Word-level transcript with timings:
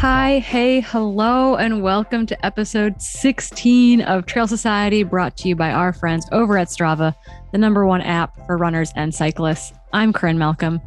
Hi, 0.00 0.38
hey, 0.38 0.80
hello, 0.80 1.56
and 1.56 1.82
welcome 1.82 2.24
to 2.24 2.46
episode 2.46 3.02
16 3.02 4.00
of 4.00 4.24
Trail 4.24 4.46
Society, 4.46 5.02
brought 5.02 5.36
to 5.36 5.48
you 5.50 5.54
by 5.54 5.72
our 5.72 5.92
friends 5.92 6.26
over 6.32 6.56
at 6.56 6.68
Strava, 6.68 7.14
the 7.52 7.58
number 7.58 7.84
one 7.84 8.00
app 8.00 8.34
for 8.46 8.56
runners 8.56 8.94
and 8.96 9.14
cyclists. 9.14 9.74
I'm 9.92 10.14
Corinne 10.14 10.38
Malcolm. 10.38 10.80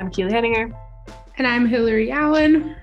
I'm 0.00 0.10
Keely 0.10 0.32
Henninger. 0.32 0.74
And 1.36 1.46
I'm 1.46 1.66
Hillary 1.66 2.10
Allen. 2.10 2.74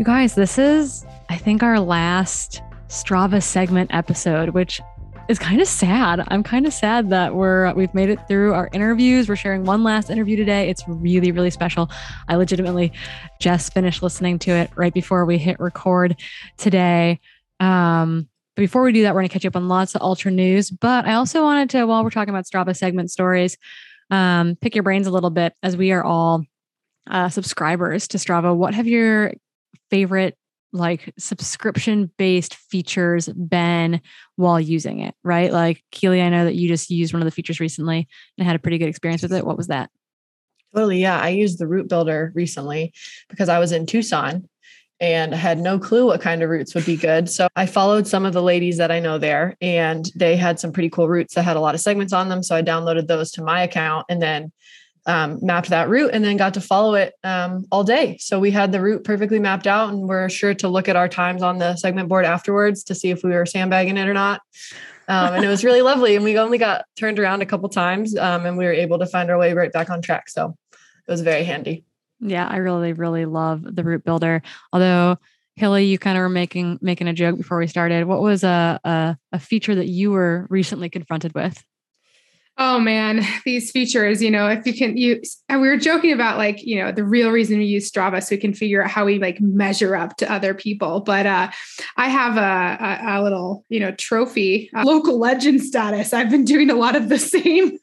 You 0.00 0.04
guys, 0.04 0.34
this 0.34 0.58
is, 0.58 1.06
I 1.28 1.36
think, 1.36 1.62
our 1.62 1.78
last 1.78 2.60
Strava 2.88 3.40
segment 3.40 3.94
episode, 3.94 4.48
which 4.48 4.80
is 5.28 5.38
kind 5.38 5.60
of 5.60 5.66
sad. 5.66 6.22
I'm 6.28 6.42
kind 6.42 6.66
of 6.66 6.72
sad 6.72 7.10
that 7.10 7.34
we're 7.34 7.72
we've 7.74 7.92
made 7.94 8.10
it 8.10 8.18
through 8.28 8.54
our 8.54 8.68
interviews. 8.72 9.28
We're 9.28 9.36
sharing 9.36 9.64
one 9.64 9.82
last 9.82 10.10
interview 10.10 10.36
today. 10.36 10.68
It's 10.68 10.82
really 10.86 11.32
really 11.32 11.50
special. 11.50 11.90
I 12.28 12.36
legitimately 12.36 12.92
just 13.40 13.72
finished 13.72 14.02
listening 14.02 14.38
to 14.40 14.50
it 14.50 14.70
right 14.76 14.92
before 14.92 15.24
we 15.24 15.38
hit 15.38 15.58
record 15.60 16.16
today. 16.56 17.20
Um, 17.60 18.28
but 18.56 18.62
before 18.62 18.82
we 18.82 18.92
do 18.92 19.02
that, 19.02 19.14
we're 19.14 19.20
going 19.20 19.28
to 19.28 19.32
catch 19.32 19.46
up 19.46 19.56
on 19.56 19.68
lots 19.68 19.94
of 19.94 20.02
ultra 20.02 20.30
news. 20.30 20.70
But 20.70 21.06
I 21.06 21.14
also 21.14 21.42
wanted 21.42 21.70
to, 21.70 21.86
while 21.86 22.04
we're 22.04 22.10
talking 22.10 22.32
about 22.32 22.44
Strava 22.44 22.76
segment 22.76 23.10
stories, 23.10 23.56
um, 24.10 24.56
pick 24.60 24.74
your 24.76 24.84
brains 24.84 25.06
a 25.06 25.10
little 25.10 25.30
bit 25.30 25.54
as 25.62 25.76
we 25.76 25.90
are 25.90 26.04
all 26.04 26.44
uh, 27.10 27.28
subscribers 27.30 28.06
to 28.08 28.18
Strava. 28.18 28.54
What 28.54 28.74
have 28.74 28.86
your 28.86 29.32
favorite 29.90 30.36
like 30.74 31.12
subscription 31.16 32.10
based 32.18 32.56
features 32.56 33.28
been 33.28 34.00
while 34.36 34.60
using 34.60 35.00
it, 35.00 35.14
right? 35.22 35.52
Like 35.52 35.82
Keely, 35.92 36.20
I 36.20 36.28
know 36.28 36.44
that 36.44 36.56
you 36.56 36.68
just 36.68 36.90
used 36.90 37.14
one 37.14 37.22
of 37.22 37.26
the 37.26 37.30
features 37.30 37.60
recently 37.60 38.08
and 38.36 38.46
had 38.46 38.56
a 38.56 38.58
pretty 38.58 38.78
good 38.78 38.88
experience 38.88 39.22
with 39.22 39.32
it. 39.32 39.46
What 39.46 39.56
was 39.56 39.68
that? 39.68 39.88
Totally. 40.74 41.00
Yeah. 41.00 41.20
I 41.20 41.28
used 41.28 41.60
the 41.60 41.68
route 41.68 41.88
builder 41.88 42.32
recently 42.34 42.92
because 43.30 43.48
I 43.48 43.60
was 43.60 43.70
in 43.70 43.86
Tucson 43.86 44.48
and 44.98 45.32
I 45.32 45.38
had 45.38 45.58
no 45.58 45.78
clue 45.78 46.06
what 46.06 46.20
kind 46.20 46.42
of 46.42 46.50
routes 46.50 46.74
would 46.74 46.84
be 46.84 46.96
good. 46.96 47.30
So 47.30 47.46
I 47.54 47.66
followed 47.66 48.08
some 48.08 48.26
of 48.26 48.32
the 48.32 48.42
ladies 48.42 48.78
that 48.78 48.90
I 48.90 48.98
know 48.98 49.16
there 49.16 49.56
and 49.60 50.10
they 50.16 50.36
had 50.36 50.58
some 50.58 50.72
pretty 50.72 50.90
cool 50.90 51.08
routes 51.08 51.34
that 51.34 51.44
had 51.44 51.56
a 51.56 51.60
lot 51.60 51.76
of 51.76 51.80
segments 51.80 52.12
on 52.12 52.28
them. 52.28 52.42
So 52.42 52.56
I 52.56 52.62
downloaded 52.62 53.06
those 53.06 53.30
to 53.32 53.42
my 53.42 53.62
account 53.62 54.06
and 54.08 54.20
then 54.20 54.50
um, 55.06 55.38
mapped 55.42 55.68
that 55.68 55.88
route 55.88 56.10
and 56.12 56.24
then 56.24 56.36
got 56.36 56.54
to 56.54 56.60
follow 56.60 56.94
it 56.94 57.14
um, 57.24 57.66
all 57.70 57.84
day. 57.84 58.16
So 58.20 58.38
we 58.38 58.50
had 58.50 58.72
the 58.72 58.80
route 58.80 59.04
perfectly 59.04 59.38
mapped 59.38 59.66
out 59.66 59.90
and 59.90 60.08
we're 60.08 60.28
sure 60.28 60.54
to 60.54 60.68
look 60.68 60.88
at 60.88 60.96
our 60.96 61.08
times 61.08 61.42
on 61.42 61.58
the 61.58 61.76
segment 61.76 62.08
board 62.08 62.24
afterwards 62.24 62.84
to 62.84 62.94
see 62.94 63.10
if 63.10 63.22
we 63.22 63.30
were 63.30 63.46
sandbagging 63.46 63.96
it 63.96 64.08
or 64.08 64.14
not. 64.14 64.40
Um, 65.06 65.34
and 65.34 65.44
it 65.44 65.48
was 65.48 65.64
really 65.64 65.82
lovely. 65.82 66.16
And 66.16 66.24
we 66.24 66.38
only 66.38 66.56
got 66.56 66.86
turned 66.96 67.18
around 67.18 67.42
a 67.42 67.46
couple 67.46 67.68
times 67.68 68.16
um, 68.16 68.46
and 68.46 68.56
we 68.56 68.64
were 68.64 68.72
able 68.72 68.98
to 68.98 69.06
find 69.06 69.30
our 69.30 69.38
way 69.38 69.52
right 69.52 69.72
back 69.72 69.90
on 69.90 70.00
track. 70.00 70.30
So 70.30 70.56
it 70.72 71.10
was 71.10 71.20
very 71.20 71.44
handy. 71.44 71.84
Yeah, 72.20 72.46
I 72.46 72.56
really, 72.56 72.94
really 72.94 73.26
love 73.26 73.62
the 73.62 73.84
route 73.84 74.04
builder. 74.04 74.42
Although 74.72 75.18
Hilly, 75.56 75.84
you 75.84 75.98
kind 75.98 76.16
of 76.16 76.22
were 76.22 76.28
making 76.28 76.78
making 76.80 77.06
a 77.06 77.12
joke 77.12 77.36
before 77.36 77.58
we 77.58 77.66
started. 77.66 78.06
What 78.06 78.20
was 78.20 78.42
a, 78.42 78.80
a, 78.82 79.16
a 79.32 79.38
feature 79.38 79.74
that 79.74 79.86
you 79.86 80.10
were 80.10 80.46
recently 80.50 80.88
confronted 80.88 81.34
with? 81.34 81.62
Oh 82.56 82.78
man, 82.78 83.26
these 83.44 83.72
features, 83.72 84.22
you 84.22 84.30
know, 84.30 84.46
if 84.46 84.64
you 84.64 84.74
can 84.74 84.96
you 84.96 85.20
and 85.48 85.60
we 85.60 85.66
were 85.66 85.76
joking 85.76 86.12
about 86.12 86.38
like, 86.38 86.64
you 86.64 86.78
know, 86.78 86.92
the 86.92 87.02
real 87.02 87.30
reason 87.30 87.58
we 87.58 87.64
use 87.64 87.90
Strava 87.90 88.22
so 88.22 88.28
we 88.30 88.36
can 88.36 88.54
figure 88.54 88.80
out 88.80 88.90
how 88.90 89.04
we 89.04 89.18
like 89.18 89.40
measure 89.40 89.96
up 89.96 90.16
to 90.18 90.32
other 90.32 90.54
people. 90.54 91.00
But 91.00 91.26
uh 91.26 91.50
I 91.96 92.08
have 92.08 92.36
a 92.36 92.84
a, 92.84 93.18
a 93.18 93.22
little, 93.22 93.64
you 93.70 93.80
know, 93.80 93.90
trophy, 93.92 94.70
local 94.84 95.18
legend 95.18 95.62
status. 95.62 96.12
I've 96.12 96.30
been 96.30 96.44
doing 96.44 96.70
a 96.70 96.76
lot 96.76 96.94
of 96.94 97.08
the 97.08 97.18
same 97.34 97.76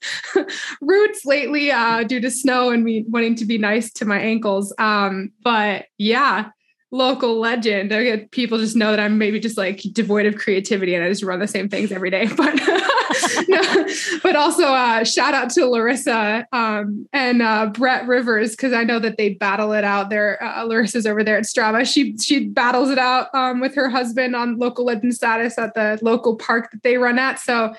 routes 0.80 1.26
lately 1.26 1.72
uh 1.72 2.04
due 2.04 2.22
to 2.22 2.32
snow 2.32 2.70
and 2.70 2.86
me 2.86 3.04
wanting 3.10 3.36
to 3.36 3.46
be 3.46 3.58
nice 3.58 3.92
to 3.94 4.06
my 4.06 4.20
ankles. 4.20 4.74
Um 4.78 5.32
but 5.44 5.88
yeah, 5.98 6.52
local 6.92 7.40
legend. 7.40 7.94
I 7.94 8.04
get 8.04 8.32
people 8.32 8.58
just 8.58 8.76
know 8.76 8.92
that 8.92 9.00
I'm 9.00 9.18
maybe 9.18 9.40
just 9.40 9.58
like 9.58 9.82
devoid 9.94 10.26
of 10.26 10.36
creativity 10.36 10.94
and 10.94 11.04
I 11.04 11.08
just 11.08 11.24
run 11.24 11.40
the 11.40 11.48
same 11.48 11.70
things 11.70 11.92
every 11.92 12.10
day. 12.10 12.28
But 12.42 13.48
no, 13.48 13.88
but 14.24 14.36
also 14.36 14.64
uh, 14.64 15.04
shout 15.04 15.34
out 15.34 15.50
to 15.52 15.66
Larissa 15.68 16.48
um, 16.52 17.08
and 17.14 17.42
uh, 17.42 17.68
Brett 17.68 18.08
Rivers 18.08 18.52
because 18.52 18.74
I 18.74 18.84
know 18.84 19.00
that 19.00 19.18
they 19.18 19.34
battle 19.34 19.74
it 19.74 19.84
out. 19.84 20.10
There, 20.10 20.42
uh, 20.42 20.66
Larissa's 20.66 21.06
over 21.06 21.24
there 21.24 21.38
at 21.38 21.44
Strava. 21.44 21.86
She 21.86 22.18
she 22.18 22.48
battles 22.48 22.90
it 22.90 22.98
out 22.98 23.28
um, 23.36 23.60
with 23.60 23.76
her 23.76 23.90
husband 23.90 24.36
on 24.36 24.58
local 24.58 24.86
legend 24.86 25.14
status 25.14 25.58
at 25.58 25.74
the 25.76 26.00
local 26.02 26.36
park 26.36 26.72
that 26.72 26.84
they 26.84 26.98
run 26.98 27.20
at. 27.20 27.40
So, 27.40 27.76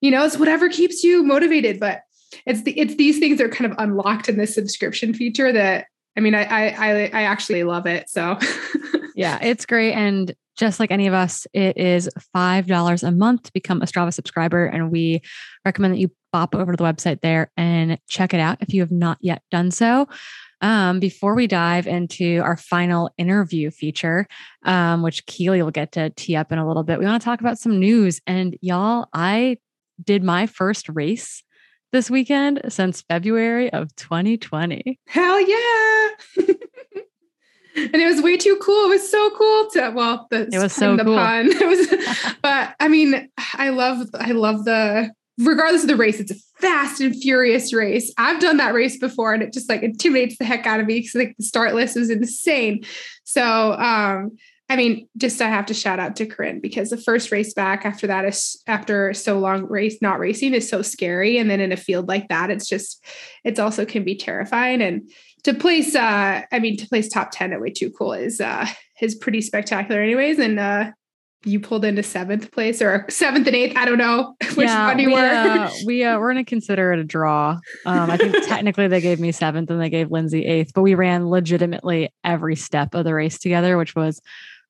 you 0.00 0.10
know, 0.10 0.24
it's 0.24 0.38
whatever 0.38 0.68
keeps 0.68 1.02
you 1.02 1.22
motivated. 1.22 1.80
But 1.80 2.02
it's 2.44 2.62
the 2.62 2.78
it's 2.78 2.96
these 2.96 3.18
things 3.18 3.40
are 3.40 3.48
kind 3.48 3.70
of 3.70 3.76
unlocked 3.78 4.28
in 4.28 4.36
this 4.36 4.54
subscription 4.54 5.14
feature 5.14 5.52
that 5.52 5.86
I 6.16 6.20
mean, 6.20 6.34
I 6.34 6.44
I 6.44 7.10
I 7.12 7.22
actually 7.22 7.64
love 7.64 7.86
it. 7.86 8.08
So 8.08 8.38
yeah, 9.14 9.38
it's 9.42 9.66
great. 9.66 9.92
And 9.92 10.34
just 10.56 10.80
like 10.80 10.90
any 10.90 11.06
of 11.06 11.14
us, 11.14 11.46
it 11.52 11.76
is 11.76 12.08
$5 12.34 13.02
a 13.02 13.10
month 13.12 13.42
to 13.44 13.52
become 13.52 13.82
a 13.82 13.84
Strava 13.84 14.12
subscriber. 14.12 14.64
And 14.66 14.90
we 14.90 15.20
recommend 15.64 15.94
that 15.94 15.98
you 15.98 16.10
pop 16.32 16.54
over 16.54 16.72
to 16.72 16.76
the 16.76 16.84
website 16.84 17.20
there 17.20 17.50
and 17.56 17.98
check 18.08 18.32
it 18.32 18.40
out 18.40 18.58
if 18.60 18.72
you 18.72 18.80
have 18.80 18.90
not 18.90 19.18
yet 19.20 19.42
done 19.50 19.70
so. 19.70 20.08
Um, 20.62 20.98
before 21.00 21.34
we 21.34 21.46
dive 21.46 21.86
into 21.86 22.40
our 22.42 22.56
final 22.56 23.10
interview 23.18 23.70
feature, 23.70 24.26
um, 24.64 25.02
which 25.02 25.26
Keely 25.26 25.62
will 25.62 25.70
get 25.70 25.92
to 25.92 26.10
tee 26.10 26.34
up 26.34 26.50
in 26.50 26.58
a 26.58 26.66
little 26.66 26.82
bit, 26.82 26.98
we 26.98 27.04
want 27.04 27.20
to 27.20 27.24
talk 27.24 27.40
about 27.40 27.58
some 27.58 27.78
news. 27.78 28.20
And 28.26 28.56
y'all, 28.62 29.08
I 29.12 29.58
did 30.02 30.22
my 30.22 30.46
first 30.46 30.88
race 30.88 31.42
this 31.92 32.10
weekend 32.10 32.60
since 32.68 33.02
February 33.02 33.72
of 33.72 33.94
2020. 33.96 34.98
Hell 35.06 35.40
yeah. 35.40 36.08
and 37.76 37.94
it 37.94 38.06
was 38.06 38.22
way 38.22 38.36
too 38.36 38.58
cool. 38.62 38.86
It 38.86 38.88
was 38.88 39.10
so 39.10 39.30
cool 39.30 39.70
to 39.70 39.92
well, 39.94 40.26
the 40.30 40.48
it 40.52 40.58
was 40.58 40.72
so 40.72 40.96
the 40.96 41.04
cool. 41.04 41.16
pun. 41.16 41.46
It 41.50 41.66
was, 41.66 42.34
but 42.42 42.74
I 42.80 42.88
mean, 42.88 43.28
I 43.54 43.70
love 43.70 44.08
I 44.14 44.32
love 44.32 44.64
the 44.64 45.10
regardless 45.38 45.82
of 45.82 45.88
the 45.88 45.96
race, 45.96 46.18
it's 46.18 46.30
a 46.30 46.36
fast 46.60 47.00
and 47.00 47.14
furious 47.14 47.72
race. 47.72 48.12
I've 48.16 48.40
done 48.40 48.56
that 48.56 48.74
race 48.74 48.98
before, 48.98 49.34
and 49.34 49.42
it 49.42 49.52
just 49.52 49.68
like 49.68 49.82
intimidates 49.82 50.38
the 50.38 50.44
heck 50.44 50.66
out 50.66 50.80
of 50.80 50.86
me 50.86 51.00
because 51.00 51.14
like 51.14 51.36
the 51.36 51.44
start 51.44 51.74
list 51.74 51.96
was 51.96 52.10
insane. 52.10 52.84
So 53.24 53.72
um 53.72 54.36
I 54.68 54.76
mean, 54.76 55.08
just 55.16 55.40
I 55.40 55.48
have 55.48 55.66
to 55.66 55.74
shout 55.74 56.00
out 56.00 56.16
to 56.16 56.26
Corinne 56.26 56.60
because 56.60 56.90
the 56.90 56.96
first 56.96 57.30
race 57.30 57.54
back 57.54 57.84
after 57.84 58.06
that 58.08 58.24
is 58.24 58.60
after 58.66 59.14
so 59.14 59.38
long 59.38 59.64
race 59.68 59.98
not 60.02 60.18
racing 60.18 60.54
is 60.54 60.68
so 60.68 60.82
scary. 60.82 61.38
And 61.38 61.48
then 61.48 61.60
in 61.60 61.70
a 61.70 61.76
field 61.76 62.08
like 62.08 62.28
that, 62.28 62.50
it's 62.50 62.68
just 62.68 63.04
it's 63.44 63.60
also 63.60 63.84
can 63.84 64.02
be 64.02 64.16
terrifying. 64.16 64.82
And 64.82 65.08
to 65.44 65.54
place 65.54 65.94
uh 65.94 66.42
I 66.50 66.58
mean 66.58 66.76
to 66.78 66.88
place 66.88 67.08
top 67.08 67.30
10 67.30 67.52
at 67.52 67.60
way 67.60 67.70
too 67.70 67.90
cool 67.90 68.12
is 68.12 68.40
uh 68.40 68.66
is 69.00 69.14
pretty 69.14 69.40
spectacular 69.40 70.00
anyways. 70.00 70.40
And 70.40 70.58
uh 70.58 70.90
you 71.44 71.60
pulled 71.60 71.84
into 71.84 72.02
seventh 72.02 72.50
place 72.50 72.82
or 72.82 73.06
seventh 73.10 73.46
and 73.46 73.54
eighth. 73.54 73.76
I 73.76 73.84
don't 73.84 73.98
know 73.98 74.34
which 74.56 74.66
yeah, 74.66 74.88
one 74.88 74.98
you 74.98 75.08
we, 75.08 75.14
were. 75.14 75.18
uh, 75.20 75.70
we 75.86 76.02
uh, 76.02 76.18
we're 76.18 76.32
going 76.32 76.44
to 76.44 76.48
consider 76.48 76.92
it 76.92 76.98
a 76.98 77.04
draw. 77.04 77.58
Um, 77.84 78.10
I 78.10 78.16
think 78.16 78.34
technically 78.46 78.88
they 78.88 79.00
gave 79.00 79.20
me 79.20 79.30
seventh 79.30 79.70
and 79.70 79.80
they 79.80 79.90
gave 79.90 80.10
Lindsay 80.10 80.44
eighth, 80.44 80.72
but 80.74 80.82
we 80.82 80.96
ran 80.96 81.28
legitimately 81.28 82.12
every 82.24 82.56
step 82.56 82.94
of 82.94 83.04
the 83.04 83.14
race 83.14 83.38
together, 83.38 83.78
which 83.78 83.94
was 83.94 84.20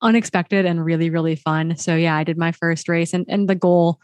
unexpected 0.02 0.66
and 0.66 0.84
really 0.84 1.10
really 1.10 1.36
fun. 1.36 1.76
So 1.76 1.94
yeah, 1.94 2.16
I 2.16 2.24
did 2.24 2.38
my 2.38 2.52
first 2.52 2.88
race, 2.88 3.14
and 3.14 3.24
and 3.28 3.48
the 3.48 3.54
goal, 3.54 4.00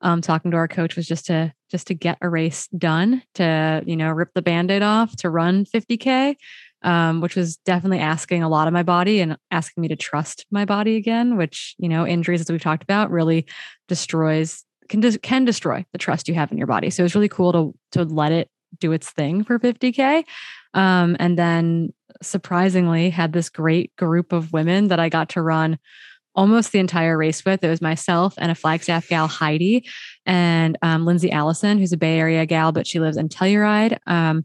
um, 0.00 0.20
talking 0.20 0.50
to 0.50 0.56
our 0.56 0.68
coach 0.68 0.96
was 0.96 1.06
just 1.06 1.26
to 1.26 1.52
just 1.70 1.86
to 1.88 1.94
get 1.94 2.18
a 2.20 2.28
race 2.28 2.68
done, 2.68 3.22
to 3.34 3.82
you 3.86 3.96
know 3.96 4.10
rip 4.10 4.30
the 4.34 4.42
band-aid 4.42 4.82
off, 4.82 5.16
to 5.16 5.30
run 5.30 5.64
50k. 5.64 6.36
Um, 6.84 7.20
which 7.20 7.36
was 7.36 7.58
definitely 7.58 8.00
asking 8.00 8.42
a 8.42 8.48
lot 8.48 8.66
of 8.66 8.74
my 8.74 8.82
body 8.82 9.20
and 9.20 9.36
asking 9.52 9.82
me 9.82 9.86
to 9.86 9.94
trust 9.94 10.46
my 10.50 10.64
body 10.64 10.96
again, 10.96 11.36
which, 11.36 11.76
you 11.78 11.88
know, 11.88 12.04
injuries, 12.04 12.40
as 12.40 12.50
we've 12.50 12.60
talked 12.60 12.82
about, 12.82 13.12
really 13.12 13.46
destroys, 13.86 14.64
can, 14.88 15.00
can 15.18 15.44
destroy 15.44 15.86
the 15.92 15.98
trust 15.98 16.26
you 16.26 16.34
have 16.34 16.50
in 16.50 16.58
your 16.58 16.66
body. 16.66 16.90
So 16.90 17.02
it 17.02 17.04
was 17.04 17.14
really 17.14 17.28
cool 17.28 17.52
to, 17.52 17.72
to 17.92 18.02
let 18.02 18.32
it 18.32 18.50
do 18.78 18.92
its 18.92 19.10
thing 19.10 19.44
for 19.44 19.58
50K. 19.58 20.24
Um, 20.74 21.16
and 21.18 21.38
then 21.38 21.92
surprisingly 22.22 23.10
had 23.10 23.32
this 23.32 23.48
great 23.48 23.94
group 23.96 24.32
of 24.32 24.52
women 24.52 24.88
that 24.88 25.00
I 25.00 25.08
got 25.08 25.30
to 25.30 25.42
run 25.42 25.78
almost 26.34 26.72
the 26.72 26.78
entire 26.78 27.16
race 27.16 27.44
with. 27.44 27.62
It 27.62 27.68
was 27.68 27.82
myself 27.82 28.34
and 28.38 28.50
a 28.50 28.54
Flagstaff 28.54 29.08
gal, 29.08 29.28
Heidi, 29.28 29.86
and 30.24 30.78
um, 30.82 31.04
Lindsay 31.04 31.30
Allison, 31.30 31.78
who's 31.78 31.92
a 31.92 31.98
Bay 31.98 32.18
Area 32.18 32.46
gal, 32.46 32.72
but 32.72 32.86
she 32.86 33.00
lives 33.00 33.16
in 33.16 33.28
Telluride. 33.28 33.98
Um, 34.06 34.44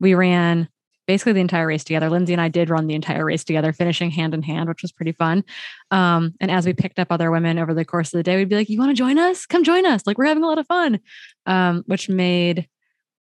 we 0.00 0.14
ran 0.14 0.68
basically 1.06 1.32
the 1.32 1.40
entire 1.40 1.66
race 1.66 1.84
together. 1.84 2.10
Lindsay 2.10 2.32
and 2.32 2.40
I 2.40 2.48
did 2.48 2.70
run 2.70 2.86
the 2.86 2.94
entire 2.94 3.24
race 3.24 3.44
together, 3.44 3.72
finishing 3.72 4.10
hand 4.10 4.34
in 4.34 4.42
hand, 4.42 4.68
which 4.68 4.82
was 4.82 4.92
pretty 4.92 5.12
fun. 5.12 5.44
Um, 5.90 6.34
and 6.40 6.50
as 6.50 6.66
we 6.66 6.72
picked 6.72 6.98
up 6.98 7.08
other 7.10 7.30
women 7.30 7.58
over 7.58 7.74
the 7.74 7.84
course 7.84 8.12
of 8.12 8.18
the 8.18 8.22
day, 8.22 8.36
we'd 8.36 8.48
be 8.48 8.56
like, 8.56 8.68
"You 8.68 8.78
want 8.78 8.90
to 8.90 8.94
join 8.94 9.18
us? 9.18 9.46
Come 9.46 9.64
join 9.64 9.86
us! 9.86 10.02
Like 10.06 10.18
we're 10.18 10.26
having 10.26 10.44
a 10.44 10.46
lot 10.46 10.58
of 10.58 10.66
fun," 10.66 11.00
um, 11.46 11.82
which 11.86 12.08
made 12.08 12.68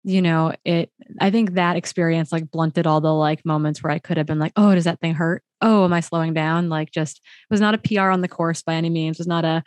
you 0.06 0.22
know 0.22 0.52
it 0.64 0.90
i 1.20 1.30
think 1.30 1.54
that 1.54 1.76
experience 1.76 2.32
like 2.32 2.50
blunted 2.50 2.86
all 2.86 3.00
the 3.00 3.12
like 3.12 3.44
moments 3.44 3.82
where 3.82 3.92
i 3.92 3.98
could 3.98 4.16
have 4.16 4.26
been 4.26 4.38
like 4.38 4.52
oh 4.56 4.74
does 4.74 4.84
that 4.84 5.00
thing 5.00 5.14
hurt 5.14 5.42
oh 5.60 5.84
am 5.84 5.92
i 5.92 6.00
slowing 6.00 6.32
down 6.32 6.68
like 6.68 6.90
just 6.90 7.20
was 7.50 7.60
not 7.60 7.74
a 7.74 7.78
pr 7.78 8.00
on 8.00 8.20
the 8.20 8.28
course 8.28 8.62
by 8.62 8.74
any 8.74 8.88
means 8.88 9.18
was 9.18 9.26
not 9.26 9.44
a 9.44 9.62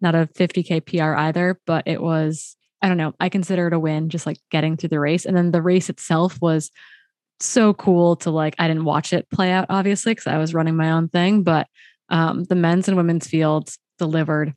not 0.00 0.14
a 0.14 0.28
50k 0.34 0.84
pr 0.86 1.14
either 1.16 1.60
but 1.66 1.86
it 1.86 2.00
was 2.00 2.56
i 2.80 2.88
don't 2.88 2.96
know 2.96 3.12
i 3.20 3.28
consider 3.28 3.68
it 3.68 3.74
a 3.74 3.78
win 3.78 4.08
just 4.08 4.26
like 4.26 4.38
getting 4.50 4.76
through 4.76 4.88
the 4.88 4.98
race 4.98 5.26
and 5.26 5.36
then 5.36 5.50
the 5.50 5.62
race 5.62 5.90
itself 5.90 6.40
was 6.40 6.70
so 7.42 7.74
cool 7.74 8.16
to 8.16 8.30
like, 8.30 8.54
I 8.58 8.68
didn't 8.68 8.84
watch 8.84 9.12
it 9.12 9.28
play 9.30 9.50
out, 9.50 9.66
obviously, 9.68 10.12
because 10.12 10.26
I 10.26 10.38
was 10.38 10.54
running 10.54 10.76
my 10.76 10.90
own 10.90 11.08
thing, 11.08 11.42
but 11.42 11.66
um, 12.08 12.44
the 12.44 12.54
men's 12.54 12.88
and 12.88 12.96
women's 12.96 13.26
fields 13.26 13.78
delivered 13.98 14.54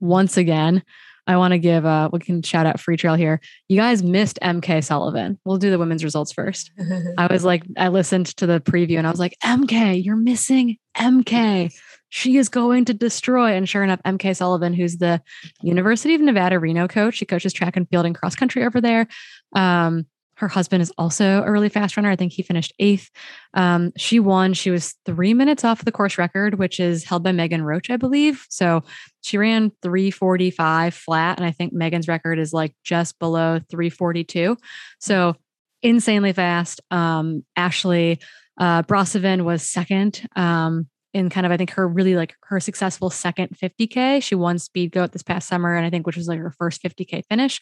once 0.00 0.36
again. 0.36 0.82
I 1.26 1.36
want 1.36 1.52
to 1.52 1.58
give 1.58 1.84
uh 1.84 2.08
we 2.12 2.18
can 2.18 2.42
shout 2.42 2.66
out 2.66 2.80
free 2.80 2.96
trail 2.96 3.14
here. 3.14 3.40
You 3.68 3.76
guys 3.76 4.02
missed 4.02 4.38
MK 4.42 4.84
Sullivan. 4.84 5.38
We'll 5.44 5.58
do 5.58 5.70
the 5.70 5.78
women's 5.78 6.04
results 6.04 6.32
first. 6.32 6.70
I 7.18 7.26
was 7.30 7.44
like, 7.44 7.64
I 7.76 7.88
listened 7.88 8.26
to 8.36 8.46
the 8.46 8.60
preview 8.60 8.98
and 8.98 9.06
I 9.06 9.10
was 9.10 9.20
like, 9.20 9.36
MK, 9.44 10.04
you're 10.04 10.16
missing 10.16 10.76
MK. 10.96 11.72
She 12.08 12.36
is 12.36 12.48
going 12.48 12.86
to 12.86 12.94
destroy. 12.94 13.52
And 13.52 13.68
sure 13.68 13.84
enough, 13.84 14.00
MK 14.04 14.36
Sullivan, 14.36 14.74
who's 14.74 14.96
the 14.96 15.22
University 15.62 16.14
of 16.14 16.20
Nevada 16.20 16.58
Reno 16.58 16.88
coach, 16.88 17.14
she 17.14 17.26
coaches 17.26 17.52
track 17.52 17.76
and 17.76 17.88
field 17.88 18.06
and 18.06 18.14
cross 18.14 18.34
country 18.34 18.64
over 18.64 18.80
there. 18.80 19.06
Um, 19.54 20.06
her 20.40 20.48
husband 20.48 20.80
is 20.80 20.92
also 20.96 21.42
a 21.42 21.52
really 21.52 21.68
fast 21.68 21.96
runner. 21.96 22.10
I 22.10 22.16
think 22.16 22.32
he 22.32 22.42
finished 22.42 22.72
eighth. 22.78 23.10
Um, 23.52 23.92
she 23.96 24.18
won. 24.18 24.54
She 24.54 24.70
was 24.70 24.94
three 25.04 25.34
minutes 25.34 25.64
off 25.64 25.84
the 25.84 25.92
course 25.92 26.16
record, 26.16 26.58
which 26.58 26.80
is 26.80 27.04
held 27.04 27.22
by 27.22 27.32
Megan 27.32 27.62
Roche, 27.62 27.90
I 27.90 27.98
believe. 27.98 28.46
So 28.48 28.82
she 29.20 29.36
ran 29.36 29.70
345 29.82 30.94
flat. 30.94 31.38
And 31.38 31.46
I 31.46 31.52
think 31.52 31.74
Megan's 31.74 32.08
record 32.08 32.38
is 32.38 32.54
like 32.54 32.74
just 32.82 33.18
below 33.18 33.60
342. 33.70 34.56
So 34.98 35.36
insanely 35.82 36.32
fast. 36.32 36.80
Um, 36.90 37.44
Ashley 37.54 38.20
uh, 38.58 38.82
was 38.88 39.62
second. 39.68 40.26
Um, 40.36 40.88
in 41.12 41.30
kind 41.30 41.46
of 41.46 41.52
I 41.52 41.56
think 41.56 41.70
her 41.70 41.88
really 41.88 42.14
like 42.14 42.34
her 42.44 42.60
successful 42.60 43.10
second 43.10 43.56
50k. 43.56 44.22
She 44.22 44.34
won 44.34 44.58
Speed 44.58 44.92
Goat 44.92 45.12
this 45.12 45.22
past 45.22 45.48
summer, 45.48 45.74
and 45.74 45.84
I 45.84 45.90
think 45.90 46.06
which 46.06 46.16
was 46.16 46.28
like 46.28 46.38
her 46.38 46.50
first 46.50 46.82
50k 46.82 47.24
finish. 47.26 47.60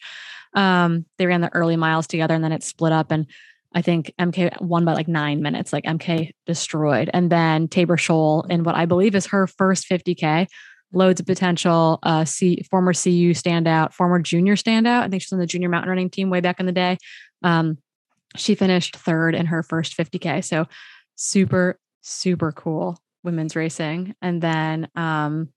Um, 0.54 1.06
they 1.18 1.26
ran 1.26 1.40
the 1.40 1.54
early 1.54 1.76
miles 1.76 2.06
together, 2.06 2.34
and 2.34 2.44
then 2.44 2.52
it 2.52 2.62
split 2.62 2.92
up, 2.92 3.10
and 3.10 3.26
I 3.74 3.82
think 3.82 4.12
MK 4.18 4.60
won 4.60 4.84
by 4.84 4.94
like 4.94 5.08
nine 5.08 5.42
minutes. 5.42 5.72
Like 5.72 5.84
MK 5.84 6.32
destroyed, 6.46 7.10
and 7.12 7.30
then 7.30 7.68
Tabor 7.68 7.96
Scholl 7.96 8.48
in 8.50 8.64
what 8.64 8.74
I 8.74 8.86
believe 8.86 9.14
is 9.14 9.26
her 9.26 9.46
first 9.46 9.88
50k. 9.88 10.46
Loads 10.92 11.20
of 11.20 11.26
potential. 11.26 11.98
Uh, 12.02 12.24
C, 12.24 12.62
former 12.70 12.92
CU 12.92 13.34
standout, 13.34 13.92
former 13.92 14.20
junior 14.20 14.56
standout. 14.56 15.02
I 15.02 15.08
think 15.08 15.22
she's 15.22 15.32
on 15.32 15.38
the 15.38 15.46
junior 15.46 15.68
mountain 15.68 15.90
running 15.90 16.08
team 16.08 16.30
way 16.30 16.40
back 16.40 16.60
in 16.60 16.66
the 16.66 16.72
day. 16.72 16.96
Um, 17.42 17.78
she 18.36 18.54
finished 18.54 18.96
third 18.96 19.34
in 19.34 19.46
her 19.46 19.62
first 19.62 19.96
50k. 19.96 20.44
So 20.44 20.66
super 21.16 21.78
super 22.00 22.52
cool 22.52 22.98
women's 23.28 23.54
racing. 23.54 24.14
And 24.22 24.42
then 24.42 24.88
um, 24.94 25.50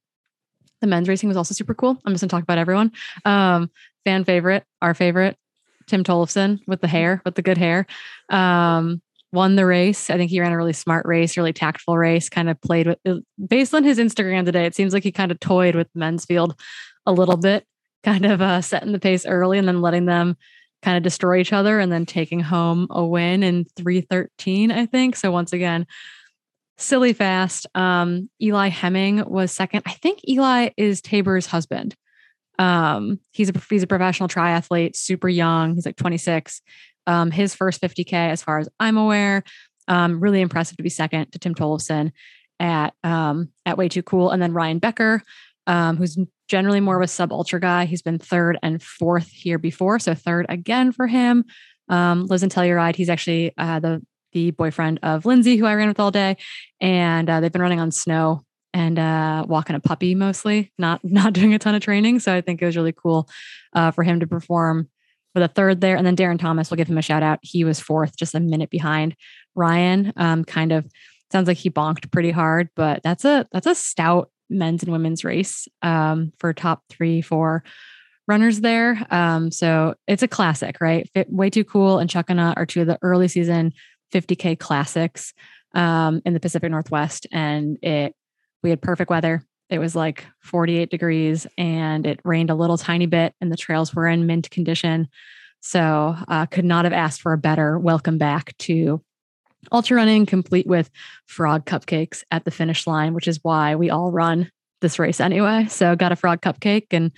the 0.82 0.88
men's 0.88 1.08
racing 1.08 1.30
was 1.30 1.38
also 1.38 1.54
super 1.54 1.74
cool. 1.74 1.98
I'm 2.06 2.14
just 2.14 2.22
gonna 2.22 2.30
talk 2.30 2.44
about 2.44 2.58
everyone. 2.58 2.92
Um, 3.24 3.72
fan 4.04 4.26
favorite, 4.26 4.66
our 4.82 4.94
favorite, 4.94 5.38
Tim 5.88 6.04
Tollefson 6.04 6.60
with 6.68 6.82
the 6.82 6.88
hair, 6.88 7.22
with 7.24 7.36
the 7.36 7.42
good 7.42 7.58
hair. 7.58 7.86
Um, 8.30 9.02
won 9.32 9.56
the 9.56 9.66
race. 9.66 10.10
I 10.10 10.18
think 10.18 10.30
he 10.30 10.42
ran 10.42 10.52
a 10.52 10.58
really 10.58 10.74
smart 10.74 11.06
race, 11.06 11.38
really 11.38 11.54
tactful 11.54 11.98
race, 11.98 12.30
kind 12.30 12.50
of 12.50 12.60
played 12.62 12.88
with 12.88 13.00
uh, 13.08 13.20
based 13.48 13.74
on 13.74 13.84
his 13.84 13.98
Instagram 13.98 14.46
today. 14.46 14.66
It 14.66 14.76
seems 14.76 14.94
like 14.94 15.04
he 15.04 15.12
kind 15.12 15.32
of 15.32 15.40
toyed 15.40 15.76
with 15.76 15.88
the 15.94 16.00
men's 16.00 16.26
field 16.26 16.60
a 17.06 17.14
little 17.14 17.38
bit, 17.38 17.66
kind 18.04 18.26
of 18.26 18.42
uh, 18.42 18.62
setting 18.62 18.92
the 18.92 19.00
pace 19.00 19.26
early 19.26 19.58
and 19.58 19.68
then 19.68 19.82
letting 19.82 20.06
them 20.06 20.36
kind 20.82 20.98
of 20.98 21.04
destroy 21.04 21.38
each 21.38 21.54
other 21.54 21.80
and 21.80 21.92
then 21.92 22.06
taking 22.06 22.40
home 22.40 22.88
a 22.90 23.06
win 23.06 23.44
in 23.44 23.66
313, 23.78 24.72
I 24.72 24.86
think. 24.86 25.16
So 25.16 25.32
once 25.32 25.54
again, 25.54 25.86
silly 26.82 27.14
fast. 27.14 27.68
Um, 27.76 28.30
Eli 28.42 28.70
Hemming 28.70 29.24
was 29.26 29.52
second. 29.52 29.84
I 29.86 29.92
think 29.94 30.20
Eli 30.28 30.70
is 30.78 31.02
Tabor's 31.02 31.46
husband. 31.46 31.96
Um, 32.60 33.20
he's 33.32 33.50
a 33.50 33.54
he's 33.70 33.84
a 33.84 33.88
professional 33.88 34.30
triathlete, 34.30 34.96
super 34.96 35.30
young. 35.30 35.76
He's 35.76 35.86
like 35.86 35.96
26. 35.96 36.62
Um, 37.08 37.32
his 37.32 37.56
first 37.56 37.82
50k, 37.82 38.14
as 38.14 38.44
far 38.44 38.60
as 38.60 38.70
I'm 38.80 38.98
aware. 38.98 39.44
Um, 39.88 40.20
really 40.20 40.42
impressive 40.42 40.78
to 40.78 40.84
be 40.84 40.90
second 40.90 41.32
to 41.32 41.40
Tim 41.40 41.56
Tollefson 41.56 42.12
at 42.60 42.94
um, 43.04 43.50
at 43.66 43.78
Way 43.78 43.90
Too 43.90 44.04
Cool, 44.04 44.30
and 44.30 44.42
then 44.42 44.54
Ryan 44.54 44.80
Becker, 44.80 45.24
um, 45.68 45.98
who's 45.98 46.18
generally 46.48 46.80
more 46.80 46.98
of 46.98 47.04
a 47.04 47.08
sub 47.08 47.32
ultra 47.32 47.60
guy. 47.60 47.86
He's 47.86 48.02
been 48.02 48.20
third 48.20 48.60
and 48.62 48.82
fourth 48.82 49.30
here 49.30 49.58
before, 49.58 49.98
so 50.00 50.14
third 50.14 50.46
again 50.50 50.92
for 50.92 51.08
him. 51.08 51.46
Um, 51.90 52.28
lives 52.28 52.44
in 52.44 52.50
Telluride. 52.50 52.96
He's 52.96 53.10
actually 53.10 53.54
uh, 53.58 53.80
the 53.80 54.06
the 54.32 54.52
boyfriend 54.52 55.00
of 55.04 55.26
Lindsay, 55.26 55.58
who 55.58 55.66
I 55.66 55.76
ran 55.76 55.88
with 55.88 56.00
all 56.00 56.12
day, 56.12 56.38
and 56.80 57.30
uh, 57.30 57.40
they've 57.40 57.52
been 57.52 57.62
running 57.62 57.80
on 57.80 57.92
snow 57.92 58.44
and 58.74 58.98
uh, 58.98 59.46
walking 59.48 59.76
a 59.76 59.80
puppy 59.80 60.16
mostly, 60.16 60.72
not 60.78 61.02
not 61.04 61.34
doing 61.34 61.54
a 61.54 61.60
ton 61.60 61.76
of 61.76 61.82
training. 61.82 62.20
So 62.20 62.34
I 62.34 62.42
think 62.42 62.62
it 62.62 62.66
was 62.66 62.78
really 62.78 62.94
cool 62.94 63.30
uh, 63.74 63.92
for 63.92 64.04
him 64.04 64.20
to 64.20 64.28
perform 64.28 64.90
with 65.34 65.44
a 65.44 65.48
third 65.48 65.82
there. 65.82 65.96
And 65.96 66.06
then 66.06 66.16
Darren 66.16 66.40
Thomas, 66.40 66.70
we'll 66.70 66.78
give 66.78 66.90
him 66.90 66.98
a 66.98 67.02
shout 67.02 67.24
out. 67.24 67.40
He 67.42 67.64
was 67.64 67.80
fourth, 67.80 68.18
just 68.18 68.36
a 68.36 68.40
minute 68.40 68.70
behind 68.70 69.16
Ryan. 69.56 70.14
Um, 70.18 70.44
kind 70.44 70.72
of 70.72 70.86
sounds 71.32 71.48
like 71.48 71.58
he 71.58 71.70
bonked 71.70 72.12
pretty 72.12 72.32
hard, 72.32 72.70
but 72.76 73.02
that's 73.04 73.26
a 73.26 73.48
that's 73.52 73.68
a 73.68 73.76
stout 73.76 74.30
men's 74.50 74.84
and 74.84 74.92
women's 74.92 75.24
race 75.24 75.68
um, 75.82 76.34
for 76.38 76.54
top 76.54 76.84
three, 76.90 77.22
four 77.22 77.64
runners 78.28 78.62
there. 78.62 79.06
Um, 79.10 79.52
so 79.52 79.96
it's 80.08 80.24
a 80.24 80.28
classic, 80.28 80.80
right? 80.80 81.10
Fit, 81.14 81.32
way 81.32 81.50
too 81.50 81.64
cool 81.64 82.00
and 82.00 82.10
Chuckanut 82.10 82.54
are 82.58 82.66
two 82.66 82.82
of 82.82 82.88
the 82.88 83.00
early 83.02 83.28
season 83.28 83.74
50K 84.12 84.60
classics 84.60 85.34
um, 85.74 86.22
in 86.26 86.34
the 86.34 86.40
Pacific 86.40 86.70
Northwest. 86.72 87.28
And 87.32 87.78
it, 87.84 88.16
we 88.64 88.70
had 88.70 88.82
perfect 88.82 89.10
weather. 89.10 89.44
It 89.70 89.80
was 89.80 89.96
like 89.96 90.26
48 90.42 90.90
degrees 90.90 91.48
and 91.58 92.06
it 92.06 92.20
rained 92.26 92.50
a 92.50 92.56
little 92.56 92.78
tiny 92.78 93.06
bit, 93.06 93.34
and 93.40 93.52
the 93.52 93.58
trails 93.58 93.96
were 93.96 94.08
in 94.08 94.28
mint 94.28 94.50
condition. 94.52 95.08
So, 95.62 96.16
uh, 96.28 96.46
could 96.48 96.66
not 96.66 96.86
have 96.86 96.94
asked 96.94 97.22
for 97.22 97.34
a 97.34 97.38
better 97.38 97.80
welcome 97.80 98.18
back 98.18 98.58
to 98.60 99.02
ultra 99.72 99.96
running, 99.96 100.26
complete 100.26 100.68
with 100.68 100.90
frog 101.28 101.66
cupcakes 101.66 102.24
at 102.32 102.44
the 102.44 102.52
finish 102.52 102.86
line, 102.86 103.14
which 103.14 103.28
is 103.28 103.40
why 103.44 103.76
we 103.76 103.90
all 103.90 104.12
run 104.12 104.52
this 104.82 105.00
race 105.00 105.22
anyway. 105.22 105.68
So, 105.70 105.96
got 105.96 106.12
a 106.12 106.18
frog 106.18 106.42
cupcake 106.42 106.88
and 106.92 107.12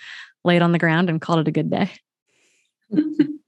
laid 0.44 0.62
on 0.62 0.74
the 0.74 0.80
ground 0.80 1.10
and 1.10 1.22
called 1.22 1.40
it 1.40 1.48
a 1.48 1.52
good 1.52 1.72
day. 1.72 1.92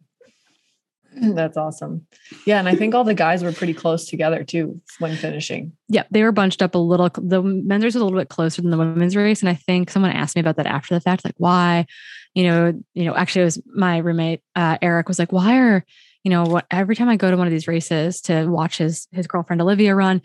That's 1.35 1.57
awesome. 1.57 2.06
Yeah. 2.45 2.59
And 2.59 2.67
I 2.67 2.75
think 2.75 2.94
all 2.94 3.03
the 3.03 3.13
guys 3.13 3.44
were 3.44 3.51
pretty 3.51 3.73
close 3.73 4.06
together 4.06 4.44
too 4.44 4.81
when 5.00 5.15
finishing. 5.15 5.73
Yeah. 5.88 6.03
They 6.12 6.23
were 6.23 6.31
bunched 6.31 6.62
up 6.62 6.75
a 6.75 6.79
little. 6.79 7.09
The 7.09 7.41
men's 7.41 7.83
race 7.83 7.94
was 7.94 8.01
a 8.01 8.06
little 8.06 8.19
bit 8.19 8.29
closer 8.29 8.62
than 8.62 8.71
the 8.71 8.77
women's 8.77 9.15
race. 9.15 9.41
And 9.41 9.50
I 9.50 9.56
think 9.56 9.89
someone 9.89 10.12
asked 10.12 10.35
me 10.35 10.41
about 10.41 10.57
that 10.57 10.65
after 10.65 10.94
the 10.94 11.01
fact, 11.01 11.23
like 11.23 11.35
why, 11.38 11.85
you 12.33 12.44
know, 12.44 12.73
you 12.94 13.06
know, 13.06 13.15
actually 13.15 13.44
it 13.44 13.45
was 13.45 13.62
my 13.67 13.97
roommate, 13.97 14.41
uh, 14.56 14.77
Eric 14.81 15.07
was 15.07 15.19
like, 15.19 15.31
why 15.31 15.57
are, 15.57 15.85
you 16.24 16.31
know, 16.31 16.43
what 16.43 16.65
every 16.72 16.95
time 16.95 17.10
I 17.10 17.15
go 17.15 17.31
to 17.31 17.38
one 17.38 17.48
of 17.48 17.53
these 17.53 17.67
races 17.67 18.19
to 18.22 18.48
watch 18.48 18.77
his 18.79 19.07
his 19.12 19.27
girlfriend 19.27 19.62
Olivia 19.62 19.95
run 19.95 20.22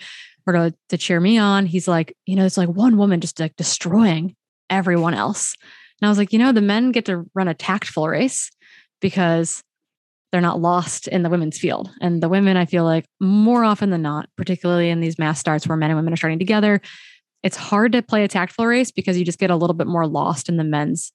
or 0.47 0.55
to, 0.55 0.75
to 0.89 0.99
cheer 0.99 1.21
me 1.21 1.39
on, 1.39 1.67
he's 1.67 1.87
like, 1.87 2.17
you 2.27 2.37
know, 2.37 2.47
it's 2.47 2.57
like 2.57 2.69
one 2.69 2.97
woman 2.97 3.21
just 3.21 3.39
like 3.39 3.55
destroying 3.57 4.35
everyone 4.71 5.15
else. 5.15 5.55
And 6.01 6.09
I 6.09 6.11
was 6.11 6.19
like, 6.19 6.33
you 6.33 6.39
know, 6.39 6.53
the 6.53 6.63
men 6.63 6.93
get 6.93 7.05
to 7.07 7.27
run 7.35 7.49
a 7.49 7.55
tactful 7.55 8.09
race 8.09 8.51
because 9.01 9.63
they're 10.33 10.41
not 10.41 10.61
lost 10.61 11.09
in 11.09 11.23
the 11.23 11.31
women's 11.31 11.59
field. 11.59 11.91
And 12.01 12.23
the 12.23 12.29
women, 12.29 12.57
I 12.57 12.67
feel 12.67 12.85
like 12.85 13.07
more 13.21 13.65
often 13.65 13.91
than 13.91 14.03
not, 14.03 14.29
particularly 14.37 14.91
in 14.91 15.01
these 15.01 15.19
mass 15.19 15.41
starts 15.41 15.67
where 15.67 15.77
men 15.77 15.91
and 15.91 15.99
women 15.99 16.13
are 16.13 16.17
starting 16.17 16.39
together, 16.39 16.81
it's 17.43 17.57
hard 17.57 17.93
to 17.93 18.03
play 18.03 18.23
a 18.23 18.29
tactful 18.29 18.67
race 18.67 18.91
because 18.91 19.19
you 19.19 19.25
just 19.25 19.39
get 19.39 19.51
a 19.51 19.57
little 19.57 19.75
bit 19.75 19.87
more 19.87 20.07
lost 20.07 20.49
in 20.49 20.57
the 20.57 20.65
men's 20.65 21.13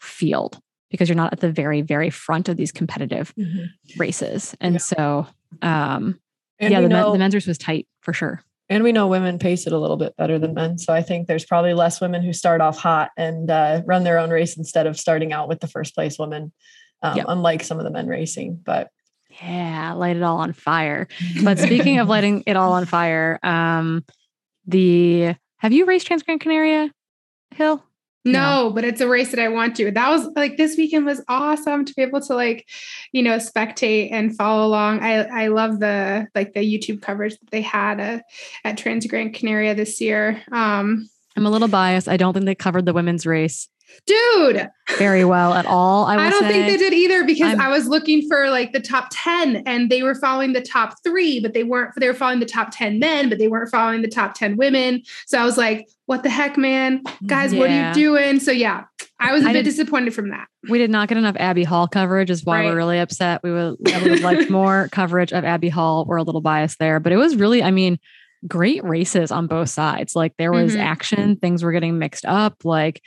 field 0.00 0.58
because 0.90 1.08
you're 1.08 1.16
not 1.16 1.32
at 1.32 1.40
the 1.40 1.50
very, 1.50 1.82
very 1.82 2.10
front 2.10 2.48
of 2.48 2.56
these 2.56 2.72
competitive 2.72 3.34
mm-hmm. 3.38 3.64
races. 3.98 4.56
And 4.60 4.74
yeah. 4.74 4.78
so, 4.78 5.26
um, 5.62 6.18
and 6.58 6.72
yeah, 6.72 6.80
the, 6.80 6.88
know, 6.88 7.04
men, 7.04 7.12
the 7.12 7.18
men's 7.18 7.34
race 7.34 7.46
was 7.46 7.58
tight 7.58 7.86
for 8.00 8.12
sure. 8.12 8.42
And 8.68 8.82
we 8.82 8.90
know 8.90 9.06
women 9.06 9.38
pace 9.38 9.66
it 9.66 9.72
a 9.72 9.78
little 9.78 9.96
bit 9.96 10.16
better 10.16 10.38
than 10.38 10.54
men. 10.54 10.78
So 10.78 10.92
I 10.92 11.02
think 11.02 11.28
there's 11.28 11.44
probably 11.44 11.72
less 11.72 12.00
women 12.00 12.22
who 12.22 12.32
start 12.32 12.60
off 12.60 12.78
hot 12.78 13.10
and 13.16 13.48
uh, 13.48 13.82
run 13.86 14.02
their 14.02 14.18
own 14.18 14.30
race 14.30 14.56
instead 14.56 14.86
of 14.88 14.98
starting 14.98 15.32
out 15.32 15.48
with 15.48 15.60
the 15.60 15.68
first 15.68 15.94
place 15.94 16.18
women 16.18 16.52
um, 17.10 17.16
yep. 17.16 17.26
unlike 17.28 17.62
some 17.62 17.78
of 17.78 17.84
the 17.84 17.90
men 17.90 18.06
racing. 18.06 18.60
But 18.64 18.90
yeah, 19.42 19.92
light 19.92 20.16
it 20.16 20.22
all 20.22 20.38
on 20.38 20.52
fire. 20.52 21.08
But 21.44 21.58
speaking 21.58 21.98
of 21.98 22.08
lighting 22.08 22.42
it 22.46 22.56
all 22.56 22.72
on 22.72 22.86
fire, 22.86 23.38
um, 23.42 24.04
the 24.66 25.34
have 25.58 25.72
you 25.72 25.86
raced 25.86 26.08
Transgran 26.08 26.40
Canaria 26.40 26.90
Hill? 27.54 27.82
No, 28.24 28.64
no, 28.64 28.70
but 28.70 28.84
it's 28.84 29.00
a 29.00 29.06
race 29.06 29.30
that 29.30 29.38
I 29.38 29.46
want 29.46 29.76
to. 29.76 29.92
That 29.92 30.10
was 30.10 30.26
like 30.34 30.56
this 30.56 30.76
weekend 30.76 31.06
was 31.06 31.22
awesome 31.28 31.84
to 31.84 31.94
be 31.94 32.02
able 32.02 32.20
to 32.22 32.34
like, 32.34 32.66
you 33.12 33.22
know, 33.22 33.36
spectate 33.36 34.08
and 34.10 34.36
follow 34.36 34.66
along. 34.66 35.00
I 35.00 35.44
I 35.44 35.46
love 35.46 35.78
the 35.78 36.26
like 36.34 36.52
the 36.52 36.60
YouTube 36.60 37.02
coverage 37.02 37.38
that 37.38 37.50
they 37.52 37.62
had 37.62 38.00
uh, 38.00 38.18
at 38.64 38.78
Transgran 38.78 39.32
Canaria 39.32 39.76
this 39.76 40.00
year. 40.00 40.42
Um, 40.50 41.08
I'm 41.36 41.46
a 41.46 41.50
little 41.50 41.68
biased. 41.68 42.08
I 42.08 42.16
don't 42.16 42.32
think 42.34 42.46
they 42.46 42.56
covered 42.56 42.84
the 42.84 42.94
women's 42.94 43.26
race 43.26 43.68
dude 44.06 44.68
very 44.98 45.24
well 45.24 45.54
at 45.54 45.66
all 45.66 46.04
i, 46.06 46.16
I 46.26 46.30
don't 46.30 46.42
say. 46.42 46.52
think 46.52 46.66
they 46.66 46.76
did 46.76 46.92
either 46.92 47.24
because 47.24 47.52
I'm, 47.54 47.60
i 47.60 47.68
was 47.68 47.86
looking 47.88 48.26
for 48.28 48.50
like 48.50 48.72
the 48.72 48.80
top 48.80 49.08
10 49.10 49.62
and 49.66 49.90
they 49.90 50.02
were 50.02 50.14
following 50.14 50.52
the 50.52 50.60
top 50.60 50.94
three 51.04 51.40
but 51.40 51.54
they 51.54 51.64
weren't 51.64 51.92
they 51.98 52.06
were 52.06 52.14
following 52.14 52.40
the 52.40 52.46
top 52.46 52.68
10 52.72 52.98
men 52.98 53.28
but 53.28 53.38
they 53.38 53.48
weren't 53.48 53.70
following 53.70 54.02
the 54.02 54.08
top 54.08 54.34
10 54.34 54.56
women 54.56 55.02
so 55.26 55.38
i 55.38 55.44
was 55.44 55.56
like 55.56 55.88
what 56.06 56.22
the 56.22 56.30
heck 56.30 56.56
man 56.56 57.02
guys 57.26 57.52
yeah. 57.52 57.58
what 57.58 57.70
are 57.70 57.88
you 57.88 57.94
doing 57.94 58.40
so 58.40 58.50
yeah 58.52 58.84
I 59.18 59.32
was 59.32 59.46
a 59.46 59.48
I 59.48 59.54
bit 59.54 59.62
disappointed 59.64 60.12
from 60.14 60.28
that. 60.28 60.46
We 60.68 60.76
did 60.76 60.90
not 60.90 61.08
get 61.08 61.16
enough 61.16 61.36
Abby 61.38 61.64
Hall 61.64 61.88
coverage, 61.88 62.28
is 62.28 62.44
why 62.44 62.60
Right. 62.60 62.66
we're 62.66 62.76
really 62.76 62.98
upset. 62.98 63.40
We 63.42 63.50
would, 63.50 63.76
would 63.80 63.88
have 63.94 64.20
liked 64.20 64.50
more 64.50 64.90
coverage 64.92 65.32
of 65.32 65.42
Abby 65.42 65.70
Hall. 65.70 66.04
We're 66.04 66.18
a 66.18 66.22
little 66.22 66.42
biased 66.42 66.78
there, 66.78 67.00
but 67.00 67.12
it 67.12 67.16
was 67.16 67.34
really, 67.34 67.62
I 67.62 67.70
mean, 67.70 67.98
great 68.46 68.84
races 68.84 69.30
on 69.32 69.46
both 69.46 69.70
sides. 69.70 70.14
Like 70.14 70.34
there 70.36 70.52
was 70.52 70.76
Mhm. 70.76 70.80
action, 70.80 71.36
things 71.36 71.62
were 71.62 71.72
getting 71.72 71.98
mixed 71.98 72.26
up. 72.26 72.56
Like 72.62 73.00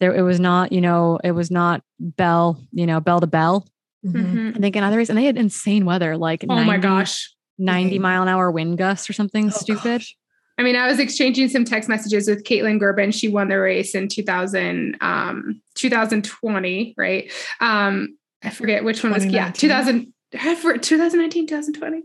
there, 0.00 0.14
it 0.14 0.22
was 0.22 0.40
not, 0.40 0.72
you 0.72 0.80
know, 0.80 1.18
it 1.22 1.32
was 1.32 1.50
not 1.50 1.82
bell, 2.00 2.60
you 2.72 2.86
know, 2.86 3.00
bell 3.00 3.20
to 3.20 3.26
bell. 3.26 3.66
Mhm. 4.04 4.12
Mhm. 4.52 4.56
I 4.56 4.60
think 4.60 4.76
in 4.76 4.82
other 4.84 4.96
races, 4.96 5.10
and 5.10 5.18
they 5.18 5.24
had 5.24 5.36
insane 5.38 5.84
weather, 5.84 6.16
like 6.16 6.44
Oh 6.48 6.62
my 6.64 6.78
gosh. 6.78 7.32
90 7.58 7.98
Mhm. 7.98 8.02
mile 8.02 8.22
an 8.22 8.28
hour 8.28 8.50
wind 8.50 8.76
gusts 8.78 9.08
or 9.08 9.12
something 9.12 9.46
Oh, 9.46 9.50
stupid. 9.50 10.00
gosh. 10.00 10.16
I 10.58 10.62
mean, 10.62 10.76
I 10.76 10.86
was 10.86 10.98
exchanging 11.00 11.48
some 11.48 11.64
text 11.64 11.88
messages 11.88 12.28
with 12.28 12.44
Kaytlyn 12.44 12.78
Gerbin. 12.80 13.12
She 13.14 13.28
won 13.28 13.48
the 13.48 13.58
race 13.58 13.94
in 13.94 14.08
2000, 14.08 14.96
um, 15.00 15.60
2020, 15.74 16.94
right? 16.96 17.32
Um, 17.60 18.16
I 18.42 18.50
forget 18.50 18.84
which 18.84 19.02
one 19.02 19.12
was, 19.12 19.24
yeah, 19.24 19.50
2019. 19.52 20.12
2000, 20.32 20.82
2019, 20.82 21.46
2020. 21.46 22.02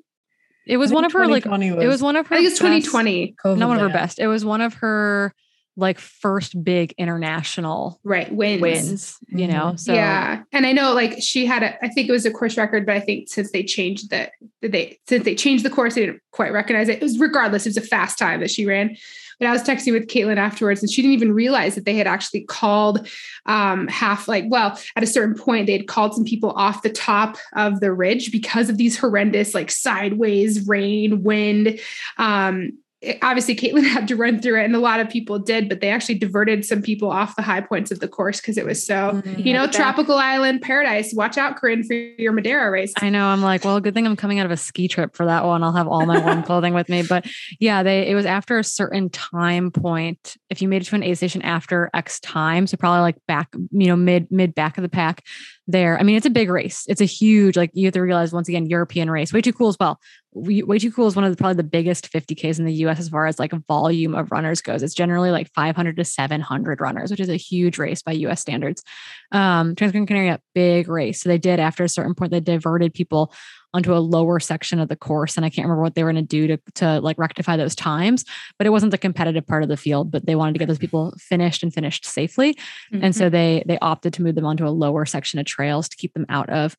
It 0.68 0.78
was 0.78 0.92
one 0.92 1.04
of 1.04 1.12
her 1.14 1.28
like 1.28 1.44
2020 1.44 1.84
it 1.84 1.88
was 1.88 2.02
one 2.02 2.16
of 2.16 2.28
her 2.28 2.36
I 2.36 2.38
think 2.40 2.48
it's 2.52 2.60
best- 2.60 2.86
2020. 2.86 3.36
COVID 3.44 3.58
not 3.58 3.68
one 3.70 3.78
of 3.78 3.82
her 3.82 3.88
bad. 3.90 3.94
best. 3.94 4.20
It 4.20 4.28
was 4.28 4.46
one 4.46 4.62
of 4.62 4.76
her 4.76 5.34
like 5.80 5.98
first 6.00 6.64
big 6.64 6.94
international 6.98 8.00
Right. 8.04 8.32
Wins. 8.32 8.62
wins, 8.62 9.18
you 9.28 9.48
know. 9.48 9.76
So 9.76 9.94
yeah. 9.94 10.44
And 10.52 10.66
I 10.66 10.72
know 10.74 10.94
like 10.94 11.22
she 11.22 11.46
had 11.46 11.64
a, 11.64 11.84
I 11.84 11.90
think 11.90 12.10
it 12.10 12.12
was 12.12 12.26
a 12.26 12.32
course 12.32 12.58
record, 12.58 12.86
but 12.86 12.96
I 12.96 13.00
think 13.00 13.30
since 13.30 13.52
they 13.52 13.64
changed 13.64 14.10
the, 14.10 14.30
they, 14.62 15.00
since 15.08 15.26
they 15.26 15.36
changed 15.36 15.66
the 15.66 15.70
course, 15.70 15.96
they 15.96 16.06
didn't 16.06 16.22
quite 16.32 16.52
recognize 16.54 16.90
it. 16.90 16.98
It 16.98 17.04
was 17.04 17.18
regardless, 17.20 17.66
it 17.66 17.70
was 17.70 17.78
a 17.78 17.82
fast 17.82 18.18
time 18.20 18.42
that 18.42 18.52
she 18.52 18.66
ran. 18.66 18.96
But 19.40 19.48
I 19.48 19.52
was 19.54 19.64
texting 19.64 19.94
with 19.94 20.08
Kaytlyn 20.08 20.36
afterwards 20.36 20.82
and 20.82 20.92
she 20.92 21.02
didn't 21.02 21.14
even 21.14 21.32
realize 21.32 21.76
that 21.76 21.86
they 21.86 21.96
had 21.96 22.08
actually 22.08 22.42
called 22.42 23.08
um, 23.46 23.88
half 23.88 24.28
like, 24.28 24.44
well, 24.50 24.78
at 24.98 25.04
a 25.04 25.08
certain 25.08 25.34
point, 25.34 25.66
they 25.66 25.72
had 25.72 25.88
called 25.88 26.14
some 26.14 26.26
people 26.26 26.52
off 26.52 26.82
the 26.82 26.90
top 26.90 27.38
of 27.54 27.80
the 27.80 27.94
ridge 27.94 28.34
because 28.34 28.70
of 28.70 28.76
these 28.76 28.98
horrendous, 28.98 29.54
like 29.54 29.72
sideways 29.72 30.68
rain, 30.68 31.24
wind. 31.24 31.80
Um, 32.18 32.64
it- 32.66 32.74
obviously 33.22 33.56
Kaytlyn 33.56 33.84
had 33.88 34.08
to 34.10 34.16
run 34.16 34.42
through 34.42 34.60
it 34.62 34.66
and 34.66 34.76
a 34.76 34.80
lot 34.80 35.00
of 35.00 35.10
people 35.10 35.40
did, 35.40 35.70
but 35.70 35.80
they 35.82 35.90
actually 35.90 36.16
diverted 36.16 36.66
some 36.66 36.82
people 36.82 37.10
off 37.10 37.36
the 37.36 37.42
high 37.42 37.62
points 37.62 37.92
of 37.92 38.00
the 38.00 38.08
course 38.08 38.42
because 38.42 38.58
it 38.58 38.66
was 38.66 38.86
so, 38.86 39.22
Mhm. 39.26 39.46
you 39.46 39.54
know, 39.54 39.66
but 39.66 39.74
tropical 39.74 40.16
island 40.18 40.62
paradise. 40.62 41.14
Watch 41.14 41.38
out, 41.38 41.56
Corinne, 41.56 41.84
for 41.84 41.94
your 41.94 42.34
Madeira 42.34 42.70
race. 42.70 42.94
I 42.98 43.10
know. 43.10 43.28
I'm 43.28 43.42
like, 43.42 43.64
well, 43.64 43.80
good 43.80 43.94
thing 43.94 44.06
I'm 44.06 44.16
coming 44.16 44.40
out 44.40 44.46
of 44.46 44.52
a 44.52 44.58
ski 44.58 44.88
trip 44.88 45.16
for 45.16 45.26
that 45.26 45.46
one. 45.46 45.64
I'll 45.64 45.72
have 45.72 45.88
all 45.88 46.06
my 46.06 46.20
warm 46.20 46.44
clothing 46.50 46.74
with 46.74 46.90
me. 46.90 47.04
But 47.04 47.26
yeah, 47.60 47.84
they 47.84 48.08
it 48.10 48.16
was 48.16 48.26
after 48.26 48.60
a 48.60 48.64
certain 48.64 49.10
time 49.10 49.72
point. 49.72 50.36
If 50.50 50.62
you 50.62 50.68
made 50.68 50.82
it 50.82 50.86
to 50.86 50.96
an 50.96 51.04
aid 51.04 51.16
station 51.18 51.42
after 51.42 51.90
X 51.94 52.20
time, 52.20 52.68
so 52.68 52.76
probably 52.78 53.02
like 53.02 53.16
back, 53.28 53.50
you 53.72 53.88
know, 53.88 53.96
mid 53.96 54.28
mid 54.32 54.54
back 54.54 54.78
of 54.78 54.82
the 54.82 54.90
pack 54.90 55.24
there. 55.70 56.00
I 56.00 56.04
mean, 56.04 56.18
it's 56.18 56.26
a 56.26 56.32
big 56.32 56.50
race. 56.50 56.84
It's 56.88 57.00
a 57.00 57.06
huge, 57.06 57.56
like 57.56 57.70
you 57.74 57.86
have 57.86 57.94
to 57.94 58.02
realize 58.02 58.34
once 58.34 58.50
again, 58.50 58.66
European 58.66 59.10
race. 59.10 59.32
Way 59.32 59.42
too 59.42 59.54
cool 59.54 59.70
as 59.70 59.78
well. 59.80 60.00
Way 60.34 60.80
too 60.80 60.92
cool 60.92 61.08
is 61.08 61.16
one 61.16 61.26
of 61.26 61.32
the, 61.32 61.38
probably 61.38 61.56
the 61.56 61.64
biggest 61.64 62.12
50Ks 62.12 62.58
in 62.58 62.66
the 62.66 62.74
US 62.86 63.00
as 63.00 63.10
far 63.10 63.28
as 63.28 63.38
like 63.38 63.52
volume 63.68 64.16
of 64.16 64.32
runners 64.32 64.62
goes. 64.62 64.82
It's 64.82 64.96
generally 64.96 65.30
like 65.30 65.52
500 65.54 65.96
to 65.98 66.06
700 66.06 66.82
runners, 66.82 67.12
which 67.12 67.20
is 67.20 67.30
a 67.30 67.36
huge 67.36 67.78
race 67.78 68.02
by 68.02 68.14
US 68.14 68.42
standards. 68.42 68.84
Um, 69.32 69.76
Transgran 69.76 70.08
Canaria, 70.08 70.40
big 70.56 70.90
race. 70.90 71.22
So 71.22 71.30
they 71.30 71.38
did 71.38 71.60
after 71.60 71.84
a 71.84 71.90
certain 71.90 72.16
point, 72.16 72.32
they 72.32 72.40
diverted 72.40 72.94
people 72.94 73.32
onto 73.74 73.94
a 73.94 74.00
lower 74.00 74.40
section 74.40 74.80
of 74.80 74.90
the 74.90 74.96
course. 74.96 75.38
And 75.38 75.46
I 75.46 75.50
can't 75.50 75.66
remember 75.68 75.84
what 75.84 75.94
they 75.96 76.04
were 76.04 76.12
going 76.12 76.26
to 76.26 76.28
do 76.28 76.48
to, 76.48 76.60
to 76.76 77.00
like 77.02 77.18
rectify 77.20 77.56
those 77.56 77.76
times, 77.76 78.26
but 78.58 78.66
it 78.66 78.72
wasn't 78.72 78.92
the 78.92 78.98
competitive 78.98 79.46
part 79.46 79.62
of 79.64 79.70
the 79.70 79.78
field, 79.78 80.10
but 80.10 80.26
they 80.26 80.36
wanted 80.36 80.54
to 80.54 80.60
get 80.60 80.68
those 80.68 80.80
people 80.80 81.14
finished 81.20 81.62
and 81.62 81.74
finished 81.74 82.06
safely. 82.06 82.58
And 82.92 83.02
Mm-hmm. 83.04 83.12
so 83.12 83.30
they 83.30 83.64
they 83.68 83.78
opted 83.80 84.14
to 84.14 84.24
move 84.24 84.36
them 84.36 84.46
onto 84.46 84.68
a 84.68 84.70
lower 84.70 85.06
section 85.06 85.40
of 85.40 85.46
trails 85.46 85.88
to 85.90 85.98
keep 85.98 86.14
them 86.14 86.26
out 86.30 86.50
of 86.50 86.76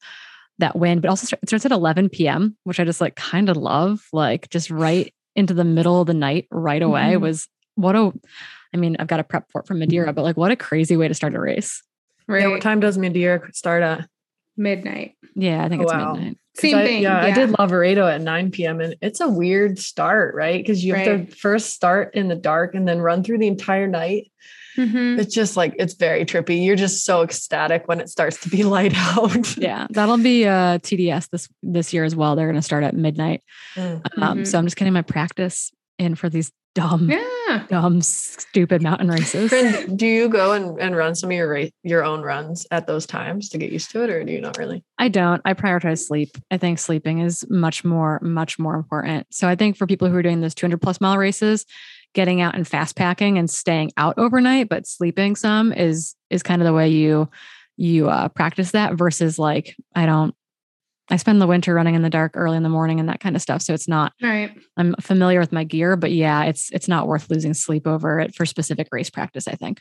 that 0.58 0.76
wind. 0.76 1.00
But 1.02 1.08
also 1.10 1.26
start- 1.26 1.42
it 1.42 1.48
starts 1.48 1.64
at 1.64 1.72
11 1.72 2.08
p.m., 2.08 2.56
which 2.64 2.80
I 2.80 2.84
just 2.84 3.00
like 3.00 3.14
kind 3.16 3.48
of 3.48 3.56
love. 3.56 4.06
Like 4.12 4.50
just 4.50 4.70
right 4.70 5.14
into 5.36 5.54
the 5.54 5.64
middle 5.64 6.00
of 6.00 6.06
the 6.08 6.14
night, 6.14 6.48
right 6.50 6.82
away 6.82 7.12
Mhm. 7.14 7.20
was 7.20 7.46
what 7.76 7.94
a. 7.94 8.12
I 8.74 8.76
mean, 8.76 8.96
I've 8.98 9.06
got 9.06 9.20
a 9.20 9.24
prep 9.24 9.50
for 9.50 9.60
it 9.62 9.66
from 9.66 9.78
Madeira, 9.78 10.12
but 10.12 10.22
like 10.22 10.36
what 10.36 10.50
a 10.50 10.56
crazy 10.56 10.96
way 10.96 11.08
to 11.08 11.14
start 11.14 11.34
a 11.34 11.40
race. 11.40 11.82
right. 12.26 12.42
Yeah, 12.42 12.48
what 12.48 12.60
time 12.62 12.80
does 12.80 12.98
Madeira 12.98 13.48
start 13.52 13.82
at? 13.82 14.08
Midnight. 14.60 15.14
Yeah, 15.34 15.64
I 15.64 15.68
think 15.68 15.82
it's 15.82 15.92
Wow. 15.92 16.12
midnight. 16.14 16.36
'Cause 16.56 16.62
Same 16.62 16.76
I- 16.78 16.84
thing. 16.84 17.02
Yeah, 17.02 17.18
I 17.20 17.30
did 17.32 17.50
Lavaredo 17.50 18.12
at 18.12 18.20
9 18.20 18.50
p.m. 18.50 18.80
and 18.80 18.94
it's 19.00 19.20
a 19.20 19.28
weird 19.28 19.78
start, 19.78 20.34
right? 20.34 20.60
Because 20.60 20.84
you 20.84 20.94
have 20.94 21.06
Right. 21.06 21.30
to 21.30 21.36
first 21.36 21.70
start 21.72 22.14
in 22.14 22.28
the 22.28 22.34
dark 22.34 22.74
and 22.74 22.86
then 22.86 22.98
run 23.00 23.22
through 23.22 23.38
the 23.38 23.46
entire 23.46 23.86
night. 23.86 24.30
Mhm. 24.76 25.18
It's 25.18 25.34
just 25.34 25.56
like 25.56 25.74
it's 25.78 25.94
very 25.94 26.24
trippy. 26.24 26.64
You're 26.64 26.76
just 26.76 27.04
so 27.04 27.22
ecstatic 27.22 27.88
when 27.88 28.00
it 28.00 28.08
starts 28.08 28.40
to 28.42 28.48
be 28.48 28.62
light 28.76 28.92
out. 28.96 29.56
Yeah, 29.56 29.86
that'll 29.90 30.18
be 30.18 30.46
uh 30.46 30.78
TDS 30.78 31.28
this 31.30 31.48
this 31.62 31.92
year 31.92 32.04
as 32.04 32.14
well. 32.14 32.36
They're 32.36 32.46
going 32.46 32.56
to 32.56 32.62
start 32.62 32.84
at 32.84 32.94
midnight. 32.94 33.42
Mm. 33.76 34.02
Um, 34.18 34.44
so 34.44 34.58
I'm 34.58 34.66
just 34.66 34.76
getting 34.76 34.92
my 34.92 35.02
practice 35.02 35.70
in 35.98 36.14
for 36.14 36.28
these 36.28 36.50
dumb, 36.74 37.10
Yeah. 37.10 37.64
dumb, 37.68 38.00
stupid 38.02 38.82
mountain 38.82 39.08
races. 39.08 39.50
Corinne, 39.50 39.96
do 39.96 40.06
you 40.06 40.28
go 40.28 40.52
and, 40.52 40.80
and 40.80 40.96
run 40.96 41.14
some 41.14 41.30
of 41.30 41.36
your 41.36 41.48
ra- 41.52 41.64
your 41.82 42.04
own 42.04 42.22
runs 42.22 42.66
at 42.70 42.86
those 42.86 43.06
times 43.06 43.48
to 43.50 43.58
get 43.58 43.72
used 43.72 43.90
to 43.92 44.02
it, 44.02 44.10
or 44.10 44.22
do 44.24 44.32
you 44.32 44.40
not 44.40 44.56
really? 44.58 44.84
I 44.98 45.08
don't. 45.08 45.42
I 45.44 45.54
prioritize 45.54 46.06
sleep. 46.06 46.30
I 46.50 46.58
think 46.58 46.78
sleeping 46.78 47.20
is 47.20 47.44
much 47.50 47.84
more, 47.84 48.20
much 48.22 48.58
more 48.58 48.74
important. 48.74 49.26
So 49.30 49.48
I 49.48 49.56
think 49.56 49.76
for 49.76 49.86
people 49.86 50.08
who 50.08 50.16
are 50.16 50.22
doing 50.22 50.40
those 50.40 50.54
200 50.54 50.80
plus 50.80 51.00
mile 51.00 51.18
races, 51.18 51.66
getting 52.14 52.40
out 52.40 52.54
and 52.54 52.66
fast 52.66 52.96
packing 52.96 53.38
and 53.38 53.48
staying 53.50 53.92
out 53.96 54.14
overnight, 54.18 54.68
but 54.68 54.86
sleeping 54.86 55.36
some 55.36 55.72
is 55.72 56.14
is 56.30 56.42
kind 56.42 56.62
of 56.62 56.66
the 56.66 56.72
way 56.72 56.88
you 56.88 57.28
you 57.76 58.08
uh, 58.08 58.28
practice 58.28 58.72
that. 58.72 58.94
Versus 58.94 59.38
like 59.38 59.74
I 59.94 60.06
don't. 60.06 60.34
I 61.10 61.16
spend 61.16 61.40
the 61.40 61.46
winter 61.46 61.74
running 61.74 61.94
in 61.94 62.02
the 62.02 62.10
dark 62.10 62.32
early 62.36 62.56
in 62.56 62.62
the 62.62 62.68
morning 62.68 63.00
and 63.00 63.08
that 63.08 63.20
kind 63.20 63.34
of 63.34 63.42
stuff. 63.42 63.62
So 63.62 63.74
it's 63.74 63.88
not. 63.88 64.12
Right. 64.22 64.56
I'm 64.76 64.94
familiar 65.00 65.40
with 65.40 65.52
my 65.52 65.64
gear, 65.64 65.96
but 65.96 66.12
yeah, 66.12 66.44
it's 66.44 66.70
it's 66.72 66.88
not 66.88 67.06
worth 67.08 67.28
losing 67.30 67.54
sleep 67.54 67.86
over 67.86 68.20
it 68.20 68.34
for 68.34 68.46
specific 68.46 68.88
race 68.92 69.10
practice. 69.10 69.48
I 69.48 69.54
think. 69.56 69.80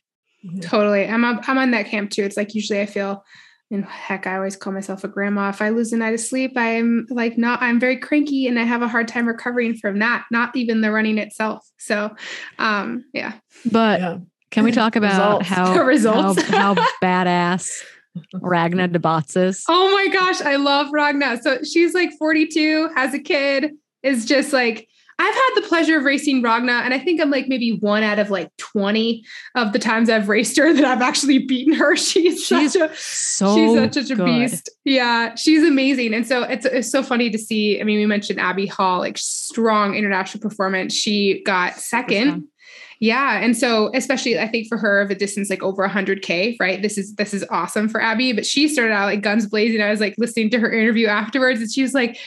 Totally. 0.61 1.05
I'm 1.07 1.25
up, 1.25 1.47
I'm 1.49 1.57
on 1.57 1.71
that 1.71 1.87
camp 1.87 2.11
too. 2.11 2.23
It's 2.23 2.37
like 2.37 2.55
usually 2.55 2.79
I 2.81 2.85
feel 2.85 3.23
and 3.71 3.85
heck, 3.85 4.25
I 4.25 4.35
always 4.37 4.55
call 4.55 4.73
myself 4.73 5.03
a 5.03 5.07
grandma. 5.07 5.49
If 5.49 5.61
I 5.61 5.69
lose 5.69 5.93
a 5.93 5.97
night 5.97 6.13
of 6.15 6.19
sleep, 6.19 6.53
I'm 6.55 7.05
like 7.11 7.37
not 7.37 7.61
I'm 7.61 7.79
very 7.79 7.97
cranky 7.97 8.47
and 8.47 8.57
I 8.57 8.63
have 8.63 8.81
a 8.81 8.87
hard 8.87 9.07
time 9.07 9.27
recovering 9.27 9.75
from 9.75 9.99
that, 9.99 10.25
not 10.31 10.55
even 10.55 10.81
the 10.81 10.91
running 10.91 11.17
itself. 11.19 11.67
So 11.77 12.15
um 12.57 13.03
yeah. 13.13 13.33
But 13.71 13.99
Yeah. 13.99 14.17
can 14.49 14.63
we 14.63 14.71
talk 14.71 14.95
about 14.95 15.41
Results. 15.41 15.47
how 15.49 15.73
The 15.75 15.83
results. 15.83 16.41
how, 16.43 16.73
how 16.75 16.87
badass 17.03 17.69
Ragna 18.33 18.87
Debats 18.87 19.37
is? 19.37 19.63
Oh 19.67 19.91
my 19.91 20.07
gosh, 20.07 20.41
I 20.41 20.55
love 20.55 20.87
Ragna. 20.91 21.41
So 21.41 21.63
she's 21.63 21.93
like 21.93 22.11
42, 22.17 22.89
has 22.95 23.13
a 23.13 23.19
kid, 23.19 23.73
is 24.03 24.25
just 24.25 24.53
like 24.53 24.87
I've 25.21 25.35
had 25.35 25.49
the 25.55 25.67
pleasure 25.67 25.97
of 25.97 26.05
racing 26.05 26.41
Ragna, 26.41 26.81
and 26.85 26.93
I 26.93 26.99
think 26.99 27.19
I'm 27.19 27.29
like 27.29 27.49
maybe 27.49 27.71
one 27.71 28.03
out 28.03 28.19
of 28.19 28.29
like 28.29 28.55
20 28.55 29.25
of 29.53 29.73
the 29.73 29.79
times 29.79 30.09
I've 30.09 30.29
raced 30.29 30.57
her 30.57 30.73
that 30.73 30.85
I've 30.85 31.01
actually 31.01 31.39
beaten 31.39 31.73
her. 31.73 31.95
She's, 31.97 32.45
She's 32.45 32.73
such 32.73 32.81
a 32.89 32.95
So 32.95 33.55
she's 33.55 33.73
such, 33.73 34.07
such 34.07 34.17
a 34.17 34.23
beast. 34.23 34.69
Yeah, 34.85 35.35
she's 35.35 35.67
amazing. 35.67 36.13
And 36.13 36.25
so 36.25 36.43
it's 36.43 36.65
it's 36.65 36.89
so 36.89 37.03
funny 37.03 37.29
to 37.31 37.37
see. 37.37 37.81
I 37.81 37.83
mean, 37.83 37.99
we 37.99 38.05
mentioned 38.05 38.39
Abby 38.39 38.65
Hall, 38.65 38.99
like 38.99 39.17
strong 39.17 39.95
international 39.95 40.41
performance. 40.41 40.93
She 40.93 41.43
got 41.43 41.75
second. 41.75 42.47
Yeah, 42.99 43.39
and 43.41 43.57
so 43.57 43.91
especially 43.93 44.37
I 44.37 44.47
think 44.47 44.67
for 44.67 44.77
her 44.77 44.99
of 44.99 45.09
a 45.09 45.15
distance 45.15 45.49
like 45.49 45.63
over 45.63 45.87
100k, 45.87 46.57
right? 46.59 46.81
This 46.81 46.97
is 46.97 47.15
this 47.15 47.33
is 47.33 47.45
awesome 47.49 47.87
for 47.87 48.01
Abby. 48.01 48.33
But 48.33 48.45
she 48.45 48.67
started 48.67 48.93
out 48.93 49.05
like 49.05 49.21
guns 49.21 49.47
blazing. 49.47 49.81
I 49.81 49.89
was 49.89 50.01
like 50.01 50.15
listening 50.17 50.49
to 50.51 50.59
her 50.59 50.71
interview 50.71 51.07
afterwards, 51.07 51.61
and 51.61 51.71
she 51.71 51.81
was 51.81 51.93
like. 51.93 52.17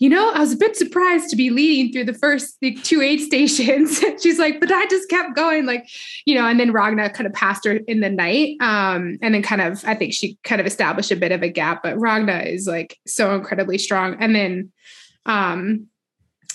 You 0.00 0.10
know, 0.10 0.30
I 0.34 0.40
was 0.40 0.52
a 0.52 0.56
bit 0.58 0.76
surprised 0.76 1.30
to 1.30 1.36
be 1.36 1.48
leading 1.48 1.90
through 1.90 2.04
the 2.04 2.18
first 2.18 2.58
like, 2.60 2.82
two 2.82 3.00
aid 3.00 3.22
stations. 3.22 4.04
She's 4.22 4.38
like, 4.38 4.60
but 4.60 4.70
I 4.70 4.84
just 4.84 5.08
kept 5.08 5.34
going, 5.34 5.64
like, 5.64 5.88
you 6.26 6.34
know, 6.34 6.46
and 6.46 6.60
then 6.60 6.72
Ragna 6.72 7.08
kind 7.08 7.26
of 7.26 7.32
passed 7.32 7.64
her 7.64 7.72
in 7.72 8.00
the 8.00 8.10
night. 8.10 8.58
Um, 8.60 9.16
and 9.22 9.32
then 9.32 9.42
kind 9.42 9.62
of, 9.62 9.82
I 9.86 9.94
think 9.94 10.12
she 10.12 10.36
kind 10.44 10.60
of 10.60 10.66
established 10.66 11.10
a 11.10 11.16
bit 11.16 11.32
of 11.32 11.42
a 11.42 11.48
gap, 11.48 11.82
but 11.82 11.98
Ragna 11.98 12.40
is 12.40 12.66
like 12.66 12.98
so 13.06 13.34
incredibly 13.34 13.78
strong. 13.78 14.18
And 14.20 14.34
then, 14.34 14.72
um, 15.24 15.86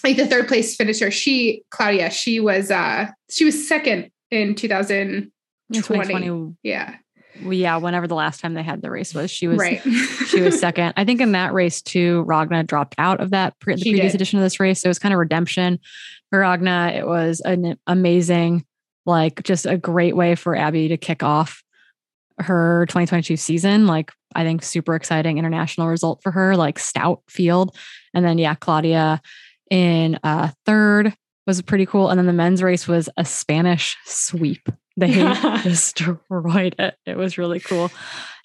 like 0.04 0.18
the 0.18 0.28
third 0.28 0.48
place 0.48 0.76
finisher, 0.76 1.12
she, 1.12 1.64
Claudia, 1.70 2.10
she 2.12 2.40
was, 2.40 2.70
uh, 2.72 3.08
she 3.32 3.46
was 3.46 3.68
second 3.68 4.10
in 4.32 4.56
2020. 4.56 5.30
In 5.74 5.82
2020, 5.82 6.56
Yeah. 6.62 6.96
yeah, 7.42 7.78
whenever 7.78 8.06
the 8.08 8.14
last 8.16 8.42
time 8.42 8.54
they 8.54 8.62
had 8.64 8.82
the 8.82 8.92
race 8.92 9.14
was, 9.16 9.32
she 9.32 9.48
was 9.48 9.58
right. 9.58 9.82
she 10.28 10.42
was 10.42 10.60
second. 10.60 10.94
I 10.98 11.06
think 11.06 11.22
in 11.22 11.32
that 11.32 11.54
race 11.54 11.82
too, 11.82 12.24
Ragna 12.28 12.64
dropped 12.64 12.96
out 12.98 13.22
of 13.22 13.32
that 13.32 13.58
pre- 13.60 13.76
the 13.76 13.82
She 13.82 13.92
previous 13.92 14.12
did. 14.12 14.18
edition 14.18 14.40
of 14.40 14.44
this 14.44 14.60
race. 14.60 14.82
So 14.82 14.88
it 14.88 14.90
was 14.90 15.00
kind 15.00 15.14
of 15.14 15.20
redemption 15.20 15.80
for 16.30 16.40
Ragna. 16.40 16.92
It 16.96 17.08
was 17.08 17.40
an 17.42 17.78
amazing, 17.88 18.66
like 19.06 19.42
just 19.44 19.66
a 19.66 19.78
great 19.78 20.16
way 20.16 20.36
for 20.36 20.56
Abby 20.56 20.90
to 20.90 20.98
kick 20.98 21.24
off 21.24 21.64
her 22.40 22.86
2022 22.90 23.38
season. 23.38 23.88
Like 23.88 24.12
I 24.36 24.44
think 24.44 24.64
super 24.64 24.96
exciting 24.96 25.38
international 25.38 25.88
result 25.88 26.22
for 26.22 26.32
her, 26.32 26.56
like 26.56 26.78
stout 26.78 27.22
field. 27.30 27.76
And 28.14 28.24
then 28.26 28.38
yeah, 28.38 28.56
Claudia 28.56 29.22
in 29.74 30.20
uh 30.24 30.52
third 30.68 31.16
was 31.48 31.62
pretty 31.64 31.86
cool. 31.86 32.10
And 32.10 32.18
then 32.18 32.28
the 32.28 32.34
men's 32.34 32.62
race 32.62 32.88
was 32.88 33.10
a 33.18 33.26
Spanish 33.26 33.98
sweep. 34.06 34.70
They 34.96 35.12
destroyed 35.64 36.76
it. 36.78 36.96
It 37.06 37.18
was 37.18 37.40
really 37.40 37.60
cool. 37.60 37.92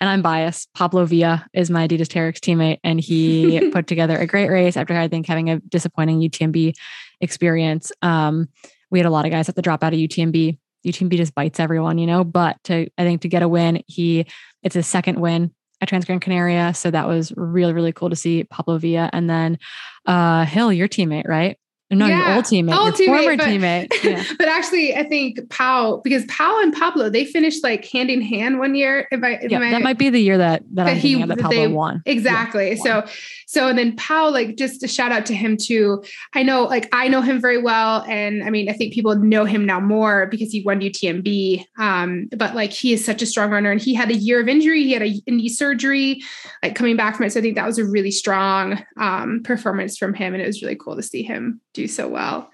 And 0.00 0.08
I'm 0.08 0.22
biased. 0.22 0.72
Pablo 0.74 1.04
Villa 1.04 1.46
is 1.52 1.70
my 1.70 1.86
Adidas 1.86 2.08
Terrex 2.08 2.38
teammate, 2.38 2.78
and 2.82 2.98
he 2.98 3.70
put 3.72 3.86
together 3.86 4.16
a 4.16 4.26
great 4.26 4.48
race 4.48 4.76
after 4.76 4.96
I 4.96 5.08
think 5.08 5.26
having 5.26 5.50
a 5.50 5.60
disappointing 5.60 6.20
UTMB 6.20 6.74
experience. 7.20 7.92
Um, 8.00 8.48
we 8.90 8.98
had 8.98 9.06
a 9.06 9.10
lot 9.10 9.26
of 9.26 9.30
guys 9.30 9.46
have 9.46 9.56
to 9.56 9.62
drop 9.62 9.84
out 9.84 9.92
of 9.92 9.98
UTMB. 9.98 10.58
UTMB 10.86 11.16
just 11.16 11.34
bites 11.34 11.60
everyone, 11.60 11.98
you 11.98 12.06
know. 12.06 12.24
But 12.24 12.56
to 12.64 12.88
I 12.96 13.04
think 13.04 13.20
to 13.22 13.28
get 13.28 13.42
a 13.42 13.48
win, 13.48 13.82
he 13.86 14.26
it's 14.62 14.74
his 14.74 14.86
second 14.86 15.20
win 15.20 15.52
at 15.80 15.88
Transgran 15.88 16.20
Canaria, 16.20 16.74
so 16.74 16.90
that 16.90 17.06
was 17.06 17.32
really 17.36 17.72
really 17.72 17.92
cool 17.92 18.10
to 18.10 18.16
see 18.16 18.44
Pablo 18.44 18.78
Villa, 18.78 19.10
and 19.12 19.28
then 19.28 19.58
uh, 20.06 20.44
Hill, 20.44 20.72
your 20.72 20.88
teammate, 20.88 21.28
right? 21.28 21.58
No, 21.90 22.06
yeah. 22.06 22.26
your 22.26 22.36
old 22.36 22.44
teammate, 22.44 22.76
old 22.76 22.98
your 22.98 23.08
teammate, 23.08 23.22
former 23.22 23.36
but, 23.36 23.46
teammate. 23.46 23.88
Yeah. 24.04 24.22
but 24.38 24.46
actually, 24.46 24.94
I 24.94 25.04
think 25.04 25.48
Pau, 25.48 26.00
because 26.04 26.24
Pau 26.26 26.60
and 26.62 26.72
Pablo, 26.72 27.08
they 27.08 27.24
finished 27.24 27.64
like 27.64 27.86
hand 27.86 28.10
in 28.10 28.20
hand 28.20 28.58
one 28.58 28.74
year. 28.74 29.08
If 29.10 29.22
I, 29.22 29.38
yeah, 29.48 29.58
I, 29.58 29.70
that 29.70 29.82
might 29.82 29.96
be 29.96 30.10
the 30.10 30.20
year 30.20 30.36
that 30.36 30.62
that, 30.74 30.84
that 30.84 30.96
he 30.98 31.14
that 31.24 31.38
Pablo 31.38 31.56
they, 31.56 31.66
won. 31.66 32.02
Exactly. 32.04 32.70
Yeah, 32.70 32.82
so, 32.82 33.12
so 33.46 33.68
and 33.68 33.78
then 33.78 33.96
Pau, 33.96 34.30
like 34.30 34.56
just 34.56 34.82
a 34.82 34.88
shout 34.88 35.12
out 35.12 35.24
to 35.26 35.34
him 35.34 35.56
too. 35.56 36.04
I 36.34 36.42
know, 36.42 36.64
like 36.64 36.90
I 36.92 37.08
know 37.08 37.22
him 37.22 37.40
very 37.40 37.60
well, 37.60 38.04
and 38.06 38.44
I 38.44 38.50
mean, 38.50 38.68
I 38.68 38.74
think 38.74 38.92
people 38.92 39.14
know 39.16 39.46
him 39.46 39.64
now 39.64 39.80
more 39.80 40.26
because 40.26 40.50
he 40.50 40.62
won 40.62 40.80
UTMB. 40.80 41.64
Um, 41.78 42.28
but 42.36 42.54
like 42.54 42.70
he 42.70 42.92
is 42.92 43.02
such 43.02 43.22
a 43.22 43.26
strong 43.26 43.50
runner, 43.50 43.70
and 43.70 43.80
he 43.80 43.94
had 43.94 44.10
a 44.10 44.14
year 44.14 44.42
of 44.42 44.48
injury. 44.48 44.82
He 44.84 44.92
had 44.92 45.02
a 45.02 45.22
knee 45.26 45.48
surgery, 45.48 46.22
like 46.62 46.74
coming 46.74 46.96
back 46.96 47.16
from 47.16 47.24
it. 47.26 47.32
So 47.32 47.40
I 47.40 47.42
think 47.42 47.54
that 47.54 47.66
was 47.66 47.78
a 47.78 47.84
really 47.84 48.10
strong 48.10 48.84
um, 48.98 49.42
performance 49.42 49.96
from 49.96 50.12
him, 50.12 50.34
and 50.34 50.42
it 50.42 50.46
was 50.46 50.60
really 50.60 50.76
cool 50.76 50.96
to 50.96 51.02
see 51.02 51.22
him 51.22 51.62
do 51.78 51.88
so 51.88 52.08
well. 52.08 52.50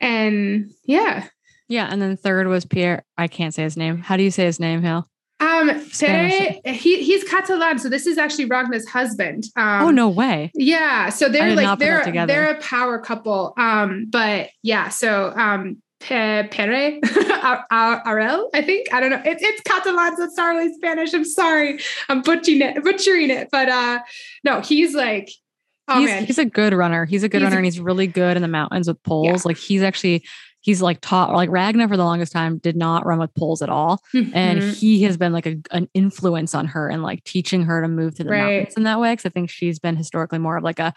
And 0.00 0.72
yeah. 0.84 1.28
Yeah. 1.68 1.88
And 1.90 2.00
then 2.00 2.16
third 2.16 2.46
was 2.46 2.64
Pierre. 2.64 3.04
I 3.16 3.28
can't 3.28 3.54
say 3.54 3.62
his 3.62 3.76
name. 3.76 3.98
How 3.98 4.16
do 4.16 4.22
you 4.22 4.30
say 4.30 4.44
his 4.44 4.60
name, 4.60 4.82
Hill? 4.82 5.08
Um, 5.38 5.68
he 5.90 7.02
he's 7.02 7.22
Catalan, 7.24 7.78
so 7.78 7.90
this 7.90 8.06
is 8.06 8.16
actually 8.16 8.48
Ragna's 8.48 8.88
husband. 8.88 9.44
Um, 9.54 9.82
oh 9.82 9.90
no 9.90 10.08
way! 10.08 10.50
Yeah, 10.54 11.10
so 11.10 11.28
they're 11.28 11.54
like 11.54 11.78
they're 11.78 12.26
they're 12.26 12.52
a 12.52 12.60
power 12.62 12.98
couple. 12.98 13.52
Um, 13.58 14.06
but 14.08 14.48
yeah, 14.62 14.88
so 14.88 15.34
um, 15.36 15.82
Pere 16.00 16.48
Aurell, 17.70 18.48
I 18.54 18.62
think. 18.62 18.92
I 18.92 19.00
don't 19.00 19.10
know. 19.10 19.22
It's 19.24 19.42
it's 19.42 19.60
Catalan, 19.62 20.16
so 20.16 20.24
it's 20.24 20.36
not 20.36 20.54
really 20.54 20.72
Spanish. 20.74 21.12
I'm 21.12 21.24
sorry. 21.24 21.80
I'm 22.08 22.22
butchering 22.22 22.62
it, 22.62 22.82
butchering 22.82 23.30
it. 23.30 23.48
But 23.50 23.68
uh 23.68 24.00
no, 24.44 24.60
he's 24.60 24.94
like 24.94 25.30
Oh, 25.88 26.00
he's, 26.00 26.08
man. 26.08 26.26
he's 26.26 26.38
a 26.38 26.44
good 26.44 26.72
runner. 26.72 27.04
He's 27.04 27.22
a 27.22 27.28
good 27.28 27.42
he's 27.42 27.44
runner 27.44 27.56
a, 27.56 27.58
and 27.58 27.64
he's 27.64 27.80
really 27.80 28.06
good 28.06 28.36
in 28.36 28.42
the 28.42 28.48
mountains 28.48 28.88
with 28.88 29.02
poles. 29.02 29.26
Yeah. 29.26 29.42
Like 29.44 29.56
he's 29.56 29.82
actually 29.82 30.24
he's 30.66 30.82
like 30.82 31.00
taught 31.00 31.32
like 31.32 31.48
Ragna 31.48 31.86
for 31.86 31.96
the 31.96 32.04
longest 32.04 32.32
time 32.32 32.58
did 32.58 32.76
not 32.76 33.06
run 33.06 33.20
with 33.20 33.32
poles 33.34 33.62
at 33.62 33.68
all. 33.68 34.02
Mm-hmm. 34.12 34.36
And 34.36 34.62
he 34.62 35.04
has 35.04 35.16
been 35.16 35.32
like 35.32 35.46
a, 35.46 35.56
an 35.70 35.88
influence 35.94 36.56
on 36.56 36.66
her 36.66 36.88
and 36.88 37.04
like 37.04 37.22
teaching 37.22 37.62
her 37.62 37.80
to 37.80 37.88
move 37.88 38.16
to 38.16 38.24
the 38.24 38.30
right. 38.30 38.40
mountains 38.40 38.76
in 38.76 38.82
that 38.82 38.98
way. 38.98 39.14
Cause 39.14 39.26
I 39.26 39.28
think 39.28 39.48
she's 39.48 39.78
been 39.78 39.94
historically 39.94 40.40
more 40.40 40.56
of 40.56 40.64
like 40.64 40.80
a 40.80 40.92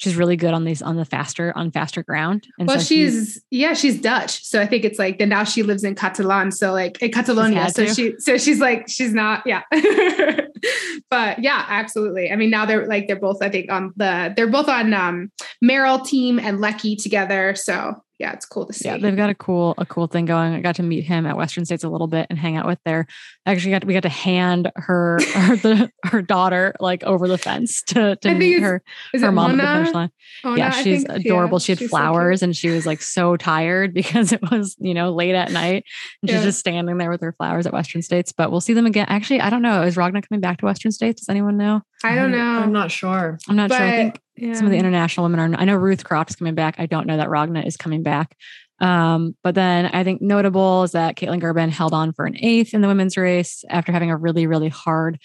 she's 0.00 0.16
really 0.16 0.36
good 0.36 0.54
on 0.54 0.64
these 0.64 0.80
on 0.80 0.96
the 0.96 1.04
faster 1.04 1.52
on 1.54 1.70
faster 1.70 2.02
ground. 2.02 2.48
And 2.58 2.66
well, 2.66 2.78
so 2.78 2.84
she's 2.84 3.42
yeah, 3.50 3.74
she's 3.74 4.00
Dutch, 4.00 4.42
so 4.44 4.60
I 4.60 4.66
think 4.66 4.84
it's 4.84 4.98
like 4.98 5.18
then 5.18 5.28
now 5.28 5.44
she 5.44 5.62
lives 5.62 5.84
in 5.84 5.94
Catalan, 5.94 6.52
so 6.52 6.72
like 6.72 7.00
in 7.02 7.12
Catalonia, 7.12 7.70
so 7.70 7.84
to. 7.84 7.94
she 7.94 8.14
so 8.18 8.38
she's 8.38 8.60
like 8.60 8.88
she's 8.88 9.12
not 9.12 9.42
yeah, 9.46 9.62
but 11.10 11.42
yeah, 11.42 11.66
absolutely. 11.68 12.32
I 12.32 12.36
mean 12.36 12.50
now 12.50 12.64
they're 12.64 12.86
like 12.86 13.06
they're 13.06 13.20
both 13.20 13.42
I 13.42 13.50
think 13.50 13.70
on 13.70 13.92
the 13.96 14.32
they're 14.34 14.48
both 14.48 14.68
on 14.68 14.94
um 14.94 15.30
Merrell 15.62 16.04
team 16.04 16.38
and 16.38 16.58
Leki 16.58 17.00
together, 17.00 17.54
so 17.54 18.02
yeah, 18.20 18.34
it's 18.34 18.44
cool 18.44 18.66
to 18.66 18.72
see. 18.74 18.86
Yeah, 18.86 18.98
they've 18.98 19.16
got 19.16 19.30
a 19.30 19.34
cool 19.34 19.72
a 19.78 19.86
cool 19.86 20.06
thing 20.06 20.26
going. 20.26 20.52
I 20.52 20.60
got 20.60 20.76
to 20.76 20.82
meet 20.82 21.04
him 21.04 21.24
at 21.24 21.38
Western 21.38 21.64
States 21.64 21.84
a 21.84 21.88
little 21.88 22.06
bit 22.06 22.26
and 22.28 22.38
hang 22.38 22.54
out 22.54 22.66
with 22.66 22.78
their. 22.84 23.06
Actually, 23.46 23.70
got 23.70 23.80
to, 23.80 23.86
we 23.86 23.94
got 23.94 24.02
to 24.02 24.10
hand 24.10 24.70
her 24.76 25.18
her, 25.34 25.56
the, 25.56 25.90
her 26.04 26.20
daughter 26.20 26.74
like 26.80 27.02
over 27.04 27.26
the 27.26 27.38
fence 27.38 27.82
to 27.84 28.16
to 28.16 28.34
meet 28.34 28.60
her 28.60 28.82
her 29.14 29.32
mom 29.32 29.52
Ona? 29.52 29.62
at 29.62 29.66
the 29.66 29.78
finish 29.78 29.94
line. 29.94 30.10
Ona, 30.44 30.58
yeah, 30.58 30.70
she's 30.70 31.04
think, 31.04 31.24
adorable. 31.24 31.56
Yeah, 31.56 31.62
she 31.62 31.72
had 31.76 31.88
flowers 31.88 32.40
so 32.40 32.44
and 32.44 32.54
she 32.54 32.68
was 32.68 32.84
like 32.84 33.00
so 33.00 33.38
tired 33.38 33.94
because 34.00 34.32
it 34.32 34.42
was 34.50 34.76
you 34.78 34.92
know 34.92 35.14
late 35.14 35.34
at 35.34 35.50
night 35.50 35.84
and 36.20 36.30
yeah. 36.30 36.36
she's 36.36 36.44
just 36.44 36.60
standing 36.60 36.98
there 36.98 37.10
with 37.10 37.22
her 37.22 37.32
flowers 37.32 37.66
at 37.66 37.72
Western 37.72 38.02
States. 38.02 38.32
But 38.32 38.50
we'll 38.50 38.60
see 38.60 38.74
them 38.74 38.84
again. 38.84 39.06
Actually, 39.08 39.40
I 39.40 39.48
don't 39.48 39.62
know. 39.62 39.80
Is 39.80 39.96
Ragna 39.96 40.20
coming 40.20 40.42
back 40.42 40.58
to 40.58 40.66
Western 40.66 40.92
States? 40.92 41.22
Does 41.22 41.30
anyone 41.30 41.56
know? 41.56 41.80
I 42.04 42.16
don't 42.16 42.32
know. 42.32 42.38
I'm 42.38 42.72
not 42.72 42.90
sure. 42.90 43.38
I'm 43.48 43.56
not 43.56 43.70
but, 43.70 43.78
sure. 43.78 43.86
I 43.86 43.90
think 43.92 44.20
yeah. 44.40 44.54
some 44.54 44.66
of 44.66 44.72
the 44.72 44.78
international 44.78 45.24
women 45.24 45.54
are. 45.54 45.60
I 45.60 45.64
know 45.64 45.76
Ruth 45.76 46.04
Croft 46.04 46.30
is 46.30 46.36
coming 46.36 46.54
back. 46.54 46.76
I 46.78 46.86
don't 46.86 47.06
know 47.06 47.16
that 47.16 47.30
Ragna 47.30 47.62
is 47.62 47.76
coming 47.76 48.02
back. 48.02 48.36
Um, 48.80 49.36
but 49.42 49.54
then 49.54 49.86
I 49.86 50.04
think 50.04 50.22
notable 50.22 50.84
is 50.84 50.92
that 50.92 51.16
Kaytlyn 51.16 51.40
Gerbin 51.40 51.68
held 51.68 51.92
on 51.92 52.12
for 52.12 52.24
an 52.24 52.36
eighth 52.38 52.72
in 52.72 52.80
the 52.80 52.88
women's 52.88 53.16
race 53.16 53.62
after 53.68 53.92
having 53.92 54.10
a 54.10 54.16
really, 54.16 54.46
really 54.46 54.68
hard 54.68 55.18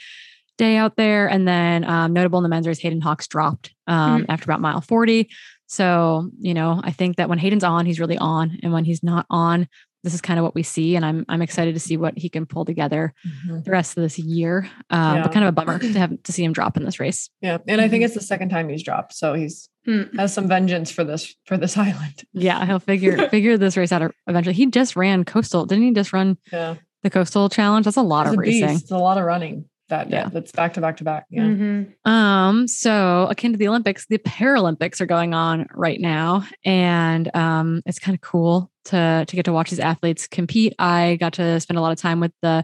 day 0.58 0.78
out 0.78 0.96
there. 0.98 1.28
And 1.28 1.48
then 1.48 1.84
um, 1.86 2.14
notable 2.14 2.40
in 2.40 2.44
the 2.44 2.50
men's 2.50 2.68
race, 2.68 2.80
Hayden 2.80 3.02
Hawks 3.02 3.28
dropped 3.28 3.74
um, 3.88 4.22
mm-hmm. 4.22 4.32
after 4.32 4.46
about 4.46 4.62
mile 4.62 4.82
40. 4.82 5.30
So, 5.68 6.30
you 6.40 6.54
know, 6.54 6.80
I 6.84 6.92
think 6.92 7.16
that 7.16 7.28
when 7.28 7.40
Hayden's 7.40 7.64
on, 7.64 7.86
he's 7.86 8.00
really 8.00 8.18
on. 8.18 8.60
And 8.62 8.72
when 8.72 8.86
he's 8.86 9.04
not 9.04 9.26
on, 9.30 9.68
this 10.06 10.14
is 10.14 10.22
kind 10.22 10.38
of 10.38 10.44
what 10.44 10.54
we 10.54 10.62
see, 10.62 10.96
and 10.96 11.04
I'm 11.04 11.26
I'm 11.28 11.42
excited 11.42 11.74
to 11.74 11.80
see 11.80 11.98
what 11.98 12.16
he 12.16 12.30
can 12.30 12.46
pull 12.46 12.64
together 12.64 13.12
mm-hmm. 13.28 13.64
the 13.64 13.72
rest 13.72 13.98
of 13.98 14.04
this 14.04 14.20
year. 14.20 14.70
Um, 14.92 15.16
yeah. 15.16 15.24
But 15.24 15.32
kind 15.32 15.44
of 15.44 15.50
a 15.50 15.52
bummer 15.52 15.80
to 15.80 15.94
have 15.94 16.22
to 16.22 16.32
see 16.32 16.44
him 16.44 16.54
drop 16.54 16.78
in 16.78 16.86
this 16.86 17.00
race. 17.00 17.30
Yeah, 17.42 17.58
and 17.68 17.82
I 17.82 17.90
think 17.90 18.02
mm-hmm. 18.02 18.06
it's 18.06 18.14
the 18.14 18.22
second 18.22 18.50
time 18.50 18.70
he's 18.70 18.84
dropped, 18.84 19.16
so 19.16 19.34
he's 19.34 19.68
mm. 19.88 20.16
has 20.16 20.32
some 20.32 20.48
vengeance 20.48 20.92
for 20.92 21.04
this 21.04 21.36
for 21.46 21.58
this 21.58 21.76
island. 21.90 22.24
Yeah, 22.34 22.64
he'll 22.68 22.80
figure 22.80 23.28
figure 23.30 23.58
this 23.58 23.76
race 23.76 23.92
out 23.92 24.14
eventually. 24.28 24.54
He 24.54 24.68
just 24.68 24.96
ran 24.96 25.26
coastal, 25.26 25.66
didn't 25.66 25.86
he? 25.86 25.92
Just 25.92 26.14
run 26.14 26.38
yeah. 26.52 26.76
the 27.02 27.10
coastal 27.10 27.50
challenge. 27.50 27.86
That's 27.86 27.98
a 27.98 28.04
lot 28.04 28.28
of 28.28 28.38
racing. 28.38 28.70
It's 28.70 28.92
a 28.92 28.98
lot 29.00 29.18
of 29.18 29.26
running 29.26 29.66
that 29.90 30.10
yeah. 30.10 30.30
that's 30.30 30.52
back 30.52 30.74
to 30.74 30.82
back 30.82 30.98
to 30.98 31.04
back. 31.04 31.26
Yeah. 31.30 31.44
Mm-hmm. 31.44 32.12
Um, 32.12 32.68
so 32.68 33.28
akin 33.30 33.52
to 33.52 33.58
the 33.58 33.68
Olympics, 33.68 34.06
the 34.08 34.18
Paralympics 34.18 35.00
are 35.02 35.06
going 35.06 35.34
on 35.34 35.68
right 35.74 36.00
now. 36.00 36.46
And 36.64 37.34
um, 37.36 37.82
it's 37.86 38.00
kind 38.00 38.16
of 38.16 38.22
cool 38.22 38.72
to 38.86 39.26
to 39.28 39.36
get 39.36 39.46
to 39.46 39.54
watch 39.54 39.70
these 39.70 39.80
athletes 39.80 40.28
compete. 40.28 40.74
I 40.80 41.18
got 41.20 41.34
to 41.34 41.60
spend 41.60 41.78
a 41.78 41.82
lot 41.82 41.92
of 41.92 42.00
time 42.00 42.20
with 42.20 42.34
the 42.42 42.64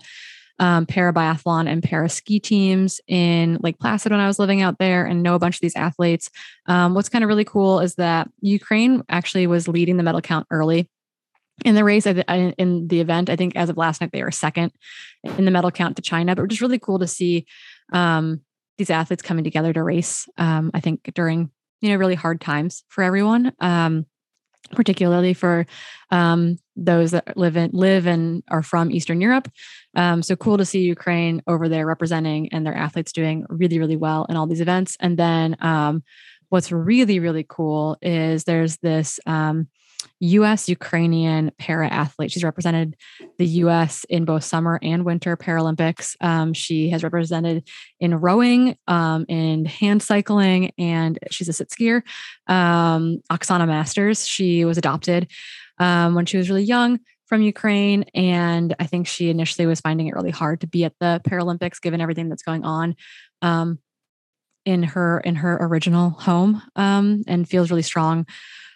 um, 0.59 0.85
para 0.85 1.11
biathlon 1.11 1.67
and 1.67 1.81
para 1.81 2.07
ski 2.07 2.39
teams 2.39 3.01
in 3.07 3.57
Lake 3.61 3.79
Placid 3.79 4.11
when 4.11 4.21
I 4.21 4.27
was 4.27 4.37
living 4.37 4.61
out 4.61 4.77
there 4.77 5.05
and 5.05 5.23
know 5.23 5.33
a 5.33 5.39
bunch 5.39 5.55
of 5.55 5.61
these 5.61 5.75
athletes. 5.75 6.29
Um, 6.67 6.93
what's 6.93 7.09
kind 7.09 7.23
of 7.23 7.27
really 7.27 7.45
cool 7.45 7.79
is 7.79 7.95
that 7.95 8.29
Ukraine 8.41 9.03
actually 9.09 9.47
was 9.47 9.67
leading 9.67 9.97
the 9.97 10.03
medal 10.03 10.21
count 10.21 10.45
early 10.51 10.87
in 11.65 11.75
the 11.75 11.83
race 11.83 12.05
in 12.05 12.87
the 12.87 12.99
event 12.99 13.29
i 13.29 13.35
think 13.35 13.55
as 13.55 13.69
of 13.69 13.77
last 13.77 14.01
night 14.01 14.11
they 14.11 14.23
were 14.23 14.31
second 14.31 14.71
in 15.37 15.45
the 15.45 15.51
medal 15.51 15.71
count 15.71 15.95
to 15.95 16.01
china 16.01 16.35
but 16.35 16.47
just 16.47 16.61
really 16.61 16.79
cool 16.79 16.99
to 16.99 17.07
see 17.07 17.45
um, 17.93 18.41
these 18.77 18.89
athletes 18.89 19.21
coming 19.21 19.43
together 19.43 19.73
to 19.73 19.83
race 19.83 20.27
um, 20.37 20.71
i 20.73 20.79
think 20.79 21.11
during 21.13 21.49
you 21.81 21.89
know 21.89 21.95
really 21.95 22.15
hard 22.15 22.41
times 22.41 22.83
for 22.89 23.03
everyone 23.03 23.53
um, 23.59 24.05
particularly 24.71 25.33
for 25.33 25.65
um, 26.11 26.57
those 26.75 27.11
that 27.11 27.35
live 27.37 27.57
in 27.57 27.71
live 27.73 28.07
and 28.07 28.43
are 28.49 28.63
from 28.63 28.91
eastern 28.91 29.21
europe. 29.21 29.49
Um, 29.95 30.23
so 30.23 30.35
cool 30.35 30.57
to 30.57 30.65
see 30.65 30.79
ukraine 30.79 31.41
over 31.47 31.67
there 31.67 31.85
representing 31.85 32.49
and 32.53 32.65
their 32.65 32.75
athletes 32.75 33.11
doing 33.11 33.45
really 33.49 33.79
really 33.79 33.97
well 33.97 34.25
in 34.29 34.35
all 34.35 34.47
these 34.47 34.61
events. 34.61 34.97
And 34.99 35.17
then 35.17 35.57
um, 35.59 36.03
what's 36.49 36.71
really 36.71 37.19
really 37.19 37.45
cool 37.47 37.97
is 38.01 38.43
there's 38.43 38.77
this 38.77 39.19
US 40.19 40.69
Ukrainian 40.69 41.51
para 41.57 41.87
athlete. 41.87 42.31
She's 42.31 42.43
represented 42.43 42.95
the 43.37 43.45
US 43.45 44.05
in 44.09 44.25
both 44.25 44.43
summer 44.43 44.79
and 44.81 45.05
winter 45.05 45.35
Paralympics. 45.37 46.15
Um, 46.21 46.53
she 46.53 46.89
has 46.89 47.03
represented 47.03 47.67
in 47.99 48.15
rowing, 48.15 48.77
um, 48.87 49.25
in 49.27 49.65
hand 49.65 50.03
cycling, 50.03 50.71
and 50.77 51.17
she's 51.29 51.49
a 51.49 51.53
sit 51.53 51.69
skier. 51.69 52.01
Um, 52.47 53.21
Oksana 53.31 53.67
Masters, 53.67 54.27
she 54.27 54.65
was 54.65 54.77
adopted 54.77 55.31
um, 55.79 56.15
when 56.15 56.25
she 56.25 56.37
was 56.37 56.49
really 56.49 56.63
young 56.63 56.99
from 57.25 57.41
Ukraine. 57.41 58.03
And 58.13 58.75
I 58.79 58.85
think 58.85 59.07
she 59.07 59.29
initially 59.29 59.65
was 59.65 59.79
finding 59.79 60.07
it 60.07 60.15
really 60.15 60.31
hard 60.31 60.61
to 60.61 60.67
be 60.67 60.83
at 60.83 60.93
the 60.99 61.21
Paralympics 61.25 61.81
given 61.81 62.01
everything 62.01 62.27
that's 62.27 62.43
going 62.43 62.65
on 62.65 62.95
um, 63.41 63.79
in 64.65 64.83
her 64.83 65.19
in 65.21 65.35
her 65.35 65.57
original 65.61 66.11
home 66.11 66.61
um, 66.75 67.23
and 67.27 67.47
feels 67.47 67.71
really 67.71 67.81
strong 67.81 68.25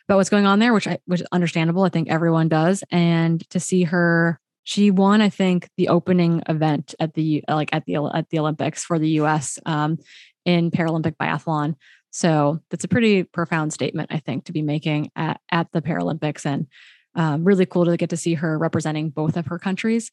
about 0.08 0.18
what's 0.18 0.30
going 0.30 0.46
on 0.46 0.60
there, 0.60 0.74
which 0.74 0.88
I 0.88 1.00
which 1.06 1.22
is 1.22 1.28
understandable. 1.32 1.84
I 1.84 1.89
think 1.89 2.10
everyone 2.10 2.48
does. 2.48 2.84
And 2.91 3.48
to 3.50 3.60
see 3.60 3.84
her, 3.84 4.39
she 4.63 4.91
won, 4.91 5.22
I 5.22 5.30
think, 5.30 5.70
the 5.78 5.89
opening 5.89 6.44
event 6.48 6.96
at 7.00 7.13
the 7.13 7.44
like 7.48 7.70
at 7.74 7.86
the 7.86 7.98
at 8.13 8.30
the 8.30 8.39
Olympics 8.39 8.84
for 8.84 9.00
the 9.00 9.10
US 9.22 9.60
um, 9.65 9.98
in 10.46 10.72
Paralympic 10.72 11.15
biathlon. 11.18 11.76
So 12.12 12.62
that's 12.70 12.86
a 12.86 12.88
pretty 12.88 13.24
profound 13.24 13.74
statement, 13.74 14.10
I 14.12 14.20
think, 14.20 14.46
to 14.46 14.54
be 14.54 14.62
making 14.62 15.12
at, 15.18 15.41
at 15.52 15.68
the 15.74 15.82
Paralympics 15.82 16.46
and 16.46 16.68
um, 17.15 17.44
really 17.44 17.65
cool 17.65 17.84
to 17.86 17.98
get 17.98 18.12
to 18.12 18.18
see 18.18 18.36
her 18.36 18.58
representing 18.58 19.10
both 19.10 19.36
of 19.36 19.48
her 19.48 19.60
countries. 19.60 20.12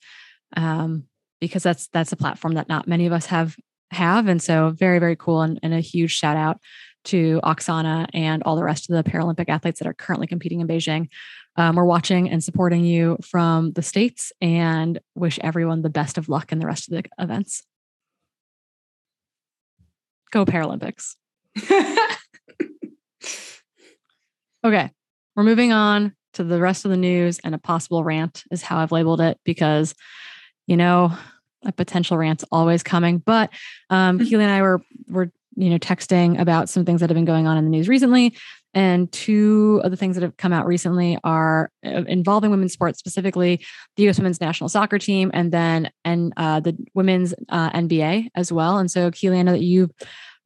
Um, 0.56 1.04
because 1.40 1.62
that's 1.62 1.88
that's 1.88 2.12
a 2.12 2.16
platform 2.16 2.54
that 2.54 2.68
not 2.68 2.88
many 2.88 3.06
of 3.06 3.12
us 3.12 3.26
have 3.26 3.56
have. 3.92 4.26
And 4.26 4.42
so 4.42 4.70
very, 4.70 4.98
very 4.98 5.16
cool 5.16 5.42
and, 5.42 5.60
and 5.62 5.74
a 5.74 5.80
huge 5.80 6.12
shout 6.12 6.36
out 6.36 6.58
to 7.04 7.40
Oksana 7.42 8.06
and 8.12 8.42
all 8.44 8.56
the 8.56 8.64
rest 8.64 8.88
of 8.88 8.96
the 8.96 9.08
Paralympic 9.08 9.48
athletes 9.48 9.78
that 9.78 9.88
are 9.88 9.94
currently 9.94 10.26
competing 10.26 10.60
in 10.60 10.68
Beijing 10.68 11.08
Um, 11.56 11.76
we're 11.76 11.84
watching 11.84 12.30
and 12.30 12.42
supporting 12.42 12.84
you 12.84 13.18
from 13.22 13.72
the 13.72 13.82
States 13.82 14.32
and 14.40 14.98
wish 15.14 15.38
everyone 15.42 15.82
the 15.82 15.90
best 15.90 16.18
of 16.18 16.28
luck 16.28 16.52
in 16.52 16.58
the 16.58 16.66
rest 16.66 16.88
of 16.88 16.94
the 16.94 17.04
events. 17.18 17.64
Go 20.30 20.46
Paralympics. 20.46 21.16
okay, 24.64 24.90
we're 25.36 25.42
moving 25.42 25.72
on 25.72 26.14
to 26.34 26.44
the 26.44 26.60
rest 26.60 26.84
of 26.84 26.90
the 26.90 26.96
news 26.96 27.38
and 27.40 27.54
a 27.54 27.58
possible 27.58 28.02
rant 28.02 28.44
is 28.50 28.62
how 28.62 28.78
I've 28.78 28.92
labeled 28.92 29.20
it 29.20 29.38
because, 29.44 29.94
you 30.66 30.78
know, 30.78 31.12
a 31.64 31.72
potential 31.72 32.16
rant's 32.16 32.44
always 32.50 32.82
coming. 32.82 33.18
But 33.18 33.50
um. 33.90 34.18
Keely 34.24 34.44
and 34.44 34.52
I 34.52 34.62
were 34.62 34.80
were 35.08 35.30
you 35.56 35.70
know 35.70 35.78
texting 35.78 36.40
about 36.40 36.68
some 36.68 36.84
things 36.84 37.00
that 37.00 37.10
have 37.10 37.14
been 37.14 37.24
going 37.24 37.46
on 37.46 37.56
in 37.56 37.64
the 37.64 37.70
news 37.70 37.88
recently. 37.88 38.34
And 38.74 39.12
two 39.12 39.82
of 39.84 39.90
the 39.90 39.98
things 39.98 40.16
that 40.16 40.22
have 40.22 40.38
come 40.38 40.52
out 40.52 40.66
recently 40.66 41.18
are 41.24 41.70
uh, 41.84 42.04
involving 42.04 42.50
women's 42.50 42.72
sports, 42.72 42.98
specifically 42.98 43.64
the 43.96 44.04
U.S. 44.04 44.18
Women's 44.18 44.40
National 44.40 44.68
Soccer 44.68 44.98
Team, 44.98 45.30
and 45.34 45.52
then 45.52 45.90
and 46.04 46.32
uh, 46.36 46.60
the 46.60 46.76
Women's 46.94 47.34
uh, 47.50 47.70
NBA 47.70 48.28
as 48.34 48.50
well. 48.50 48.78
And 48.78 48.90
so, 48.90 49.10
Keely, 49.10 49.38
I 49.38 49.42
know 49.42 49.52
that 49.52 49.62
you've 49.62 49.90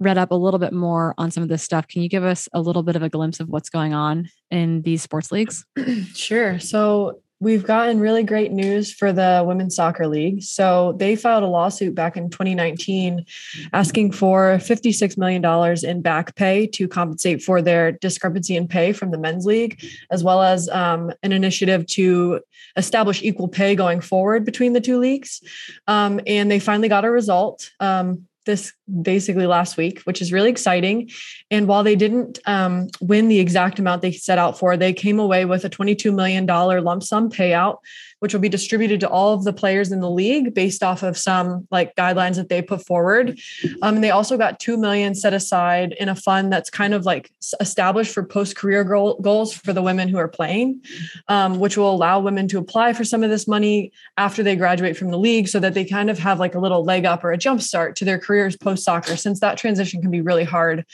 read 0.00 0.18
up 0.18 0.30
a 0.30 0.34
little 0.34 0.58
bit 0.58 0.72
more 0.72 1.14
on 1.18 1.30
some 1.30 1.42
of 1.42 1.48
this 1.48 1.62
stuff. 1.62 1.86
Can 1.88 2.02
you 2.02 2.08
give 2.08 2.24
us 2.24 2.48
a 2.52 2.60
little 2.60 2.82
bit 2.82 2.96
of 2.96 3.02
a 3.02 3.08
glimpse 3.08 3.40
of 3.40 3.48
what's 3.48 3.70
going 3.70 3.94
on 3.94 4.28
in 4.50 4.82
these 4.82 5.02
sports 5.02 5.30
leagues? 5.32 5.64
Sure. 6.14 6.58
So 6.58 7.20
we've 7.38 7.64
gotten 7.64 8.00
really 8.00 8.22
great 8.22 8.50
news 8.50 8.92
for 8.92 9.12
the 9.12 9.44
Women's 9.46 9.76
Soccer 9.76 10.06
League. 10.06 10.42
So 10.42 10.94
they 10.98 11.16
filed 11.16 11.42
a 11.42 11.48
lawsuit 11.48 11.94
back 11.94 12.16
in 12.16 12.30
2019 12.30 13.26
asking 13.72 14.12
for 14.12 14.56
$56 14.56 15.18
million 15.18 15.44
in 15.84 16.02
back 16.02 16.34
pay 16.34 16.66
to 16.68 16.88
compensate 16.88 17.42
for 17.42 17.60
their 17.60 17.92
discrepancy 17.92 18.56
in 18.56 18.68
pay 18.68 18.92
from 18.92 19.10
the 19.10 19.18
men's 19.18 19.44
league, 19.44 19.84
as 20.10 20.24
well 20.24 20.42
as 20.42 20.68
um, 20.70 21.12
an 21.22 21.32
initiative 21.32 21.86
to 21.86 22.40
establish 22.76 23.22
equal 23.22 23.48
pay 23.48 23.74
going 23.74 24.00
forward 24.00 24.44
between 24.44 24.72
the 24.72 24.80
two 24.80 24.98
leagues. 24.98 25.42
Um, 25.86 26.20
and 26.26 26.50
they 26.50 26.58
finally 26.58 26.88
got 26.88 27.04
a 27.04 27.10
result. 27.10 27.70
Um, 27.80 28.26
this 28.46 28.72
basically 29.02 29.46
last 29.46 29.76
week, 29.76 30.00
which 30.02 30.22
is 30.22 30.32
really 30.32 30.48
exciting. 30.48 31.10
And 31.50 31.68
while 31.68 31.82
they 31.82 31.96
didn't 31.96 32.38
um, 32.46 32.88
win 33.00 33.28
the 33.28 33.40
exact 33.40 33.78
amount 33.78 34.02
they 34.02 34.12
set 34.12 34.38
out 34.38 34.58
for, 34.58 34.76
they 34.76 34.92
came 34.92 35.18
away 35.18 35.44
with 35.44 35.64
a 35.64 35.70
$22 35.70 36.14
million 36.14 36.46
lump 36.46 37.02
sum 37.02 37.30
payout 37.30 37.78
which 38.20 38.32
will 38.32 38.40
be 38.40 38.48
distributed 38.48 39.00
to 39.00 39.08
all 39.08 39.34
of 39.34 39.44
the 39.44 39.52
players 39.52 39.92
in 39.92 40.00
the 40.00 40.10
league 40.10 40.54
based 40.54 40.82
off 40.82 41.02
of 41.02 41.18
some 41.18 41.66
like 41.70 41.94
guidelines 41.96 42.36
that 42.36 42.48
they 42.48 42.62
put 42.62 42.84
forward. 42.84 43.38
Um, 43.82 43.96
and 43.96 44.04
they 44.04 44.10
also 44.10 44.38
got 44.38 44.58
two 44.58 44.76
million 44.76 45.14
set 45.14 45.34
aside 45.34 45.94
in 46.00 46.08
a 46.08 46.14
fund 46.14 46.52
that's 46.52 46.70
kind 46.70 46.94
of 46.94 47.04
like 47.04 47.30
established 47.60 48.12
for 48.12 48.24
post-career 48.24 48.84
goal, 48.84 49.18
goals 49.20 49.52
for 49.52 49.72
the 49.72 49.82
women 49.82 50.08
who 50.08 50.16
are 50.16 50.28
playing, 50.28 50.82
um, 51.28 51.58
which 51.58 51.76
will 51.76 51.90
allow 51.90 52.18
women 52.18 52.48
to 52.48 52.58
apply 52.58 52.92
for 52.92 53.04
some 53.04 53.22
of 53.22 53.30
this 53.30 53.46
money 53.46 53.92
after 54.16 54.42
they 54.42 54.56
graduate 54.56 54.96
from 54.96 55.10
the 55.10 55.18
league, 55.18 55.48
so 55.48 55.60
that 55.60 55.74
they 55.74 55.84
kind 55.84 56.10
of 56.10 56.18
have 56.18 56.40
like 56.40 56.54
a 56.54 56.58
little 56.58 56.84
leg 56.84 57.04
up 57.04 57.22
or 57.22 57.32
a 57.32 57.38
jump 57.38 57.60
start 57.60 57.96
to 57.96 58.04
their 58.04 58.18
careers 58.18 58.56
post 58.56 58.84
soccer, 58.84 59.16
since 59.16 59.40
that 59.40 59.58
transition 59.58 60.00
can 60.00 60.10
be 60.10 60.20
really 60.20 60.44
hard 60.44 60.84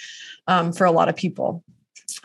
um, 0.49 0.73
for 0.73 0.85
a 0.85 0.93
lot 0.93 1.09
of 1.09 1.17
people. 1.17 1.63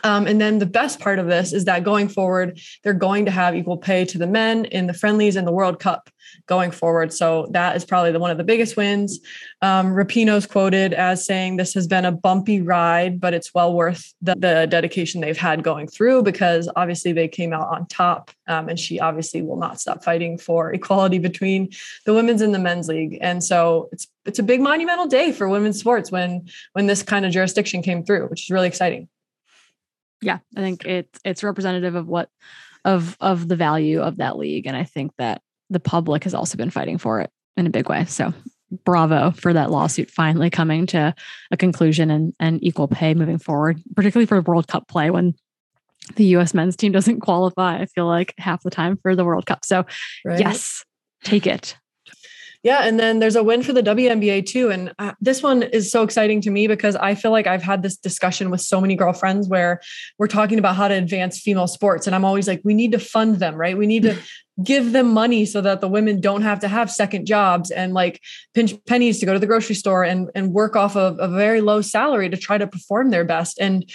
Um, 0.04 0.26
and 0.26 0.40
then 0.40 0.58
the 0.58 0.66
best 0.66 1.00
part 1.00 1.18
of 1.18 1.26
this 1.26 1.52
is 1.52 1.64
that 1.64 1.84
going 1.84 2.08
forward, 2.08 2.60
they're 2.84 2.92
going 2.94 3.24
to 3.24 3.30
have 3.30 3.56
equal 3.56 3.76
pay 3.76 4.04
to 4.06 4.18
the 4.18 4.26
men 4.26 4.64
in 4.66 4.86
the 4.86 4.94
friendlies 4.94 5.36
and 5.36 5.46
the 5.46 5.52
World 5.52 5.80
Cup 5.80 6.10
going 6.46 6.70
forward. 6.70 7.12
So 7.12 7.48
that 7.52 7.76
is 7.76 7.84
probably 7.84 8.12
the, 8.12 8.18
one 8.18 8.30
of 8.30 8.38
the 8.38 8.44
biggest 8.44 8.76
wins. 8.76 9.20
Um, 9.62 9.88
Rapinoe's 9.88 10.46
quoted 10.46 10.92
as 10.92 11.24
saying, 11.24 11.56
This 11.56 11.74
has 11.74 11.86
been 11.86 12.04
a 12.04 12.12
bumpy 12.12 12.60
ride, 12.60 13.20
but 13.20 13.34
it's 13.34 13.54
well 13.54 13.72
worth 13.74 14.12
the, 14.22 14.34
the 14.34 14.66
dedication 14.68 15.20
they've 15.20 15.36
had 15.36 15.62
going 15.62 15.88
through 15.88 16.22
because 16.22 16.68
obviously 16.76 17.12
they 17.12 17.28
came 17.28 17.52
out 17.52 17.68
on 17.68 17.86
top. 17.86 18.30
Um, 18.46 18.68
and 18.68 18.78
she 18.78 18.98
obviously 19.00 19.42
will 19.42 19.56
not 19.58 19.80
stop 19.80 20.02
fighting 20.02 20.38
for 20.38 20.72
equality 20.72 21.18
between 21.18 21.70
the 22.06 22.14
women's 22.14 22.42
and 22.42 22.54
the 22.54 22.58
men's 22.58 22.88
league. 22.88 23.18
And 23.20 23.42
so 23.42 23.88
it's 23.92 24.06
it's 24.24 24.38
a 24.38 24.42
big 24.42 24.60
monumental 24.60 25.06
day 25.06 25.32
for 25.32 25.48
women's 25.48 25.78
sports 25.80 26.10
when 26.10 26.48
when 26.72 26.86
this 26.86 27.02
kind 27.02 27.24
of 27.24 27.32
jurisdiction 27.32 27.82
came 27.82 28.04
through, 28.04 28.26
which 28.28 28.44
is 28.44 28.50
really 28.50 28.68
exciting 28.68 29.08
yeah 30.22 30.38
i 30.56 30.60
think 30.60 30.84
it's 30.84 31.20
it's 31.24 31.42
representative 31.42 31.94
of 31.94 32.06
what 32.06 32.30
of 32.84 33.16
of 33.20 33.48
the 33.48 33.56
value 33.56 34.00
of 34.00 34.16
that 34.18 34.36
league 34.36 34.66
and 34.66 34.76
i 34.76 34.84
think 34.84 35.12
that 35.18 35.42
the 35.70 35.80
public 35.80 36.24
has 36.24 36.34
also 36.34 36.56
been 36.56 36.70
fighting 36.70 36.98
for 36.98 37.20
it 37.20 37.30
in 37.56 37.66
a 37.66 37.70
big 37.70 37.88
way. 37.88 38.04
So 38.06 38.32
bravo 38.84 39.30
for 39.30 39.54
that 39.54 39.70
lawsuit 39.70 40.10
finally 40.10 40.50
coming 40.50 40.84
to 40.84 41.14
a 41.50 41.56
conclusion 41.56 42.10
and 42.10 42.34
and 42.38 42.62
equal 42.62 42.86
pay 42.86 43.14
moving 43.14 43.38
forward 43.38 43.80
particularly 43.96 44.26
for 44.26 44.42
world 44.42 44.68
cup 44.68 44.86
play 44.88 45.08
when 45.08 45.32
the 46.16 46.24
us 46.24 46.52
men's 46.52 46.76
team 46.76 46.92
doesn't 46.92 47.20
qualify 47.20 47.80
i 47.80 47.86
feel 47.86 48.06
like 48.06 48.34
half 48.36 48.62
the 48.62 48.70
time 48.70 48.98
for 48.98 49.16
the 49.16 49.24
world 49.24 49.46
cup. 49.46 49.64
So 49.64 49.86
right. 50.22 50.38
yes 50.38 50.84
take 51.24 51.46
it 51.46 51.78
yeah, 52.64 52.80
and 52.80 52.98
then 52.98 53.20
there's 53.20 53.36
a 53.36 53.42
win 53.42 53.62
for 53.62 53.72
the 53.72 53.82
WNBA 53.82 54.46
too. 54.46 54.70
And 54.70 54.92
uh, 54.98 55.12
this 55.20 55.42
one 55.42 55.62
is 55.62 55.92
so 55.92 56.02
exciting 56.02 56.40
to 56.40 56.50
me 56.50 56.66
because 56.66 56.96
I 56.96 57.14
feel 57.14 57.30
like 57.30 57.46
I've 57.46 57.62
had 57.62 57.82
this 57.82 57.96
discussion 57.96 58.50
with 58.50 58.60
so 58.60 58.80
many 58.80 58.96
girlfriends 58.96 59.48
where 59.48 59.80
we're 60.18 60.26
talking 60.26 60.58
about 60.58 60.74
how 60.74 60.88
to 60.88 60.94
advance 60.94 61.38
female 61.38 61.68
sports. 61.68 62.06
And 62.06 62.16
I'm 62.16 62.24
always 62.24 62.48
like, 62.48 62.60
we 62.64 62.74
need 62.74 62.92
to 62.92 62.98
fund 62.98 63.36
them, 63.36 63.54
right? 63.54 63.78
We 63.78 63.86
need 63.86 64.02
to 64.02 64.16
give 64.64 64.90
them 64.90 65.14
money 65.14 65.44
so 65.44 65.60
that 65.60 65.80
the 65.80 65.86
women 65.86 66.20
don't 66.20 66.42
have 66.42 66.58
to 66.58 66.66
have 66.66 66.90
second 66.90 67.26
jobs 67.26 67.70
and 67.70 67.94
like 67.94 68.20
pinch 68.54 68.74
pennies 68.86 69.20
to 69.20 69.26
go 69.26 69.32
to 69.32 69.38
the 69.38 69.46
grocery 69.46 69.76
store 69.76 70.02
and, 70.02 70.28
and 70.34 70.52
work 70.52 70.74
off 70.74 70.96
of 70.96 71.16
a 71.20 71.28
very 71.28 71.60
low 71.60 71.80
salary 71.80 72.28
to 72.28 72.36
try 72.36 72.58
to 72.58 72.66
perform 72.66 73.10
their 73.10 73.24
best. 73.24 73.60
And 73.60 73.88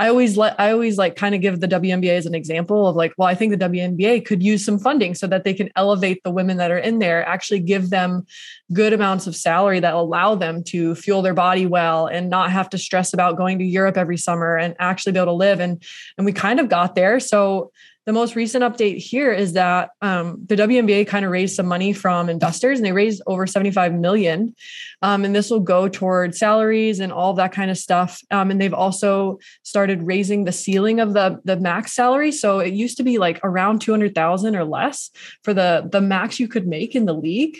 I 0.00 0.08
always 0.08 0.38
let 0.38 0.58
I 0.58 0.72
always 0.72 0.96
like 0.96 1.14
kind 1.14 1.34
of 1.34 1.42
give 1.42 1.60
the 1.60 1.68
WNBA 1.68 2.16
as 2.16 2.24
an 2.24 2.34
example 2.34 2.86
of 2.86 2.96
like, 2.96 3.12
well, 3.18 3.28
I 3.28 3.34
think 3.34 3.52
the 3.52 3.68
WNBA 3.68 4.24
could 4.24 4.42
use 4.42 4.64
some 4.64 4.78
funding 4.78 5.14
so 5.14 5.26
that 5.26 5.44
they 5.44 5.52
can 5.52 5.68
elevate 5.76 6.22
the 6.24 6.30
women 6.30 6.56
that 6.56 6.70
are 6.70 6.78
in 6.78 7.00
there, 7.00 7.22
actually 7.28 7.60
give 7.60 7.90
them 7.90 8.26
good 8.72 8.94
amounts 8.94 9.26
of 9.26 9.36
salary 9.36 9.78
that 9.78 9.92
allow 9.92 10.34
them 10.34 10.64
to 10.64 10.94
fuel 10.94 11.20
their 11.20 11.34
body 11.34 11.66
well 11.66 12.06
and 12.06 12.30
not 12.30 12.50
have 12.50 12.70
to 12.70 12.78
stress 12.78 13.12
about 13.12 13.36
going 13.36 13.58
to 13.58 13.64
Europe 13.64 13.98
every 13.98 14.16
summer 14.16 14.56
and 14.56 14.74
actually 14.78 15.12
be 15.12 15.18
able 15.18 15.26
to 15.26 15.32
live. 15.32 15.60
And 15.60 15.82
and 16.16 16.24
we 16.24 16.32
kind 16.32 16.60
of 16.60 16.70
got 16.70 16.94
there. 16.94 17.20
So 17.20 17.70
the 18.10 18.14
most 18.14 18.34
recent 18.34 18.64
update 18.64 18.96
here 18.96 19.32
is 19.32 19.52
that 19.52 19.90
um, 20.02 20.44
the 20.48 20.56
WNBA 20.56 21.06
kind 21.06 21.24
of 21.24 21.30
raised 21.30 21.54
some 21.54 21.66
money 21.66 21.92
from 21.92 22.28
investors 22.28 22.80
and 22.80 22.84
they 22.84 22.90
raised 22.90 23.22
over 23.28 23.46
75 23.46 23.94
million. 23.94 24.52
Um, 25.00 25.24
and 25.24 25.32
this 25.32 25.48
will 25.48 25.60
go 25.60 25.88
toward 25.88 26.34
salaries 26.34 26.98
and 26.98 27.12
all 27.12 27.34
that 27.34 27.52
kind 27.52 27.70
of 27.70 27.78
stuff. 27.78 28.20
Um, 28.32 28.50
and 28.50 28.60
they've 28.60 28.74
also 28.74 29.38
started 29.62 30.02
raising 30.02 30.42
the 30.42 30.50
ceiling 30.50 30.98
of 30.98 31.12
the, 31.12 31.40
the 31.44 31.56
max 31.56 31.92
salary. 31.92 32.32
So 32.32 32.58
it 32.58 32.74
used 32.74 32.96
to 32.96 33.04
be 33.04 33.18
like 33.18 33.38
around 33.44 33.80
200,000 33.80 34.56
or 34.56 34.64
less 34.64 35.12
for 35.44 35.54
the, 35.54 35.88
the 35.88 36.00
max 36.00 36.40
you 36.40 36.48
could 36.48 36.66
make 36.66 36.96
in 36.96 37.04
the 37.04 37.14
league. 37.14 37.58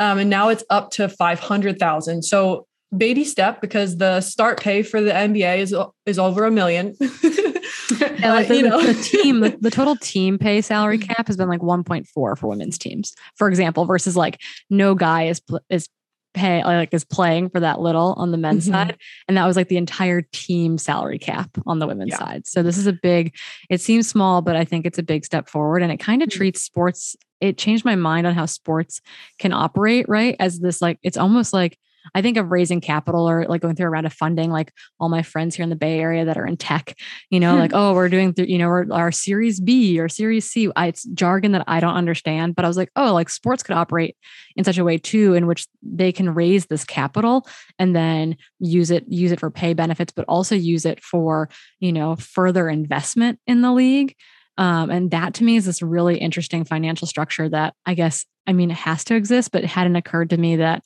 Um, 0.00 0.18
and 0.18 0.28
now 0.28 0.48
it's 0.48 0.64
up 0.68 0.90
to 0.94 1.08
500,000. 1.08 2.24
So 2.24 2.66
baby 2.96 3.24
step 3.24 3.60
because 3.60 3.98
the 3.98 4.20
start 4.20 4.60
pay 4.60 4.82
for 4.82 5.00
the 5.00 5.12
NBA 5.12 5.58
is, 5.58 5.72
is 6.06 6.18
over 6.18 6.44
a 6.44 6.50
million. 6.50 6.96
yeah, 8.18 8.32
like 8.32 8.48
the, 8.48 8.56
you 8.56 8.62
know. 8.62 8.80
the, 8.80 8.94
team, 8.94 9.40
the, 9.40 9.56
the, 9.60 9.70
total 9.70 9.96
team 10.00 10.38
pay 10.38 10.60
salary 10.60 10.98
mm-hmm. 10.98 11.12
cap 11.12 11.26
has 11.26 11.36
been 11.36 11.48
like 11.48 11.60
1.4 11.60 12.06
for 12.06 12.36
women's 12.40 12.78
teams, 12.78 13.14
for 13.36 13.48
example, 13.48 13.84
versus 13.84 14.16
like 14.16 14.40
no 14.70 14.94
guy 14.94 15.24
is 15.24 15.40
is 15.70 15.88
pay 16.34 16.62
like 16.64 16.92
is 16.92 17.04
playing 17.04 17.48
for 17.48 17.60
that 17.60 17.80
little 17.80 18.14
on 18.18 18.30
the 18.30 18.36
men's 18.36 18.64
mm-hmm. 18.64 18.74
side, 18.74 18.98
and 19.28 19.36
that 19.36 19.46
was 19.46 19.56
like 19.56 19.68
the 19.68 19.76
entire 19.76 20.22
team 20.32 20.78
salary 20.78 21.18
cap 21.18 21.50
on 21.66 21.78
the 21.78 21.86
women's 21.86 22.10
yeah. 22.10 22.18
side. 22.18 22.46
So 22.46 22.62
this 22.62 22.78
is 22.78 22.86
a 22.86 22.92
big. 22.92 23.34
It 23.70 23.80
seems 23.80 24.08
small, 24.08 24.42
but 24.42 24.56
I 24.56 24.64
think 24.64 24.86
it's 24.86 24.98
a 24.98 25.02
big 25.02 25.24
step 25.24 25.48
forward, 25.48 25.82
and 25.82 25.92
it 25.92 25.98
kind 25.98 26.22
of 26.22 26.28
mm-hmm. 26.28 26.38
treats 26.38 26.62
sports. 26.62 27.16
It 27.40 27.58
changed 27.58 27.84
my 27.84 27.96
mind 27.96 28.26
on 28.26 28.34
how 28.34 28.46
sports 28.46 29.00
can 29.38 29.52
operate, 29.52 30.08
right? 30.08 30.36
As 30.38 30.60
this 30.60 30.80
like 30.80 30.98
it's 31.02 31.16
almost 31.16 31.52
like 31.52 31.78
I 32.14 32.22
think 32.22 32.36
of 32.36 32.50
raising 32.50 32.80
capital 32.80 33.28
or 33.28 33.46
like 33.46 33.60
going 33.60 33.76
through 33.76 33.86
a 33.86 33.90
round 33.90 34.06
of 34.06 34.12
funding, 34.12 34.50
like 34.50 34.72
all 35.00 35.08
my 35.08 35.22
friends 35.22 35.56
here 35.56 35.62
in 35.62 35.70
the 35.70 35.76
Bay 35.76 35.98
Area 35.98 36.24
that 36.24 36.36
are 36.36 36.46
in 36.46 36.56
tech, 36.56 36.94
you 37.30 37.40
know, 37.40 37.56
like, 37.56 37.70
oh, 37.74 37.94
we're 37.94 38.08
doing, 38.08 38.34
th- 38.34 38.48
you 38.48 38.58
know, 38.58 38.68
we're, 38.68 38.92
our 38.92 39.12
series 39.12 39.60
B 39.60 39.98
or 39.98 40.08
series 40.08 40.48
C. 40.48 40.70
I, 40.76 40.88
it's 40.88 41.04
jargon 41.04 41.52
that 41.52 41.64
I 41.66 41.80
don't 41.80 41.94
understand, 41.94 42.54
but 42.54 42.64
I 42.64 42.68
was 42.68 42.76
like, 42.76 42.90
oh, 42.96 43.12
like 43.12 43.28
sports 43.28 43.62
could 43.62 43.76
operate 43.76 44.16
in 44.56 44.64
such 44.64 44.78
a 44.78 44.84
way 44.84 44.98
too, 44.98 45.34
in 45.34 45.46
which 45.46 45.66
they 45.82 46.12
can 46.12 46.34
raise 46.34 46.66
this 46.66 46.84
capital 46.84 47.46
and 47.78 47.94
then 47.94 48.36
use 48.58 48.90
it, 48.90 49.04
use 49.08 49.32
it 49.32 49.40
for 49.40 49.50
pay 49.50 49.74
benefits, 49.74 50.12
but 50.12 50.24
also 50.28 50.54
use 50.54 50.84
it 50.84 51.02
for, 51.02 51.48
you 51.80 51.92
know, 51.92 52.16
further 52.16 52.68
investment 52.68 53.38
in 53.46 53.62
the 53.62 53.72
league. 53.72 54.14
Um, 54.58 54.90
and 54.90 55.10
that 55.10 55.34
to 55.34 55.44
me 55.44 55.56
is 55.56 55.66
this 55.66 55.82
really 55.82 56.18
interesting 56.18 56.64
financial 56.64 57.06
structure 57.06 57.48
that 57.48 57.74
I 57.84 57.94
guess, 57.94 58.24
I 58.46 58.52
mean, 58.52 58.70
it 58.70 58.78
has 58.78 59.04
to 59.04 59.14
exist, 59.14 59.52
but 59.52 59.64
it 59.64 59.68
hadn't 59.68 59.96
occurred 59.96 60.30
to 60.30 60.36
me 60.36 60.56
that 60.56 60.82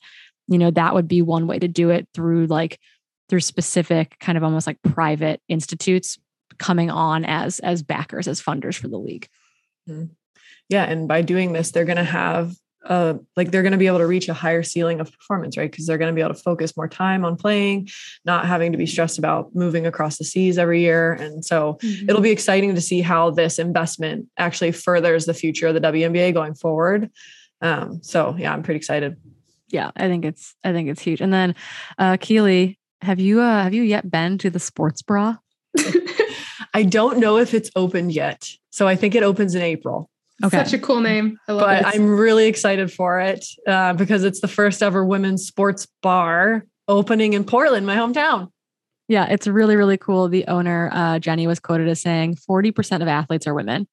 you 0.51 0.57
know 0.57 0.69
that 0.69 0.93
would 0.93 1.07
be 1.07 1.21
one 1.21 1.47
way 1.47 1.57
to 1.57 1.67
do 1.67 1.89
it 1.89 2.07
through 2.13 2.45
like 2.47 2.79
through 3.29 3.39
specific 3.39 4.17
kind 4.19 4.37
of 4.37 4.43
almost 4.43 4.67
like 4.67 4.81
private 4.83 5.41
institutes 5.47 6.19
coming 6.59 6.91
on 6.91 7.23
as 7.25 7.59
as 7.59 7.81
backers 7.81 8.27
as 8.27 8.41
funders 8.41 8.75
for 8.75 8.89
the 8.89 8.97
league 8.97 9.27
mm-hmm. 9.89 10.05
yeah 10.69 10.83
and 10.83 11.07
by 11.07 11.21
doing 11.21 11.53
this 11.53 11.71
they're 11.71 11.85
going 11.85 11.97
to 11.97 12.03
have 12.03 12.53
uh, 12.83 13.13
like 13.37 13.51
they're 13.51 13.61
going 13.61 13.73
to 13.73 13.77
be 13.77 13.85
able 13.85 13.99
to 13.99 14.07
reach 14.07 14.27
a 14.27 14.33
higher 14.33 14.63
ceiling 14.63 14.99
of 14.99 15.11
performance, 15.11 15.55
right? 15.55 15.69
Because 15.69 15.85
they're 15.85 15.99
going 15.99 16.11
to 16.11 16.15
be 16.15 16.21
able 16.21 16.33
to 16.33 16.41
focus 16.41 16.75
more 16.75 16.87
time 16.87 17.23
on 17.23 17.35
playing, 17.35 17.87
not 18.25 18.47
having 18.47 18.71
to 18.71 18.77
be 18.77 18.87
stressed 18.87 19.19
about 19.19 19.53
moving 19.53 19.85
across 19.85 20.17
the 20.17 20.23
seas 20.23 20.57
every 20.57 20.81
year. 20.81 21.13
And 21.13 21.45
so 21.45 21.77
mm-hmm. 21.83 22.09
it'll 22.09 22.23
be 22.23 22.31
exciting 22.31 22.73
to 22.73 22.81
see 22.81 23.01
how 23.01 23.29
this 23.29 23.59
investment 23.59 24.27
actually 24.35 24.71
furthers 24.71 25.25
the 25.25 25.33
future 25.35 25.67
of 25.67 25.75
the 25.75 25.81
WNBA 25.81 26.33
going 26.33 26.55
forward. 26.55 27.11
Um, 27.61 28.01
so 28.01 28.35
yeah, 28.37 28.51
I'm 28.51 28.63
pretty 28.63 28.79
excited. 28.79 29.15
Yeah, 29.71 29.91
I 29.95 30.07
think 30.07 30.25
it's 30.25 30.55
I 30.63 30.71
think 30.71 30.89
it's 30.89 31.01
huge. 31.01 31.21
And 31.21 31.33
then 31.33 31.55
uh 31.97 32.17
Keely, 32.19 32.79
have 33.01 33.19
you 33.19 33.41
uh 33.41 33.63
have 33.63 33.73
you 33.73 33.83
yet 33.83 34.09
been 34.09 34.37
to 34.39 34.49
the 34.49 34.59
sports 34.59 35.01
bra? 35.01 35.37
I 36.73 36.83
don't 36.83 37.19
know 37.19 37.37
if 37.37 37.53
it's 37.53 37.69
opened 37.75 38.13
yet. 38.13 38.49
So 38.69 38.87
I 38.87 38.95
think 38.95 39.15
it 39.15 39.23
opens 39.23 39.55
in 39.55 39.61
April. 39.61 40.09
Okay. 40.43 40.57
Such 40.57 40.73
a 40.73 40.79
cool 40.79 41.01
name. 41.01 41.37
I 41.47 41.51
love 41.51 41.61
it. 41.61 41.83
but 41.83 41.93
it. 41.93 41.99
I'm 41.99 42.09
really 42.09 42.47
excited 42.47 42.91
for 42.91 43.19
it 43.19 43.45
uh, 43.67 43.93
because 43.93 44.23
it's 44.23 44.41
the 44.41 44.47
first 44.47 44.81
ever 44.81 45.05
women's 45.05 45.45
sports 45.45 45.87
bar 46.01 46.65
opening 46.87 47.33
in 47.33 47.43
Portland, 47.43 47.85
my 47.85 47.95
hometown. 47.95 48.49
Yeah, 49.07 49.25
it's 49.25 49.45
really, 49.45 49.75
really 49.75 49.97
cool. 49.97 50.29
The 50.29 50.47
owner, 50.47 50.89
uh, 50.93 51.19
Jenny, 51.19 51.45
was 51.45 51.59
quoted 51.59 51.87
as 51.89 52.01
saying 52.01 52.37
40% 52.49 53.01
of 53.01 53.07
athletes 53.07 53.45
are 53.45 53.53
women, 53.53 53.87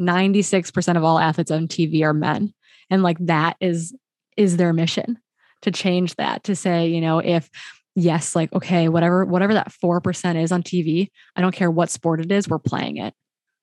96% 0.00 0.96
of 0.96 1.04
all 1.04 1.18
athletes 1.18 1.50
on 1.50 1.68
TV 1.68 2.02
are 2.02 2.14
men. 2.14 2.52
And 2.90 3.02
like 3.02 3.18
that 3.20 3.56
is 3.60 3.94
is 4.36 4.56
their 4.56 4.72
mission 4.72 5.18
to 5.62 5.70
change 5.70 6.16
that, 6.16 6.44
to 6.44 6.56
say, 6.56 6.88
you 6.88 7.00
know, 7.00 7.18
if 7.18 7.48
yes, 7.94 8.34
like, 8.34 8.52
okay, 8.52 8.88
whatever, 8.88 9.24
whatever 9.24 9.54
that 9.54 9.72
4% 9.72 10.42
is 10.42 10.52
on 10.52 10.62
TV, 10.62 11.08
I 11.36 11.40
don't 11.40 11.54
care 11.54 11.70
what 11.70 11.90
sport 11.90 12.20
it 12.20 12.32
is, 12.32 12.48
we're 12.48 12.58
playing 12.58 12.96
it. 12.96 13.14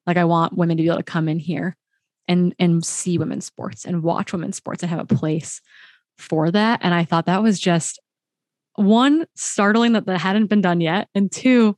Like 0.06 0.18
I 0.18 0.26
want 0.26 0.58
women 0.58 0.78
to 0.78 0.84
be 0.84 0.88
able 0.88 0.98
to 0.98 1.04
come 1.04 1.28
in 1.30 1.40
here 1.40 1.76
and 2.28 2.56
and 2.60 2.86
see 2.86 3.18
women's 3.18 3.46
sports 3.46 3.86
and 3.86 4.04
watch 4.04 4.32
women's 4.32 4.56
sports 4.56 4.84
and 4.84 4.90
have 4.90 5.00
a 5.00 5.16
place 5.16 5.62
for 6.18 6.52
that. 6.52 6.80
And 6.84 6.94
I 6.94 7.04
thought 7.04 7.26
that 7.26 7.44
was 7.44 7.60
just 7.60 8.00
one 8.76 9.26
startling 9.36 9.94
that 9.94 10.06
that 10.06 10.20
hadn't 10.20 10.48
been 10.48 10.62
done 10.62 10.80
yet, 10.80 11.10
and 11.14 11.32
two, 11.32 11.76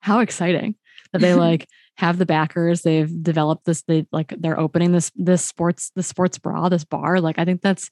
how 0.00 0.20
exciting 0.20 0.76
that 1.12 1.20
they 1.20 1.34
like 1.48 1.66
have 2.02 2.18
the 2.18 2.26
backers. 2.26 2.82
They've 2.82 3.22
developed 3.22 3.64
this. 3.64 3.82
They 3.82 4.06
like 4.12 4.34
they're 4.38 4.60
opening 4.60 4.92
this 4.92 5.10
this 5.14 5.44
sports 5.44 5.90
the 5.96 6.02
sports 6.02 6.38
bra 6.38 6.68
this 6.68 6.84
bar. 6.84 7.20
Like 7.20 7.38
I 7.38 7.44
think 7.44 7.62
that's 7.62 7.90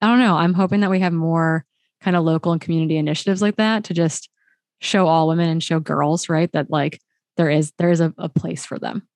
I 0.00 0.06
don't 0.08 0.18
know. 0.18 0.36
I'm 0.36 0.54
hoping 0.54 0.80
that 0.80 0.90
we 0.90 1.00
have 1.00 1.12
more 1.12 1.64
kind 2.00 2.16
of 2.16 2.24
local 2.24 2.52
and 2.52 2.60
community 2.60 2.96
initiatives 2.96 3.42
like 3.42 3.56
that 3.56 3.84
to 3.84 3.94
just 3.94 4.30
show 4.80 5.06
all 5.06 5.28
women 5.28 5.48
and 5.48 5.62
show 5.62 5.78
girls 5.78 6.28
right 6.28 6.50
that 6.52 6.70
like 6.70 7.00
there 7.36 7.50
is 7.50 7.72
there 7.78 7.90
is 7.90 8.00
a, 8.00 8.14
a 8.18 8.28
place 8.28 8.64
for 8.64 8.78
them 8.78 9.06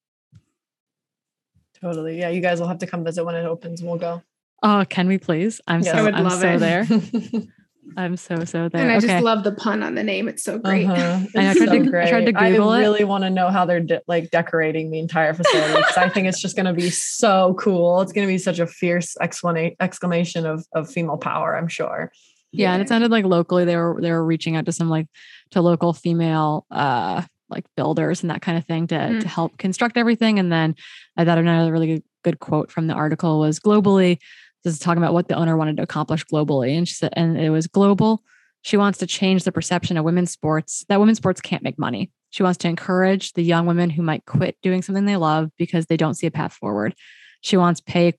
Totally. 1.84 2.18
Yeah, 2.18 2.30
you 2.30 2.40
guys 2.40 2.60
will 2.60 2.68
have 2.68 2.78
to 2.78 2.86
come 2.86 3.04
visit 3.04 3.24
when 3.24 3.34
it 3.34 3.44
opens. 3.44 3.82
We'll 3.82 3.98
go. 3.98 4.22
Oh, 4.62 4.86
can 4.88 5.06
we 5.06 5.18
please? 5.18 5.60
I'm 5.66 5.82
so 5.82 5.92
I 5.92 6.02
would 6.02 6.14
I'm 6.14 6.24
love 6.24 6.40
so 6.40 6.54
it. 6.54 6.58
there. 6.58 6.86
I'm 7.96 8.16
so 8.16 8.44
so 8.44 8.68
there. 8.68 8.82
And 8.82 8.90
I 8.90 8.96
okay. 8.96 9.06
just 9.06 9.24
love 9.24 9.44
the 9.44 9.52
pun 9.52 9.82
on 9.82 9.94
the 9.94 10.02
name. 10.02 10.28
It's 10.28 10.42
so 10.42 10.58
great. 10.58 10.86
Uh-huh. 10.86 11.20
It's 11.22 11.36
I, 11.36 11.54
tried 11.54 11.68
so 11.68 11.78
to, 11.78 11.90
great. 11.90 12.06
I 12.06 12.10
tried 12.10 12.26
to 12.26 12.32
Google 12.32 12.72
it. 12.72 12.76
I 12.76 12.80
really 12.80 13.04
want 13.04 13.24
to 13.24 13.30
know 13.30 13.50
how 13.50 13.64
they're 13.64 13.80
de- 13.80 14.02
like 14.06 14.30
decorating 14.30 14.90
the 14.90 14.98
entire 14.98 15.34
facility 15.34 15.74
because 15.74 15.96
I 15.96 16.08
think 16.08 16.26
it's 16.26 16.40
just 16.40 16.56
going 16.56 16.66
to 16.66 16.72
be 16.72 16.90
so 16.90 17.54
cool. 17.58 18.00
It's 18.00 18.12
going 18.12 18.26
to 18.26 18.32
be 18.32 18.38
such 18.38 18.58
a 18.58 18.66
fierce 18.66 19.16
exclamation 19.20 19.76
exclamation 19.80 20.46
of 20.46 20.66
of 20.72 20.90
female 20.90 21.18
power. 21.18 21.56
I'm 21.56 21.68
sure. 21.68 22.12
Yeah, 22.52 22.68
yeah, 22.68 22.72
and 22.74 22.82
it 22.82 22.88
sounded 22.88 23.10
like 23.10 23.24
locally 23.24 23.64
they 23.64 23.76
were 23.76 23.98
they 24.00 24.12
were 24.12 24.24
reaching 24.24 24.56
out 24.56 24.66
to 24.66 24.72
some 24.72 24.88
like 24.88 25.06
to 25.50 25.60
local 25.60 25.92
female 25.92 26.66
uh 26.70 27.22
like 27.50 27.64
builders 27.76 28.22
and 28.22 28.30
that 28.30 28.42
kind 28.42 28.58
of 28.58 28.64
thing 28.64 28.86
to, 28.88 28.94
mm. 28.94 29.20
to 29.20 29.28
help 29.28 29.56
construct 29.58 29.96
everything. 29.96 30.38
And 30.38 30.50
then 30.50 30.74
I 31.16 31.24
thought 31.24 31.38
another 31.38 31.72
really 31.72 31.86
good, 31.86 32.02
good 32.22 32.40
quote 32.40 32.70
from 32.70 32.86
the 32.86 32.94
article 32.94 33.38
was 33.38 33.60
globally, 33.60 34.18
this 34.64 34.72
is 34.72 34.78
talking 34.78 35.02
about 35.02 35.12
what 35.12 35.28
the 35.28 35.34
owner 35.34 35.56
wanted 35.56 35.76
to 35.76 35.82
accomplish 35.82 36.24
globally. 36.24 36.76
And 36.76 36.88
she 36.88 36.94
said, 36.94 37.12
and 37.16 37.38
it 37.38 37.50
was 37.50 37.66
global. 37.66 38.22
She 38.62 38.76
wants 38.76 38.98
to 38.98 39.06
change 39.06 39.44
the 39.44 39.52
perception 39.52 39.96
of 39.96 40.04
women's 40.04 40.30
sports 40.30 40.84
that 40.88 40.98
women's 40.98 41.18
sports 41.18 41.40
can't 41.40 41.62
make 41.62 41.78
money. 41.78 42.10
She 42.30 42.42
wants 42.42 42.58
to 42.58 42.68
encourage 42.68 43.34
the 43.34 43.42
young 43.42 43.66
women 43.66 43.90
who 43.90 44.02
might 44.02 44.24
quit 44.24 44.56
doing 44.62 44.82
something 44.82 45.04
they 45.04 45.16
love 45.16 45.50
because 45.58 45.86
they 45.86 45.96
don't 45.96 46.14
see 46.14 46.26
a 46.26 46.30
path 46.30 46.54
forward. 46.54 46.94
She 47.42 47.56
wants 47.56 47.80
pay 47.80 48.14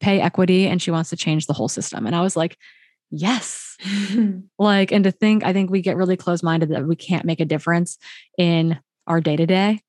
pay 0.00 0.20
equity 0.20 0.66
and 0.66 0.82
she 0.82 0.90
wants 0.90 1.10
to 1.10 1.16
change 1.16 1.46
the 1.46 1.52
whole 1.52 1.68
system. 1.68 2.06
And 2.06 2.14
I 2.14 2.20
was 2.20 2.36
like, 2.36 2.58
yes 3.10 3.76
like 4.58 4.90
and 4.90 5.04
to 5.04 5.10
think 5.10 5.44
i 5.44 5.52
think 5.52 5.70
we 5.70 5.80
get 5.80 5.96
really 5.96 6.16
close 6.16 6.42
minded 6.42 6.70
that 6.70 6.86
we 6.86 6.96
can't 6.96 7.24
make 7.24 7.40
a 7.40 7.44
difference 7.44 7.98
in 8.38 8.78
our 9.06 9.20
day 9.20 9.36
to 9.36 9.46
day 9.46 9.80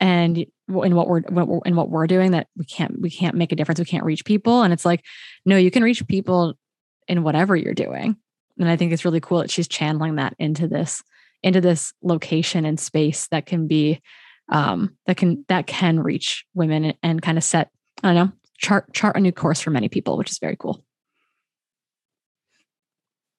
and 0.00 0.46
in 0.68 0.94
what 0.94 1.08
we're 1.08 1.20
what 1.22 1.46
we're, 1.46 1.60
in 1.64 1.76
what 1.76 1.90
we're 1.90 2.06
doing 2.06 2.32
that 2.32 2.48
we 2.56 2.64
can't 2.64 3.00
we 3.00 3.10
can't 3.10 3.36
make 3.36 3.52
a 3.52 3.56
difference 3.56 3.78
we 3.78 3.84
can't 3.84 4.04
reach 4.04 4.24
people 4.24 4.62
and 4.62 4.72
it's 4.72 4.84
like 4.84 5.04
no 5.44 5.56
you 5.56 5.70
can 5.70 5.82
reach 5.82 6.06
people 6.08 6.54
in 7.08 7.22
whatever 7.22 7.54
you're 7.54 7.74
doing 7.74 8.16
and 8.58 8.68
i 8.68 8.76
think 8.76 8.92
it's 8.92 9.04
really 9.04 9.20
cool 9.20 9.38
that 9.38 9.50
she's 9.50 9.68
channeling 9.68 10.16
that 10.16 10.34
into 10.38 10.66
this 10.66 11.02
into 11.42 11.60
this 11.60 11.92
location 12.02 12.64
and 12.64 12.80
space 12.80 13.28
that 13.28 13.46
can 13.46 13.66
be 13.68 14.00
um 14.50 14.96
that 15.06 15.16
can 15.16 15.44
that 15.48 15.66
can 15.66 16.00
reach 16.00 16.44
women 16.54 16.84
and, 16.84 16.96
and 17.02 17.22
kind 17.22 17.38
of 17.38 17.44
set 17.44 17.70
i 18.02 18.12
don't 18.12 18.16
know 18.16 18.32
chart 18.58 18.92
chart 18.92 19.16
a 19.16 19.20
new 19.20 19.32
course 19.32 19.60
for 19.60 19.70
many 19.70 19.88
people 19.88 20.16
which 20.16 20.30
is 20.30 20.38
very 20.38 20.56
cool 20.56 20.82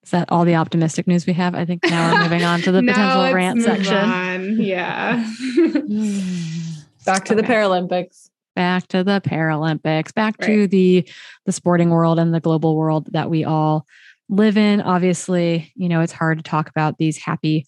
is 0.02 0.12
that 0.12 0.32
all 0.32 0.46
the 0.46 0.54
optimistic 0.54 1.06
news 1.06 1.26
we 1.26 1.34
have? 1.34 1.54
I 1.54 1.66
think 1.66 1.84
now 1.84 2.14
we're 2.14 2.22
moving 2.22 2.42
on 2.42 2.62
to 2.62 2.72
the 2.72 2.80
potential 2.86 3.30
rant 3.34 3.60
section. 3.60 3.94
On. 3.94 4.58
Yeah. 4.58 5.22
Back 7.08 7.24
to 7.26 7.34
okay. 7.34 7.42
the 7.42 7.52
Paralympics. 7.52 8.30
Back 8.54 8.88
to 8.88 9.04
the 9.04 9.20
Paralympics. 9.20 10.14
Back 10.14 10.36
right. 10.40 10.46
to 10.46 10.66
the 10.66 11.08
the 11.46 11.52
sporting 11.52 11.90
world 11.90 12.18
and 12.18 12.34
the 12.34 12.40
global 12.40 12.76
world 12.76 13.08
that 13.12 13.30
we 13.30 13.44
all 13.44 13.86
live 14.28 14.56
in. 14.56 14.80
Obviously, 14.80 15.72
you 15.74 15.88
know, 15.88 16.00
it's 16.00 16.12
hard 16.12 16.38
to 16.38 16.42
talk 16.42 16.68
about 16.68 16.98
these 16.98 17.16
happy, 17.16 17.66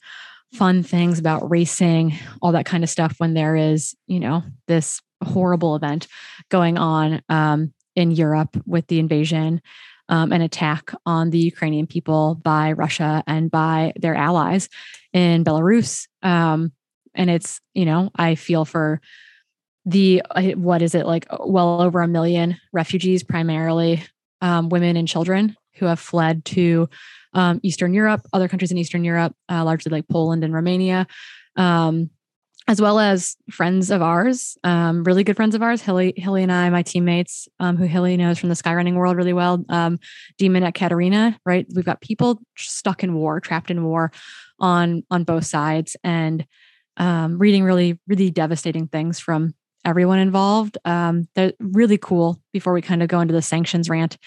fun 0.53 0.83
things 0.83 1.19
about 1.19 1.49
racing, 1.51 2.15
all 2.43 2.53
that 2.53 2.67
kind 2.67 2.85
of 2.85 2.91
stuff 2.91 3.15
when 3.19 3.35
there 3.35 3.57
is, 3.57 3.95
you 4.07 4.21
know, 4.21 4.43
this 4.67 5.01
horrible 5.25 5.77
event 5.77 6.07
going 6.51 6.77
on 6.77 7.23
um, 7.29 7.73
in 7.97 8.11
Europe 8.11 8.57
with 8.67 8.87
the 8.89 8.99
invasion 8.99 9.63
um, 10.11 10.33
an 10.33 10.43
attack 10.43 10.93
on 11.07 11.31
the 11.31 11.39
Ukrainian 11.39 11.87
people 11.87 12.35
by 12.35 12.73
Russia 12.73 13.23
and 13.27 13.51
by 13.51 13.93
their 13.97 14.17
allies 14.17 14.69
in 15.13 15.45
Belarus. 15.45 16.09
Um, 16.23 16.73
and 17.15 17.31
it's, 17.31 17.61
you 17.75 17.85
know, 17.85 18.11
I 18.17 18.35
feel 18.35 18.65
for 18.65 19.01
the, 19.85 20.23
uh, 20.31 20.43
what 20.53 20.83
is 20.83 20.95
it, 20.95 21.07
like 21.07 21.27
well 21.39 21.81
over 21.81 22.01
a 22.03 22.09
million 22.09 22.59
refugees, 22.73 23.23
primarily 23.23 24.03
um, 24.41 24.69
women 24.69 24.97
and 24.97 25.09
children 25.09 25.57
who 25.75 25.87
have 25.87 26.01
fled 26.01 26.45
to 26.45 26.89
um, 27.33 27.61
Eastern 27.63 27.95
Europe, 27.95 28.23
other 28.33 28.49
countries 28.49 28.73
in 28.73 28.79
Eastern 28.79 29.05
Europe, 29.05 29.35
uh, 29.51 29.65
largely 29.65 29.91
like 29.91 30.09
Poland 30.09 30.45
and 30.45 30.53
Romania. 30.53 31.07
Um, 31.57 32.11
as 32.69 32.81
well 32.81 33.01
as 33.01 33.37
friends 33.51 33.91
of 33.91 34.01
ours, 34.01 34.57
um, 34.63 35.03
really 35.03 35.25
good 35.25 35.35
friends 35.35 35.57
of 35.57 35.63
ours, 35.63 35.83
Hilly, 35.83 36.13
Hilly 36.17 36.43
and 36.45 36.53
I, 36.53 36.71
my 36.71 36.83
teammates, 36.83 37.49
um, 37.59 37.77
who 37.77 37.85
Hilly 37.85 38.17
knows 38.17 38.39
from 38.39 38.49
the 38.49 38.55
skyrunning 38.55 38.95
world 38.95 39.17
really 39.17 39.33
well. 39.33 39.65
Um, 39.69 39.99
Demon 40.39 40.71
katarina 40.73 41.37
right? 41.45 41.67
We've 41.75 41.85
got 41.85 42.01
people 42.01 42.41
stuck 42.57 43.03
in 43.03 43.15
war, 43.15 43.41
trapped 43.41 43.71
in 43.71 43.83
war, 43.83 44.13
on 44.61 45.03
on 45.11 45.25
both 45.25 45.47
sides, 45.47 45.97
and 46.05 46.47
reading 46.99 47.65
really, 47.65 47.99
really 48.07 48.31
devastating 48.31 48.87
things 48.87 49.19
from 49.19 49.55
everyone 49.85 50.19
involved. 50.19 50.79
Um, 50.85 51.29
they're 51.35 51.53
really 51.59 51.99
cool. 51.99 52.41
Before 52.53 52.73
we 52.73 52.83
kind 52.83 53.03
of 53.03 53.09
go 53.09 53.21
into 53.21 53.35
the 53.35 53.43
sanctions 53.43 53.89
rant, 53.89 54.19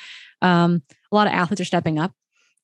um, 0.42 0.82
a 1.12 1.16
lot 1.16 1.28
of 1.28 1.34
athletes 1.34 1.62
are 1.62 1.66
stepping 1.66 2.00
up 2.00 2.14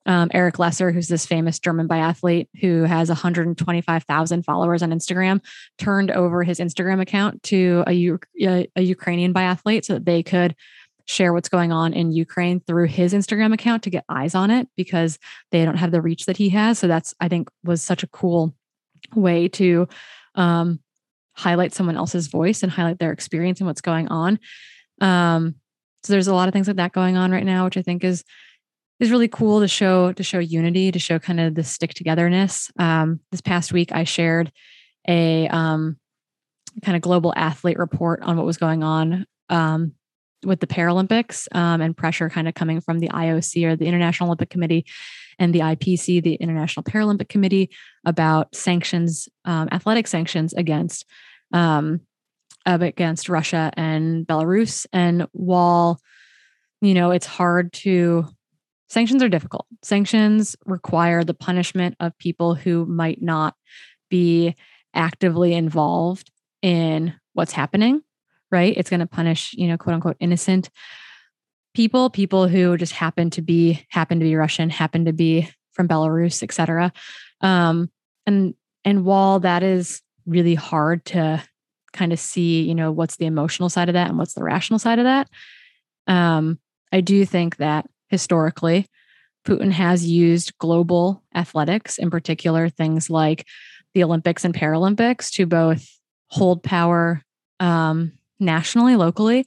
um, 0.06 0.32
Erik 0.34 0.60
Lesser, 0.60 0.92
who's 0.92 1.08
this 1.08 1.26
famous 1.26 1.60
German 1.60 1.88
biathlete 1.88 2.48
who 2.62 2.84
has 2.84 3.10
125,000 3.10 4.44
followers 4.44 4.82
on 4.82 4.92
Instagram, 4.92 5.42
turned 5.78 6.12
over 6.12 6.44
his 6.44 6.60
Instagram 6.60 7.02
account 7.02 7.44
to 7.44 7.84
a, 7.86 7.94
Ukrainian 7.94 9.34
biathlete 9.34 9.86
so 9.86 9.94
that 9.94 10.06
they 10.06 10.24
could 10.24 10.56
share 11.06 11.34
what's 11.34 11.50
going 11.50 11.72
on 11.72 11.94
in 11.94 12.12
Ukraine 12.12 12.60
through 12.60 12.86
his 12.86 13.14
Instagram 13.14 13.54
account 13.54 13.84
to 13.84 13.90
get 13.90 14.06
eyes 14.10 14.36
on 14.36 14.52
it 14.52 14.68
because 14.76 15.18
they 15.52 15.66
don't 15.66 15.78
have 15.78 15.92
the 15.92 16.02
reach 16.02 16.26
that 16.26 16.38
he 16.38 16.50
has. 16.50 16.80
So 16.80 16.88
that's 16.88 17.14
I 17.20 17.28
think 17.28 17.50
was 17.64 17.82
such 17.82 18.04
a 18.04 18.08
cool 18.08 18.56
way 19.16 19.48
to 19.50 19.88
um, 20.36 20.80
highlight 21.40 21.74
someone 21.74 21.96
else's 21.96 22.28
voice 22.28 22.64
and 22.64 22.72
highlight 22.72 23.00
their 23.00 23.14
experience 23.14 23.60
and 23.60 23.68
what's 23.68 23.82
going 23.82 24.10
on. 24.10 24.40
Um, 25.00 25.56
so 26.04 26.14
there's 26.14 26.28
a 26.28 26.34
lot 26.34 26.48
of 26.48 26.54
things 26.54 26.68
like 26.68 26.78
that 26.78 26.92
going 26.92 27.16
on 27.16 27.32
right 27.32 27.46
now, 27.46 27.66
which 27.66 27.78
I 27.78 27.82
think 27.82 28.04
is 28.04 28.24
is 29.00 29.12
really 29.12 29.30
cool 29.30 29.62
to 29.62 29.68
show 29.68 30.12
to 30.12 30.24
show 30.24 30.40
unity, 30.40 30.92
to 30.92 31.00
show 31.00 31.20
kind 31.20 31.40
of 31.40 31.56
the 31.56 31.64
stick 31.64 31.94
togetherness. 31.94 32.70
Um, 32.78 33.22
this 33.32 33.42
past 33.42 33.72
week, 33.72 33.92
I 33.94 34.04
shared 34.04 34.52
a 35.08 35.48
um, 35.48 35.98
kind 36.84 36.96
of 36.96 37.02
global 37.02 37.34
athlete 37.36 37.80
report 37.80 38.22
on 38.22 38.36
what 38.36 38.46
was 38.46 38.58
going 38.58 38.84
on 38.84 39.26
um, 39.50 39.94
with 40.44 40.60
the 40.60 40.68
Paralympics 40.68 41.48
um, 41.56 41.80
and 41.82 41.96
pressure 41.96 42.30
kind 42.30 42.48
of 42.48 42.54
coming 42.54 42.82
from 42.82 43.00
the 43.00 43.10
IOC 43.10 43.66
or 43.66 43.76
the 43.76 43.86
International 43.86 44.28
Olympic 44.28 44.50
Committee 44.50 44.86
and 45.38 45.56
the 45.56 45.60
IPC, 45.60 46.22
the 46.22 46.36
International 46.36 46.84
Paralympic 46.84 47.30
Committee, 47.30 47.70
about 48.06 48.54
sanctions, 48.54 49.30
um, 49.46 49.70
athletic 49.72 50.08
sanctions 50.08 50.54
against 50.54 51.06
um, 51.54 52.02
of 52.66 52.82
against 52.82 53.30
Russia 53.30 53.72
and 53.76 54.28
Belarus. 54.28 54.86
And 54.94 55.28
while 55.32 56.00
you 56.82 56.94
know, 56.94 57.12
it's 57.12 57.26
hard 57.26 57.74
to 57.74 58.26
sanctions 58.90 59.22
are 59.22 59.30
difficult. 59.30 59.66
Sanctions 59.84 60.56
require 60.66 61.24
the 61.24 61.34
punishment 61.34 61.96
of 62.00 62.18
people 62.18 62.56
who 62.56 62.86
might 62.86 63.22
not 63.22 63.56
be 64.10 64.56
actively 64.94 65.54
involved 65.54 66.32
in 66.62 67.14
what's 67.34 67.52
happening, 67.52 68.02
right? 68.52 68.74
It's 68.76 68.90
going 68.90 69.02
to 69.02 69.08
punish, 69.08 69.54
you 69.54 69.68
know, 69.68 69.78
quote 69.78 69.96
unquote 69.96 70.18
innocent 70.20 70.70
people, 71.76 72.10
people 72.10 72.48
who 72.48 72.78
just 72.78 72.94
happen 72.94 73.30
to 73.32 73.42
be 73.42 73.86
happen 73.90 74.20
to 74.20 74.26
be 74.26 74.36
Russian, 74.36 74.70
happen 74.70 75.06
to 75.06 75.14
be 75.14 75.50
from 75.74 75.88
Belarus, 75.88 76.42
etc. 76.42 76.92
Um, 77.42 77.92
and 78.26 78.56
and 78.86 79.06
while 79.06 79.42
that 79.42 79.64
is 79.64 80.02
really 80.30 80.56
hard 80.56 81.06
to 81.06 81.44
kind 81.92 82.14
of 82.14 82.20
see, 82.20 82.62
you 82.62 82.76
know, 82.76 82.92
what's 82.92 83.18
the 83.18 83.26
emotional 83.26 83.70
side 83.70 83.90
of 83.90 83.94
that 83.94 84.10
and 84.10 84.18
what's 84.18 84.34
the 84.34 84.44
rational 84.44 84.80
side 84.80 85.00
of 85.00 85.06
that, 85.06 85.28
um, 86.08 86.60
I 86.92 87.02
do 87.02 87.26
think 87.26 87.58
that 87.58 87.86
historically, 88.10 88.88
Putin 89.46 89.72
has 89.72 90.06
used 90.06 90.58
global 90.58 91.24
athletics, 91.34 91.98
in 91.98 92.10
particular 92.10 92.70
things 92.70 93.10
like 93.10 93.46
the 93.94 94.04
Olympics 94.04 94.44
and 94.44 94.54
Paralympics, 94.54 95.32
to 95.32 95.46
both 95.46 95.88
hold 96.28 96.62
power 96.62 97.24
um, 97.60 98.12
nationally, 98.40 98.96
locally, 98.96 99.46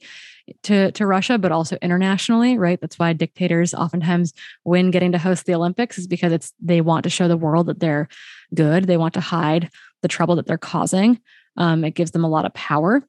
to 0.63 0.91
to 0.91 1.05
Russia, 1.05 1.37
but 1.37 1.51
also 1.51 1.77
internationally, 1.81 2.57
right? 2.57 2.79
That's 2.81 2.99
why 2.99 3.13
dictators 3.13 3.73
oftentimes 3.73 4.33
win 4.65 4.91
getting 4.91 5.11
to 5.13 5.17
host 5.17 5.45
the 5.45 5.55
Olympics 5.55 5.97
is 5.97 6.07
because 6.07 6.31
it's 6.33 6.53
they 6.59 6.81
want 6.81 7.03
to 7.03 7.09
show 7.09 7.27
the 7.27 7.37
world 7.37 7.67
that 7.67 7.79
they're 7.79 8.07
good. 8.53 8.85
They 8.85 8.97
want 8.97 9.13
to 9.13 9.21
hide 9.21 9.69
the 10.03 10.07
trouble 10.07 10.35
that 10.35 10.45
they're 10.45 10.57
causing. 10.59 11.19
Um, 11.57 11.83
it 11.83 11.95
gives 11.95 12.11
them 12.11 12.23
a 12.23 12.29
lot 12.29 12.45
of 12.45 12.53
power. 12.53 13.03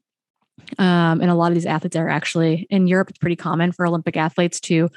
Um, 0.79 1.21
and 1.21 1.31
a 1.31 1.35
lot 1.35 1.49
of 1.49 1.55
these 1.55 1.67
athletes 1.67 1.97
are 1.97 2.09
actually 2.09 2.67
in 2.71 2.87
Europe. 2.87 3.11
It's 3.11 3.19
pretty 3.19 3.37
common 3.37 3.73
for 3.73 3.87
Olympic 3.87 4.17
athletes 4.17 4.61
to 4.61 4.89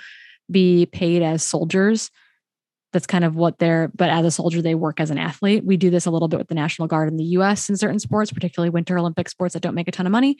be 0.49 0.85
paid 0.85 1.21
as 1.21 1.43
soldiers. 1.43 2.09
That's 2.93 3.07
kind 3.07 3.25
of 3.25 3.35
what 3.35 3.59
they're, 3.59 3.91
but 3.93 4.09
as 4.09 4.25
a 4.25 4.31
soldier, 4.31 4.61
they 4.61 4.75
work 4.75 4.99
as 4.99 5.09
an 5.09 5.17
athlete. 5.17 5.65
We 5.65 5.75
do 5.75 5.89
this 5.89 6.05
a 6.05 6.11
little 6.11 6.29
bit 6.29 6.37
with 6.37 6.47
the 6.47 6.55
National 6.55 6.87
Guard 6.87 7.09
in 7.09 7.17
the 7.17 7.23
US 7.25 7.69
in 7.69 7.75
certain 7.75 7.99
sports, 7.99 8.31
particularly 8.31 8.69
Winter 8.69 8.97
Olympic 8.97 9.27
sports 9.27 9.53
that 9.53 9.61
don't 9.61 9.75
make 9.75 9.89
a 9.89 9.91
ton 9.91 10.05
of 10.05 10.11
money. 10.11 10.37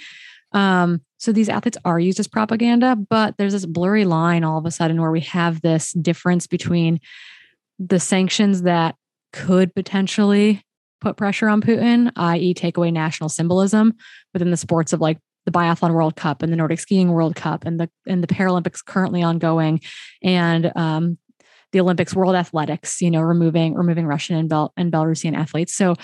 Um, 0.53 1.01
so 1.17 1.33
these 1.33 1.49
athletes 1.49 1.77
are 1.83 1.99
used 1.99 2.19
as 2.19 2.27
propaganda, 2.27 2.95
but 2.95 3.35
there's 3.37 3.53
this 3.53 3.65
blurry 3.65 4.05
line 4.05 4.43
all 4.43 4.57
of 4.57 4.65
a 4.65 4.71
sudden 4.71 5.01
where 5.01 5.11
we 5.11 5.21
have 5.21 5.61
this 5.61 5.91
difference 5.93 6.47
between 6.47 6.99
the 7.79 7.99
sanctions 7.99 8.61
that 8.61 8.95
could 9.33 9.75
potentially 9.75 10.63
put 11.01 11.17
pressure 11.17 11.47
on 11.47 11.61
Putin, 11.61 12.11
i.e., 12.15 12.53
take 12.53 12.77
away 12.77 12.91
national 12.91 13.29
symbolism 13.29 13.93
within 14.33 14.51
the 14.51 14.57
sports 14.57 14.93
of 14.93 15.01
like 15.01 15.19
the 15.45 15.51
biathlon 15.51 15.93
World 15.93 16.15
Cup 16.15 16.43
and 16.43 16.51
the 16.51 16.57
Nordic 16.57 16.79
Skiing 16.79 17.11
World 17.11 17.35
Cup 17.35 17.65
and 17.65 17.79
the 17.79 17.89
and 18.05 18.21
the 18.21 18.27
Paralympics 18.27 18.83
currently 18.83 19.23
ongoing, 19.23 19.81
and 20.21 20.71
um, 20.75 21.17
the 21.71 21.79
Olympics 21.79 22.13
World 22.13 22.35
Athletics. 22.35 23.01
You 23.01 23.11
know, 23.11 23.21
removing 23.21 23.73
removing 23.73 24.05
Russian 24.05 24.35
and 24.35 24.49
Bel 24.49 24.73
and 24.75 24.91
Belarusian 24.91 25.35
athletes. 25.35 25.73
So 25.73 25.95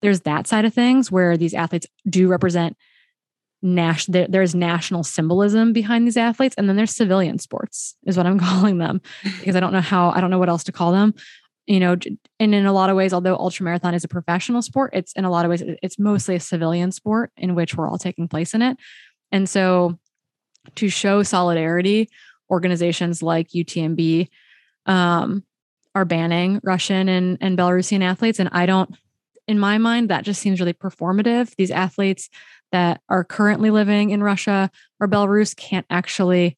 there's 0.00 0.20
that 0.20 0.46
side 0.46 0.64
of 0.64 0.72
things 0.72 1.10
where 1.10 1.36
these 1.36 1.54
athletes 1.54 1.86
do 2.08 2.28
represent 2.28 2.76
national 3.62 4.12
there, 4.12 4.26
there's 4.28 4.54
national 4.54 5.02
symbolism 5.02 5.72
behind 5.72 6.06
these 6.06 6.18
athletes 6.18 6.54
and 6.58 6.68
then 6.68 6.76
there's 6.76 6.94
civilian 6.94 7.38
sports 7.38 7.96
is 8.04 8.14
what 8.14 8.26
i'm 8.26 8.38
calling 8.50 8.76
them 8.76 9.00
because 9.38 9.56
i 9.56 9.60
don't 9.60 9.72
know 9.72 9.80
how 9.80 10.10
i 10.10 10.20
don't 10.20 10.28
know 10.30 10.38
what 10.38 10.50
else 10.50 10.64
to 10.64 10.70
call 10.70 10.92
them 10.92 11.14
you 11.66 11.80
know 11.80 11.96
and 12.38 12.54
in 12.54 12.66
a 12.66 12.72
lot 12.72 12.90
of 12.90 12.96
ways 12.96 13.12
although 13.12 13.36
ultramarathon 13.38 13.94
is 13.94 14.04
a 14.04 14.08
professional 14.08 14.60
sport 14.60 14.90
it's 14.92 15.12
in 15.14 15.24
a 15.24 15.30
lot 15.30 15.44
of 15.44 15.50
ways 15.50 15.62
it's 15.82 15.98
mostly 15.98 16.34
a 16.34 16.40
civilian 16.40 16.92
sport 16.92 17.30
in 17.36 17.54
which 17.54 17.74
we're 17.74 17.88
all 17.88 17.98
taking 17.98 18.28
place 18.28 18.54
in 18.54 18.62
it. 18.62 18.76
And 19.32 19.48
so 19.48 19.98
to 20.76 20.88
show 20.88 21.22
solidarity 21.22 22.08
organizations 22.50 23.22
like 23.22 23.48
utmb 23.50 24.28
um, 24.86 25.44
are 25.94 26.04
banning 26.04 26.60
russian 26.62 27.08
and, 27.08 27.38
and 27.40 27.58
belarusian 27.58 28.02
athletes. 28.02 28.38
And 28.38 28.50
i 28.52 28.66
don't 28.66 28.94
in 29.46 29.58
my 29.58 29.78
mind 29.78 30.08
that 30.08 30.24
just 30.24 30.40
seems 30.40 30.60
really 30.60 30.72
performative. 30.72 31.54
These 31.56 31.70
athletes 31.70 32.30
that 32.72 33.00
are 33.08 33.24
currently 33.24 33.70
living 33.70 34.10
in 34.10 34.22
Russia 34.22 34.70
or 35.00 35.08
Belarus 35.08 35.54
can't 35.54 35.86
actually 35.90 36.56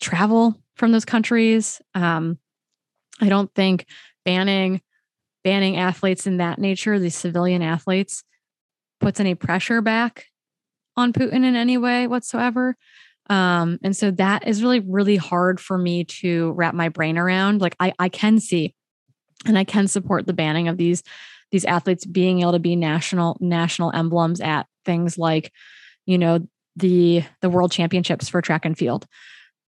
travel 0.00 0.54
from 0.74 0.92
those 0.92 1.04
countries. 1.04 1.82
Um, 1.94 2.38
I 3.20 3.28
don't 3.28 3.52
think 3.54 3.86
banning 4.24 4.80
banning 5.42 5.78
athletes 5.78 6.26
in 6.26 6.36
that 6.36 6.58
nature, 6.58 6.98
these 6.98 7.14
civilian 7.14 7.62
athletes, 7.62 8.22
puts 9.00 9.20
any 9.20 9.34
pressure 9.34 9.80
back 9.80 10.26
on 10.96 11.12
Putin 11.12 11.44
in 11.44 11.56
any 11.56 11.78
way 11.78 12.06
whatsoever. 12.06 12.76
Um, 13.30 13.78
and 13.82 13.96
so 13.96 14.10
that 14.12 14.46
is 14.46 14.62
really, 14.62 14.80
really 14.80 15.16
hard 15.16 15.60
for 15.60 15.78
me 15.78 16.04
to 16.04 16.52
wrap 16.52 16.74
my 16.74 16.88
brain 16.88 17.16
around. 17.16 17.60
Like 17.60 17.76
I, 17.80 17.92
I 17.98 18.08
can 18.08 18.40
see 18.40 18.74
and 19.46 19.56
I 19.56 19.64
can 19.64 19.88
support 19.88 20.26
the 20.26 20.32
banning 20.32 20.68
of 20.68 20.76
these 20.76 21.02
these 21.50 21.64
athletes 21.64 22.06
being 22.06 22.42
able 22.42 22.52
to 22.52 22.58
be 22.58 22.76
national 22.76 23.36
national 23.40 23.92
emblems 23.92 24.40
at 24.40 24.66
things 24.84 25.18
like 25.18 25.52
you 26.06 26.18
know 26.18 26.46
the 26.76 27.24
the 27.40 27.50
world 27.50 27.72
championships 27.72 28.28
for 28.28 28.40
track 28.42 28.64
and 28.64 28.76
field 28.76 29.06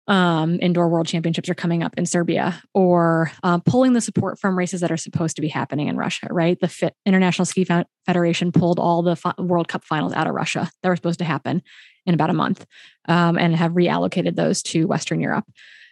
um, 0.08 0.58
indoor 0.62 0.88
world 0.88 1.08
championships 1.08 1.50
are 1.50 1.56
coming 1.56 1.84
up 1.84 1.94
in 1.98 2.06
Serbia, 2.06 2.62
or 2.74 3.32
uh, 3.44 3.60
pulling 3.60 3.94
the 3.94 4.02
support 4.02 4.40
from 4.40 4.58
races 4.58 4.82
that 4.82 4.92
are 4.92 4.98
supposed 4.98 5.36
to 5.36 5.42
be 5.42 5.50
happening 5.50 5.88
in 5.88 5.98
Russia, 5.98 6.28
right? 6.32 6.60
The 6.60 6.68
FIS, 6.68 6.92
International 7.06 7.46
Ski 7.46 7.66
Federation 8.06 8.52
pulled 8.52 8.80
all 8.80 9.02
the 9.02 9.16
fi- 9.16 9.34
World 9.38 9.68
Cup 9.68 9.84
finals 9.84 10.14
out 10.14 10.28
of 10.28 10.34
Russia 10.34 10.70
that 10.82 10.90
were 10.90 10.96
supposed 10.96 11.20
to 11.20 11.26
happen 11.26 11.62
in 12.06 12.14
about 12.14 12.30
a 12.30 12.34
month 12.34 12.66
um, 13.08 13.38
and 13.38 13.56
have 13.56 13.74
reallocated 13.74 14.36
those 14.36 14.62
to 14.64 14.88
Western 14.88 15.20
Europe. 15.20 15.46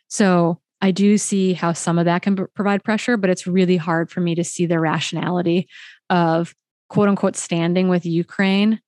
So 0.08 0.60
I 0.82 0.92
do 0.92 1.18
see 1.18 1.54
how 1.54 1.74
some 1.74 1.98
of 2.00 2.06
that 2.06 2.22
can 2.22 2.48
provide 2.56 2.84
pressure, 2.84 3.18
but 3.18 3.30
it's 3.30 3.48
really 3.48 3.78
hard 3.78 4.10
for 4.10 4.22
me 4.22 4.36
to 4.36 4.44
see 4.44 4.66
the 4.66 4.80
rationality 4.80 5.68
of 6.10 6.54
quote 6.90 7.10
unquote 7.10 7.36
standing 7.36 7.90
with 7.90 8.06
Ukraine 8.06 8.80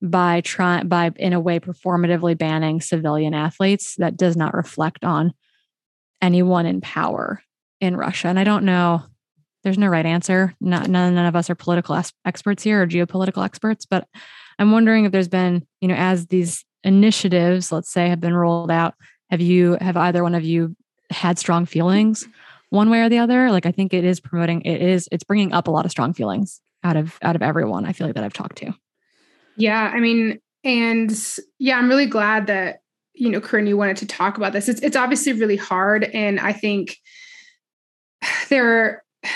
by 0.00 0.40
trying 0.42 0.88
by 0.88 1.10
in 1.16 1.32
a 1.32 1.40
way 1.40 1.58
performatively 1.58 2.36
banning 2.38 2.80
civilian 2.80 3.34
athletes 3.34 3.96
that 3.96 4.16
does 4.16 4.36
not 4.36 4.54
reflect 4.54 5.04
on 5.04 5.32
anyone 6.22 6.66
in 6.66 6.80
power 6.80 7.42
in 7.80 7.96
Russia. 7.96 8.28
And 8.28 8.38
I 8.38 8.44
don't 8.44 8.64
know, 8.64 9.02
there's 9.64 9.78
no 9.78 9.88
right 9.88 10.06
answer. 10.06 10.54
Not, 10.60 10.88
none, 10.88 11.14
none 11.14 11.26
of 11.26 11.36
us 11.36 11.50
are 11.50 11.54
political 11.54 12.00
experts 12.24 12.62
here 12.62 12.82
or 12.82 12.86
geopolitical 12.86 13.44
experts, 13.44 13.86
but 13.86 14.06
I'm 14.58 14.72
wondering 14.72 15.04
if 15.04 15.12
there's 15.12 15.28
been, 15.28 15.66
you 15.80 15.88
know, 15.88 15.94
as 15.94 16.26
these 16.26 16.64
initiatives, 16.84 17.70
let's 17.72 17.90
say, 17.90 18.08
have 18.08 18.20
been 18.20 18.34
rolled 18.34 18.70
out, 18.70 18.94
have 19.30 19.40
you, 19.40 19.76
have 19.80 19.96
either 19.96 20.22
one 20.22 20.34
of 20.34 20.44
you 20.44 20.76
had 21.10 21.38
strong 21.38 21.66
feelings 21.66 22.26
one 22.70 22.90
way 22.90 23.00
or 23.00 23.08
the 23.08 23.18
other? 23.18 23.50
Like, 23.50 23.66
I 23.66 23.72
think 23.72 23.94
it 23.94 24.04
is 24.04 24.20
promoting, 24.20 24.62
it 24.62 24.82
is, 24.82 25.08
it's 25.10 25.24
bringing 25.24 25.52
up 25.52 25.68
a 25.68 25.70
lot 25.70 25.84
of 25.84 25.90
strong 25.90 26.12
feelings 26.12 26.60
out 26.84 26.96
of, 26.96 27.18
out 27.22 27.36
of 27.36 27.42
everyone 27.42 27.84
I 27.84 27.92
feel 27.92 28.06
like 28.06 28.14
that 28.14 28.24
I've 28.24 28.32
talked 28.32 28.58
to. 28.58 28.74
Yeah, 29.58 29.90
I 29.92 30.00
mean, 30.00 30.38
and 30.64 31.12
yeah, 31.58 31.76
I'm 31.76 31.88
really 31.88 32.06
glad 32.06 32.46
that 32.46 32.80
you 33.18 33.30
know, 33.30 33.40
Corinne, 33.40 33.66
you 33.66 33.76
wanted 33.76 33.96
to 33.98 34.06
talk 34.06 34.36
about 34.36 34.52
this. 34.52 34.68
It's 34.68 34.80
it's 34.80 34.96
obviously 34.96 35.32
really 35.32 35.56
hard, 35.56 36.04
and 36.04 36.40
I 36.40 36.52
think 36.52 36.96
there. 38.48 38.66
are, 38.66 39.02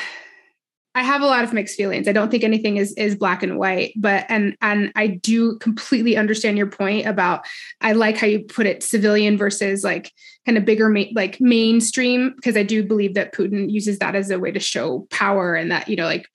I 0.95 1.03
have 1.03 1.23
a 1.23 1.27
lot 1.27 1.43
of 1.43 1.55
mixed 1.55 1.75
feelings. 1.75 2.07
I 2.07 2.13
don't 2.13 2.31
think 2.31 2.45
anything 2.45 2.77
is 2.77 2.93
is 2.99 3.17
black 3.17 3.43
and 3.43 3.59
white, 3.59 3.95
but 3.97 4.27
and 4.29 4.55
and 4.61 4.93
I 4.95 5.07
do 5.07 5.57
completely 5.57 6.19
understand 6.19 6.59
your 6.59 6.67
point 6.67 7.07
about. 7.07 7.47
I 7.81 7.93
like 7.93 8.19
how 8.19 8.27
you 8.27 8.41
put 8.41 8.67
it, 8.67 8.83
civilian 8.83 9.39
versus 9.39 9.83
like 9.85 10.13
kind 10.45 10.59
of 10.59 10.67
bigger, 10.67 10.91
ma- 10.91 11.05
like 11.15 11.41
mainstream, 11.41 12.35
because 12.37 12.59
I 12.59 12.63
do 12.63 12.85
believe 12.85 13.15
that 13.15 13.35
Putin 13.35 13.71
uses 13.71 14.01
that 14.01 14.15
as 14.15 14.29
a 14.29 14.39
way 14.39 14.53
to 14.53 14.61
show 14.61 15.07
power, 15.11 15.55
and 15.55 15.71
that 15.71 15.89
you 15.89 15.97
know, 15.97 16.05
like 16.05 16.29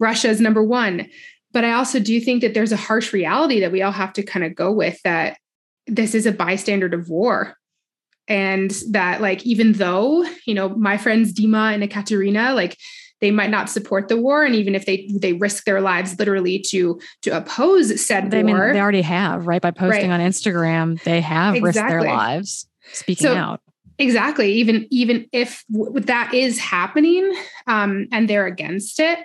Russia 0.00 0.30
is 0.30 0.40
number 0.40 0.64
one 0.64 1.06
but 1.52 1.64
I 1.64 1.72
also 1.72 1.98
do 1.98 2.20
think 2.20 2.42
that 2.42 2.54
there's 2.54 2.72
a 2.72 2.76
harsh 2.76 3.12
reality 3.12 3.60
that 3.60 3.72
we 3.72 3.82
all 3.82 3.92
have 3.92 4.12
to 4.14 4.22
kind 4.22 4.44
of 4.44 4.54
go 4.54 4.72
with 4.72 5.00
that 5.02 5.38
this 5.86 6.14
is 6.14 6.26
a 6.26 6.32
bystander 6.32 6.86
of 6.86 7.08
war. 7.08 7.54
And 8.28 8.70
that, 8.90 9.22
like, 9.22 9.46
even 9.46 9.72
though, 9.72 10.26
you 10.46 10.52
know, 10.52 10.68
my 10.68 10.98
friends 10.98 11.32
Dima 11.32 11.72
and 11.72 11.82
Ekaterina, 11.82 12.52
like, 12.54 12.76
they 13.20 13.30
might 13.30 13.50
not 13.50 13.68
support 13.68 14.08
the 14.08 14.16
war 14.16 14.44
and 14.44 14.54
even 14.54 14.74
if 14.74 14.86
they 14.86 15.08
they 15.12 15.32
risk 15.32 15.64
their 15.64 15.80
lives 15.80 16.18
literally 16.18 16.60
to 16.60 17.00
to 17.22 17.36
oppose 17.36 18.00
said 18.00 18.30
they, 18.30 18.44
war 18.44 18.62
I 18.62 18.66
mean, 18.66 18.74
they 18.74 18.80
already 18.80 19.02
have 19.02 19.46
right 19.46 19.60
by 19.60 19.72
posting 19.72 20.10
right. 20.10 20.20
on 20.20 20.26
instagram 20.26 21.02
they 21.02 21.20
have 21.20 21.56
exactly. 21.56 21.66
risked 21.66 21.88
their 21.88 22.02
lives 22.02 22.68
speaking 22.92 23.26
so, 23.26 23.34
out 23.34 23.60
exactly 23.98 24.52
even 24.52 24.86
even 24.90 25.26
if 25.32 25.64
w- 25.72 25.98
that 26.00 26.32
is 26.32 26.60
happening 26.60 27.34
um, 27.66 28.06
and 28.12 28.30
they're 28.30 28.46
against 28.46 29.00
it 29.00 29.18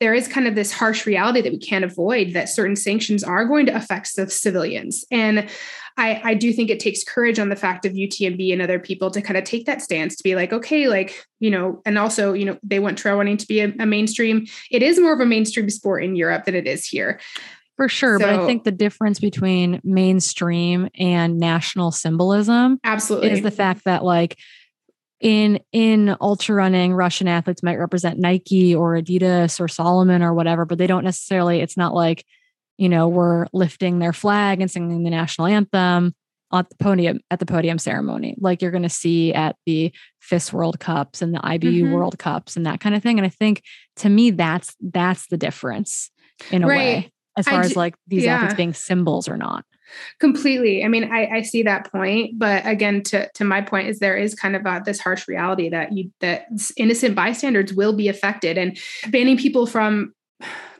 there 0.00 0.14
is 0.14 0.28
kind 0.28 0.46
of 0.46 0.54
this 0.54 0.72
harsh 0.72 1.06
reality 1.06 1.40
that 1.40 1.52
we 1.52 1.58
can't 1.58 1.84
avoid 1.84 2.32
that 2.32 2.48
certain 2.48 2.76
sanctions 2.76 3.24
are 3.24 3.44
going 3.44 3.66
to 3.66 3.74
affect 3.74 4.14
the 4.16 4.30
civilians. 4.30 5.04
And 5.10 5.48
I, 5.96 6.20
I 6.22 6.34
do 6.34 6.52
think 6.52 6.70
it 6.70 6.78
takes 6.78 7.02
courage 7.02 7.40
on 7.40 7.48
the 7.48 7.56
fact 7.56 7.84
of 7.84 7.92
UTMB 7.92 8.52
and 8.52 8.62
other 8.62 8.78
people 8.78 9.10
to 9.10 9.20
kind 9.20 9.36
of 9.36 9.42
take 9.42 9.66
that 9.66 9.82
stance 9.82 10.14
to 10.16 10.22
be 10.22 10.36
like, 10.36 10.52
okay, 10.52 10.86
like, 10.86 11.26
you 11.40 11.50
know, 11.50 11.82
and 11.84 11.98
also, 11.98 12.32
you 12.32 12.44
know, 12.44 12.56
they 12.62 12.78
want 12.78 12.96
trail 12.96 13.16
running 13.16 13.36
to 13.36 13.46
be 13.46 13.60
a, 13.60 13.72
a 13.80 13.86
mainstream. 13.86 14.46
It 14.70 14.82
is 14.84 15.00
more 15.00 15.12
of 15.12 15.18
a 15.18 15.26
mainstream 15.26 15.68
sport 15.70 16.04
in 16.04 16.14
Europe 16.14 16.44
than 16.44 16.54
it 16.54 16.68
is 16.68 16.86
here. 16.86 17.18
For 17.76 17.88
sure. 17.88 18.18
So, 18.18 18.26
but 18.26 18.34
I 18.34 18.46
think 18.46 18.64
the 18.64 18.72
difference 18.72 19.18
between 19.18 19.80
mainstream 19.82 20.88
and 20.96 21.38
national 21.38 21.92
symbolism 21.92 22.78
absolutely 22.82 23.30
is 23.30 23.42
the 23.42 23.52
fact 23.52 23.84
that 23.84 24.04
like 24.04 24.36
in 25.20 25.58
in 25.72 26.14
ultra 26.20 26.54
running 26.54 26.94
russian 26.94 27.26
athletes 27.26 27.62
might 27.62 27.78
represent 27.78 28.18
nike 28.18 28.74
or 28.74 28.94
adidas 28.94 29.58
or 29.58 29.66
salomon 29.66 30.22
or 30.22 30.32
whatever 30.32 30.64
but 30.64 30.78
they 30.78 30.86
don't 30.86 31.04
necessarily 31.04 31.60
it's 31.60 31.76
not 31.76 31.94
like 31.94 32.24
you 32.76 32.88
know 32.88 33.08
we're 33.08 33.46
lifting 33.52 33.98
their 33.98 34.12
flag 34.12 34.60
and 34.60 34.70
singing 34.70 35.02
the 35.02 35.10
national 35.10 35.46
anthem 35.46 36.14
at 36.52 36.68
the 36.70 36.76
podium 36.76 37.20
at 37.30 37.40
the 37.40 37.46
podium 37.46 37.78
ceremony 37.78 38.36
like 38.40 38.62
you're 38.62 38.70
going 38.70 38.82
to 38.82 38.88
see 38.88 39.34
at 39.34 39.56
the 39.66 39.92
FIS 40.20 40.52
World 40.52 40.80
Cups 40.80 41.20
and 41.22 41.34
the 41.34 41.38
IBU 41.40 41.82
mm-hmm. 41.82 41.92
World 41.92 42.18
Cups 42.18 42.56
and 42.56 42.64
that 42.66 42.80
kind 42.80 42.94
of 42.94 43.02
thing 43.02 43.18
and 43.18 43.26
I 43.26 43.28
think 43.28 43.62
to 43.96 44.08
me 44.08 44.30
that's 44.30 44.74
that's 44.80 45.26
the 45.28 45.36
difference 45.36 46.10
in 46.50 46.64
a 46.64 46.66
right. 46.66 46.76
way 46.76 47.12
as 47.36 47.46
far 47.46 47.60
as 47.60 47.76
like 47.76 47.94
these 48.06 48.24
yeah. 48.24 48.36
athletes 48.36 48.54
being 48.54 48.74
symbols 48.74 49.28
or 49.28 49.36
not 49.36 49.64
completely. 50.18 50.84
I 50.84 50.88
mean 50.88 51.12
I, 51.12 51.26
I, 51.26 51.42
see 51.42 51.62
that 51.62 51.90
point 51.90 52.38
but 52.38 52.66
again 52.66 53.02
to 53.04 53.28
to 53.34 53.44
my 53.44 53.60
point 53.60 53.88
is 53.88 53.98
there 53.98 54.16
is 54.16 54.34
kind 54.34 54.54
of 54.54 54.66
a, 54.66 54.82
this 54.84 55.00
harsh 55.00 55.26
reality 55.28 55.68
that 55.70 55.92
you 55.92 56.10
that 56.20 56.46
innocent 56.76 57.14
bystanders 57.14 57.72
will 57.72 57.92
be 57.92 58.08
affected 58.08 58.58
and 58.58 58.78
banning 59.08 59.38
people 59.38 59.66
from 59.66 60.14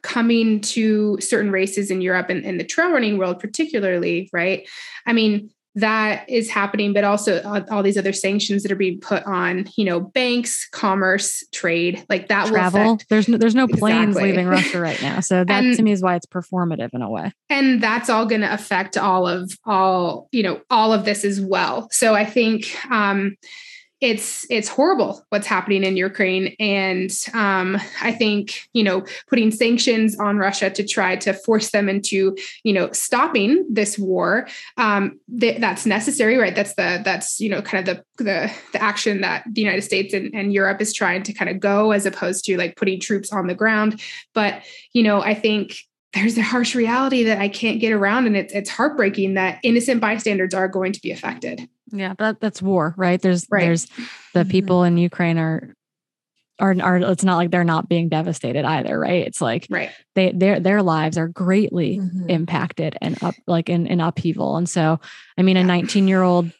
coming 0.02 0.60
to 0.60 1.18
certain 1.20 1.50
races 1.50 1.90
in 1.90 2.00
europe 2.00 2.28
and 2.28 2.44
in 2.44 2.58
the 2.58 2.64
trail 2.64 2.90
running 2.90 3.18
world 3.18 3.38
particularly 3.38 4.28
right? 4.32 4.68
I 5.06 5.12
mean 5.12 5.50
that 5.80 6.28
is 6.28 6.50
happening, 6.50 6.92
but 6.92 7.04
also 7.04 7.42
all, 7.70 7.82
these 7.82 7.96
other 7.96 8.12
sanctions 8.12 8.62
that 8.62 8.72
are 8.72 8.76
being 8.76 9.00
put 9.00 9.24
on, 9.24 9.66
you 9.76 9.84
know, 9.84 10.00
banks, 10.00 10.68
commerce, 10.70 11.44
trade, 11.52 12.04
like 12.08 12.28
that 12.28 12.48
travel. 12.48 12.98
there's 13.08 13.28
no, 13.28 13.38
there's 13.38 13.54
no 13.54 13.66
planes 13.68 14.10
exactly. 14.10 14.30
leaving 14.30 14.48
Russia 14.48 14.80
right 14.80 15.00
now, 15.02 15.20
so 15.20 15.44
that 15.44 15.64
and, 15.64 15.76
to 15.76 15.82
me 15.82 15.92
is 15.92 16.02
why 16.02 16.16
it's 16.16 16.26
performative 16.26 16.90
in 16.92 17.02
a 17.02 17.10
way. 17.10 17.32
And 17.48 17.82
that's 17.82 18.10
all 18.10 18.26
going 18.26 18.40
to 18.40 18.52
affect 18.52 18.96
all 18.96 19.26
of 19.26 19.52
all 19.64 20.28
you 20.32 20.42
know 20.42 20.60
all 20.70 20.92
of 20.92 21.04
this 21.04 21.24
as 21.24 21.40
well. 21.40 21.88
So 21.90 22.14
I 22.14 22.24
think 22.24 22.74
um, 22.90 23.36
it's 24.00 24.46
it's 24.48 24.68
horrible 24.68 25.24
what's 25.30 25.46
happening 25.46 25.82
in 25.82 25.96
Ukraine, 25.96 26.54
and 26.60 27.10
um, 27.34 27.76
I 28.00 28.12
think 28.12 28.68
you 28.72 28.84
know 28.84 29.04
putting 29.28 29.50
sanctions 29.50 30.18
on 30.18 30.38
Russia 30.38 30.70
to 30.70 30.86
try 30.86 31.16
to 31.16 31.32
force 31.32 31.70
them 31.70 31.88
into 31.88 32.36
you 32.62 32.72
know 32.72 32.92
stopping 32.92 33.66
this 33.68 33.98
war 33.98 34.46
um, 34.76 35.18
th- 35.40 35.60
that's 35.60 35.84
necessary, 35.84 36.36
right? 36.36 36.54
That's 36.54 36.74
the 36.74 37.00
that's 37.04 37.40
you 37.40 37.48
know 37.48 37.60
kind 37.60 37.88
of 37.88 37.96
the 37.96 38.24
the, 38.24 38.52
the 38.72 38.82
action 38.82 39.20
that 39.22 39.44
the 39.50 39.60
United 39.60 39.82
States 39.82 40.14
and, 40.14 40.32
and 40.32 40.52
Europe 40.52 40.80
is 40.80 40.92
trying 40.92 41.24
to 41.24 41.32
kind 41.32 41.50
of 41.50 41.58
go 41.58 41.90
as 41.90 42.06
opposed 42.06 42.44
to 42.44 42.56
like 42.56 42.76
putting 42.76 43.00
troops 43.00 43.32
on 43.32 43.48
the 43.48 43.54
ground. 43.54 44.00
But 44.32 44.62
you 44.92 45.02
know, 45.02 45.22
I 45.22 45.34
think 45.34 45.74
there's 46.14 46.38
a 46.38 46.42
harsh 46.42 46.74
reality 46.74 47.24
that 47.24 47.38
I 47.38 47.48
can't 47.48 47.80
get 47.80 47.92
around, 47.92 48.26
and 48.26 48.36
it's 48.36 48.52
it's 48.52 48.70
heartbreaking 48.70 49.34
that 49.34 49.58
innocent 49.64 50.00
bystanders 50.00 50.54
are 50.54 50.68
going 50.68 50.92
to 50.92 51.00
be 51.00 51.10
affected. 51.10 51.68
Yeah, 51.90 52.14
but 52.16 52.40
that's 52.40 52.62
war, 52.62 52.94
right? 52.96 53.20
There's 53.20 53.46
right. 53.50 53.62
there's 53.62 53.86
the 54.34 54.40
mm-hmm. 54.40 54.50
people 54.50 54.84
in 54.84 54.98
Ukraine 54.98 55.38
are 55.38 55.74
are 56.58 56.74
are 56.82 56.96
it's 56.96 57.24
not 57.24 57.36
like 57.36 57.50
they're 57.50 57.64
not 57.64 57.88
being 57.88 58.08
devastated 58.08 58.64
either, 58.64 58.98
right? 58.98 59.26
It's 59.26 59.40
like 59.40 59.66
right. 59.70 59.90
they 60.14 60.32
their 60.32 60.60
their 60.60 60.82
lives 60.82 61.16
are 61.18 61.28
greatly 61.28 61.98
mm-hmm. 61.98 62.28
impacted 62.28 62.96
and 63.00 63.22
up 63.22 63.34
like 63.46 63.68
in, 63.68 63.86
in 63.86 64.00
upheaval. 64.00 64.56
And 64.56 64.68
so 64.68 65.00
I 65.36 65.42
mean 65.42 65.56
a 65.56 65.64
19 65.64 66.08
year 66.08 66.22
old 66.22 66.50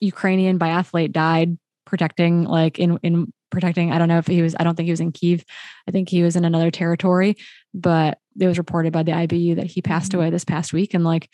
Ukrainian 0.00 0.58
biathlete 0.58 1.12
died 1.12 1.58
protecting 1.86 2.44
like 2.44 2.78
in 2.78 2.98
in 3.02 3.32
protecting 3.50 3.92
I 3.92 3.98
don't 3.98 4.08
know 4.08 4.18
if 4.18 4.26
he 4.26 4.42
was 4.42 4.54
I 4.58 4.64
don't 4.64 4.76
think 4.76 4.86
he 4.86 4.92
was 4.92 5.00
in 5.00 5.12
Kiev. 5.12 5.44
I 5.88 5.90
think 5.90 6.08
he 6.08 6.22
was 6.22 6.36
in 6.36 6.44
another 6.44 6.70
territory, 6.70 7.36
but 7.72 8.18
it 8.38 8.46
was 8.46 8.58
reported 8.58 8.92
by 8.92 9.02
the 9.02 9.12
IBU 9.12 9.56
that 9.56 9.66
he 9.66 9.82
passed 9.82 10.12
mm-hmm. 10.12 10.20
away 10.20 10.30
this 10.30 10.44
past 10.44 10.72
week 10.72 10.94
and 10.94 11.04
like 11.04 11.30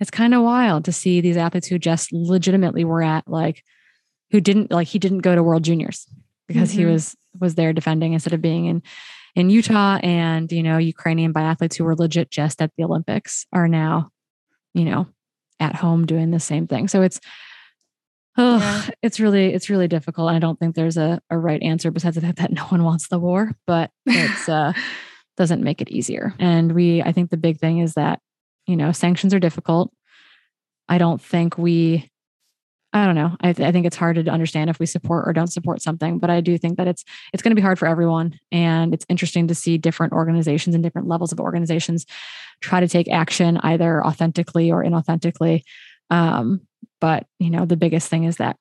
it's 0.00 0.10
kind 0.10 0.34
of 0.34 0.42
wild 0.42 0.84
to 0.84 0.92
see 0.92 1.20
these 1.20 1.36
athletes 1.36 1.66
who 1.66 1.78
just 1.78 2.12
legitimately 2.12 2.84
were 2.84 3.02
at 3.02 3.28
like 3.28 3.64
who 4.30 4.40
didn't 4.40 4.70
like 4.70 4.88
he 4.88 4.98
didn't 4.98 5.18
go 5.18 5.34
to 5.34 5.42
world 5.42 5.62
juniors 5.62 6.06
because 6.46 6.70
mm-hmm. 6.70 6.80
he 6.80 6.84
was 6.86 7.16
was 7.38 7.54
there 7.54 7.72
defending 7.72 8.12
instead 8.12 8.32
of 8.32 8.42
being 8.42 8.66
in 8.66 8.82
in 9.34 9.50
Utah 9.50 9.98
and 10.02 10.50
you 10.50 10.62
know 10.62 10.78
Ukrainian 10.78 11.32
biathletes 11.32 11.76
who 11.76 11.84
were 11.84 11.96
legit 11.96 12.30
just 12.30 12.60
at 12.62 12.72
the 12.76 12.84
Olympics 12.84 13.46
are 13.52 13.68
now 13.68 14.10
you 14.74 14.84
know 14.84 15.06
at 15.60 15.74
home 15.74 16.06
doing 16.06 16.30
the 16.30 16.40
same 16.40 16.66
thing 16.66 16.88
so 16.88 17.02
it's 17.02 17.20
oh 18.36 18.58
yeah. 18.58 18.94
it's 19.02 19.20
really 19.20 19.52
it's 19.52 19.70
really 19.70 19.88
difficult 19.88 20.30
I 20.30 20.38
don't 20.38 20.58
think 20.58 20.74
there's 20.74 20.96
a, 20.96 21.20
a 21.30 21.38
right 21.38 21.62
answer 21.62 21.90
besides 21.90 22.14
the 22.14 22.20
fact 22.20 22.38
that 22.38 22.52
no 22.52 22.64
one 22.64 22.84
wants 22.84 23.08
the 23.08 23.18
war 23.18 23.52
but 23.66 23.90
it's 24.06 24.48
uh 24.48 24.72
doesn't 25.36 25.62
make 25.62 25.80
it 25.80 25.90
easier 25.90 26.34
and 26.38 26.72
we 26.72 27.00
I 27.02 27.12
think 27.12 27.30
the 27.30 27.36
big 27.36 27.58
thing 27.58 27.78
is 27.78 27.94
that 27.94 28.20
you 28.68 28.76
know, 28.76 28.92
sanctions 28.92 29.34
are 29.34 29.40
difficult. 29.40 29.90
I 30.88 30.98
don't 30.98 31.20
think 31.20 31.58
we, 31.58 32.10
I 32.92 33.06
don't 33.06 33.14
know. 33.14 33.34
I, 33.40 33.52
th- 33.52 33.66
I 33.66 33.72
think 33.72 33.86
it's 33.86 33.96
hard 33.96 34.16
to 34.16 34.30
understand 34.30 34.70
if 34.70 34.78
we 34.78 34.86
support 34.86 35.26
or 35.26 35.32
don't 35.32 35.52
support 35.52 35.82
something, 35.82 36.18
but 36.18 36.30
I 36.30 36.40
do 36.40 36.56
think 36.56 36.76
that 36.76 36.86
it's 36.86 37.04
it's 37.32 37.42
going 37.42 37.50
to 37.50 37.56
be 37.56 37.62
hard 37.62 37.78
for 37.78 37.88
everyone, 37.88 38.38
and 38.52 38.94
it's 38.94 39.04
interesting 39.08 39.48
to 39.48 39.54
see 39.54 39.78
different 39.78 40.12
organizations 40.12 40.74
and 40.74 40.82
different 40.82 41.08
levels 41.08 41.32
of 41.32 41.40
organizations 41.40 42.06
try 42.60 42.80
to 42.80 42.88
take 42.88 43.08
action 43.08 43.58
either 43.58 44.04
authentically 44.06 44.70
or 44.70 44.84
inauthentically. 44.84 45.62
Um, 46.10 46.60
but 47.00 47.26
you 47.38 47.50
know, 47.50 47.64
the 47.66 47.76
biggest 47.76 48.08
thing 48.08 48.24
is 48.24 48.36
that 48.36 48.56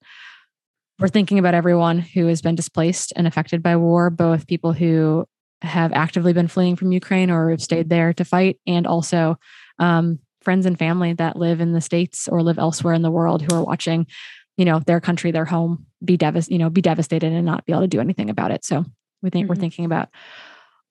we're 0.99 1.07
thinking 1.07 1.39
about 1.39 1.53
everyone 1.53 1.99
who 1.99 2.27
has 2.27 2.41
been 2.41 2.55
displaced 2.55 3.13
and 3.15 3.27
affected 3.27 3.61
by 3.61 3.75
war, 3.75 4.09
both 4.09 4.47
people 4.47 4.73
who 4.73 5.25
have 5.61 5.93
actively 5.93 6.33
been 6.33 6.47
fleeing 6.47 6.75
from 6.75 6.91
Ukraine 6.91 7.31
or 7.31 7.49
have 7.49 7.61
stayed 7.61 7.89
there 7.89 8.13
to 8.13 8.25
fight, 8.25 8.59
and 8.67 8.85
also 8.85 9.37
um, 9.79 10.19
friends 10.41 10.65
and 10.65 10.79
family 10.79 11.13
that 11.13 11.35
live 11.35 11.59
in 11.59 11.73
the 11.73 11.81
states 11.81 12.27
or 12.27 12.41
live 12.41 12.57
elsewhere 12.59 12.93
in 12.93 13.01
the 13.01 13.11
world 13.11 13.41
who 13.41 13.53
are 13.55 13.63
watching, 13.63 14.07
you 14.55 14.65
know, 14.65 14.79
their 14.79 14.99
country, 14.99 15.31
their 15.31 15.45
home 15.45 15.85
be 16.03 16.17
devas- 16.17 16.49
you 16.49 16.57
know, 16.57 16.69
be 16.69 16.81
devastated 16.81 17.31
and 17.33 17.45
not 17.45 17.65
be 17.65 17.73
able 17.73 17.81
to 17.81 17.87
do 17.87 17.99
anything 17.99 18.29
about 18.29 18.51
it. 18.51 18.63
So 18.63 18.85
we 19.21 19.29
think 19.29 19.43
mm-hmm. 19.43 19.49
we're 19.49 19.55
thinking 19.55 19.85
about 19.85 20.09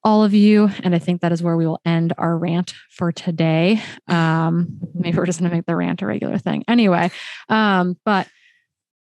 all 0.04 0.22
of 0.22 0.34
you, 0.34 0.70
and 0.84 0.94
I 0.94 1.00
think 1.00 1.20
that 1.22 1.32
is 1.32 1.42
where 1.42 1.56
we 1.56 1.66
will 1.66 1.80
end 1.84 2.12
our 2.16 2.36
rant 2.38 2.74
for 2.90 3.10
today. 3.10 3.82
Um, 4.06 4.78
maybe 4.94 5.18
we're 5.18 5.26
just 5.26 5.40
going 5.40 5.50
to 5.50 5.56
make 5.56 5.66
the 5.66 5.74
rant 5.74 6.00
a 6.02 6.06
regular 6.06 6.38
thing 6.38 6.64
anyway. 6.68 7.10
Um, 7.48 7.96
but 8.04 8.28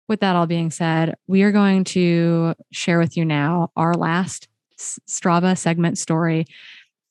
with 0.09 0.21
that 0.21 0.37
all 0.37 0.47
being 0.47 0.71
said, 0.71 1.17
we 1.27 1.43
are 1.43 1.53
going 1.53 1.85
to 1.85 2.55
share 2.73 2.99
with 2.99 3.17
you 3.17 3.25
now 3.25 3.73
our 3.77 3.95
last 3.95 4.49
Strava 4.79 5.57
segment 5.59 5.99
story 5.99 6.47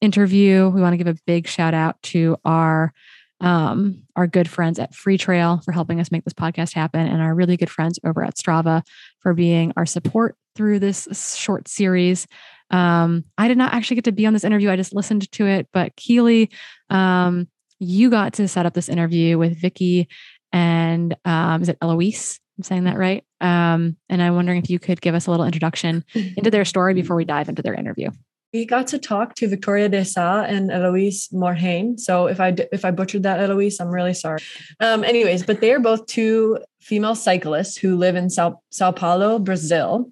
interview. 0.05 0.69
We 0.69 0.81
want 0.81 0.93
to 0.93 0.97
give 0.97 1.07
a 1.07 1.19
big 1.25 1.47
shout 1.47 1.73
out 1.73 2.01
to 2.03 2.37
our 2.45 2.93
um, 3.41 4.03
our 4.15 4.27
good 4.27 4.49
friends 4.49 4.79
at 4.79 4.93
Freetrail 4.93 5.61
for 5.65 5.73
helping 5.73 5.99
us 5.99 6.11
make 6.11 6.23
this 6.23 6.33
podcast 6.33 6.73
happen, 6.73 7.05
and 7.05 7.21
our 7.21 7.35
really 7.35 7.57
good 7.57 7.69
friends 7.69 7.99
over 8.05 8.23
at 8.23 8.35
Strava 8.35 8.81
for 9.19 9.33
being 9.33 9.73
our 9.75 9.85
support 9.85 10.37
through 10.55 10.79
this 10.79 11.35
short 11.37 11.67
series. 11.67 12.27
Um, 12.71 13.25
I 13.37 13.49
did 13.49 13.57
not 13.57 13.73
actually 13.73 13.95
get 13.95 14.05
to 14.05 14.13
be 14.13 14.25
on 14.25 14.33
this 14.33 14.45
interview; 14.45 14.69
I 14.69 14.77
just 14.77 14.95
listened 14.95 15.29
to 15.33 15.45
it. 15.45 15.67
But 15.73 15.95
Keely, 15.97 16.49
um, 16.89 17.49
you 17.79 18.09
got 18.09 18.33
to 18.35 18.47
set 18.47 18.65
up 18.65 18.73
this 18.73 18.87
interview 18.87 19.37
with 19.37 19.59
Vicky 19.59 20.07
and 20.55 21.15
um, 21.25 21.61
is 21.61 21.67
it 21.67 21.77
Eloise? 21.81 22.39
I'm 22.57 22.63
saying 22.63 22.85
that 22.85 22.97
right. 22.97 23.25
Um, 23.41 23.97
and 24.07 24.21
I'm 24.21 24.35
wondering 24.35 24.63
if 24.63 24.69
you 24.69 24.79
could 24.79 25.01
give 25.01 25.13
us 25.13 25.27
a 25.27 25.31
little 25.31 25.45
introduction 25.45 26.05
into 26.13 26.49
their 26.49 26.63
story 26.63 26.93
before 26.93 27.17
we 27.17 27.25
dive 27.25 27.49
into 27.49 27.61
their 27.61 27.73
interview 27.73 28.09
we 28.55 28.65
got 28.65 28.87
to 28.87 28.97
talk 28.97 29.35
to 29.35 29.49
Victoria 29.49 29.89
De 29.89 30.05
Sa 30.05 30.43
and 30.43 30.71
Eloise 30.71 31.27
Morhange. 31.33 31.99
So 31.99 32.27
if 32.27 32.39
I 32.39 32.55
if 32.71 32.85
I 32.85 32.91
butchered 32.91 33.23
that, 33.23 33.41
Eloise, 33.41 33.81
I'm 33.81 33.89
really 33.89 34.13
sorry. 34.13 34.41
Um, 34.79 35.03
anyways, 35.03 35.45
but 35.45 35.59
they 35.59 35.73
are 35.73 35.79
both 35.79 36.05
two 36.05 36.59
female 36.79 37.15
cyclists 37.15 37.75
who 37.75 37.97
live 37.97 38.15
in 38.15 38.29
Sao, 38.29 38.61
Sao 38.69 38.93
Paulo, 38.93 39.39
Brazil. 39.39 40.09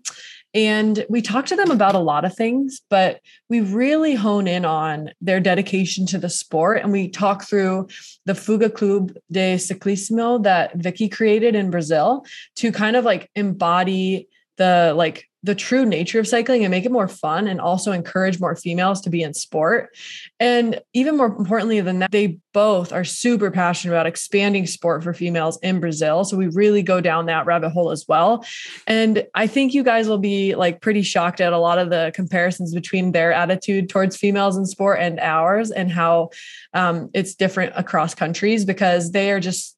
And 0.54 1.06
we 1.10 1.22
talked 1.22 1.48
to 1.48 1.56
them 1.56 1.72
about 1.72 1.96
a 1.96 2.00
lot 2.00 2.26
of 2.26 2.36
things, 2.36 2.82
but 2.90 3.22
we 3.50 3.62
really 3.62 4.14
hone 4.14 4.48
in 4.48 4.66
on 4.66 5.12
their 5.22 5.40
dedication 5.40 6.06
to 6.08 6.18
the 6.18 6.30
sport. 6.30 6.84
And 6.84 6.92
we 6.92 7.08
talk 7.08 7.46
through 7.46 7.88
the 8.26 8.36
Fuga 8.36 8.70
Club 8.70 9.14
de 9.32 9.56
Ciclismo 9.56 10.44
that 10.44 10.76
Vicky 10.76 11.08
created 11.08 11.56
in 11.56 11.72
Brazil 11.72 12.26
to 12.58 12.74
kind 12.74 12.98
of 12.98 13.06
like 13.06 13.32
embody 13.36 14.28
the 14.58 14.94
like 14.96 15.30
the 15.44 15.54
true 15.54 15.86
nature 15.86 16.22
of 16.22 16.28
cycling 16.28 16.64
and 16.64 16.72
make 16.72 16.86
it 16.86 16.92
more 16.92 17.10
fun 17.10 17.48
and 17.48 17.60
also 17.60 17.92
encourage 17.92 18.40
more 18.40 18.56
females 18.56 19.02
to 19.02 19.10
be 19.10 19.22
in 19.22 19.34
sport. 19.34 19.96
And 20.40 20.82
even 20.94 21.18
more 21.18 21.26
importantly 21.26 21.82
than 21.82 22.00
that, 22.00 22.12
they 22.12 22.40
both 22.54 22.94
are 22.94 23.04
super 23.04 23.52
passionate 23.52 23.94
about 23.94 24.08
expanding 24.08 24.66
sport 24.66 25.04
for 25.04 25.14
females 25.14 25.60
in 25.62 25.82
Brazil. 25.82 26.24
So 26.24 26.38
we 26.38 26.48
really 26.48 26.82
go 26.82 27.02
down 27.02 27.26
that 27.26 27.46
rabbit 27.46 27.72
hole 27.72 27.92
as 27.92 28.06
well. 28.08 28.46
And 28.88 29.28
I 29.36 29.48
think 29.48 29.74
you 29.74 29.84
guys 29.84 30.08
will 30.08 30.18
be 30.18 30.56
like 30.56 30.80
pretty 30.80 31.02
shocked 31.02 31.42
at 31.42 31.52
a 31.52 31.58
lot 31.58 31.78
of 31.78 31.90
the 31.90 32.14
comparisons 32.16 32.74
between 32.74 33.12
their 33.12 33.34
attitude 33.34 33.90
towards 33.90 34.16
females 34.16 34.56
in 34.56 34.66
sport 34.66 35.00
and 35.02 35.20
ours 35.20 35.72
and 35.72 35.92
how 35.92 36.30
um, 36.74 37.10
it's 37.14 37.36
different 37.36 37.74
across 37.76 38.16
countries 38.16 38.64
because 38.64 39.12
they 39.12 39.32
are 39.32 39.42
just 39.42 39.78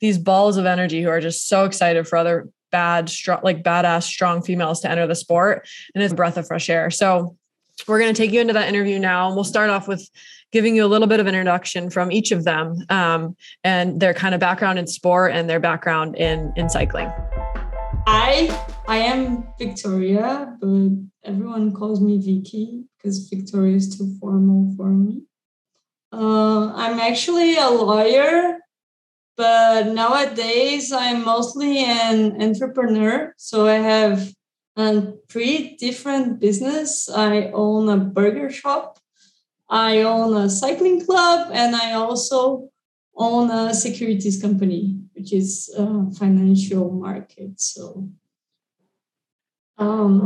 these 0.00 0.18
balls 0.18 0.56
of 0.56 0.66
energy 0.66 1.02
who 1.02 1.08
are 1.08 1.20
just 1.20 1.48
so 1.48 1.64
excited 1.64 2.08
for 2.08 2.16
other 2.16 2.48
bad, 2.74 3.08
strong, 3.08 3.38
like 3.44 3.62
badass, 3.62 4.02
strong 4.02 4.42
females 4.42 4.80
to 4.80 4.90
enter 4.90 5.06
the 5.06 5.14
sport. 5.14 5.68
And 5.94 6.02
it's 6.02 6.12
a 6.12 6.16
breath 6.16 6.36
of 6.36 6.48
fresh 6.48 6.68
air. 6.68 6.90
So 6.90 7.36
we're 7.86 8.00
going 8.00 8.12
to 8.12 8.20
take 8.20 8.32
you 8.32 8.40
into 8.40 8.52
that 8.54 8.68
interview 8.68 8.98
now. 8.98 9.28
And 9.28 9.36
we'll 9.36 9.44
start 9.44 9.70
off 9.70 9.86
with 9.86 10.02
giving 10.50 10.74
you 10.74 10.84
a 10.84 10.90
little 10.94 11.06
bit 11.06 11.20
of 11.20 11.28
introduction 11.28 11.88
from 11.88 12.10
each 12.10 12.32
of 12.32 12.42
them 12.42 12.76
um, 12.88 13.36
and 13.62 14.00
their 14.00 14.12
kind 14.12 14.34
of 14.34 14.40
background 14.40 14.80
in 14.80 14.88
sport 14.88 15.30
and 15.32 15.48
their 15.48 15.60
background 15.60 16.16
in, 16.16 16.52
in 16.56 16.68
cycling. 16.68 17.12
I 18.06 18.50
I 18.88 18.96
am 18.98 19.46
Victoria, 19.56 20.56
but 20.60 20.90
everyone 21.22 21.72
calls 21.72 22.00
me 22.00 22.18
Vicky 22.18 22.84
because 22.98 23.28
Victoria 23.28 23.76
is 23.76 23.96
too 23.96 24.16
formal 24.20 24.74
for 24.76 24.88
me. 24.88 25.22
Uh, 26.12 26.72
I'm 26.74 26.98
actually 26.98 27.56
a 27.56 27.68
lawyer, 27.70 28.58
but 29.36 29.88
nowadays 29.88 30.92
I'm 30.92 31.24
mostly 31.24 31.78
an 31.84 32.40
entrepreneur. 32.40 33.34
So 33.36 33.66
I 33.66 33.74
have 33.74 34.32
three 35.28 35.76
different 35.78 36.40
business. 36.40 37.08
I 37.08 37.50
own 37.52 37.88
a 37.88 37.96
burger 37.96 38.50
shop, 38.50 38.98
I 39.68 40.02
own 40.02 40.36
a 40.36 40.48
cycling 40.50 41.04
club, 41.04 41.50
and 41.52 41.74
I 41.74 41.92
also 41.92 42.70
own 43.16 43.50
a 43.50 43.74
securities 43.74 44.40
company, 44.40 44.98
which 45.14 45.32
is 45.32 45.72
a 45.76 46.10
financial 46.18 46.90
market. 46.90 47.60
So, 47.60 48.08
um, 49.78 50.20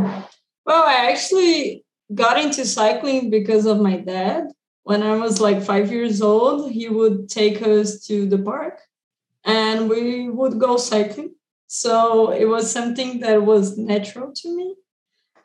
well, 0.65 0.85
I 0.85 1.11
actually 1.11 1.85
got 2.15 2.39
into 2.39 2.65
cycling 2.65 3.31
because 3.31 3.67
of 3.67 3.81
my 3.81 3.99
dad. 3.99 4.49
When 4.85 5.03
I 5.03 5.17
was 5.17 5.39
like 5.39 5.63
five 5.63 5.93
years 5.93 6.23
old, 6.23 6.73
he 6.73 6.89
would 6.89 7.29
take 7.29 7.61
us 7.61 8.07
to 8.07 8.27
the 8.27 8.39
park 8.39 8.81
and 9.49 9.89
we 9.89 10.29
would 10.29 10.61
go 10.61 10.77
cycling. 10.77 11.35
So 11.67 12.31
it 12.31 12.45
was 12.45 12.71
something 12.71 13.21
that 13.21 13.43
was 13.43 13.79
natural 13.79 14.33
to 14.37 14.57
me. 14.57 14.77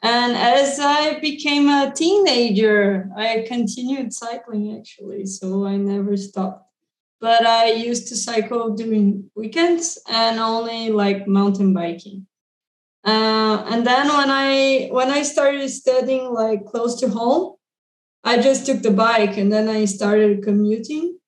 And 0.04 0.36
as 0.36 0.80
I 0.80 1.20
became 1.22 1.70
a 1.70 1.94
teenager, 1.96 3.10
I 3.18 3.46
continued 3.48 4.14
cycling 4.14 4.78
actually. 4.78 5.26
So 5.26 5.66
I 5.66 5.78
never 5.78 6.18
stopped. 6.18 6.68
But 7.22 7.46
I 7.46 7.72
used 7.72 8.10
to 8.10 8.18
cycle 8.18 8.76
during 8.76 9.32
weekends 9.34 9.98
and 10.10 10.38
only 10.40 10.90
like 10.90 11.26
mountain 11.26 11.74
biking. 11.74 12.28
Uh, 13.06 13.64
and 13.70 13.88
then 13.88 14.08
when 14.10 14.30
I 14.30 14.90
when 14.92 15.10
I 15.10 15.24
started 15.24 15.70
studying 15.70 16.34
like 16.34 16.66
close 16.66 17.00
to 17.00 17.08
home, 17.08 17.56
I 18.26 18.42
just 18.42 18.66
took 18.66 18.82
the 18.82 18.92
bike 18.92 19.38
and 19.38 19.52
then 19.52 19.70
I 19.70 19.86
started 19.86 20.44
commuting. 20.44 21.20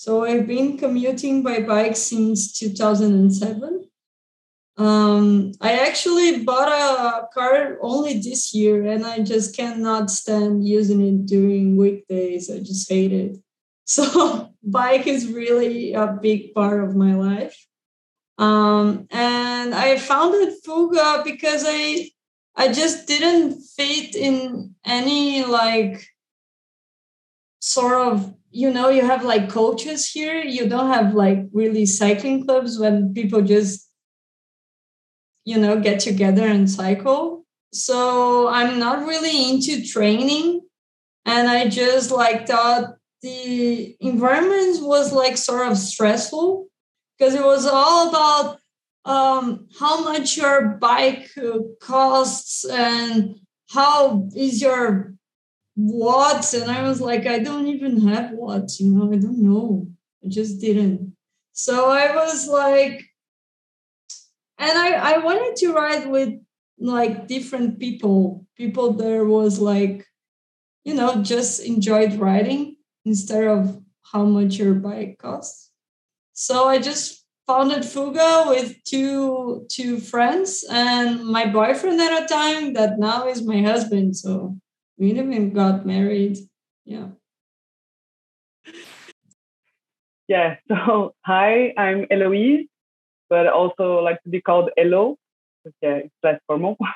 So 0.00 0.24
I've 0.24 0.46
been 0.46 0.78
commuting 0.78 1.42
by 1.42 1.60
bike 1.60 1.94
since 1.94 2.58
2007. 2.58 3.84
Um, 4.78 5.52
I 5.60 5.72
actually 5.86 6.42
bought 6.42 6.72
a 6.72 7.28
car 7.34 7.76
only 7.82 8.14
this 8.14 8.54
year 8.54 8.86
and 8.86 9.04
I 9.04 9.18
just 9.18 9.54
cannot 9.54 10.10
stand 10.10 10.66
using 10.66 11.06
it 11.06 11.26
during 11.26 11.76
weekdays. 11.76 12.50
I 12.50 12.60
just 12.60 12.88
hate 12.88 13.12
it. 13.12 13.36
So 13.84 14.48
bike 14.62 15.06
is 15.06 15.26
really 15.26 15.92
a 15.92 16.06
big 16.06 16.54
part 16.54 16.82
of 16.82 16.96
my 16.96 17.14
life. 17.14 17.66
Um, 18.38 19.06
and 19.10 19.74
I 19.74 19.98
founded 19.98 20.54
Fuga 20.64 21.20
because 21.26 21.64
I 21.66 22.08
I 22.56 22.72
just 22.72 23.06
didn't 23.06 23.60
fit 23.76 24.14
in 24.14 24.76
any 24.82 25.44
like 25.44 26.06
sort 27.60 28.00
of 28.06 28.39
you 28.50 28.70
know 28.70 28.88
you 28.88 29.04
have 29.04 29.24
like 29.24 29.48
coaches 29.48 30.10
here. 30.10 30.42
You 30.42 30.68
don't 30.68 30.92
have 30.92 31.14
like 31.14 31.38
really 31.52 31.86
cycling 31.86 32.44
clubs 32.44 32.78
when 32.78 33.14
people 33.14 33.42
just 33.42 33.88
you 35.44 35.58
know 35.58 35.80
get 35.80 36.00
together 36.00 36.46
and 36.46 36.70
cycle. 36.70 37.44
So 37.72 38.48
i'm 38.48 38.80
not 38.80 39.06
really 39.06 39.48
into 39.48 39.86
training 39.86 40.60
and 41.24 41.48
i 41.48 41.68
just 41.68 42.10
like 42.10 42.48
thought 42.48 42.96
the 43.22 43.96
environment 44.00 44.78
was 44.82 45.12
like 45.12 45.36
sort 45.36 45.70
of 45.70 45.78
stressful 45.78 46.66
because 47.16 47.34
it 47.34 47.44
was 47.44 47.66
all 47.66 48.08
about 48.08 48.58
um, 49.04 49.68
how 49.78 50.02
much 50.04 50.36
your 50.36 50.78
bike 50.80 51.30
costs 51.80 52.64
and 52.64 53.36
how 53.70 54.28
is 54.34 54.60
your 54.60 55.14
watts 55.76 56.52
and 56.54 56.70
i 56.70 56.82
was 56.82 57.00
like 57.00 57.26
i 57.26 57.38
don't 57.38 57.66
even 57.68 58.06
have 58.08 58.30
what, 58.32 58.78
you 58.78 58.90
know 58.90 59.12
i 59.12 59.16
don't 59.16 59.38
know. 59.42 59.88
I 60.24 60.28
just 60.28 60.60
didn't. 60.60 61.16
So 61.52 61.90
i 61.90 62.14
was 62.14 62.46
like 62.48 63.02
and 64.58 64.78
i 64.78 65.14
i 65.14 65.18
wanted 65.18 65.56
to 65.56 65.72
ride 65.72 66.08
with 66.10 66.34
like 66.78 67.26
different 67.28 67.78
people 67.78 68.46
people 68.56 68.92
there 68.92 69.24
was 69.24 69.58
like 69.58 70.06
you 70.84 70.94
know 70.94 71.22
just 71.22 71.60
enjoyed 71.60 72.14
riding 72.14 72.76
instead 73.04 73.44
of 73.44 73.80
how 74.12 74.24
much 74.24 74.56
your 74.56 74.74
bike 74.74 75.16
costs. 75.18 75.70
So 76.32 76.68
i 76.68 76.78
just 76.78 77.24
founded 77.46 77.84
fuga 77.84 78.44
with 78.48 78.76
two 78.84 79.66
two 79.68 79.98
friends 79.98 80.64
and 80.70 81.24
my 81.24 81.46
boyfriend 81.46 82.00
at 82.00 82.22
a 82.22 82.26
time 82.26 82.74
that 82.74 82.98
now 82.98 83.26
is 83.28 83.42
my 83.42 83.60
husband 83.62 84.16
so 84.16 84.56
we 85.00 85.10
even 85.10 85.52
got 85.52 85.86
married. 85.86 86.38
Yeah. 86.84 87.08
Yeah. 90.28 90.56
So 90.68 91.14
hi, 91.24 91.72
I'm 91.76 92.06
Eloise, 92.10 92.66
but 93.30 93.46
I 93.46 93.50
also 93.50 94.00
like 94.04 94.22
to 94.22 94.30
be 94.30 94.40
called 94.40 94.70
Elo. 94.78 95.16
Yeah, 95.82 96.04
it's 96.04 96.14
less 96.22 96.40
formal. 96.46 96.76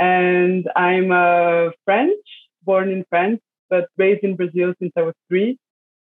And 0.00 0.70
I'm 0.76 1.10
a 1.10 1.72
French, 1.84 2.24
born 2.62 2.88
in 2.88 3.04
France, 3.10 3.40
but 3.68 3.88
raised 3.96 4.22
in 4.22 4.36
Brazil 4.36 4.72
since 4.78 4.92
I 4.96 5.02
was 5.02 5.14
three. 5.28 5.58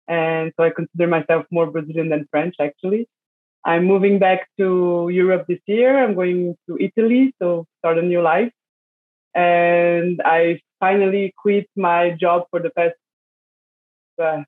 And 0.07 0.53
so 0.57 0.62
I 0.62 0.70
consider 0.70 1.09
myself 1.09 1.45
more 1.51 1.68
Brazilian 1.68 2.09
than 2.09 2.28
French, 2.30 2.55
actually. 2.61 3.09
I'm 3.64 3.86
moving 3.86 4.20
back 4.20 4.47
to 4.61 5.09
Europe 5.11 5.47
this 5.49 5.59
year. 5.66 5.99
I'm 5.99 6.14
going 6.14 6.55
to 6.68 6.78
Italy, 6.78 7.34
so 7.43 7.66
start 7.78 7.99
a 7.99 8.03
new 8.03 8.22
life. 8.22 8.53
And 9.34 10.22
I 10.24 10.61
finally 10.81 11.33
quit 11.37 11.68
my 11.76 12.11
job 12.11 12.45
for 12.51 12.61
the 12.61 12.70
past 12.70 12.95
uh, 14.22 14.43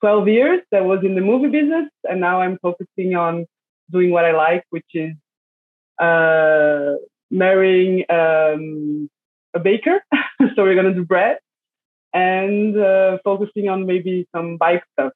12 0.00 0.28
years 0.28 0.60
that 0.70 0.84
was 0.84 1.00
in 1.02 1.14
the 1.14 1.20
movie 1.20 1.48
business 1.48 1.88
and 2.04 2.20
now 2.20 2.40
i'm 2.40 2.58
focusing 2.58 3.14
on 3.14 3.46
doing 3.90 4.10
what 4.10 4.24
i 4.24 4.32
like 4.32 4.64
which 4.70 4.86
is 4.94 5.12
uh, 5.98 6.94
marrying 7.30 8.04
um, 8.10 9.08
a 9.54 9.60
baker. 9.60 10.00
So 10.54 10.62
we're 10.64 10.74
going 10.74 10.86
to 10.86 10.94
do 10.94 11.04
bread 11.04 11.38
and 12.12 12.78
uh, 12.78 13.18
focusing 13.24 13.70
on 13.70 13.86
maybe 13.86 14.26
some 14.34 14.58
bike 14.58 14.82
stuff 14.92 15.12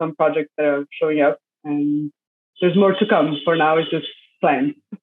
some 0.00 0.14
projects 0.14 0.50
that 0.56 0.66
are 0.66 0.86
showing 0.98 1.20
up 1.20 1.38
and 1.64 2.10
there's 2.60 2.76
more 2.76 2.94
to 2.94 3.06
come. 3.06 3.36
For 3.44 3.54
now 3.56 3.76
it's 3.78 3.90
just 3.90 4.06
planned. 4.40 4.74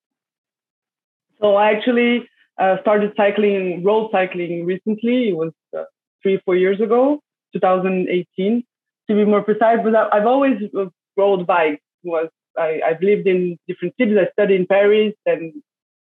So 1.39 1.55
i 1.55 1.71
actually 1.71 2.29
uh, 2.59 2.77
started 2.81 3.13
cycling, 3.15 3.83
road 3.83 4.09
cycling 4.11 4.65
recently. 4.65 5.29
It 5.29 5.35
was 5.35 5.51
uh, 5.77 5.83
three, 6.21 6.39
four 6.45 6.55
years 6.55 6.79
ago, 6.79 7.19
2018 7.53 8.63
to 9.09 9.15
be 9.15 9.25
more 9.25 9.41
precise. 9.41 9.79
But 9.83 9.95
I've 10.13 10.25
always 10.25 10.57
uh, 10.77 10.85
rode 11.17 11.45
bikes. 11.47 11.81
Was 12.03 12.29
I, 12.57 12.81
I've 12.85 13.01
lived 13.01 13.27
in 13.27 13.57
different 13.67 13.95
cities. 13.99 14.17
I 14.19 14.29
studied 14.31 14.61
in 14.61 14.67
Paris, 14.67 15.13
and 15.25 15.53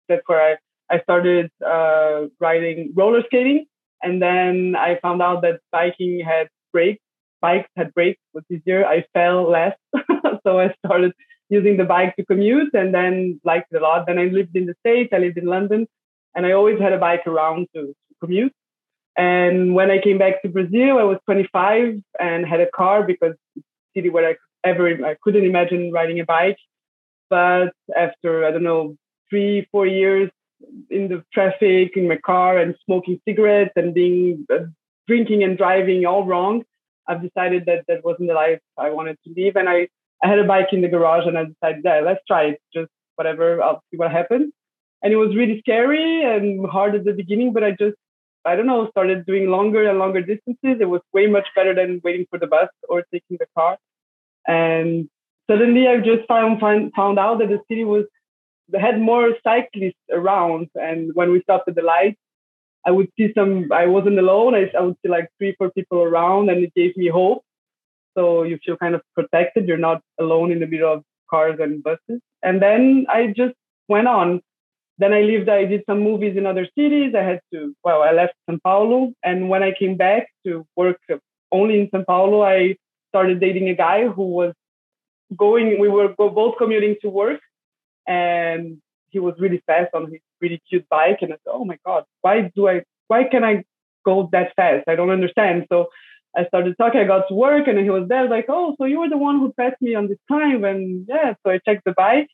that's 0.10 0.24
where 0.26 0.42
I, 0.42 0.96
I 0.96 1.02
started 1.02 1.50
uh, 1.66 2.28
riding 2.40 2.94
roller 2.96 3.24
skating. 3.26 3.66
And 4.04 4.22
then 4.22 4.76
I 4.76 5.00
found 5.02 5.22
out 5.22 5.42
that 5.44 5.60
biking 5.72 6.22
had 6.26 6.48
brakes. 6.74 7.02
Bikes 7.40 7.70
had 7.76 7.94
brakes 7.94 8.20
was 8.34 8.44
easier. 8.52 8.86
I 8.86 9.06
fell 9.14 9.50
less, 9.50 9.76
so 10.46 10.60
I 10.60 10.74
started 10.86 11.14
using 11.50 11.78
the 11.78 11.86
bike 11.86 12.16
to 12.16 12.26
commute, 12.26 12.74
and 12.74 12.94
then 12.94 13.42
liked 13.44 13.68
it 13.72 13.82
a 13.82 13.84
lot. 13.84 14.06
Then 14.08 14.20
I 14.20 14.26
lived 14.26 14.56
in 14.56 14.66
the 14.68 14.76
States. 14.80 15.10
I 15.14 15.18
lived 15.18 15.38
in 15.38 15.46
London, 15.46 15.88
and 16.36 16.46
I 16.46 16.52
always 16.54 16.80
had 16.80 16.94
a 16.94 16.98
bike 16.98 17.28
around 17.28 17.68
to, 17.76 17.88
to 17.88 18.16
commute. 18.20 18.54
And 19.18 19.76
when 19.76 19.92
I 19.92 20.00
came 20.00 20.18
back 20.18 20.42
to 20.42 20.50
Brazil, 20.50 20.98
I 20.98 21.04
was 21.04 21.18
25 21.26 22.02
and 22.20 22.46
had 22.46 22.62
a 22.62 22.72
car 22.72 23.04
because 23.04 23.36
city 23.96 24.10
where 24.10 24.30
I 24.30 24.36
ever 24.64 24.88
I 25.06 25.16
couldn't 25.22 25.46
imagine 25.46 25.92
riding 25.92 26.20
a 26.20 26.26
bike. 26.26 26.58
But 27.30 27.74
after 27.96 28.46
I 28.46 28.52
don't 28.52 28.64
know 28.64 28.96
three 29.30 29.68
four 29.72 29.86
years 29.86 30.30
in 30.90 31.08
the 31.10 31.24
traffic 31.34 31.98
in 31.98 32.08
my 32.08 32.18
car 32.18 32.58
and 32.58 32.76
smoking 32.86 33.20
cigarettes 33.28 33.74
and 33.76 33.94
being 33.94 34.46
uh, 34.54 34.66
drinking 35.08 35.44
and 35.44 35.58
driving 35.58 36.06
all 36.06 36.26
wrong, 36.26 36.64
I've 37.08 37.22
decided 37.22 37.66
that 37.66 37.86
that 37.88 38.06
wasn't 38.06 38.30
the 38.30 38.36
life 38.36 38.60
I 38.78 38.92
wanted 38.92 39.18
to 39.26 39.34
live. 39.36 39.58
And 39.58 39.68
I 39.68 39.90
I 40.24 40.28
had 40.30 40.40
a 40.40 40.46
bike 40.46 40.68
in 40.72 40.82
the 40.82 40.88
garage 40.88 41.28
and 41.28 41.38
I 41.38 41.46
decided, 41.46 41.82
yeah, 41.84 42.00
let's 42.00 42.22
try 42.28 42.44
it. 42.44 42.62
Just 42.74 42.92
whatever, 43.16 43.62
I'll 43.62 43.84
see 43.92 43.98
what 43.98 44.12
happens 44.12 44.54
and 45.02 45.14
it 45.14 45.18
was 45.18 45.36
really 45.36 45.60
scary 45.60 46.24
and 46.24 46.68
hard 46.70 46.96
at 46.96 47.04
the 47.04 47.14
beginning 47.14 47.54
but 47.54 47.64
i 47.64 47.72
just 47.72 47.98
i 48.46 48.56
don't 48.56 48.68
know 48.68 48.90
started 48.90 49.26
doing 49.26 49.50
longer 49.50 49.88
and 49.90 50.00
longer 50.00 50.22
distances 50.22 50.78
it 50.80 50.90
was 50.90 51.02
way 51.14 51.28
much 51.28 51.48
better 51.56 51.74
than 51.74 52.02
waiting 52.04 52.26
for 52.30 52.40
the 52.40 52.48
bus 52.48 52.70
or 52.90 53.04
taking 53.14 53.38
the 53.40 53.48
car 53.58 53.78
and 54.48 55.10
suddenly 55.50 55.88
i 55.88 55.98
just 55.98 56.28
found 56.28 56.60
found, 56.60 56.92
found 56.96 57.20
out 57.20 57.40
that 57.40 57.50
the 57.50 57.62
city 57.68 57.84
was 57.84 58.06
had 58.80 59.02
more 59.02 59.32
cyclists 59.44 60.06
around 60.12 60.70
and 60.76 61.12
when 61.14 61.32
we 61.32 61.42
stopped 61.42 61.68
at 61.68 61.76
the 61.76 61.82
lights 61.82 62.18
I 62.86 62.92
would 62.92 63.10
see 63.18 63.32
some, 63.36 63.72
I 63.72 63.86
wasn't 63.86 64.20
alone. 64.20 64.56
I, 64.56 64.72
I 64.78 64.82
would 64.82 64.96
see 65.04 65.10
like 65.10 65.30
three, 65.38 65.56
four 65.58 65.72
people 65.72 66.02
around 66.02 66.50
and 66.50 66.64
it 66.64 66.74
gave 66.74 66.98
me 66.98 67.10
hope. 67.10 67.44
So 68.18 68.44
you 68.44 68.60
feel 68.66 68.78
kind 68.78 68.96
of 68.96 69.02
protected. 69.14 69.68
You're 69.68 69.78
not 69.78 70.02
alone 70.20 70.52
in 70.52 70.60
the 70.60 70.68
middle 70.68 70.92
of 70.92 71.04
cars 71.30 71.60
and 71.60 71.84
buses. 71.84 72.22
And 72.44 72.62
then 72.62 73.06
I 73.10 73.28
just 73.28 73.56
went 73.88 74.08
on. 74.08 74.42
Then 74.98 75.14
I 75.14 75.22
lived, 75.22 75.50
I 75.50 75.66
did 75.66 75.84
some 75.88 76.02
movies 76.02 76.38
in 76.38 76.46
other 76.46 76.68
cities. 76.78 77.14
I 77.16 77.24
had 77.24 77.42
to, 77.54 77.76
well, 77.84 78.04
I 78.04 78.12
left 78.12 78.34
Sao 78.50 78.58
Paulo. 78.64 79.14
And 79.24 79.50
when 79.50 79.64
I 79.64 79.72
came 79.78 79.98
back 79.98 80.28
to 80.46 80.66
work 80.76 81.00
only 81.52 81.82
in 81.82 81.90
Sao 81.92 82.04
Paulo, 82.04 82.44
I 82.44 82.76
started 83.10 83.40
dating 83.40 83.70
a 83.70 83.76
guy 83.76 84.08
who 84.08 84.24
was 84.24 84.54
going, 85.36 85.80
we 85.80 85.90
were 85.90 86.10
both 86.10 86.58
commuting 86.58 86.98
to 87.02 87.10
work. 87.10 87.40
And 88.08 88.82
he 89.10 89.20
was 89.20 89.36
really 89.40 89.62
fast 89.66 89.94
on 89.94 90.12
his 90.12 90.22
really 90.40 90.62
cute 90.70 90.88
bike. 90.90 91.20
And 91.22 91.34
I 91.34 91.38
said, 91.38 91.52
oh 91.52 91.66
my 91.66 91.78
God, 91.86 92.04
why 92.22 92.52
do 92.56 92.68
I, 92.68 92.84
why 93.08 93.24
can 93.26 93.44
I 93.44 93.64
go 94.06 94.30
that 94.32 94.54
fast? 94.56 94.88
I 94.88 94.96
don't 94.96 95.10
understand. 95.10 95.66
So 95.70 95.88
I 96.36 96.46
started 96.46 96.76
talking, 96.78 97.02
I 97.02 97.06
got 97.06 97.28
to 97.28 97.34
work 97.34 97.68
and 97.68 97.78
he 97.80 97.90
was 97.90 98.08
there 98.08 98.30
like, 98.30 98.46
oh, 98.50 98.76
so 98.78 98.86
you 98.86 99.00
were 99.00 99.10
the 99.10 99.18
one 99.18 99.40
who 99.40 99.52
passed 99.54 99.82
me 99.82 99.96
on 99.96 100.08
this 100.08 100.18
time. 100.30 100.64
And 100.64 101.06
yeah, 101.10 101.34
so 101.44 101.52
I 101.52 101.60
checked 101.66 101.86
the 101.86 101.94
bike 101.94 102.30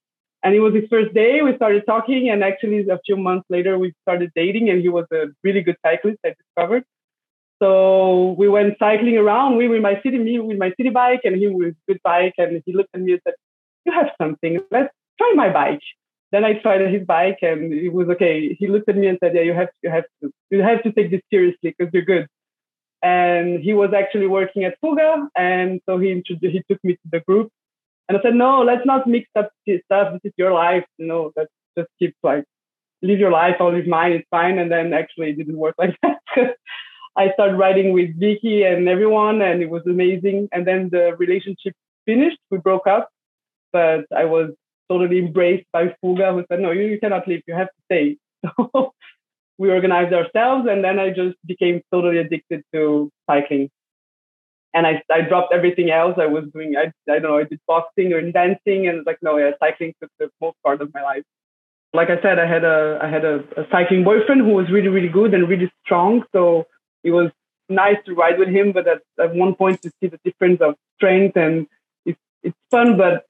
and 0.48 0.56
it 0.56 0.62
was 0.62 0.74
his 0.74 0.86
first 0.90 1.14
day. 1.14 1.42
We 1.42 1.54
started 1.58 1.84
talking 1.86 2.30
and 2.30 2.42
actually 2.42 2.88
a 2.88 3.00
few 3.06 3.18
months 3.18 3.46
later 3.50 3.78
we 3.78 3.94
started 4.04 4.32
dating 4.34 4.70
and 4.70 4.80
he 4.80 4.88
was 4.88 5.06
a 5.12 5.26
really 5.44 5.62
good 5.62 5.76
cyclist 5.86 6.20
I 6.26 6.36
discovered. 6.42 6.86
So 7.62 8.34
we 8.38 8.48
went 8.48 8.78
cycling 8.80 9.18
around. 9.18 9.58
We 9.58 9.68
were 9.68 9.82
my 9.82 10.00
city, 10.04 10.18
me 10.18 10.40
with 10.40 10.58
my 10.58 10.72
city 10.78 10.90
bike 10.90 11.20
and 11.26 11.36
he 11.36 11.50
with 11.50 11.76
good 11.86 12.00
bike. 12.02 12.36
And 12.38 12.64
he 12.66 12.72
looked 12.72 12.92
at 12.94 13.02
me 13.02 13.12
and 13.12 13.22
said, 13.28 13.34
you 13.86 13.92
have 13.92 14.12
something, 14.22 14.62
let's 14.72 14.94
try 15.18 15.34
my 15.36 15.50
bike. 15.52 15.82
Then 16.32 16.46
I 16.46 16.54
tried 16.54 16.80
his 16.94 17.06
bike 17.06 17.40
and 17.42 17.74
it 17.74 17.92
was 17.92 18.08
okay. 18.16 18.56
He 18.58 18.68
looked 18.68 18.88
at 18.88 18.96
me 18.96 19.08
and 19.08 19.18
said, 19.22 19.36
yeah, 19.36 19.42
you 19.42 19.54
have 19.54 19.68
to, 19.68 19.80
you 19.84 19.90
have 19.90 20.06
to, 20.24 20.32
you 20.50 20.62
have 20.62 20.82
to 20.84 20.94
take 20.94 21.12
this 21.12 21.22
seriously 21.30 21.76
because 21.78 21.92
you're 21.92 22.04
good 22.06 22.28
and 23.04 23.60
he 23.60 23.74
was 23.74 23.92
actually 23.94 24.28
working 24.28 24.64
at 24.64 24.76
Fuga, 24.82 25.28
and 25.36 25.80
so 25.88 26.00
he 26.00 26.12
introduced, 26.12 26.54
he 26.56 26.64
took 26.68 26.84
me 26.84 26.94
to 26.94 27.08
the 27.12 27.20
group, 27.20 27.52
and 28.08 28.18
I 28.18 28.22
said, 28.22 28.36
no, 28.36 28.62
let's 28.62 28.86
not 28.86 29.08
mix 29.08 29.28
up 29.36 29.50
this 29.66 29.82
stuff. 29.86 30.14
This 30.14 30.32
is 30.32 30.34
your 30.38 30.54
life, 30.54 30.86
you 30.98 31.08
know. 31.08 31.32
Let's 31.36 31.52
just 31.78 31.90
keep 32.00 32.16
like 32.24 32.46
live 33.02 33.20
your 33.20 33.32
life. 33.32 33.56
I'll 33.60 33.74
live 33.74 33.88
mine. 33.88 34.14
It's 34.14 34.28
fine. 34.32 34.60
And 34.60 34.72
then 34.72 34.94
actually, 34.94 35.32
it 35.32 35.38
didn't 35.38 35.58
work 35.58 35.76
like 35.80 35.98
that. 36.04 36.56
I 37.18 37.32
started 37.34 37.58
writing 37.58 37.94
with 37.94 38.18
Vicky 38.20 38.64
and 38.64 38.88
everyone, 38.88 39.42
and 39.42 39.62
it 39.62 39.70
was 39.70 39.82
amazing. 39.86 40.50
And 40.52 40.66
then 40.68 40.90
the 40.92 41.16
relationship 41.18 41.74
finished. 42.06 42.38
We 42.52 42.60
broke 42.60 42.88
up, 42.88 43.10
but 43.74 44.06
I 44.16 44.26
was 44.26 44.52
totally 44.90 45.20
embraced 45.20 45.66
by 45.74 45.96
Fuga, 46.00 46.32
who 46.34 46.46
said, 46.50 46.60
no, 46.60 46.72
you, 46.72 46.84
you 46.84 47.00
cannot 47.00 47.28
leave. 47.28 47.42
You 47.48 47.56
have 47.56 47.68
to 47.68 47.82
stay. 47.86 48.18
So 48.70 48.94
we 49.58 49.72
organized 49.72 50.14
ourselves 50.14 50.68
and 50.70 50.84
then 50.84 51.00
I 51.00 51.10
just 51.10 51.36
became 51.46 51.82
totally 51.92 52.20
addicted 52.20 52.62
to 52.74 53.10
cycling. 53.30 53.70
And 54.78 54.86
I, 54.86 55.02
I 55.12 55.22
dropped 55.22 55.52
everything 55.52 55.90
else 55.90 56.20
I 56.20 56.28
was 56.28 56.44
doing. 56.54 56.76
I, 56.78 56.92
I 57.12 57.18
don't 57.18 57.24
know, 57.24 57.40
I 57.40 57.46
did 57.46 57.60
boxing 57.66 58.14
or 58.14 58.22
dancing 58.32 58.88
and 58.88 59.04
like, 59.08 59.18
no, 59.24 59.38
yeah, 59.38 59.50
cycling 59.60 59.96
took 60.00 60.12
the 60.20 60.30
most 60.40 60.56
part 60.64 60.84
of 60.84 60.94
my 60.94 61.02
life. 61.02 61.24
Like 61.96 62.12
I 62.12 62.22
said, 62.22 62.38
I 62.38 62.46
had 62.46 62.64
a, 62.64 63.00
I 63.02 63.10
had 63.10 63.26
a, 63.26 63.38
a 63.58 63.66
cycling 63.72 64.04
boyfriend 64.04 64.42
who 64.42 64.54
was 64.54 64.70
really, 64.70 64.90
really 64.90 65.08
good 65.08 65.34
and 65.34 65.50
really 65.50 65.72
strong. 65.84 66.26
So 66.32 66.68
it 67.04 67.10
was 67.10 67.32
nice 67.70 67.98
to 68.06 68.14
ride 68.14 68.38
with 68.38 68.50
him, 68.50 68.72
but 68.72 68.88
at, 68.88 69.02
at 69.20 69.34
one 69.34 69.56
point 69.56 69.82
to 69.82 69.92
see 70.00 70.10
the 70.10 70.20
difference 70.24 70.62
of 70.62 70.76
strength 70.98 71.36
and 71.38 71.66
it's, 72.06 72.20
it's 72.44 72.58
fun, 72.70 72.98
but 72.98 73.26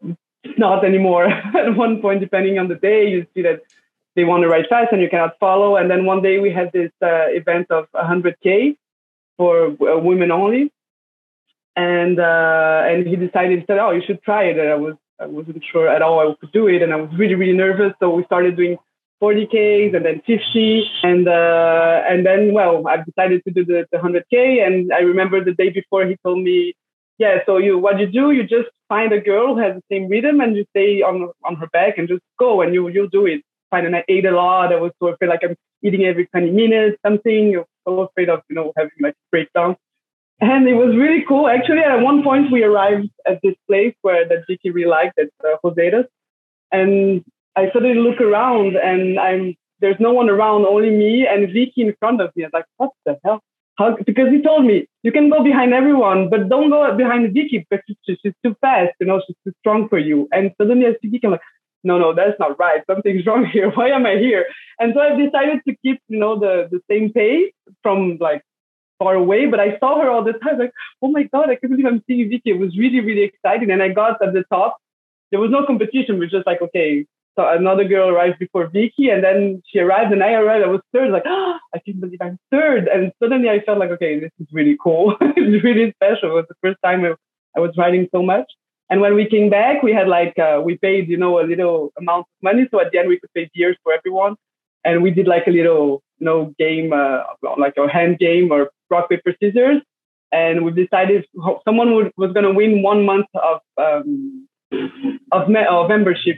not 0.58 0.84
anymore. 0.84 1.28
at 1.64 1.78
one 1.78 2.02
point, 2.02 2.20
depending 2.20 2.60
on 2.60 2.68
the 2.68 2.76
day, 2.76 3.08
you 3.08 3.26
see 3.34 3.44
that 3.44 3.62
they 4.18 4.26
want 4.26 4.44
to 4.44 4.50
ride 4.50 4.66
fast 4.68 4.92
and 4.92 5.02
you 5.02 5.10
cannot 5.10 5.40
follow. 5.40 5.78
And 5.78 5.90
then 5.90 6.06
one 6.06 6.22
day 6.22 6.40
we 6.40 6.52
had 6.52 6.74
this 6.74 6.92
uh, 7.02 7.28
event 7.30 7.68
of 7.70 7.88
100k 7.96 8.76
for 9.38 9.68
uh, 9.68 9.98
women 10.00 10.30
only, 10.30 10.74
and 11.78 12.20
uh, 12.20 12.82
and 12.86 13.08
he 13.08 13.16
decided 13.16 13.60
he 13.60 13.66
said, 13.68 13.78
"Oh, 13.78 13.92
you 13.92 14.02
should 14.06 14.22
try 14.24 14.44
it." 14.46 14.58
And 14.58 14.70
I 14.70 14.76
was 14.76 14.96
I 15.22 15.28
wasn't 15.28 15.64
sure 15.72 15.88
at 15.88 16.02
all 16.02 16.20
I 16.20 16.34
could 16.40 16.52
do 16.52 16.68
it, 16.68 16.82
and 16.82 16.92
I 16.92 16.98
was 16.98 17.12
really 17.18 17.36
really 17.36 17.54
nervous. 17.54 17.94
So 18.00 18.10
we 18.10 18.26
started 18.26 18.58
doing 18.58 18.78
40ks 19.22 19.96
and 19.96 20.04
then 20.06 20.22
50, 20.26 20.84
and 21.04 21.28
uh, 21.28 22.02
and 22.10 22.26
then 22.26 22.54
well, 22.54 22.86
I 22.88 22.98
decided 22.98 23.44
to 23.46 23.52
do 23.52 23.64
the, 23.64 23.86
the 23.92 24.00
100k. 24.00 24.66
And 24.66 24.92
I 24.92 25.00
remember 25.00 25.44
the 25.44 25.54
day 25.54 25.70
before 25.70 26.06
he 26.06 26.18
told 26.26 26.40
me, 26.44 26.74
"Yeah, 27.20 27.40
so 27.46 27.58
you 27.58 27.78
what 27.78 28.00
you 28.00 28.08
do, 28.08 28.32
you 28.32 28.44
just 28.44 28.70
find 28.90 29.14
a 29.14 29.22
girl 29.22 29.56
who 29.56 29.62
has 29.62 29.76
the 29.76 29.84
same 29.92 30.10
rhythm, 30.10 30.42
and 30.42 30.58
you 30.58 30.66
stay 30.72 31.04
on 31.04 31.32
on 31.46 31.56
her 31.58 31.68
back 31.68 32.00
and 32.00 32.08
just 32.08 32.24
go, 32.40 32.62
and 32.62 32.74
you 32.74 32.90
you'll 32.90 33.16
do 33.20 33.28
it." 33.28 33.42
fine. 33.70 33.86
And 33.86 33.96
I 33.96 34.04
ate 34.08 34.26
a 34.26 34.32
lot. 34.32 34.74
I 34.74 34.78
was 34.78 34.92
so 35.00 35.08
afraid 35.10 35.28
like 35.28 35.42
I'm 35.44 35.56
eating 35.84 36.06
every 36.06 36.28
20 36.28 36.52
minutes, 36.52 36.98
something. 37.06 37.58
Was 37.58 37.66
so 37.88 38.00
afraid 38.02 38.30
of, 38.30 38.42
you 38.50 38.56
know, 38.56 38.72
having 38.78 38.92
like 39.02 39.16
breakdown. 39.32 39.76
And 40.40 40.68
it 40.68 40.76
was 40.76 40.96
really 40.96 41.24
cool. 41.28 41.48
Actually, 41.48 41.80
at 41.80 42.02
one 42.02 42.24
point 42.24 42.52
we 42.52 42.64
arrived 42.64 43.10
at 43.26 43.40
this 43.42 43.56
place 43.68 43.96
where 44.02 44.28
that 44.28 44.46
Vicky 44.48 44.70
really 44.70 44.90
liked 44.90 45.18
at 45.18 45.30
uh. 45.42 46.04
And 46.72 47.24
I 47.56 47.72
suddenly 47.74 48.00
look 48.00 48.22
around 48.22 48.76
and 48.76 49.20
I'm 49.20 49.56
there's 49.80 50.00
no 50.00 50.12
one 50.12 50.30
around, 50.30 50.66
only 50.66 50.90
me 50.90 51.28
and 51.28 51.48
Vicky 51.48 51.82
in 51.82 51.96
front 52.00 52.22
of 52.22 52.32
me. 52.36 52.44
I'm 52.44 52.50
like, 52.54 52.66
what 52.78 52.92
the 53.06 53.18
hell? 53.24 53.42
How, 53.78 53.96
because 53.96 54.30
he 54.32 54.42
told 54.42 54.66
me 54.66 54.88
you 55.04 55.12
can 55.12 55.30
go 55.30 55.44
behind 55.44 55.74
everyone, 55.74 56.30
but 56.30 56.50
don't 56.50 56.72
go 56.72 56.96
behind 56.98 57.32
Vicky 57.34 57.66
because 57.70 57.84
she's, 57.88 58.18
she's 58.24 58.34
too 58.44 58.56
fast, 58.60 58.94
you 59.00 59.06
know, 59.06 59.22
she's 59.26 59.36
too 59.44 59.54
strong 59.60 59.88
for 59.88 60.00
you. 60.00 60.28
And 60.32 60.52
suddenly 60.60 60.88
I 60.88 60.94
see 61.02 61.10
Vicky, 61.10 61.28
I'm 61.28 61.32
like, 61.32 61.42
no, 61.84 62.00
no, 62.00 62.14
that's 62.14 62.40
not 62.40 62.58
right. 62.58 62.82
Something's 62.90 63.26
wrong 63.28 63.46
here. 63.46 63.70
Why 63.72 63.90
am 63.90 64.06
I 64.06 64.18
here? 64.18 64.46
And 64.80 64.94
so 64.96 65.02
I've 65.02 65.18
decided 65.18 65.62
to 65.68 65.76
keep, 65.84 66.02
you 66.08 66.20
know, 66.20 66.40
the, 66.40 66.68
the 66.72 66.80
same 66.90 67.14
pace 67.14 67.54
from 67.84 68.18
like 68.20 68.42
far 69.00 69.16
away, 69.16 69.46
but 69.46 69.60
I 69.60 69.78
saw 69.80 70.02
her 70.02 70.10
all 70.10 70.24
the 70.24 70.34
time. 70.34 70.60
Like, 70.60 70.74
oh 71.02 71.10
my 71.10 71.24
God, 71.24 71.50
I 71.50 71.56
can't 71.56 71.72
believe 71.72 71.86
I'm 71.86 72.04
seeing 72.08 72.30
Vicky. 72.30 72.52
It 72.52 72.60
was 72.60 72.78
really, 72.78 73.00
really 73.00 73.24
exciting. 73.24 73.72
And 73.72 73.82
I 73.82 73.90
got 73.90 74.22
at 74.22 74.34
the 74.34 74.44
top. 74.52 74.78
There 75.32 75.40
was 75.40 75.52
no 75.52 75.66
competition. 75.66 76.16
It 76.16 76.20
was 76.20 76.32
just 76.32 76.48
like, 76.48 76.62
okay, 76.62 77.06
so 77.38 77.48
another 77.48 77.84
girl 77.84 78.10
arrived 78.10 78.40
before 78.40 78.66
Vicky, 78.68 79.10
and 79.10 79.24
then 79.24 79.62
she 79.68 79.78
arrived, 79.78 80.12
and 80.12 80.24
I 80.24 80.34
arrived. 80.34 80.66
I 80.66 80.70
was 80.70 80.82
third. 80.92 81.12
Like, 81.12 81.24
oh, 81.28 81.58
I 81.74 81.80
can't 81.80 82.02
believe 82.02 82.20
I'm 82.20 82.40
third. 82.52 82.88
And 82.88 83.12
suddenly 83.22 83.50
I 83.50 83.60
felt 83.62 83.78
like, 83.78 83.92
okay, 83.92 84.20
this 84.20 84.32
is 84.40 84.48
really 84.52 84.76
cool. 84.82 85.16
it's 85.22 85.64
really 85.64 85.94
special. 85.94 86.32
It 86.32 86.34
was 86.34 86.46
the 86.50 86.56
first 86.64 86.80
time 86.84 87.06
I, 87.06 87.60
was 87.60 87.72
riding 87.78 88.08
so 88.12 88.24
much. 88.24 88.52
And 88.90 89.02
when 89.02 89.14
we 89.16 89.28
came 89.28 89.50
back, 89.50 89.84
we 89.84 89.92
had 89.92 90.08
like, 90.08 90.38
uh, 90.40 90.62
we 90.64 90.78
paid, 90.78 91.10
you 91.10 91.18
know, 91.18 91.40
a 91.40 91.46
little 91.46 91.92
amount 91.98 92.22
of 92.22 92.42
money. 92.42 92.68
So 92.72 92.80
at 92.80 92.92
the 92.92 93.00
end, 93.00 93.10
we 93.10 93.20
could 93.20 93.34
pay 93.34 93.50
beers 93.54 93.78
for 93.84 93.94
everyone. 93.94 94.36
And 94.84 95.04
we 95.04 95.12
did 95.12 95.28
like 95.28 95.46
a 95.48 95.52
little, 95.52 96.02
know, 96.20 96.54
game, 96.58 96.94
uh, 96.94 97.24
like 97.58 97.76
a 97.78 97.88
hand 97.90 98.20
game 98.20 98.52
or 98.52 98.70
rock, 98.90 99.10
paper, 99.10 99.34
scissors. 99.42 99.82
And 100.32 100.66
we 100.66 100.72
decided 100.72 101.26
someone 101.64 101.96
would, 101.96 102.12
was 102.18 102.34
going 102.34 102.46
to 102.46 102.54
win 102.54 102.82
one 102.82 103.06
month 103.06 103.28
of, 103.36 103.60
um, 103.78 104.48
of, 105.32 105.48
me- 105.48 105.66
of 105.70 105.88
membership 105.90 106.36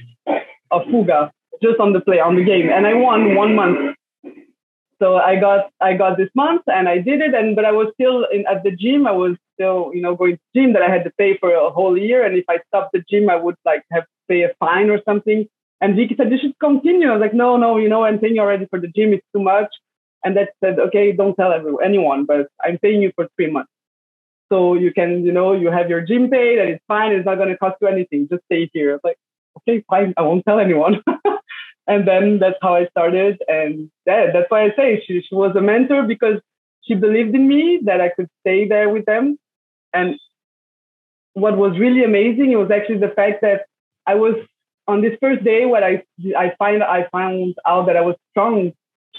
of 0.71 0.83
Fuga 0.91 1.31
just 1.61 1.79
on 1.79 1.93
the 1.93 2.01
play, 2.01 2.19
on 2.19 2.35
the 2.35 2.43
game. 2.43 2.69
And 2.69 2.85
I 2.85 2.93
won 2.93 3.35
one 3.35 3.55
month. 3.55 3.95
So 5.01 5.15
I 5.15 5.39
got 5.39 5.71
I 5.79 5.93
got 5.93 6.17
this 6.17 6.29
month 6.35 6.63
and 6.67 6.89
I 6.89 6.97
did 6.97 7.21
it. 7.21 7.33
And 7.33 7.55
but 7.55 7.63
I 7.63 7.71
was 7.71 7.87
still 7.93 8.25
in 8.31 8.45
at 8.47 8.63
the 8.63 8.71
gym. 8.71 9.07
I 9.07 9.11
was 9.13 9.37
still 9.53 9.91
you 9.93 10.01
know 10.01 10.15
going 10.15 10.35
to 10.35 10.41
gym 10.53 10.73
that 10.73 10.81
I 10.81 10.89
had 10.89 11.05
to 11.05 11.11
pay 11.17 11.37
for 11.37 11.53
a 11.53 11.69
whole 11.69 11.97
year. 11.97 12.25
And 12.25 12.37
if 12.37 12.43
I 12.49 12.59
stopped 12.67 12.91
the 12.93 13.03
gym 13.09 13.29
I 13.29 13.37
would 13.37 13.55
like 13.65 13.83
have 13.91 14.03
to 14.03 14.09
pay 14.27 14.43
a 14.43 14.53
fine 14.59 14.89
or 14.89 14.99
something 15.05 15.47
and 15.81 15.95
Vicky 15.95 16.15
said 16.15 16.31
you 16.31 16.37
should 16.41 16.57
continue. 16.59 17.09
I 17.09 17.13
was 17.13 17.21
like 17.21 17.33
no 17.33 17.57
no 17.57 17.77
you 17.77 17.89
know 17.89 18.03
I'm 18.03 18.19
paying 18.19 18.35
you 18.35 18.41
already 18.41 18.67
for 18.69 18.79
the 18.79 18.87
gym. 18.87 19.13
It's 19.13 19.25
too 19.35 19.41
much. 19.41 19.69
And 20.23 20.35
that 20.35 20.49
said 20.63 20.79
okay 20.79 21.11
don't 21.11 21.35
tell 21.35 21.51
everyone 21.51 21.83
anyone 21.83 22.25
but 22.25 22.47
I'm 22.63 22.77
paying 22.77 23.01
you 23.01 23.11
for 23.15 23.27
three 23.35 23.51
months. 23.51 23.71
So 24.51 24.73
you 24.73 24.93
can 24.93 25.25
you 25.25 25.31
know 25.31 25.53
you 25.53 25.71
have 25.71 25.89
your 25.89 26.01
gym 26.01 26.29
paid 26.29 26.59
and 26.59 26.69
it's 26.69 26.83
fine. 26.87 27.11
It's 27.13 27.25
not 27.25 27.35
going 27.35 27.49
to 27.49 27.57
cost 27.57 27.77
you 27.81 27.87
anything. 27.87 28.27
Just 28.29 28.43
stay 28.45 28.69
here. 28.73 28.91
I 28.91 28.93
was 28.93 29.01
like 29.03 29.19
okay 29.57 29.83
fine. 29.89 30.13
I 30.17 30.21
won't 30.21 30.45
tell 30.45 30.59
anyone. 30.59 31.03
And 31.89 32.07
then 32.07 32.37
that's 32.37 32.59
how 32.61 32.75
I 32.75 32.85
started. 32.85 33.41
And 33.47 33.89
yeah, 34.05 34.27
that's 34.31 34.45
why 34.49 34.65
I 34.65 34.75
say 34.75 35.03
she, 35.07 35.23
she 35.27 35.33
was 35.33 35.55
a 35.55 35.61
mentor 35.61 36.03
because 36.03 36.39
she 36.83 36.93
believed 36.93 37.33
in 37.33 37.47
me 37.47 37.79
that 37.85 37.99
I 37.99 38.09
could 38.09 38.29
stay 38.41 38.67
there 38.67 38.89
with 38.89 39.05
them. 39.05 39.39
And 39.91 40.15
what 41.33 41.57
was 41.57 41.79
really 41.79 42.03
amazing, 42.03 42.51
it 42.51 42.57
was 42.57 42.69
actually 42.69 42.99
the 42.99 43.15
fact 43.15 43.41
that 43.41 43.65
I 44.05 44.13
was 44.13 44.35
on 44.89 45.01
this 45.01 45.15
first 45.23 45.41
day 45.43 45.61
when 45.71 45.83
I 45.83 45.93
I 46.43 46.47
find 46.61 46.83
I 46.83 47.01
found 47.17 47.55
out 47.71 47.85
that 47.87 47.97
I 48.01 48.01
was 48.09 48.15
strong, 48.31 48.73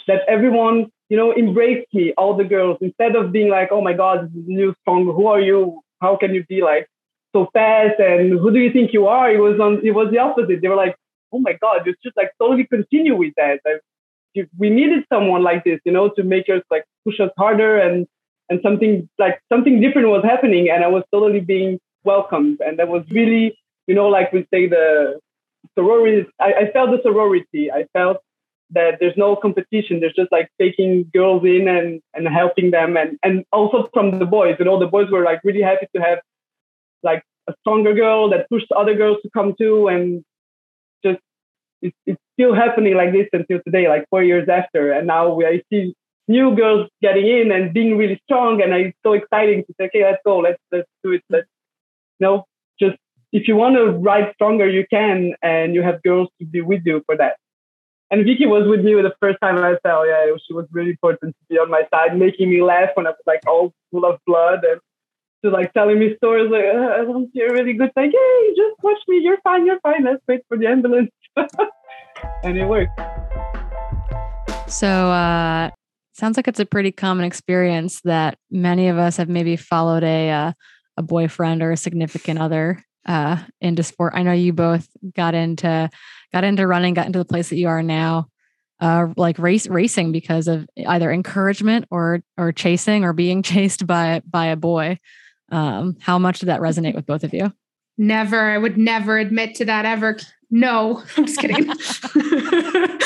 that 0.09 0.23
everyone 0.37 0.79
you 1.11 1.17
know 1.17 1.31
embraced 1.43 1.89
me, 1.95 2.13
all 2.19 2.37
the 2.37 2.49
girls, 2.55 2.79
instead 2.81 3.17
of 3.17 3.33
being 3.37 3.51
like, 3.59 3.69
oh 3.71 3.83
my 3.89 3.95
God, 4.03 4.19
new 4.35 4.75
strong. 4.81 5.05
Who 5.19 5.27
are 5.33 5.41
you? 5.51 5.81
How 6.05 6.17
can 6.17 6.35
you 6.35 6.45
be 6.55 6.61
like 6.63 6.87
so 7.35 7.49
fast? 7.55 7.99
And 8.01 8.39
who 8.41 8.49
do 8.57 8.59
you 8.59 8.73
think 8.77 8.93
you 8.93 9.07
are? 9.07 9.31
It 9.37 9.43
was 9.49 9.61
on. 9.61 9.73
It 9.91 9.95
was 10.01 10.09
the 10.11 10.19
opposite. 10.19 10.61
They 10.61 10.73
were 10.73 10.83
like, 10.85 10.97
oh 11.33 11.41
my 11.49 11.55
God, 11.65 11.87
you 11.87 11.95
should 12.03 12.17
like 12.17 12.33
totally 12.41 12.67
continue 12.67 13.17
with 13.17 13.35
that. 13.37 13.61
Like, 13.65 14.49
we 14.59 14.71
needed 14.71 15.05
someone 15.13 15.43
like 15.43 15.65
this, 15.65 15.81
you 15.85 15.93
know, 15.93 16.09
to 16.17 16.23
make 16.23 16.49
us 16.49 16.63
like 16.71 16.85
push 17.05 17.19
us 17.21 17.31
harder 17.39 17.79
and 17.79 18.07
and 18.49 18.61
something 18.63 19.09
like 19.19 19.41
something 19.53 19.81
different 19.81 20.09
was 20.09 20.25
happening, 20.25 20.69
and 20.71 20.85
I 20.85 20.89
was 20.89 21.05
totally 21.13 21.41
being 21.41 21.79
welcomed, 22.05 22.61
and 22.61 22.79
that 22.79 22.89
was 22.89 23.05
really, 23.11 23.57
you 23.87 23.95
know, 23.95 24.09
like 24.09 24.33
we 24.33 24.41
say 24.53 24.69
the 24.69 25.21
sorority. 25.79 26.27
I, 26.41 26.53
I 26.53 26.71
felt 26.73 26.91
the 26.91 27.01
sorority. 27.03 27.71
I 27.71 27.87
felt 27.93 28.19
that 28.73 28.99
there's 29.01 29.17
no 29.17 29.37
competition. 29.37 30.01
There's 30.01 30.15
just 30.15 30.31
like 30.31 30.49
taking 30.61 31.11
girls 31.13 31.43
in 31.45 31.69
and, 31.69 32.01
and 32.15 32.29
helping 32.29 32.71
them. 32.71 32.97
And, 32.97 33.19
and 33.23 33.45
also 33.53 33.89
from 33.93 34.19
the 34.19 34.27
boys, 34.27 34.57
you 34.59 34.65
know, 34.65 34.79
the 34.79 34.87
boys 34.87 35.11
were 35.11 35.25
like 35.25 35.41
really 35.43 35.63
happy 35.63 35.87
to 35.95 36.03
have 36.03 36.19
like 37.03 37.23
a 37.49 37.55
stronger 37.61 37.95
girl 37.95 38.31
that 38.31 38.49
pushed 38.49 38.71
other 38.73 38.95
girls 38.95 39.19
to 39.23 39.31
come 39.31 39.55
too. 39.59 39.89
And 39.89 40.23
just, 41.05 41.19
it's, 41.83 41.97
it's 42.07 42.21
still 42.35 42.55
happening 42.55 42.95
like 42.95 43.13
this 43.13 43.27
until 43.33 43.59
today, 43.65 43.89
like 43.89 44.05
four 44.11 44.23
years 44.23 44.49
after. 44.49 44.93
And 44.93 45.07
now 45.07 45.35
we, 45.35 45.47
I 45.47 45.63
see 45.73 45.95
new 46.29 46.55
girls 46.55 46.89
getting 47.03 47.27
in 47.27 47.51
and 47.51 47.75
being 47.75 47.99
really 47.99 48.21
strong. 48.25 48.63
And 48.63 48.73
it's 48.73 48.99
so 49.05 49.15
exciting 49.15 49.65
to 49.65 49.75
say, 49.81 49.87
okay, 49.87 50.05
let's 50.05 50.23
go, 50.25 50.39
let's, 50.39 50.61
let's 50.71 50.89
do 51.03 51.13
it. 51.13 51.23
Let's, 51.29 51.49
you 52.21 52.27
know, 52.27 52.45
if 53.33 53.47
you 53.47 53.57
want 53.57 53.77
to 53.77 53.91
ride 53.91 54.33
stronger, 54.35 54.69
you 54.69 54.85
can, 54.91 55.35
and 55.43 55.75
you 55.75 55.83
have 55.83 56.03
girls 56.03 56.29
to 56.41 56.47
be 56.47 56.61
with 56.61 56.83
you 56.85 57.03
for 57.07 57.17
that. 57.17 57.37
And 58.11 58.25
Vicky 58.25 58.47
was 58.47 58.67
with 58.67 58.85
me 58.85 58.95
the 58.95 59.15
first 59.21 59.39
time 59.41 59.57
I 59.59 59.77
fell. 59.85 60.05
Yeah, 60.05 60.27
she 60.45 60.53
was 60.53 60.67
really 60.73 60.91
important 60.91 61.37
to 61.37 61.45
be 61.49 61.59
on 61.59 61.71
my 61.71 61.83
side, 61.95 62.19
making 62.19 62.51
me 62.51 62.61
laugh 62.61 62.91
when 62.95 63.07
I 63.07 63.11
was 63.11 63.23
like 63.27 63.41
all 63.47 63.73
full 63.93 64.05
of 64.05 64.19
blood 64.27 64.65
and 64.65 64.81
to 65.45 65.51
like 65.51 65.73
telling 65.73 66.01
me 66.01 66.17
stories 66.17 66.51
like, 66.51 66.65
uh, 66.65 67.01
I 67.01 67.05
don't 67.05 67.31
feel 67.31 67.47
really 67.47 67.73
good. 67.73 67.93
Like, 67.97 68.11
hey, 68.11 68.55
just 68.57 68.83
watch 68.83 68.99
me. 69.07 69.21
You're 69.23 69.41
fine. 69.43 69.65
You're 69.65 69.81
fine. 69.81 70.05
Let's 70.05 70.23
wait 70.27 70.41
for 70.49 70.59
the 70.59 70.67
ambulance. 70.67 71.11
and 72.43 72.59
it 72.59 72.67
worked. 72.67 72.99
So, 74.67 74.89
uh, 74.89 75.71
sounds 76.15 76.37
like 76.37 76.49
it's 76.49 76.61
a 76.61 76.67
pretty 76.67 76.91
common 76.91 77.25
experience 77.25 78.01
that 78.03 78.39
many 78.51 78.89
of 78.89 78.99
us 78.99 79.17
have 79.19 79.29
maybe 79.29 79.55
followed 79.55 80.03
a 80.03 80.31
uh, 80.31 80.53
a 80.97 81.03
boyfriend 81.03 81.63
or 81.63 81.71
a 81.71 81.77
significant 81.77 82.41
other 82.41 82.83
uh, 83.07 83.39
into 83.61 83.83
sport. 83.83 84.13
I 84.15 84.23
know 84.23 84.33
you 84.33 84.53
both 84.53 84.89
got 85.15 85.35
into 85.35 85.91
got 86.33 86.45
into 86.45 86.67
running, 86.67 86.95
got 86.95 87.07
into 87.07 87.19
the 87.19 87.25
place 87.25 87.49
that 87.49 87.57
you 87.57 87.69
are 87.69 87.83
now, 87.83 88.29
uh, 88.81 89.09
like 89.17 89.39
race 89.39 89.67
racing 89.69 90.13
because 90.13 90.49
of 90.49 90.69
either 90.87 91.11
encouragement 91.11 91.87
or 91.91 92.23
or 92.37 92.53
chasing 92.53 93.05
or 93.05 93.13
being 93.13 93.43
chased 93.45 93.87
by 93.87 94.23
by 94.29 94.47
a 94.47 94.57
boy. 94.57 94.99
Um, 95.51 95.97
how 96.01 96.19
much 96.19 96.39
did 96.41 96.47
that 96.47 96.61
resonate 96.61 96.95
with 96.95 97.07
both 97.07 97.25
of 97.25 97.35
you? 97.35 97.53
Never. 97.99 98.51
I 98.51 98.57
would 98.57 98.79
never 98.79 99.19
admit 99.19 99.57
to 99.57 99.65
that 99.67 99.85
ever. 99.85 100.17
No, 100.51 101.03
I'm 101.17 101.27
just 101.27 101.39
kidding. 101.39 101.69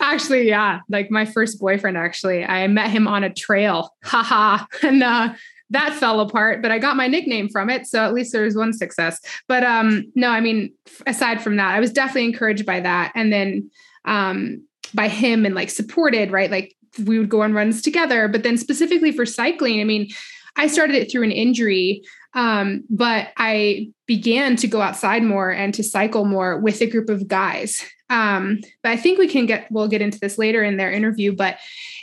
actually, 0.00 0.48
yeah. 0.48 0.80
Like 0.88 1.10
my 1.10 1.24
first 1.24 1.58
boyfriend, 1.58 1.96
actually, 1.96 2.44
I 2.44 2.66
met 2.66 2.90
him 2.90 3.08
on 3.08 3.24
a 3.24 3.32
trail. 3.32 3.94
Haha. 4.04 4.66
and 4.82 5.02
uh, 5.02 5.34
that 5.70 5.94
fell 5.94 6.20
apart, 6.20 6.62
but 6.62 6.70
I 6.70 6.78
got 6.78 6.96
my 6.96 7.08
nickname 7.08 7.48
from 7.48 7.70
it. 7.70 7.86
So 7.86 8.04
at 8.04 8.14
least 8.14 8.32
there 8.32 8.44
was 8.44 8.56
one 8.56 8.72
success. 8.72 9.20
But 9.48 9.64
um, 9.64 10.04
no, 10.14 10.28
I 10.30 10.40
mean, 10.40 10.72
aside 11.06 11.42
from 11.42 11.56
that, 11.56 11.74
I 11.74 11.80
was 11.80 11.92
definitely 11.92 12.26
encouraged 12.26 12.66
by 12.66 12.80
that. 12.80 13.12
And 13.14 13.32
then 13.32 13.70
um, 14.04 14.64
by 14.94 15.08
him 15.08 15.44
and 15.44 15.54
like 15.54 15.70
supported, 15.70 16.30
right? 16.30 16.50
Like 16.50 16.74
we 17.04 17.18
would 17.18 17.28
go 17.28 17.42
on 17.42 17.52
runs 17.52 17.82
together. 17.82 18.28
But 18.28 18.42
then 18.42 18.56
specifically 18.56 19.12
for 19.12 19.26
cycling, 19.26 19.80
I 19.80 19.84
mean, 19.84 20.08
I 20.56 20.68
started 20.68 20.96
it 20.96 21.10
through 21.10 21.24
an 21.24 21.32
injury, 21.32 22.02
um, 22.34 22.84
but 22.88 23.28
I 23.36 23.90
began 24.06 24.56
to 24.56 24.68
go 24.68 24.80
outside 24.80 25.22
more 25.22 25.50
and 25.50 25.74
to 25.74 25.82
cycle 25.82 26.24
more 26.24 26.58
with 26.60 26.80
a 26.80 26.86
group 26.86 27.10
of 27.10 27.28
guys. 27.28 27.84
Um, 28.08 28.60
but 28.82 28.92
I 28.92 28.96
think 28.96 29.18
we 29.18 29.28
can 29.28 29.46
get, 29.46 29.66
we'll 29.70 29.88
get 29.88 30.00
into 30.00 30.20
this 30.20 30.38
later 30.38 30.62
in 30.62 30.76
their 30.76 30.92
interview, 30.92 31.34
but 31.34 31.58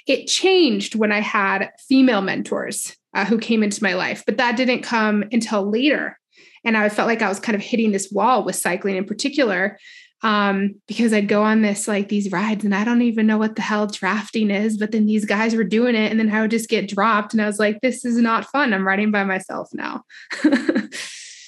it 0.05 0.27
changed 0.27 0.95
when 0.95 1.11
I 1.11 1.21
had 1.21 1.71
female 1.87 2.21
mentors 2.21 2.95
uh, 3.13 3.25
who 3.25 3.37
came 3.37 3.63
into 3.63 3.83
my 3.83 3.93
life, 3.93 4.23
but 4.25 4.37
that 4.37 4.57
didn't 4.57 4.81
come 4.81 5.23
until 5.31 5.69
later. 5.69 6.19
And 6.65 6.77
I 6.77 6.89
felt 6.89 7.07
like 7.07 7.21
I 7.21 7.29
was 7.29 7.39
kind 7.39 7.55
of 7.55 7.61
hitting 7.61 7.91
this 7.91 8.09
wall 8.11 8.43
with 8.43 8.55
cycling 8.55 8.95
in 8.95 9.05
particular 9.05 9.77
um, 10.21 10.75
because 10.87 11.11
I'd 11.11 11.27
go 11.27 11.43
on 11.43 11.61
this 11.61 11.87
like 11.87 12.07
these 12.07 12.31
rides 12.31 12.63
and 12.63 12.73
I 12.73 12.85
don't 12.85 13.01
even 13.01 13.27
know 13.27 13.37
what 13.37 13.57
the 13.57 13.61
hell 13.61 13.87
drafting 13.87 14.49
is, 14.49 14.77
but 14.77 14.91
then 14.91 15.05
these 15.05 15.25
guys 15.25 15.53
were 15.53 15.65
doing 15.65 15.95
it 15.95 16.09
and 16.09 16.19
then 16.19 16.31
I 16.33 16.41
would 16.41 16.51
just 16.51 16.69
get 16.69 16.87
dropped 16.87 17.33
and 17.33 17.41
I 17.41 17.45
was 17.45 17.59
like, 17.59 17.81
this 17.81 18.05
is 18.05 18.17
not 18.17 18.45
fun. 18.45 18.73
I'm 18.73 18.87
riding 18.87 19.11
by 19.11 19.25
myself 19.25 19.69
now. 19.73 20.03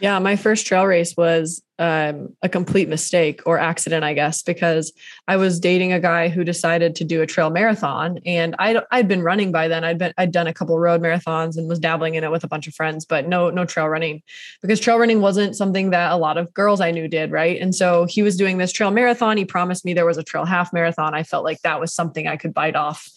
Yeah, 0.00 0.18
my 0.20 0.36
first 0.36 0.66
trail 0.66 0.84
race 0.84 1.16
was 1.16 1.62
um, 1.80 2.36
a 2.42 2.48
complete 2.48 2.88
mistake 2.88 3.42
or 3.46 3.58
accident, 3.58 4.04
I 4.04 4.14
guess, 4.14 4.42
because 4.42 4.92
I 5.26 5.36
was 5.36 5.58
dating 5.58 5.92
a 5.92 6.00
guy 6.00 6.28
who 6.28 6.44
decided 6.44 6.94
to 6.96 7.04
do 7.04 7.20
a 7.20 7.26
trail 7.26 7.50
marathon, 7.50 8.18
and 8.24 8.54
I 8.58 8.80
I'd 8.90 9.08
been 9.08 9.22
running 9.22 9.50
by 9.50 9.68
then. 9.68 9.84
I'd 9.84 9.98
been 9.98 10.12
I'd 10.16 10.32
done 10.32 10.46
a 10.46 10.54
couple 10.54 10.78
road 10.78 11.00
marathons 11.00 11.56
and 11.56 11.68
was 11.68 11.78
dabbling 11.78 12.14
in 12.14 12.24
it 12.24 12.30
with 12.30 12.44
a 12.44 12.48
bunch 12.48 12.66
of 12.66 12.74
friends, 12.74 13.04
but 13.04 13.28
no 13.28 13.50
no 13.50 13.64
trail 13.64 13.88
running 13.88 14.22
because 14.62 14.80
trail 14.80 14.98
running 14.98 15.20
wasn't 15.20 15.56
something 15.56 15.90
that 15.90 16.12
a 16.12 16.16
lot 16.16 16.38
of 16.38 16.52
girls 16.54 16.80
I 16.80 16.90
knew 16.90 17.08
did, 17.08 17.30
right? 17.30 17.60
And 17.60 17.74
so 17.74 18.04
he 18.04 18.22
was 18.22 18.36
doing 18.36 18.58
this 18.58 18.72
trail 18.72 18.90
marathon. 18.90 19.36
He 19.36 19.44
promised 19.44 19.84
me 19.84 19.94
there 19.94 20.06
was 20.06 20.18
a 20.18 20.24
trail 20.24 20.44
half 20.44 20.72
marathon. 20.72 21.14
I 21.14 21.22
felt 21.22 21.44
like 21.44 21.60
that 21.62 21.80
was 21.80 21.94
something 21.94 22.26
I 22.26 22.36
could 22.36 22.54
bite 22.54 22.76
off 22.76 23.10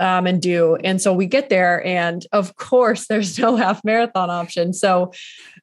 um, 0.00 0.26
and 0.26 0.40
do. 0.40 0.76
And 0.76 1.00
so 1.00 1.12
we 1.12 1.26
get 1.26 1.50
there, 1.50 1.84
and 1.84 2.26
of 2.32 2.56
course, 2.56 3.06
there's 3.06 3.38
no 3.38 3.56
half 3.64 3.84
marathon 3.84 4.30
option. 4.30 4.72
So, 4.72 5.12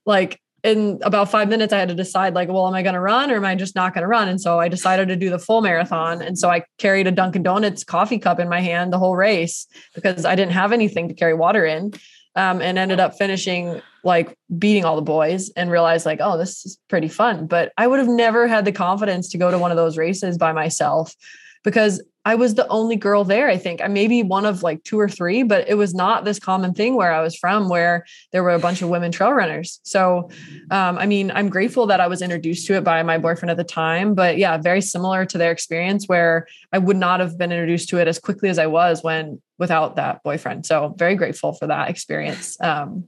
like, 0.06 0.40
in 0.64 1.00
about 1.04 1.30
five 1.30 1.50
minutes, 1.50 1.72
I 1.72 1.80
had 1.80 1.90
to 1.90 1.96
decide, 1.96 2.34
like, 2.34 2.50
well, 2.50 2.68
am 2.68 2.74
I 2.74 2.82
going 2.82 2.96
to 2.96 3.00
run 3.00 3.32
or 3.32 3.36
am 3.36 3.46
I 3.46 3.56
just 3.56 3.76
not 3.76 3.94
going 3.94 4.02
to 4.02 4.08
run? 4.08 4.28
And 4.28 4.42
so 4.42 4.60
I 4.60 4.68
decided 4.68 5.08
to 5.10 5.16
do 5.16 5.30
the 5.30 5.40
full 5.40 5.62
marathon. 5.62 6.22
And 6.22 6.38
so 6.38 6.50
I 6.50 6.64
carried 6.78 7.08
a 7.08 7.12
Dunkin' 7.12 7.44
Donuts 7.44 7.84
coffee 7.84 8.20
cup 8.20 8.40
in 8.40 8.50
my 8.50 8.60
hand 8.60 8.92
the 8.92 9.00
whole 9.00 9.16
race 9.16 9.68
because 9.94 10.26
I 10.26 10.36
didn't 10.36 10.54
have 10.54 10.72
anything 10.72 11.08
to 11.08 11.14
carry 11.14 11.34
water 11.34 11.66
in. 11.66 11.94
Um, 12.36 12.62
and 12.62 12.78
ended 12.78 13.00
up 13.00 13.18
finishing 13.18 13.82
like 14.04 14.38
beating 14.60 14.86
all 14.86 14.96
the 14.96 15.02
boys 15.02 15.50
and 15.56 15.72
realized 15.72 16.06
like 16.06 16.20
oh 16.22 16.38
this 16.38 16.64
is 16.68 16.78
pretty 16.88 17.08
fun 17.08 17.48
but 17.48 17.74
i 17.78 17.88
would 17.88 17.98
have 17.98 18.08
never 18.08 18.48
had 18.48 18.64
the 18.64 18.72
confidence 18.72 19.28
to 19.30 19.40
go 19.40 19.50
to 19.50 19.58
one 19.58 19.72
of 19.72 19.78
those 19.78 19.98
races 19.98 20.38
by 20.38 20.52
myself 20.52 21.16
because 21.64 22.00
I 22.28 22.36
was 22.36 22.56
the 22.56 22.68
only 22.68 22.98
girl 22.98 23.24
there, 23.24 23.48
I 23.48 23.56
think. 23.56 23.80
I 23.82 23.88
maybe 23.88 24.22
one 24.22 24.46
of 24.46 24.62
like 24.62 24.84
two 24.84 25.00
or 25.00 25.08
three, 25.08 25.44
but 25.44 25.70
it 25.70 25.76
was 25.76 25.94
not 25.94 26.26
this 26.26 26.40
common 26.40 26.74
thing 26.74 26.96
where 26.96 27.14
I 27.14 27.22
was 27.22 27.38
from 27.38 27.70
where 27.70 28.06
there 28.34 28.44
were 28.44 28.50
a 28.50 28.60
bunch 28.60 28.82
of 28.82 28.90
women 28.90 29.14
trail 29.14 29.32
runners. 29.32 29.80
So, 29.84 30.30
um, 30.70 30.98
I 30.98 31.06
mean, 31.06 31.32
I'm 31.32 31.48
grateful 31.48 31.88
that 31.88 32.02
I 32.02 32.08
was 32.08 32.22
introduced 32.22 32.68
to 32.68 32.74
it 32.74 32.84
by 32.84 33.02
my 33.02 33.18
boyfriend 33.18 33.50
at 33.50 33.56
the 33.56 33.64
time. 33.64 34.14
But 34.14 34.38
yeah, 34.38 34.58
very 34.58 34.82
similar 34.82 35.26
to 35.26 35.38
their 35.38 35.54
experience 35.54 36.08
where 36.08 36.48
I 36.74 36.80
would 36.80 36.98
not 36.98 37.22
have 37.22 37.38
been 37.38 37.54
introduced 37.54 37.88
to 37.90 37.98
it 37.98 38.10
as 38.10 38.20
quickly 38.20 38.50
as 38.50 38.60
I 38.60 38.68
was 38.68 39.02
when 39.02 39.42
without 39.58 39.96
that 39.96 40.22
boyfriend. 40.22 40.66
So, 40.66 40.96
very 40.98 41.16
grateful 41.16 41.54
for 41.54 41.68
that 41.68 41.90
experience. 41.90 42.60
Um, 42.60 43.06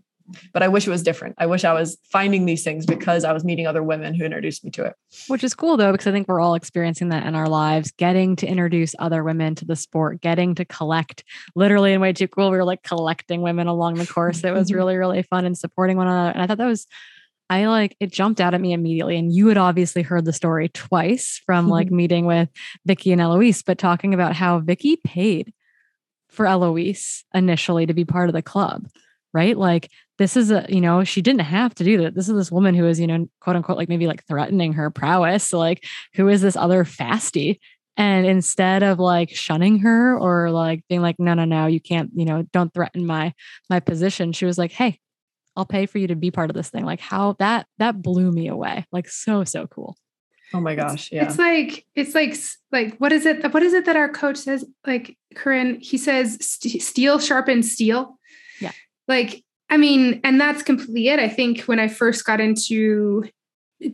but 0.53 0.63
I 0.63 0.67
wish 0.67 0.87
it 0.87 0.89
was 0.89 1.03
different. 1.03 1.35
I 1.37 1.45
wish 1.45 1.63
I 1.63 1.73
was 1.73 1.97
finding 2.11 2.45
these 2.45 2.63
things 2.63 2.85
because 2.85 3.23
I 3.23 3.33
was 3.33 3.43
meeting 3.43 3.67
other 3.67 3.83
women 3.83 4.13
who 4.13 4.25
introduced 4.25 4.63
me 4.63 4.71
to 4.71 4.85
it. 4.85 4.95
Which 5.27 5.43
is 5.43 5.53
cool 5.53 5.77
though, 5.77 5.91
because 5.91 6.07
I 6.07 6.11
think 6.11 6.27
we're 6.27 6.39
all 6.39 6.55
experiencing 6.55 7.09
that 7.09 7.25
in 7.25 7.35
our 7.35 7.47
lives, 7.47 7.91
getting 7.91 8.35
to 8.37 8.47
introduce 8.47 8.95
other 8.99 9.23
women 9.23 9.55
to 9.55 9.65
the 9.65 9.75
sport, 9.75 10.21
getting 10.21 10.55
to 10.55 10.65
collect 10.65 11.23
literally 11.55 11.93
in 11.93 12.01
way 12.01 12.13
too 12.13 12.27
cool. 12.27 12.51
We 12.51 12.57
were 12.57 12.65
like 12.65 12.83
collecting 12.83 13.41
women 13.41 13.67
along 13.67 13.95
the 13.95 14.07
course. 14.07 14.43
It 14.43 14.53
was 14.53 14.71
really, 14.73 14.97
really 14.97 15.23
fun 15.23 15.45
and 15.45 15.57
supporting 15.57 15.97
one 15.97 16.07
another. 16.07 16.31
And 16.31 16.41
I 16.41 16.47
thought 16.47 16.57
that 16.57 16.65
was 16.65 16.87
I 17.49 17.65
like 17.65 17.95
it 17.99 18.11
jumped 18.11 18.39
out 18.39 18.53
at 18.53 18.61
me 18.61 18.73
immediately. 18.73 19.17
And 19.17 19.33
you 19.33 19.47
had 19.47 19.57
obviously 19.57 20.03
heard 20.03 20.25
the 20.25 20.33
story 20.33 20.69
twice 20.69 21.41
from 21.45 21.65
mm-hmm. 21.65 21.71
like 21.71 21.91
meeting 21.91 22.25
with 22.25 22.49
Vicky 22.85 23.11
and 23.11 23.19
Eloise, 23.19 23.63
but 23.63 23.79
talking 23.79 24.13
about 24.13 24.35
how 24.35 24.59
Vicky 24.59 24.97
paid 24.97 25.53
for 26.29 26.45
Eloise 26.45 27.25
initially 27.33 27.87
to 27.87 27.93
be 27.93 28.05
part 28.05 28.29
of 28.29 28.33
the 28.33 28.43
club, 28.43 28.87
right? 29.33 29.57
Like 29.57 29.89
this 30.19 30.37
is 30.37 30.51
a 30.51 30.65
you 30.69 30.81
know 30.81 31.03
she 31.03 31.21
didn't 31.21 31.41
have 31.41 31.73
to 31.75 31.83
do 31.83 31.97
that. 32.03 32.13
This 32.13 32.29
is 32.29 32.35
this 32.35 32.51
woman 32.51 32.75
who 32.75 32.85
is 32.85 32.99
you 32.99 33.07
know 33.07 33.27
quote 33.39 33.55
unquote 33.55 33.77
like 33.77 33.89
maybe 33.89 34.05
like 34.05 34.25
threatening 34.25 34.73
her 34.73 34.91
prowess. 34.91 35.51
Like 35.51 35.85
who 36.13 36.27
is 36.27 36.41
this 36.41 36.55
other 36.55 36.83
fasty? 36.83 37.59
And 37.97 38.25
instead 38.25 38.83
of 38.83 38.99
like 38.99 39.35
shunning 39.35 39.79
her 39.79 40.17
or 40.17 40.51
like 40.51 40.83
being 40.87 41.01
like 41.01 41.19
no 41.19 41.33
no 41.33 41.45
no 41.45 41.65
you 41.65 41.81
can't 41.81 42.11
you 42.13 42.25
know 42.25 42.43
don't 42.53 42.73
threaten 42.73 43.05
my 43.05 43.33
my 43.69 43.79
position 43.79 44.31
she 44.31 44.45
was 44.45 44.57
like 44.57 44.71
hey 44.71 44.99
i'll 45.55 45.65
pay 45.65 45.85
for 45.85 45.97
you 45.97 46.07
to 46.07 46.15
be 46.15 46.31
part 46.31 46.49
of 46.49 46.55
this 46.55 46.69
thing. 46.69 46.85
Like 46.85 46.99
how 46.99 47.35
that 47.39 47.67
that 47.77 48.01
blew 48.01 48.31
me 48.31 48.47
away. 48.47 48.85
Like 48.91 49.09
so 49.09 49.43
so 49.43 49.67
cool. 49.67 49.97
Oh 50.53 50.59
my 50.59 50.73
gosh 50.75 51.11
yeah. 51.11 51.25
it's 51.25 51.37
like 51.37 51.85
it's 51.95 52.15
like 52.15 52.35
like 52.71 52.97
what 52.97 53.11
is 53.11 53.25
it 53.25 53.53
what 53.53 53.63
is 53.63 53.73
it 53.73 53.85
that 53.85 53.95
our 53.95 54.09
coach 54.09 54.37
says? 54.37 54.65
Like 54.85 55.17
corinne 55.35 55.79
he 55.81 55.97
says 55.97 56.37
steel 56.41 57.19
sharpens 57.19 57.71
steel. 57.71 58.17
Yeah. 58.59 58.71
Like 59.07 59.43
I 59.69 59.77
mean, 59.77 60.19
and 60.23 60.39
that's 60.41 60.63
completely 60.63 61.09
it. 61.09 61.19
I 61.19 61.29
think 61.29 61.61
when 61.61 61.79
I 61.79 61.87
first 61.87 62.25
got 62.25 62.41
into 62.41 63.29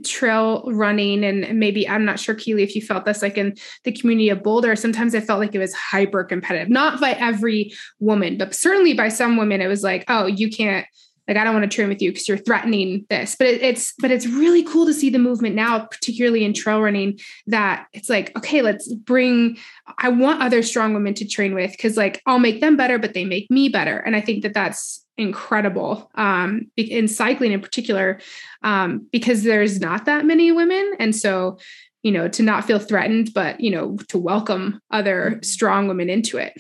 trail 0.04 0.64
running 0.74 1.24
and 1.24 1.60
maybe 1.60 1.88
I'm 1.88 2.06
not 2.06 2.20
sure 2.20 2.34
Keely 2.34 2.64
if 2.64 2.76
you 2.76 2.82
felt 2.82 3.06
this 3.06 3.22
like 3.22 3.38
in 3.38 3.56
the 3.84 3.92
community 3.92 4.30
of 4.30 4.42
Boulder 4.42 4.76
sometimes 4.76 5.14
I 5.14 5.20
felt 5.20 5.40
like 5.40 5.54
it 5.54 5.60
was 5.60 5.76
hyper 5.76 6.24
competitive 6.24 6.70
not 6.70 7.00
by 7.00 7.12
every 7.12 7.72
woman 8.00 8.36
but 8.36 8.56
certainly 8.56 8.96
by 8.96 9.10
some 9.10 9.38
women 9.38 9.62
it 9.62 9.68
was 9.68 9.84
like 9.84 10.04
oh 10.08 10.26
you 10.26 10.50
can't 10.50 10.88
like 11.28 11.38
I 11.38 11.44
don't 11.44 11.54
want 11.54 11.70
to 11.70 11.76
train 11.76 11.90
with 11.90 12.02
you 12.02 12.12
because 12.12 12.28
you're 12.28 12.38
threatening 12.38 13.06
this 13.10 13.36
but 13.36 13.48
it, 13.48 13.62
it's 13.62 13.94
but 14.00 14.12
it's 14.12 14.28
really 14.28 14.64
cool 14.64 14.86
to 14.86 14.94
see 14.94 15.10
the 15.10 15.20
movement 15.20 15.56
now 15.56 15.86
particularly 15.86 16.44
in 16.44 16.54
trail 16.54 16.82
running 16.82 17.20
that 17.48 17.88
it's 17.94 18.10
like 18.10 18.36
okay 18.38 18.62
let's 18.62 18.94
bring 18.94 19.58
I 19.98 20.10
want 20.10 20.42
other 20.42 20.64
strong 20.64 20.94
women 20.94 21.14
to 21.16 21.28
train 21.28 21.54
with 21.54 21.72
because 21.72 21.98
like 21.98 22.22
I'll 22.26 22.40
make 22.40 22.62
them 22.62 22.78
better 22.78 23.00
but 23.00 23.14
they 23.14 23.26
make 23.26 23.50
me 23.50 23.70
better 23.70 23.98
and 23.98 24.16
I 24.16 24.22
think 24.22 24.44
that 24.44 24.54
that's 24.54 25.06
incredible 25.18 26.12
um, 26.16 26.70
in 26.76 27.08
cycling 27.08 27.54
in 27.54 27.62
particular 27.62 28.20
um, 28.64 29.08
because 29.12 29.44
there's 29.44 29.80
not 29.80 30.06
that 30.06 30.26
many 30.26 30.52
women 30.52 30.94
and 31.00 31.16
so 31.16 31.58
you 32.06 32.12
know, 32.12 32.28
to 32.28 32.44
not 32.44 32.66
feel 32.66 32.78
threatened, 32.78 33.32
but, 33.34 33.60
you 33.60 33.72
know, 33.72 33.98
to 34.10 34.20
welcome 34.20 34.80
other 34.92 35.32
Mm-hmm. 35.32 35.42
strong 35.42 35.88
women 35.88 36.08
into 36.08 36.38
it. 36.38 36.54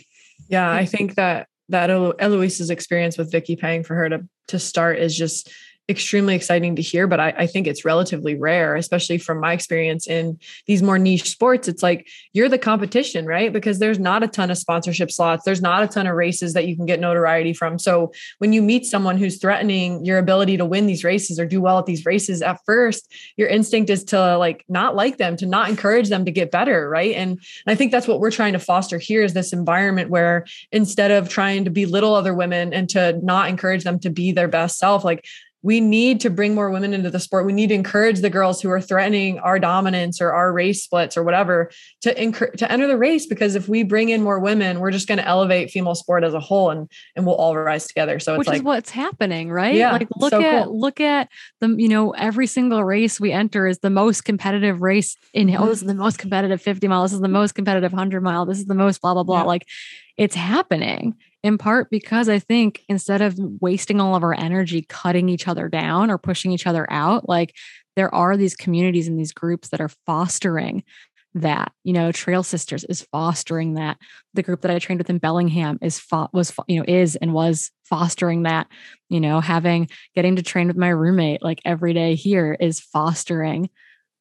Yeah, 0.49 0.71
I 0.71 0.85
think 0.85 1.13
that 1.15 1.47
that 1.69 1.89
Elo- 1.89 2.13
Eloise's 2.19 2.69
experience 2.69 3.17
with 3.17 3.31
Vicky 3.31 3.55
paying 3.55 3.83
for 3.83 3.95
her 3.95 4.09
to 4.09 4.27
to 4.49 4.59
start 4.59 4.99
is 4.99 5.17
just 5.17 5.51
extremely 5.87 6.33
exciting 6.33 6.75
to 6.75 6.81
hear, 6.81 7.05
but 7.05 7.19
I, 7.19 7.33
I 7.37 7.47
think 7.47 7.67
it's 7.67 7.85
relatively 7.85 8.35
rare, 8.35 8.75
especially 8.75 9.19
from 9.19 9.39
my 9.39 9.53
experience 9.53 10.07
in 10.07 10.39
these 10.65 10.81
more 10.81 10.97
niche 10.97 11.29
sports. 11.29 11.67
It's 11.67 11.83
like 11.83 12.07
you're 12.33 12.49
the 12.49 12.57
competition, 12.57 13.25
right? 13.27 13.53
Because 13.53 13.77
there's 13.77 13.99
not 13.99 14.23
a 14.23 14.27
ton 14.27 14.49
of 14.49 14.57
sponsorship 14.57 15.11
slots, 15.11 15.45
there's 15.45 15.61
not 15.61 15.83
a 15.83 15.87
ton 15.87 16.07
of 16.07 16.15
races 16.15 16.53
that 16.53 16.67
you 16.67 16.75
can 16.75 16.87
get 16.87 16.99
notoriety 16.99 17.53
from. 17.53 17.77
So 17.77 18.11
when 18.39 18.51
you 18.51 18.63
meet 18.63 18.85
someone 18.85 19.17
who's 19.17 19.37
threatening 19.37 20.03
your 20.03 20.17
ability 20.17 20.57
to 20.57 20.65
win 20.65 20.87
these 20.87 21.03
races 21.03 21.39
or 21.39 21.45
do 21.45 21.61
well 21.61 21.77
at 21.77 21.85
these 21.85 22.05
races, 22.05 22.41
at 22.41 22.59
first, 22.65 23.13
your 23.37 23.47
instinct 23.47 23.91
is 23.91 24.03
to 24.05 24.37
like 24.37 24.65
not 24.67 24.95
like 24.95 25.17
them, 25.17 25.37
to 25.37 25.45
not 25.45 25.69
encourage 25.69 26.09
them 26.09 26.25
to 26.25 26.31
get 26.31 26.49
better, 26.49 26.89
right? 26.89 27.15
And, 27.15 27.31
and 27.31 27.39
I 27.67 27.75
think 27.75 27.91
that's 27.91 28.07
what 28.07 28.19
we're 28.19 28.31
trying 28.31 28.53
to 28.53 28.59
foster 28.59 28.97
here 28.97 29.21
is 29.21 29.33
this 29.33 29.53
environment 29.53 30.09
where 30.09 30.45
instead 30.71 31.11
of 31.11 31.29
trying 31.29 31.65
to 31.65 31.69
belittle 31.69 32.15
other 32.15 32.33
women 32.33 32.73
and 32.73 32.89
to 32.89 33.19
not 33.23 33.49
encourage 33.49 33.83
them 33.83 33.99
to 33.99 34.09
be 34.09 34.31
their 34.31 34.47
best 34.47 34.79
self, 34.79 35.03
like 35.03 35.25
we 35.65 35.81
need 35.81 36.19
to 36.19 36.29
bring 36.29 36.53
more 36.53 36.69
women 36.69 36.93
into 36.93 37.09
the 37.09 37.19
sport. 37.19 37.43
We 37.43 37.51
need 37.51 37.69
to 37.69 37.73
encourage 37.73 38.19
the 38.19 38.29
girls 38.29 38.61
who 38.61 38.69
are 38.69 38.79
threatening 38.79 39.39
our 39.39 39.57
dominance 39.57 40.21
or 40.21 40.31
our 40.31 40.53
race 40.53 40.83
splits 40.83 41.17
or 41.17 41.23
whatever 41.23 41.71
to 42.01 42.13
to 42.13 42.71
enter 42.71 42.85
the 42.85 42.97
race. 42.97 43.25
Because 43.25 43.55
if 43.55 43.67
we 43.67 43.81
bring 43.81 44.09
in 44.09 44.21
more 44.21 44.39
women, 44.39 44.79
we're 44.79 44.91
just 44.91 45.07
going 45.07 45.17
to 45.17 45.25
elevate 45.25 45.71
female 45.71 45.95
sport 45.95 46.23
as 46.23 46.35
a 46.35 46.39
whole, 46.39 46.69
and 46.69 46.87
and 47.15 47.25
we'll 47.25 47.33
all 47.33 47.57
rise 47.57 47.87
together. 47.87 48.19
So 48.19 48.33
it's 48.33 48.37
which 48.37 48.47
like 48.47 48.57
is 48.57 48.63
what's 48.63 48.91
happening, 48.91 49.51
right? 49.51 49.73
Yeah, 49.73 49.91
like 49.91 50.07
look 50.15 50.29
so 50.29 50.39
at 50.39 50.65
cool. 50.65 50.79
look 50.79 50.99
at 51.01 51.29
the 51.61 51.69
you 51.69 51.89
know 51.89 52.11
every 52.11 52.45
single 52.45 52.83
race 52.83 53.19
we 53.19 53.31
enter 53.31 53.65
is 53.65 53.79
the 53.79 53.89
most 53.89 54.23
competitive 54.23 54.83
race 54.83 55.17
in. 55.33 55.49
Oh, 55.49 55.53
mm-hmm. 55.53 55.65
this 55.65 55.81
is 55.81 55.87
the 55.87 55.95
most 55.95 56.19
competitive 56.19 56.61
fifty 56.61 56.87
mile. 56.87 57.01
This 57.01 57.13
is 57.13 57.21
the 57.21 57.27
most 57.27 57.55
competitive 57.55 57.91
hundred 57.91 58.21
mile. 58.21 58.45
This 58.45 58.59
is 58.59 58.65
the 58.67 58.75
most 58.75 59.01
blah 59.01 59.15
blah 59.15 59.23
blah. 59.23 59.39
Yeah. 59.39 59.45
Like 59.45 59.67
it's 60.15 60.35
happening 60.35 61.15
in 61.45 61.59
part 61.59 61.91
because 61.91 62.27
I 62.27 62.39
think 62.39 62.81
instead 62.89 63.21
of 63.21 63.37
wasting 63.61 64.01
all 64.01 64.15
of 64.15 64.23
our 64.23 64.33
energy 64.33 64.81
cutting 64.81 65.29
each 65.29 65.47
other 65.47 65.69
down 65.69 66.09
or 66.09 66.17
pushing 66.17 66.51
each 66.51 66.65
other 66.65 66.91
out, 66.91 67.29
like 67.29 67.53
there 67.95 68.13
are 68.15 68.35
these 68.35 68.55
communities 68.55 69.07
and 69.07 69.19
these 69.19 69.31
groups 69.31 69.69
that 69.69 69.79
are 69.79 69.91
fostering 70.07 70.83
that. 71.35 71.71
You 71.83 71.93
know, 71.93 72.11
Trail 72.11 72.41
Sisters 72.41 72.83
is 72.85 73.05
fostering 73.11 73.75
that. 73.75 73.97
The 74.33 74.41
group 74.41 74.61
that 74.61 74.71
I 74.71 74.79
trained 74.79 74.97
with 74.99 75.09
in 75.11 75.19
Bellingham 75.19 75.77
is 75.83 75.99
fo- 75.99 76.29
was 76.33 76.51
you 76.67 76.79
know 76.79 76.85
is 76.87 77.15
and 77.15 77.31
was 77.31 77.69
fostering 77.83 78.41
that. 78.43 78.65
You 79.09 79.19
know, 79.19 79.39
having 79.39 79.87
getting 80.15 80.37
to 80.37 80.41
train 80.41 80.65
with 80.65 80.77
my 80.77 80.89
roommate 80.89 81.43
like 81.43 81.61
every 81.63 81.93
day 81.93 82.15
here 82.15 82.57
is 82.59 82.79
fostering 82.79 83.69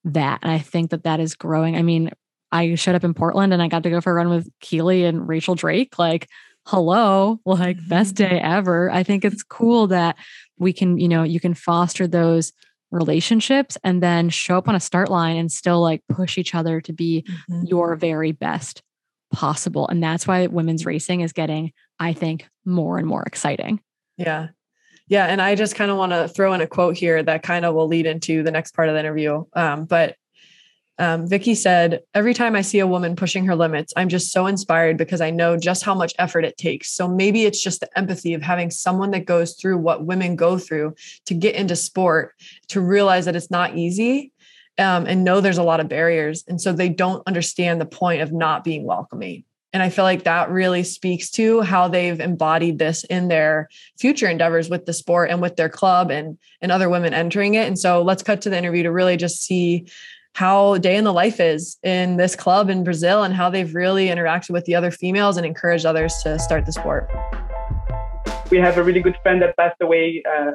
that, 0.05 0.41
and 0.43 0.53
I 0.53 0.59
think 0.59 0.91
that 0.91 1.05
that 1.05 1.21
is 1.21 1.37
growing. 1.37 1.75
I 1.75 1.81
mean, 1.81 2.11
I 2.53 2.75
showed 2.75 2.97
up 2.97 3.05
in 3.05 3.15
Portland 3.15 3.55
and 3.55 3.63
I 3.63 3.69
got 3.69 3.83
to 3.85 3.91
go 3.91 4.03
for 4.03 4.13
a 4.13 4.15
run 4.15 4.29
with 4.29 4.49
Keely 4.61 5.05
and 5.05 5.27
Rachel 5.27 5.55
Drake. 5.55 5.99
Like, 5.99 6.29
hello, 6.67 7.41
like 7.45 7.77
best 7.89 8.15
day 8.15 8.41
ever. 8.41 8.91
I 8.91 9.03
think 9.03 9.25
it's 9.25 9.43
cool 9.43 9.87
that 9.89 10.17
we 10.59 10.73
can, 10.73 10.99
you 10.99 11.09
know, 11.09 11.23
you 11.23 11.41
can 11.41 11.55
foster 11.55 12.07
those 12.07 12.53
relationships 12.91 13.77
and 13.83 14.03
then 14.03 14.31
show 14.31 14.57
up 14.57 14.69
on 14.69 14.75
a 14.75 14.81
start 14.81 15.11
line 15.11 15.37
and 15.37 15.51
still 15.51 15.81
like 15.81 16.03
push 16.09 16.39
each 16.39 16.55
other 16.55 16.81
to 16.81 16.93
be 16.93 17.25
Mhm. 17.51 17.69
your 17.69 17.97
very 17.97 18.33
best 18.33 18.83
possible. 19.33 19.89
And 19.89 20.03
that's 20.03 20.27
why 20.27 20.47
women's 20.47 20.87
racing 20.87 21.21
is 21.21 21.33
getting, 21.33 21.73
I 21.99 22.13
think, 22.13 22.49
more 22.65 22.99
and 22.99 23.07
more 23.07 23.25
exciting. 23.25 23.81
Yeah. 24.17 24.49
Yeah. 25.09 25.27
And 25.27 25.43
I 25.43 25.57
just 25.57 25.75
kind 25.75 25.91
of 25.91 25.97
want 25.99 26.13
to 26.13 26.29
throw 26.29 26.55
in 26.55 26.61
a 26.61 26.67
quote 26.69 26.97
here 26.97 27.23
that 27.23 27.43
kind 27.43 27.65
of 27.65 27.75
will 27.75 27.89
lead 27.89 28.07
into 28.07 28.43
the 28.43 28.53
next 28.53 28.75
part 28.75 28.89
of 28.89 28.95
the 28.95 29.01
interview. 29.01 29.45
Um, 29.55 29.85
but 29.87 30.17
um, 30.99 31.27
Vicky 31.27 31.55
said, 31.55 32.01
Every 32.15 32.35
time 32.35 32.55
I 32.55 32.61
see 32.61 32.79
a 32.79 32.87
woman 32.87 33.17
pushing 33.17 33.45
her 33.47 33.57
limits, 33.57 33.93
I'm 33.97 34.09
just 34.09 34.31
so 34.31 34.47
inspired 34.47 34.97
because 34.97 35.21
I 35.21 35.31
know 35.31 35.57
just 35.57 35.85
how 35.85 35.95
much 35.95 36.15
effort 36.19 36.45
it 36.45 36.57
takes. 36.57 36.93
So 36.93 37.09
maybe 37.09 37.45
it's 37.45 37.63
just 37.63 37.81
the 37.81 37.99
empathy 37.99 38.35
of 38.35 38.43
having 38.43 38.71
someone 38.71 39.11
that 39.11 39.27
goes 39.27 39.55
through 39.55 39.79
what 39.79 40.05
women 40.05 40.37
go 40.37 40.59
through 40.59 40.95
to 41.27 41.35
get 41.35 41.57
into 41.57 41.77
sport, 41.77 42.35
to 42.69 42.81
realize 42.81 43.25
that 43.25 43.37
it's 43.37 43.51
not 43.51 43.77
easy 43.77 44.33
um, 44.79 45.07
and 45.07 45.25
know 45.25 45.41
there's 45.41 45.59
a 45.59 45.63
lot 45.63 45.81
of 45.81 45.89
barriers. 45.89 46.45
And 46.49 46.61
so 46.61 46.73
they 46.73 46.89
don't 46.89 47.23
understand 47.27 47.81
the 47.81 47.87
point 47.87 48.23
of 48.23 48.33
not 48.33 48.65
being 48.65 48.85
welcoming. 48.85 49.45
And 49.73 49.83
I 49.83 49.89
feel 49.89 50.05
like 50.05 50.23
that 50.23 50.51
really 50.51 50.85
speaks 50.85 51.31
to 51.33 51.61
how 51.63 51.89
they've 51.89 52.21
embodied 52.21 52.79
this 52.79 53.03
in 53.03 53.27
their 53.27 53.69
future 53.99 54.29
endeavors 54.29 54.71
with 54.71 54.87
the 54.87 54.93
sport 54.93 55.31
and 55.31 55.43
with 55.43 55.57
their 55.57 55.69
club 55.69 56.13
and 56.13 56.39
and 56.61 56.71
other 56.71 56.89
women 56.89 57.13
entering 57.13 57.55
it. 57.55 57.67
And 57.67 57.77
so 57.77 58.01
let's 58.01 58.23
cut 58.23 58.41
to 58.43 58.51
the 58.51 58.57
interview 58.57 58.85
to 58.85 58.93
really 58.93 59.17
just 59.17 59.43
see 59.43 59.89
how 60.35 60.79
day 60.79 60.97
in 60.97 61.05
the 61.05 61.13
life 61.13 61.39
is 61.41 61.79
in 61.83 62.17
this 62.17 62.35
club 62.37 62.69
in 62.69 62.85
Brazil 62.85 63.23
and 63.23 63.33
how 63.33 63.49
they've 63.49 63.75
really 63.75 64.09
interacted 64.09 64.51
with 64.51 64.65
the 64.65 64.75
other 64.75 64.91
females 64.91 65.37
and 65.37 65.47
encouraged 65.47 65.87
others 65.87 66.15
to 66.23 66.39
start 66.39 66.67
the 66.67 66.73
sport. 66.73 67.11
we 68.51 68.59
have 68.59 68.77
a 68.77 68.83
really 68.83 69.01
good 69.01 69.17
friend 69.23 69.41
that 69.43 69.57
passed 69.57 69.77
away 69.81 70.23
uh, 70.29 70.53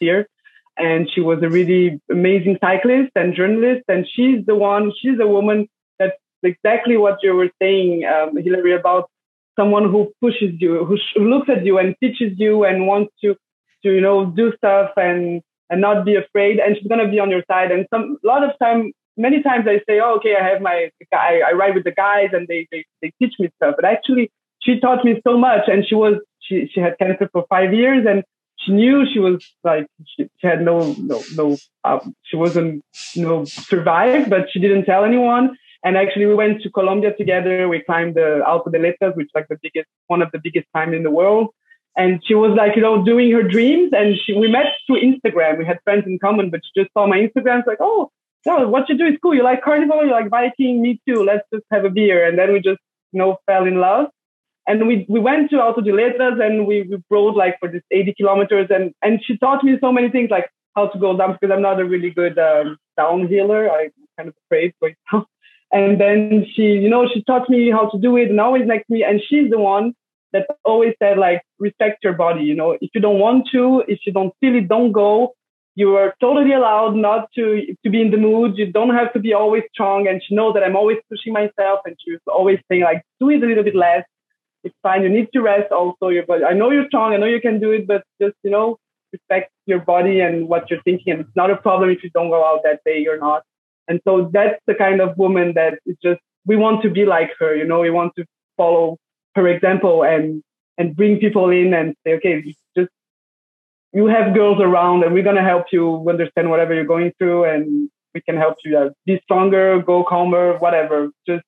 year. 0.00 0.28
And 0.76 1.08
she 1.12 1.20
was 1.20 1.42
a 1.42 1.48
really 1.48 2.00
amazing 2.10 2.58
cyclist 2.60 3.10
and 3.16 3.34
journalist. 3.34 3.84
And 3.88 4.06
she's 4.14 4.44
the 4.46 4.54
one, 4.54 4.92
she's 5.00 5.18
a 5.20 5.26
woman 5.26 5.68
that's 5.98 6.16
exactly 6.42 6.96
what 6.96 7.18
you 7.22 7.34
were 7.34 7.50
saying, 7.60 8.04
um, 8.04 8.36
Hillary, 8.36 8.74
about 8.74 9.10
someone 9.58 9.90
who 9.90 10.12
pushes 10.20 10.54
you, 10.60 10.84
who, 10.84 10.96
who 11.16 11.28
looks 11.28 11.48
at 11.48 11.64
you 11.64 11.78
and 11.78 11.96
teaches 12.00 12.32
you 12.36 12.64
and 12.64 12.86
wants 12.86 13.12
to, 13.22 13.34
to, 13.82 13.92
you 13.92 14.00
know, 14.00 14.26
do 14.26 14.52
stuff 14.56 14.90
and, 14.96 15.42
and 15.70 15.80
not 15.80 16.04
be 16.04 16.16
afraid. 16.16 16.58
And 16.58 16.76
she's 16.76 16.86
going 16.86 17.04
to 17.04 17.10
be 17.10 17.20
on 17.20 17.30
your 17.30 17.42
side. 17.50 17.70
And 17.70 17.86
some, 17.92 18.16
a 18.22 18.26
lot 18.26 18.42
of 18.42 18.50
time, 18.58 18.92
many 19.16 19.42
times 19.42 19.66
I 19.68 19.78
say, 19.88 20.00
oh, 20.00 20.16
okay, 20.16 20.34
I 20.40 20.46
have 20.46 20.60
my, 20.60 20.90
I, 21.12 21.40
I 21.48 21.52
ride 21.52 21.74
with 21.74 21.84
the 21.84 21.92
guys 21.92 22.30
and 22.32 22.46
they, 22.48 22.66
they, 22.70 22.84
they 23.02 23.12
teach 23.20 23.34
me 23.38 23.50
stuff. 23.56 23.74
But 23.76 23.84
actually, 23.84 24.30
she 24.60 24.80
taught 24.80 25.04
me 25.04 25.20
so 25.26 25.36
much. 25.38 25.68
And 25.68 25.84
she 25.86 25.94
was, 25.94 26.14
she, 26.40 26.68
she 26.72 26.80
had 26.80 26.98
cancer 26.98 27.28
for 27.32 27.44
five 27.48 27.72
years 27.74 28.06
and 28.08 28.24
she 28.60 28.72
knew 28.72 29.04
she 29.12 29.18
was 29.18 29.44
like 29.64 29.86
she, 30.04 30.28
she 30.38 30.46
had 30.46 30.62
no 30.62 30.92
no 30.98 31.22
no 31.34 31.56
um, 31.84 32.14
she 32.22 32.36
wasn't 32.36 32.84
you 33.14 33.22
know 33.22 33.44
survived 33.44 34.28
but 34.28 34.46
she 34.50 34.58
didn't 34.58 34.84
tell 34.84 35.04
anyone 35.04 35.56
and 35.84 35.96
actually 35.96 36.26
we 36.26 36.34
went 36.34 36.60
to 36.62 36.70
Colombia 36.70 37.14
together 37.16 37.68
we 37.68 37.82
climbed 37.82 38.16
the 38.16 38.42
Alto 38.46 38.70
de 38.70 38.78
Letras 38.78 39.14
which 39.14 39.26
is 39.26 39.32
like 39.34 39.46
the 39.48 39.58
biggest 39.62 39.88
one 40.08 40.22
of 40.22 40.30
the 40.32 40.40
biggest 40.42 40.66
climbs 40.72 40.94
in 40.94 41.02
the 41.02 41.10
world 41.10 41.48
and 41.98 42.22
she 42.24 42.34
was 42.34 42.52
like 42.56 42.76
you 42.76 42.82
know 42.82 43.04
doing 43.04 43.30
her 43.32 43.42
dreams. 43.42 43.90
And 43.92 44.16
she 44.24 44.32
we 44.32 44.50
met 44.50 44.66
through 44.86 45.02
Instagram. 45.02 45.58
We 45.58 45.66
had 45.66 45.80
friends 45.84 46.04
in 46.06 46.18
common 46.18 46.50
but 46.50 46.60
she 46.64 46.82
just 46.82 46.92
saw 46.94 47.06
my 47.06 47.18
Instagram. 47.18 47.58
It's 47.58 47.68
like 47.68 47.80
oh 47.80 48.10
no 48.46 48.68
what 48.68 48.88
you 48.88 48.96
do 48.96 49.06
is 49.06 49.18
cool 49.20 49.34
you 49.34 49.42
like 49.42 49.62
carnival? 49.62 50.04
You 50.04 50.12
like 50.12 50.30
biking? 50.30 50.80
Me 50.80 51.00
too. 51.06 51.24
Let's 51.24 51.46
just 51.52 51.64
have 51.70 51.84
a 51.84 51.90
beer. 51.90 52.26
And 52.26 52.38
then 52.38 52.52
we 52.52 52.60
just 52.60 52.80
you 53.12 53.18
know 53.18 53.36
fell 53.46 53.66
in 53.66 53.80
love. 53.80 54.06
And 54.68 54.86
we, 54.86 55.06
we 55.08 55.18
went 55.18 55.48
to 55.50 55.60
Alto 55.60 55.80
de 55.80 55.92
Letras 55.92 56.38
and 56.42 56.66
we, 56.66 56.82
we 56.82 56.98
rode 57.10 57.34
like 57.34 57.56
for 57.58 57.70
this 57.70 57.80
80 57.90 58.12
kilometers. 58.18 58.66
And, 58.68 58.92
and 59.02 59.18
she 59.24 59.38
taught 59.38 59.64
me 59.64 59.78
so 59.80 59.90
many 59.90 60.10
things 60.10 60.28
like 60.30 60.50
how 60.76 60.88
to 60.88 60.98
go 60.98 61.16
down 61.16 61.32
because 61.32 61.50
I'm 61.50 61.62
not 61.62 61.80
a 61.80 61.86
really 61.86 62.10
good 62.10 62.38
um, 62.38 62.76
downhiller. 63.00 63.70
I'm 63.70 63.90
kind 64.18 64.28
of 64.28 64.34
afraid 64.44 64.74
going 64.78 64.94
down. 65.10 65.24
And 65.72 65.98
then 65.98 66.46
she, 66.54 66.62
you 66.62 66.90
know, 66.90 67.08
she 67.12 67.22
taught 67.24 67.48
me 67.48 67.70
how 67.70 67.88
to 67.88 67.98
do 67.98 68.18
it 68.18 68.28
and 68.28 68.38
always 68.38 68.66
next 68.66 68.90
me. 68.90 69.02
And 69.02 69.22
she's 69.26 69.50
the 69.50 69.58
one 69.58 69.94
that 70.32 70.46
always 70.64 70.94
said 71.02 71.18
like, 71.18 71.42
respect 71.58 72.04
your 72.04 72.12
body. 72.12 72.42
You 72.42 72.54
know, 72.54 72.72
if 72.80 72.90
you 72.94 73.00
don't 73.00 73.18
want 73.18 73.48
to, 73.52 73.84
if 73.88 74.00
you 74.06 74.12
don't 74.12 74.34
feel 74.40 74.54
it, 74.56 74.68
don't 74.68 74.92
go. 74.92 75.34
You 75.74 75.96
are 75.96 76.14
totally 76.20 76.52
allowed 76.52 76.96
not 76.96 77.28
to, 77.36 77.62
to 77.84 77.90
be 77.90 78.00
in 78.00 78.10
the 78.10 78.16
mood. 78.16 78.58
You 78.58 78.72
don't 78.72 78.94
have 78.94 79.12
to 79.12 79.20
be 79.20 79.32
always 79.32 79.62
strong. 79.72 80.08
And 80.08 80.20
she 80.26 80.34
knows 80.34 80.54
that 80.54 80.64
I'm 80.64 80.74
always 80.74 80.98
pushing 81.08 81.32
myself. 81.32 81.80
And 81.84 81.96
she 82.04 82.12
was 82.12 82.20
always 82.26 82.58
saying 82.68 82.82
like, 82.82 83.02
do 83.20 83.30
it 83.30 83.42
a 83.42 83.46
little 83.46 83.62
bit 83.62 83.76
less 83.76 84.04
it's 84.64 84.74
fine. 84.82 85.02
You 85.02 85.08
need 85.08 85.28
to 85.32 85.40
rest 85.40 85.72
also 85.72 86.08
your 86.08 86.26
body. 86.26 86.44
I 86.44 86.52
know 86.52 86.70
you're 86.70 86.86
strong. 86.86 87.12
I 87.12 87.16
know 87.16 87.26
you 87.26 87.40
can 87.40 87.60
do 87.60 87.70
it, 87.72 87.86
but 87.86 88.02
just, 88.20 88.34
you 88.42 88.50
know, 88.50 88.76
respect 89.12 89.50
your 89.66 89.80
body 89.80 90.20
and 90.20 90.48
what 90.48 90.70
you're 90.70 90.82
thinking. 90.82 91.12
And 91.12 91.20
it's 91.22 91.36
not 91.36 91.50
a 91.50 91.56
problem 91.56 91.90
if 91.90 92.02
you 92.02 92.10
don't 92.10 92.30
go 92.30 92.44
out 92.44 92.60
that 92.64 92.80
day 92.84 93.06
or 93.06 93.18
not. 93.18 93.42
And 93.86 94.00
so 94.06 94.30
that's 94.32 94.60
the 94.66 94.74
kind 94.74 95.00
of 95.00 95.16
woman 95.16 95.54
that 95.54 95.78
is 95.86 95.96
just, 96.02 96.20
we 96.44 96.56
want 96.56 96.82
to 96.82 96.90
be 96.90 97.04
like 97.06 97.30
her, 97.38 97.54
you 97.54 97.64
know, 97.64 97.80
we 97.80 97.90
want 97.90 98.12
to 98.16 98.24
follow 98.56 98.98
her 99.38 99.48
example 99.48 100.02
and, 100.02 100.42
and 100.76 100.94
bring 100.94 101.18
people 101.18 101.50
in 101.50 101.74
and 101.74 101.94
say, 102.04 102.14
okay, 102.14 102.54
just, 102.76 102.90
you 103.92 104.06
have 104.06 104.34
girls 104.34 104.60
around 104.60 105.02
and 105.04 105.14
we're 105.14 105.22
to 105.22 105.42
help 105.42 105.66
you 105.72 106.04
understand 106.08 106.50
whatever 106.50 106.74
you're 106.74 106.84
going 106.84 107.12
through 107.18 107.44
and 107.44 107.90
we 108.14 108.20
can 108.20 108.36
help 108.36 108.56
you 108.64 108.76
uh, 108.78 108.90
be 109.06 109.20
stronger, 109.24 109.80
go 109.80 110.04
calmer, 110.04 110.58
whatever. 110.58 111.10
Just, 111.26 111.44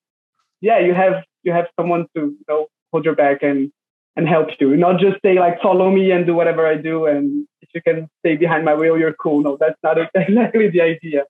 yeah, 0.60 0.78
you 0.78 0.94
have, 0.94 1.24
you 1.42 1.52
have 1.52 1.66
someone 1.78 2.06
to, 2.16 2.20
you 2.20 2.44
know, 2.48 2.66
hold 2.92 3.04
your 3.04 3.14
back 3.14 3.42
and 3.42 3.70
and 4.16 4.28
help 4.28 4.48
you 4.58 4.76
not 4.76 5.00
just 5.00 5.16
say 5.24 5.38
like 5.38 5.62
follow 5.62 5.88
me 5.88 6.10
and 6.10 6.26
do 6.26 6.34
whatever 6.34 6.66
i 6.66 6.76
do 6.76 7.06
and 7.06 7.46
if 7.62 7.68
you 7.72 7.80
can 7.80 8.08
stay 8.18 8.36
behind 8.36 8.64
my 8.64 8.74
wheel 8.74 8.98
you're 8.98 9.14
cool 9.14 9.40
no 9.40 9.56
that's 9.58 9.78
not 9.84 9.96
exactly 10.14 10.68
the 10.68 10.80
idea 10.80 11.22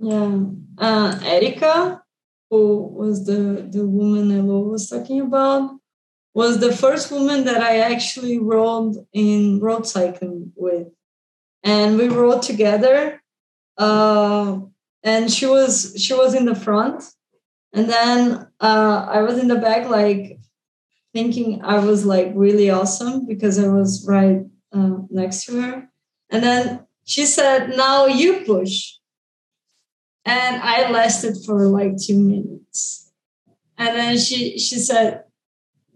Yeah. 0.00 0.40
Uh, 0.78 1.18
Erica, 1.24 2.02
was 2.56 3.26
the, 3.26 3.68
the 3.70 3.86
woman 3.86 4.36
Elo 4.36 4.60
was 4.60 4.88
talking 4.88 5.20
about, 5.20 5.70
was 6.34 6.58
the 6.58 6.74
first 6.74 7.10
woman 7.10 7.44
that 7.44 7.60
I 7.60 7.78
actually 7.80 8.38
rode 8.38 8.94
in 9.12 9.60
road 9.60 9.86
cycling 9.86 10.52
with. 10.56 10.88
And 11.62 11.98
we 11.98 12.08
rode 12.08 12.42
together. 12.42 13.22
Uh, 13.76 14.60
and 15.02 15.30
she 15.30 15.46
was 15.46 15.94
she 15.96 16.14
was 16.14 16.34
in 16.34 16.44
the 16.44 16.54
front, 16.54 17.04
and 17.72 17.88
then 17.88 18.48
uh, 18.60 19.06
I 19.08 19.22
was 19.22 19.38
in 19.38 19.48
the 19.48 19.56
back, 19.56 19.88
like 19.88 20.38
thinking 21.12 21.62
I 21.62 21.78
was 21.78 22.04
like 22.04 22.32
really 22.34 22.70
awesome 22.70 23.26
because 23.26 23.58
I 23.58 23.68
was 23.68 24.04
right 24.06 24.42
uh, 24.72 24.96
next 25.10 25.46
to 25.46 25.60
her, 25.60 25.88
and 26.30 26.42
then 26.42 26.86
she 27.04 27.26
said, 27.26 27.76
"Now 27.76 28.06
you 28.06 28.44
push," 28.44 28.97
and 30.24 30.62
I 30.62 30.90
lasted 30.90 31.36
for 31.44 31.66
like 31.66 31.96
two 32.00 32.18
minutes, 32.18 33.12
and 33.76 33.96
then 33.96 34.18
she 34.18 34.58
she 34.58 34.78
said, 34.78 35.24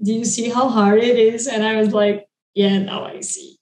"Do 0.02 0.12
you 0.14 0.24
see 0.24 0.48
how 0.50 0.68
hard 0.68 1.02
it 1.02 1.18
is?" 1.18 1.46
And 1.46 1.64
I 1.64 1.76
was 1.76 1.92
like, 1.92 2.26
"Yeah, 2.54 2.78
now 2.78 3.04
I 3.04 3.20
see." 3.20 3.58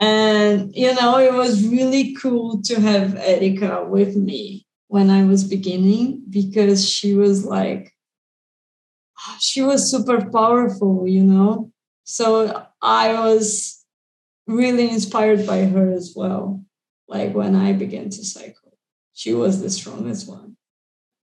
And, 0.00 0.74
you 0.74 0.94
know, 0.94 1.18
it 1.18 1.32
was 1.34 1.66
really 1.68 2.14
cool 2.14 2.62
to 2.62 2.80
have 2.80 3.16
Erika 3.16 3.84
with 3.86 4.16
me 4.16 4.66
when 4.88 5.10
I 5.10 5.24
was 5.24 5.44
beginning 5.44 6.22
because 6.30 6.88
she 6.88 7.14
was 7.14 7.44
like, 7.44 7.92
she 9.38 9.60
was 9.60 9.90
super 9.90 10.30
powerful, 10.30 11.06
you 11.06 11.22
know? 11.22 11.70
So 12.04 12.66
I 12.80 13.12
was 13.12 13.84
really 14.46 14.90
inspired 14.90 15.46
by 15.46 15.64
her 15.66 15.92
as 15.92 16.14
well. 16.16 16.64
Like 17.06 17.34
when 17.34 17.54
I 17.54 17.74
began 17.74 18.08
to 18.08 18.24
cycle, 18.24 18.59
she 19.20 19.34
was 19.34 19.60
the 19.60 19.68
strongest 19.68 20.26
one. 20.26 20.56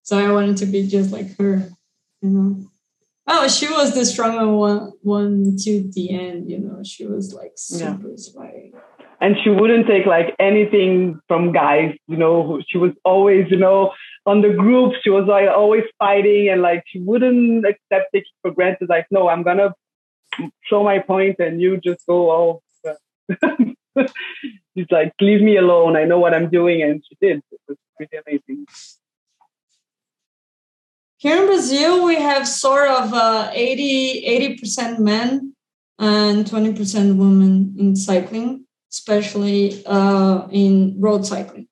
So 0.04 0.20
I 0.20 0.32
wanted 0.32 0.58
to 0.58 0.68
be 0.68 0.86
just 0.88 1.12
like 1.12 1.36
her, 1.40 1.68
you 2.22 2.30
know? 2.30 2.70
Oh, 3.26 3.48
she 3.48 3.68
was 3.68 3.96
the 3.96 4.06
stronger 4.06 4.48
one, 4.54 4.92
one 5.02 5.58
to 5.64 5.90
the 5.96 6.12
end. 6.12 6.48
You 6.48 6.60
know, 6.60 6.84
she 6.84 7.08
was 7.08 7.34
like 7.34 7.54
super 7.56 8.06
yeah. 8.06 8.12
inspiring. 8.12 8.74
And 9.20 9.36
she 9.44 9.50
wouldn't 9.50 9.88
take 9.88 10.06
like 10.06 10.36
anything 10.40 11.20
from 11.28 11.52
guys. 11.52 11.96
You 12.08 12.18
know, 12.18 12.62
she 12.68 12.78
was 12.78 12.92
always, 13.04 13.48
you 13.50 13.58
know, 13.58 13.94
on 14.28 14.44
the 14.44 14.54
group. 14.54 14.94
She 15.04 15.10
was 15.10 15.26
like 15.28 15.50
always 15.50 15.86
fighting, 15.98 16.50
and 16.50 16.62
like 16.62 16.84
she 16.86 17.00
wouldn't 17.00 17.66
accept 17.66 18.10
it 18.14 18.26
for 18.44 18.52
granted. 18.52 18.90
Like, 18.90 19.08
no, 19.10 19.28
I'm 19.28 19.42
gonna 19.42 19.74
show 20.70 20.84
my 20.84 21.00
point, 21.00 21.38
and 21.40 21.60
you 21.60 21.78
just 21.78 22.06
go 22.06 22.30
all. 22.30 22.64
She's 24.78 24.86
like, 24.92 25.14
leave 25.20 25.42
me 25.42 25.58
alone. 25.58 25.98
I 25.98 26.04
know 26.04 26.20
what 26.20 26.36
I'm 26.36 26.52
doing, 26.52 26.84
and 26.84 27.04
she 27.10 27.18
did. 27.20 27.42
It 27.52 27.60
was 27.68 27.78
amazing. 28.00 28.66
Here 31.18 31.42
in 31.42 31.48
Brazil, 31.48 32.06
we 32.06 32.16
have 32.16 32.48
sort 32.48 32.90
of 32.90 33.14
uh, 33.14 33.50
80, 33.52 34.58
80% 34.62 35.00
men 35.00 35.56
and 35.98 36.46
20% 36.46 37.18
women 37.18 37.76
in 37.78 37.96
cycling, 37.96 38.66
especially 38.92 39.84
uh, 39.86 40.48
in 40.52 40.96
road 41.00 41.26
cycling. 41.26 41.68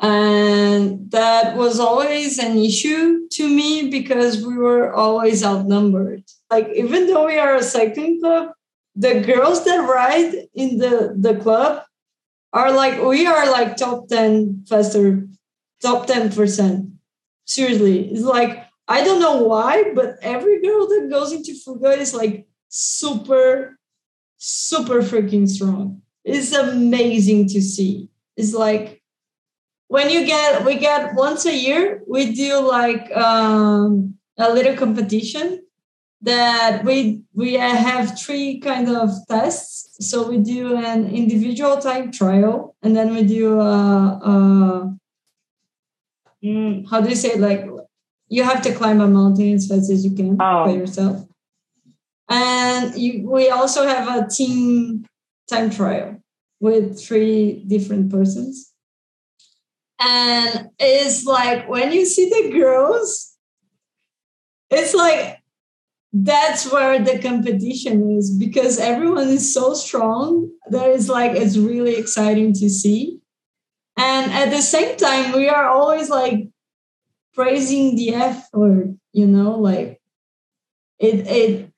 And 0.00 1.10
that 1.10 1.56
was 1.56 1.78
always 1.78 2.38
an 2.38 2.56
issue 2.58 3.28
to 3.32 3.48
me 3.48 3.90
because 3.90 4.44
we 4.44 4.56
were 4.56 4.92
always 4.92 5.44
outnumbered. 5.44 6.24
Like, 6.50 6.70
even 6.74 7.06
though 7.06 7.26
we 7.26 7.38
are 7.38 7.56
a 7.56 7.62
cycling 7.62 8.20
club, 8.20 8.50
the 8.96 9.20
girls 9.20 9.64
that 9.64 9.76
ride 9.76 10.48
in 10.54 10.78
the, 10.78 11.14
the 11.16 11.36
club 11.36 11.84
are 12.52 12.72
like, 12.72 13.02
we 13.02 13.26
are 13.26 13.50
like 13.50 13.76
top 13.76 14.08
10 14.08 14.64
faster, 14.68 15.26
top 15.80 16.06
10% 16.06 16.90
Seriously, 17.50 18.08
it's 18.12 18.22
like 18.22 18.64
I 18.86 19.02
don't 19.02 19.18
know 19.18 19.42
why, 19.42 19.92
but 19.92 20.18
every 20.22 20.62
girl 20.62 20.86
that 20.86 21.08
goes 21.10 21.32
into 21.32 21.52
Fuga 21.52 21.98
is 21.98 22.14
like 22.14 22.46
super, 22.68 23.76
super 24.36 25.02
freaking 25.02 25.48
strong. 25.48 26.02
It's 26.24 26.52
amazing 26.52 27.48
to 27.48 27.60
see. 27.60 28.08
It's 28.36 28.54
like 28.54 29.02
when 29.88 30.10
you 30.10 30.24
get 30.26 30.64
we 30.64 30.76
get 30.76 31.16
once 31.16 31.44
a 31.44 31.56
year, 31.56 32.04
we 32.06 32.32
do 32.32 32.60
like 32.60 33.10
um, 33.16 34.14
a 34.38 34.52
little 34.52 34.76
competition 34.76 35.62
that 36.22 36.84
we 36.84 37.22
we 37.34 37.54
have 37.54 38.18
three 38.18 38.60
kind 38.60 38.88
of 38.88 39.10
tests. 39.28 39.96
So 40.00 40.28
we 40.28 40.38
do 40.38 40.76
an 40.76 41.08
individual 41.08 41.78
time 41.78 42.12
trial, 42.12 42.76
and 42.82 42.96
then 42.96 43.14
we 43.14 43.24
do 43.24 43.60
a, 43.60 44.20
a 44.22 44.96
mm, 46.44 46.88
how 46.88 47.00
do 47.00 47.08
you 47.08 47.16
say 47.16 47.30
it? 47.30 47.40
like 47.40 47.66
you 48.30 48.44
have 48.44 48.62
to 48.62 48.72
climb 48.72 49.00
a 49.00 49.08
mountain 49.08 49.54
as 49.54 49.66
fast 49.66 49.90
as 49.90 50.04
you 50.04 50.14
can 50.14 50.40
oh. 50.40 50.64
by 50.64 50.70
yourself 50.70 51.26
and 52.28 52.96
you, 52.96 53.28
we 53.28 53.50
also 53.50 53.86
have 53.86 54.06
a 54.16 54.28
team 54.28 55.04
time 55.48 55.68
trial 55.68 56.22
with 56.60 56.98
three 56.98 57.64
different 57.66 58.10
persons 58.10 58.72
and 59.98 60.70
it's 60.78 61.26
like 61.26 61.68
when 61.68 61.92
you 61.92 62.06
see 62.06 62.30
the 62.30 62.56
girls 62.56 63.36
it's 64.70 64.94
like 64.94 65.39
that's 66.12 66.70
where 66.72 67.02
the 67.02 67.18
competition 67.20 68.16
is 68.16 68.36
because 68.36 68.78
everyone 68.78 69.28
is 69.28 69.54
so 69.54 69.74
strong 69.74 70.50
that 70.68 70.90
it's 70.90 71.08
like 71.08 71.32
it's 71.32 71.56
really 71.56 71.96
exciting 71.96 72.52
to 72.52 72.68
see 72.68 73.20
and 74.00 74.32
at 74.32 74.50
the 74.50 74.62
same 74.62 74.96
time, 74.96 75.32
we 75.32 75.50
are 75.50 75.68
always 75.68 76.08
like 76.08 76.48
praising 77.34 77.96
the 77.96 78.14
effort, 78.14 78.94
you 79.12 79.26
know, 79.26 79.58
like 79.58 80.00
it 80.98 81.26
it 81.26 81.72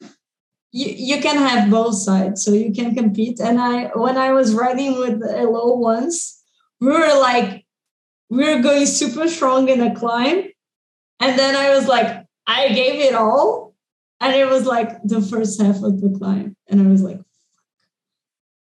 you, 0.71 0.87
you 0.87 1.21
can 1.21 1.37
have 1.37 1.69
both 1.69 1.97
sides, 1.97 2.45
so 2.45 2.53
you 2.53 2.73
can 2.73 2.95
compete. 2.95 3.41
And 3.41 3.61
I 3.61 3.87
when 3.97 4.17
I 4.17 4.33
was 4.33 4.55
riding 4.55 4.99
with 4.99 5.21
Elo 5.23 5.77
once, 5.77 6.41
we 6.81 6.89
were 6.89 7.19
like 7.19 7.65
we 8.31 8.45
were 8.45 8.63
going 8.63 8.87
super 8.87 9.27
strong 9.27 9.69
in 9.69 9.81
a 9.81 9.93
climb. 9.93 10.45
And 11.19 11.39
then 11.39 11.57
I 11.57 11.75
was 11.75 11.89
like, 11.89 12.25
I 12.47 12.69
gave 12.69 13.01
it 13.01 13.15
all. 13.15 13.72
And 14.23 14.37
it 14.37 14.49
was 14.49 14.67
like 14.67 15.03
the 15.03 15.21
first 15.21 15.61
half 15.61 15.83
of 15.83 16.01
the 16.01 16.15
climb. 16.17 16.57
And 16.69 16.81
I 16.81 16.87
was 16.87 17.03
like, 17.03 17.19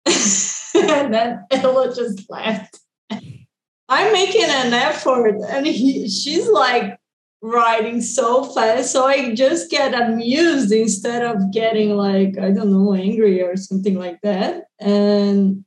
and 0.75 1.13
then 1.13 1.45
Ella 1.51 1.95
just 1.95 2.31
laughed. 2.31 2.79
I'm 3.11 4.13
making 4.15 4.47
an 4.47 4.73
effort 4.73 5.37
and 5.47 5.67
he, 5.67 6.09
she's 6.09 6.49
like 6.49 6.99
riding 7.43 8.01
so 8.01 8.45
fast. 8.45 8.91
So 8.91 9.05
I 9.05 9.35
just 9.35 9.71
get 9.71 9.93
amused 9.93 10.73
instead 10.73 11.23
of 11.23 11.53
getting 11.53 11.91
like, 11.91 12.39
I 12.39 12.53
don't 12.53 12.73
know, 12.73 12.95
angry 12.95 13.43
or 13.43 13.59
something 13.59 13.99
like 13.99 14.23
that. 14.23 14.65
And 14.79 15.67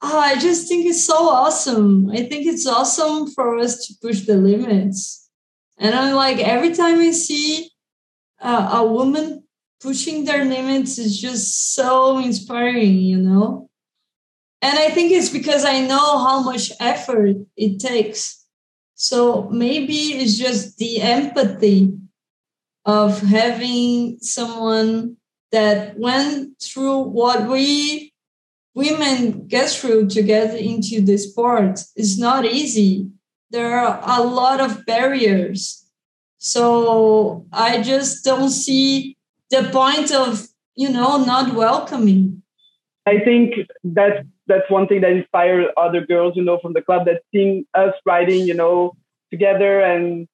oh, 0.00 0.18
I 0.18 0.38
just 0.38 0.68
think 0.68 0.86
it's 0.86 1.04
so 1.04 1.28
awesome. 1.28 2.08
I 2.08 2.22
think 2.22 2.46
it's 2.46 2.66
awesome 2.66 3.30
for 3.32 3.58
us 3.58 3.86
to 3.88 3.94
push 4.00 4.22
the 4.22 4.36
limits. 4.36 5.28
And 5.76 5.94
I'm 5.94 6.14
like, 6.14 6.38
every 6.38 6.74
time 6.74 6.98
I 6.98 7.10
see 7.10 7.72
uh, 8.40 8.70
a 8.74 8.86
woman 8.86 9.44
pushing 9.80 10.24
their 10.24 10.44
limits, 10.44 10.98
is 10.98 11.20
just 11.20 11.74
so 11.74 12.18
inspiring, 12.18 12.98
you 12.98 13.18
know? 13.18 13.68
And 14.62 14.78
I 14.78 14.90
think 14.90 15.12
it's 15.12 15.30
because 15.30 15.64
I 15.64 15.86
know 15.86 16.18
how 16.18 16.42
much 16.42 16.72
effort 16.80 17.36
it 17.56 17.78
takes. 17.78 18.44
So 18.94 19.48
maybe 19.50 19.94
it's 19.94 20.38
just 20.38 20.78
the 20.78 21.02
empathy 21.02 21.92
of 22.84 23.20
having 23.20 24.18
someone 24.20 25.16
that 25.52 25.98
went 25.98 26.60
through 26.60 27.00
what 27.00 27.48
we 27.48 28.14
women 28.74 29.46
get 29.48 29.70
through 29.70 30.06
to 30.06 30.22
get 30.22 30.54
into 30.54 31.00
the 31.00 31.16
sport 31.16 31.80
is 31.96 32.18
not 32.18 32.44
easy. 32.44 33.08
There 33.50 33.78
are 33.78 34.00
a 34.04 34.22
lot 34.22 34.60
of 34.60 34.84
barriers. 34.84 35.85
So 36.38 37.46
I 37.52 37.82
just 37.82 38.24
don't 38.24 38.50
see 38.50 39.16
the 39.50 39.68
point 39.72 40.12
of, 40.12 40.46
you 40.74 40.90
know, 40.90 41.24
not 41.24 41.54
welcoming. 41.54 42.42
I 43.06 43.20
think 43.20 43.54
that 43.84 44.26
that's 44.46 44.68
one 44.70 44.86
thing 44.86 45.00
that 45.00 45.12
inspires 45.12 45.66
other 45.76 46.04
girls, 46.04 46.34
you 46.36 46.44
know, 46.44 46.58
from 46.58 46.72
the 46.72 46.82
club 46.82 47.06
that 47.06 47.22
seeing 47.32 47.64
us 47.74 47.94
riding, 48.04 48.46
you 48.46 48.54
know, 48.54 48.92
together 49.30 49.80
and 49.80 50.28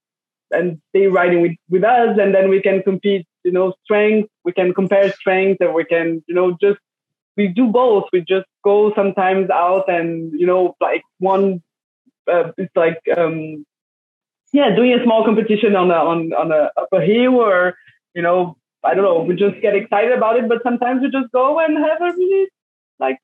and 0.51 0.81
they 0.93 1.07
riding 1.07 1.41
with, 1.41 1.53
with 1.71 1.83
us 1.83 2.19
and 2.21 2.35
then 2.35 2.51
we 2.51 2.61
can 2.61 2.83
compete, 2.83 3.27
you 3.43 3.53
know, 3.53 3.73
strength, 3.85 4.29
we 4.45 4.53
can 4.53 4.75
compare 4.75 5.11
strength 5.13 5.63
and 5.63 5.73
we 5.73 5.85
can, 5.85 6.23
you 6.29 6.35
know, 6.35 6.57
just 6.61 6.79
we 7.37 7.49
do 7.49 7.69
both. 7.69 8.05
We 8.13 8.21
just 8.21 8.47
go 8.63 8.93
sometimes 8.95 9.49
out 9.49 9.89
and, 9.89 10.39
you 10.39 10.47
know, 10.47 10.77
like 10.81 11.03
one 11.19 11.63
uh, 12.31 12.53
it's 12.59 12.75
like 12.77 13.01
um 13.17 13.65
yeah, 14.53 14.75
doing 14.75 14.93
a 14.93 15.03
small 15.03 15.25
competition 15.25 15.75
on 15.77 15.91
a 15.91 15.95
on 15.95 16.33
on 16.35 16.53
a 16.53 16.71
upper 16.77 17.01
hill 17.01 17.37
or, 17.37 17.75
you 18.15 18.23
know, 18.23 18.57
I 18.85 18.95
don't 18.95 19.05
know, 19.05 19.23
we 19.23 19.35
just 19.35 19.61
get 19.63 19.75
excited 19.75 20.13
about 20.13 20.37
it, 20.37 20.49
but 20.49 20.63
sometimes 20.63 21.03
we 21.03 21.11
just 21.11 21.33
go 21.33 21.59
and 21.59 21.77
have 21.79 22.01
a 22.01 22.17
really 22.17 22.49
like 23.01 23.19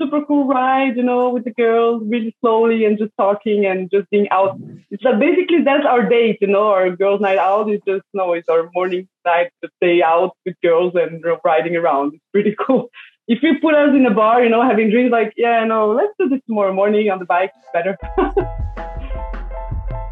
super 0.00 0.24
cool 0.26 0.46
ride, 0.46 0.96
you 0.96 1.02
know, 1.02 1.30
with 1.30 1.44
the 1.44 1.52
girls 1.52 2.02
really 2.06 2.34
slowly 2.40 2.84
and 2.84 2.98
just 2.98 3.12
talking 3.16 3.64
and 3.64 3.90
just 3.90 4.10
being 4.10 4.28
out. 4.30 4.58
It's 4.90 5.02
like 5.02 5.18
basically 5.18 5.62
that's 5.64 5.86
our 5.86 6.06
date, 6.06 6.38
you 6.40 6.48
know, 6.48 6.68
our 6.68 6.90
girls' 6.94 7.20
night 7.20 7.38
out 7.38 7.70
is 7.70 7.80
just 7.86 8.04
no, 8.12 8.34
it's 8.34 8.48
our 8.48 8.70
morning 8.74 9.08
night 9.24 9.52
stay 9.76 10.02
out 10.02 10.36
with 10.44 10.56
girls 10.62 10.92
and 10.94 11.24
riding 11.44 11.76
around. 11.76 12.14
It's 12.14 12.24
pretty 12.32 12.54
cool. 12.66 12.90
If 13.26 13.42
you 13.42 13.54
put 13.62 13.74
us 13.74 13.94
in 13.96 14.04
a 14.04 14.12
bar, 14.12 14.44
you 14.44 14.50
know, 14.50 14.62
having 14.62 14.90
drinks, 14.90 15.10
like, 15.10 15.32
yeah, 15.38 15.64
no, 15.64 15.92
let's 15.92 16.12
do 16.18 16.28
this 16.28 16.40
tomorrow 16.46 16.74
morning 16.74 17.08
on 17.08 17.20
the 17.20 17.24
bike, 17.24 17.52
it's 17.56 17.68
better. 17.72 17.96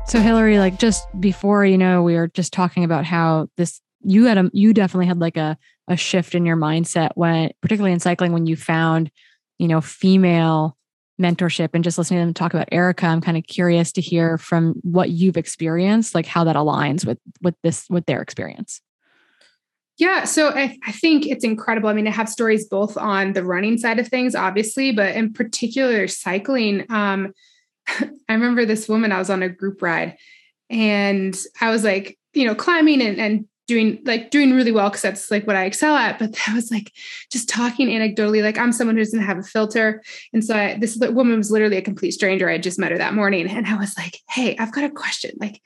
So 0.07 0.21
Hillary, 0.21 0.59
like 0.59 0.79
just 0.79 1.07
before, 1.21 1.65
you 1.65 1.79
know, 1.79 2.03
we 2.03 2.17
were 2.17 2.29
just 2.29 2.53
talking 2.53 2.85
about 2.85 3.05
how 3.05 3.49
this 3.57 3.81
you 4.05 4.25
had 4.27 4.37
a 4.37 4.51
you 4.53 4.75
definitely 4.75 5.07
had 5.07 5.21
like 5.21 5.37
a 5.37 5.57
a 5.89 5.97
shift 5.97 6.35
in 6.35 6.45
your 6.45 6.57
mindset 6.57 7.11
when 7.15 7.51
particularly 7.61 7.93
in 7.93 8.01
cycling 8.01 8.33
when 8.33 8.47
you 8.47 8.57
found, 8.57 9.11
you 9.59 9.69
know, 9.69 9.81
female 9.81 10.77
mentorship 11.21 11.71
and 11.73 11.85
just 11.85 11.99
listening 11.99 12.21
to 12.21 12.27
them 12.27 12.35
talk 12.35 12.53
about 12.53 12.69
Erica, 12.73 13.07
I'm 13.07 13.21
kind 13.21 13.37
of 13.37 13.45
curious 13.47 13.93
to 13.93 14.01
hear 14.01 14.39
from 14.39 14.75
what 14.83 15.11
you've 15.11 15.37
experienced, 15.37 16.15
like 16.15 16.27
how 16.27 16.45
that 16.45 16.57
aligns 16.57 17.07
with 17.07 17.19
with 17.41 17.55
this 17.63 17.87
with 17.89 18.05
their 18.07 18.21
experience. 18.21 18.81
Yeah, 19.99 20.25
so 20.25 20.49
I, 20.49 20.79
I, 20.85 20.91
think 20.91 21.27
it's 21.27 21.45
incredible. 21.45 21.89
I 21.89 21.93
mean, 21.93 22.09
I 22.09 22.13
have 22.13 22.29
stories 22.29 22.67
both 22.67 22.97
on 22.97 23.35
the 23.35 23.45
running 23.45 23.77
side 23.77 23.99
of 23.99 24.09
things, 24.09 24.35
obviously, 24.35 24.91
but 24.91 25.15
in 25.15 25.33
particular 25.33 26.09
cycling. 26.09 26.87
Um, 26.91 27.33
I 28.29 28.35
remember 28.35 28.65
this 28.65 28.89
woman, 28.89 29.13
I 29.13 29.19
was 29.19 29.31
on 29.31 29.43
a 29.43 29.49
group 29.49 29.83
ride 29.83 30.17
and 30.71 31.39
I 31.61 31.71
was 31.71 31.85
like, 31.85 32.19
you 32.33 32.47
know, 32.47 32.55
climbing 32.55 33.03
and, 33.03 33.21
and 33.21 33.47
doing 33.69 34.01
like 34.05 34.31
doing 34.31 34.53
really 34.53 34.73
well 34.73 34.89
because 34.89 35.03
that's 35.03 35.31
like 35.31 35.47
what 35.47 35.57
I 35.57 35.65
excel 35.65 35.95
at. 35.95 36.19
But 36.19 36.37
I 36.49 36.55
was 36.55 36.71
like 36.71 36.93
just 37.31 37.49
talking 37.49 37.89
anecdotally, 37.89 38.43
like 38.43 38.59
I'm 38.59 38.73
someone 38.73 38.97
who 38.97 39.03
doesn't 39.03 39.21
have 39.21 39.39
a 39.39 39.43
filter. 39.43 40.03
And 40.33 40.45
so 40.45 40.55
I, 40.55 40.79
this 40.79 40.97
woman 40.97 41.37
was 41.37 41.51
literally 41.51 41.77
a 41.77 41.83
complete 41.83 42.13
stranger. 42.13 42.49
I 42.49 42.59
just 42.59 42.79
met 42.79 42.93
her 42.93 42.99
that 42.99 43.15
morning. 43.15 43.49
And 43.49 43.67
I 43.67 43.77
was 43.77 43.97
like, 43.97 44.19
hey, 44.31 44.57
I've 44.59 44.73
got 44.73 44.85
a 44.85 44.91
question. 44.91 45.33
Like, 45.39 45.61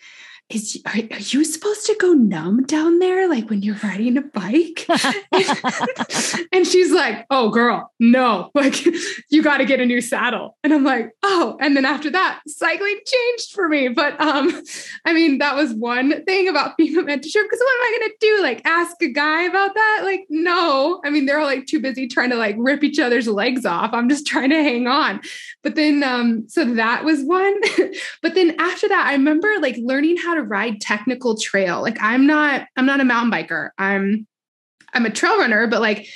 is 0.49 0.80
are, 0.86 0.92
are, 0.92 1.18
you 1.18 1.44
supposed 1.44 1.86
to 1.86 1.97
go 1.99 2.12
numb 2.12 2.64
down 2.64 3.01
there 3.01 3.28
like 3.28 3.51
when 3.51 3.62
you're 3.62 3.78
riding 3.82 4.16
a 4.16 4.22
bike? 4.22 4.86
And 6.53 6.66
she's 6.66 6.90
like 6.92 7.26
oh 7.30 7.51
girl 7.51 7.92
no 8.01 8.51
like 8.55 8.84
you 9.30 9.42
got 9.42 9.59
to 9.59 9.64
get 9.64 9.80
a 9.80 9.86
new 9.86 10.01
saddle. 10.01 10.57
And 10.62 10.72
i'm 10.72 10.84
like 10.84 11.11
oh 11.22 11.57
and 11.61 11.76
then 11.76 11.84
after 11.84 12.11
that 12.11 12.40
cycling 12.47 12.99
changed 13.05 13.53
for 13.53 13.68
me. 13.68 13.88
But 13.88 14.18
um 14.20 14.62
i 15.05 15.12
mean 15.12 15.38
that 15.38 15.57
was 15.57 15.72
one 15.72 16.24
thing 16.24 16.49
about 16.49 16.74
female 16.76 17.03
mentorship 17.03 17.42
because 17.42 17.59
what 17.59 17.76
am 17.76 17.82
i 17.82 17.99
going 17.99 18.11
to 18.11 18.16
do? 18.20 18.42
Like 18.42 18.62
ask 18.64 19.03
a 19.03 19.12
guy 19.12 19.42
about 19.42 19.74
that? 19.74 20.01
Like 20.05 20.26
no. 20.30 21.01
I 21.05 21.11
mean 21.11 21.26
they're 21.26 21.40
all 21.40 21.47
like 21.47 21.66
too 21.66 21.80
busy 21.80 22.07
trying 22.07 22.30
to 22.30 22.36
like 22.36 22.55
rip 22.59 22.84
each 22.84 22.99
other's 22.99 23.28
legs 23.28 23.66
off. 23.66 23.90
I'm 23.92 24.09
just 24.09 24.26
trying 24.26 24.51
to 24.51 24.62
hang 24.62 24.86
on. 24.86 25.20
But 25.62 25.74
then 25.74 26.03
um 26.05 26.49
so 26.49 26.64
that 26.64 27.05
was 27.05 27.22
one. 27.22 27.61
But 28.22 28.34
then 28.34 28.55
after 28.59 28.88
that 28.88 29.07
i 29.07 29.12
remember 29.12 29.49
like 29.61 29.76
learning 29.78 30.16
how 30.16 30.36
to 30.37 30.43
ride 30.43 30.80
technical 30.80 31.37
trail. 31.37 31.82
Like 31.82 31.99
I'm 32.01 32.26
not 32.26 32.66
I'm 32.76 32.87
not 32.87 33.01
a 33.01 33.05
mountain 33.05 33.30
biker. 33.30 33.70
I'm 33.78 34.26
I'm 34.93 35.07
a 35.07 35.11
trail 35.11 35.39
runner, 35.39 35.66
but 35.66 35.80
like 35.80 36.07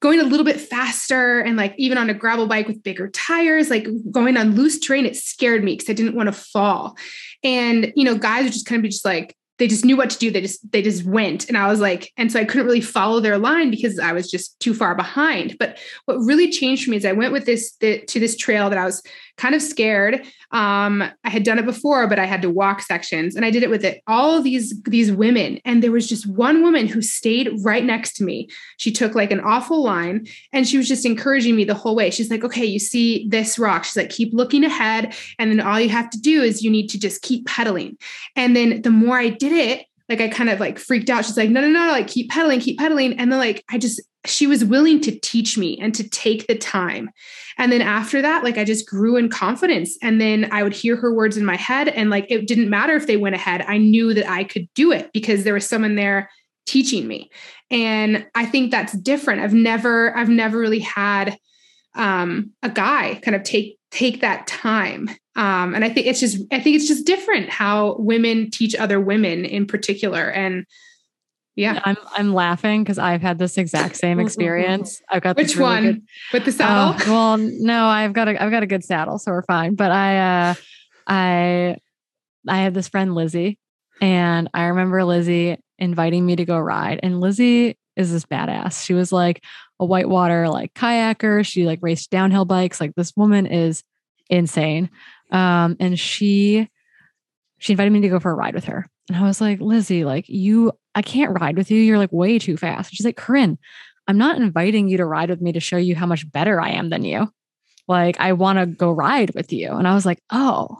going 0.00 0.20
a 0.20 0.24
little 0.24 0.44
bit 0.44 0.60
faster 0.60 1.40
and 1.40 1.56
like 1.56 1.74
even 1.78 1.96
on 1.96 2.10
a 2.10 2.14
gravel 2.14 2.46
bike 2.46 2.66
with 2.66 2.82
bigger 2.82 3.08
tires, 3.08 3.70
like 3.70 3.86
going 4.10 4.36
on 4.36 4.56
loose 4.56 4.80
terrain, 4.80 5.06
it 5.06 5.16
scared 5.16 5.62
me 5.62 5.74
because 5.74 5.88
I 5.88 5.92
didn't 5.92 6.16
want 6.16 6.26
to 6.26 6.32
fall. 6.32 6.96
And 7.44 7.92
you 7.94 8.04
know, 8.04 8.16
guys 8.16 8.46
are 8.46 8.50
just 8.50 8.66
kind 8.66 8.80
of 8.80 8.82
be 8.82 8.88
just 8.88 9.04
like, 9.04 9.36
they 9.62 9.68
just 9.68 9.84
knew 9.84 9.96
what 9.96 10.10
to 10.10 10.18
do. 10.18 10.28
They 10.28 10.40
just 10.40 10.72
they 10.72 10.82
just 10.82 11.04
went. 11.04 11.46
And 11.46 11.56
I 11.56 11.68
was 11.68 11.78
like, 11.78 12.12
and 12.16 12.32
so 12.32 12.40
I 12.40 12.44
couldn't 12.44 12.66
really 12.66 12.80
follow 12.80 13.20
their 13.20 13.38
line 13.38 13.70
because 13.70 13.96
I 13.96 14.12
was 14.12 14.28
just 14.28 14.58
too 14.58 14.74
far 14.74 14.96
behind. 14.96 15.56
But 15.56 15.78
what 16.06 16.16
really 16.16 16.50
changed 16.50 16.84
for 16.84 16.90
me 16.90 16.96
is 16.96 17.04
I 17.04 17.12
went 17.12 17.32
with 17.32 17.46
this 17.46 17.76
the, 17.76 18.00
to 18.06 18.18
this 18.18 18.36
trail 18.36 18.68
that 18.70 18.78
I 18.78 18.84
was 18.84 19.04
kind 19.36 19.54
of 19.54 19.62
scared. 19.62 20.26
Um, 20.50 21.02
I 21.24 21.30
had 21.30 21.44
done 21.44 21.58
it 21.60 21.64
before, 21.64 22.06
but 22.08 22.18
I 22.18 22.26
had 22.26 22.42
to 22.42 22.50
walk 22.50 22.82
sections, 22.82 23.36
and 23.36 23.44
I 23.44 23.50
did 23.50 23.62
it 23.62 23.70
with 23.70 23.84
it. 23.84 24.02
All 24.08 24.42
these 24.42 24.74
these 24.82 25.12
women, 25.12 25.60
and 25.64 25.80
there 25.80 25.92
was 25.92 26.08
just 26.08 26.26
one 26.26 26.62
woman 26.62 26.88
who 26.88 27.00
stayed 27.00 27.50
right 27.62 27.84
next 27.84 28.14
to 28.14 28.24
me. 28.24 28.48
She 28.78 28.90
took 28.90 29.14
like 29.14 29.30
an 29.30 29.40
awful 29.40 29.82
line, 29.82 30.26
and 30.52 30.66
she 30.66 30.76
was 30.76 30.88
just 30.88 31.06
encouraging 31.06 31.54
me 31.54 31.64
the 31.64 31.74
whole 31.74 31.94
way. 31.94 32.10
She's 32.10 32.30
like, 32.30 32.42
"Okay, 32.42 32.64
you 32.64 32.80
see 32.80 33.28
this 33.28 33.60
rock?" 33.60 33.84
She's 33.84 33.96
like, 33.96 34.10
"Keep 34.10 34.34
looking 34.34 34.64
ahead, 34.64 35.14
and 35.38 35.52
then 35.52 35.60
all 35.60 35.80
you 35.80 35.88
have 35.88 36.10
to 36.10 36.20
do 36.20 36.42
is 36.42 36.62
you 36.62 36.70
need 36.70 36.88
to 36.88 36.98
just 36.98 37.22
keep 37.22 37.46
pedaling." 37.46 37.96
And 38.34 38.56
then 38.56 38.82
the 38.82 38.90
more 38.90 39.18
I 39.18 39.28
did 39.28 39.51
it, 39.52 39.86
like 40.08 40.20
I 40.20 40.28
kind 40.28 40.50
of 40.50 40.60
like 40.60 40.78
freaked 40.78 41.10
out. 41.10 41.24
She's 41.24 41.36
like, 41.36 41.50
no, 41.50 41.60
no, 41.60 41.68
no, 41.68 41.88
like 41.88 42.08
keep 42.08 42.30
pedaling, 42.30 42.60
keep 42.60 42.78
pedaling. 42.78 43.18
And 43.18 43.32
then 43.32 43.38
like 43.38 43.64
I 43.70 43.78
just 43.78 44.00
she 44.24 44.46
was 44.46 44.64
willing 44.64 45.00
to 45.00 45.18
teach 45.18 45.58
me 45.58 45.78
and 45.80 45.94
to 45.94 46.08
take 46.08 46.46
the 46.46 46.56
time. 46.56 47.10
And 47.58 47.72
then 47.72 47.82
after 47.82 48.22
that, 48.22 48.44
like 48.44 48.56
I 48.56 48.64
just 48.64 48.88
grew 48.88 49.16
in 49.16 49.28
confidence. 49.28 49.98
And 50.00 50.20
then 50.20 50.48
I 50.52 50.62
would 50.62 50.74
hear 50.74 50.96
her 50.96 51.12
words 51.12 51.36
in 51.36 51.44
my 51.44 51.56
head. 51.56 51.88
And 51.88 52.08
like 52.08 52.26
it 52.30 52.46
didn't 52.46 52.70
matter 52.70 52.94
if 52.94 53.06
they 53.06 53.16
went 53.16 53.34
ahead, 53.34 53.62
I 53.66 53.78
knew 53.78 54.14
that 54.14 54.30
I 54.30 54.44
could 54.44 54.68
do 54.74 54.92
it 54.92 55.10
because 55.12 55.44
there 55.44 55.54
was 55.54 55.66
someone 55.66 55.96
there 55.96 56.30
teaching 56.66 57.08
me. 57.08 57.30
And 57.70 58.26
I 58.34 58.46
think 58.46 58.70
that's 58.70 58.92
different. 58.92 59.40
I've 59.40 59.54
never, 59.54 60.16
I've 60.16 60.28
never 60.28 60.58
really 60.58 60.80
had 60.80 61.36
um, 61.94 62.52
a 62.62 62.70
guy 62.70 63.18
kind 63.22 63.34
of 63.34 63.42
take 63.42 63.78
take 63.92 64.20
that 64.22 64.46
time. 64.48 65.08
Um, 65.36 65.74
and 65.74 65.84
I 65.84 65.88
think 65.88 66.08
it's 66.08 66.18
just, 66.18 66.38
I 66.50 66.60
think 66.60 66.76
it's 66.76 66.88
just 66.88 67.06
different 67.06 67.48
how 67.48 67.96
women 67.98 68.50
teach 68.50 68.74
other 68.74 68.98
women 69.00 69.44
in 69.44 69.66
particular. 69.66 70.28
And 70.28 70.66
yeah. 71.54 71.80
I'm 71.84 71.98
I'm 72.16 72.32
laughing 72.32 72.82
because 72.82 72.98
I've 72.98 73.20
had 73.20 73.38
this 73.38 73.58
exact 73.58 73.96
same 73.96 74.18
experience. 74.18 75.02
I've 75.10 75.22
got 75.22 75.36
which 75.36 75.54
really 75.54 75.62
one 75.62 75.84
good, 75.84 76.02
with 76.32 76.44
the 76.46 76.52
saddle? 76.52 76.94
Uh, 76.94 77.12
well, 77.12 77.36
no, 77.36 77.84
I've 77.84 78.14
got 78.14 78.28
a 78.28 78.42
I've 78.42 78.50
got 78.50 78.62
a 78.62 78.66
good 78.66 78.82
saddle, 78.82 79.18
so 79.18 79.32
we're 79.32 79.42
fine. 79.42 79.74
But 79.74 79.90
I 79.90 80.18
uh 80.18 80.54
I 81.06 81.76
I 82.48 82.56
had 82.56 82.72
this 82.72 82.88
friend 82.88 83.14
Lizzie, 83.14 83.58
and 84.00 84.48
I 84.54 84.64
remember 84.64 85.04
Lizzie 85.04 85.58
inviting 85.78 86.24
me 86.24 86.36
to 86.36 86.46
go 86.46 86.58
ride. 86.58 87.00
And 87.02 87.20
Lizzie 87.20 87.76
is 87.96 88.10
this 88.10 88.24
badass. 88.24 88.82
She 88.82 88.94
was 88.94 89.12
like 89.12 89.44
a 89.82 89.84
whitewater 89.84 90.48
like 90.48 90.72
kayaker. 90.74 91.44
She 91.44 91.66
like 91.66 91.80
raced 91.82 92.10
downhill 92.10 92.44
bikes. 92.44 92.80
Like 92.80 92.94
this 92.94 93.12
woman 93.16 93.46
is 93.46 93.82
insane. 94.30 94.88
Um, 95.30 95.76
and 95.80 95.98
she 95.98 96.68
she 97.58 97.72
invited 97.72 97.92
me 97.92 98.00
to 98.00 98.08
go 98.08 98.20
for 98.20 98.30
a 98.30 98.34
ride 98.34 98.54
with 98.54 98.64
her. 98.64 98.86
And 99.08 99.16
I 99.16 99.22
was 99.22 99.40
like, 99.40 99.60
Lizzie, 99.60 100.04
like 100.04 100.28
you, 100.28 100.72
I 100.94 101.02
can't 101.02 101.38
ride 101.40 101.56
with 101.56 101.70
you. 101.70 101.80
You're 101.80 101.98
like 101.98 102.12
way 102.12 102.38
too 102.38 102.56
fast. 102.56 102.92
She's 102.92 103.04
like, 103.04 103.16
Corinne, 103.16 103.58
I'm 104.08 104.18
not 104.18 104.36
inviting 104.36 104.88
you 104.88 104.96
to 104.96 105.06
ride 105.06 105.30
with 105.30 105.40
me 105.40 105.52
to 105.52 105.60
show 105.60 105.76
you 105.76 105.94
how 105.94 106.06
much 106.06 106.30
better 106.30 106.60
I 106.60 106.70
am 106.70 106.90
than 106.90 107.04
you. 107.04 107.28
Like, 107.86 108.18
I 108.18 108.32
want 108.32 108.58
to 108.58 108.66
go 108.66 108.90
ride 108.90 109.34
with 109.34 109.52
you. 109.52 109.72
And 109.72 109.86
I 109.86 109.94
was 109.94 110.06
like, 110.06 110.20
oh, 110.30 110.78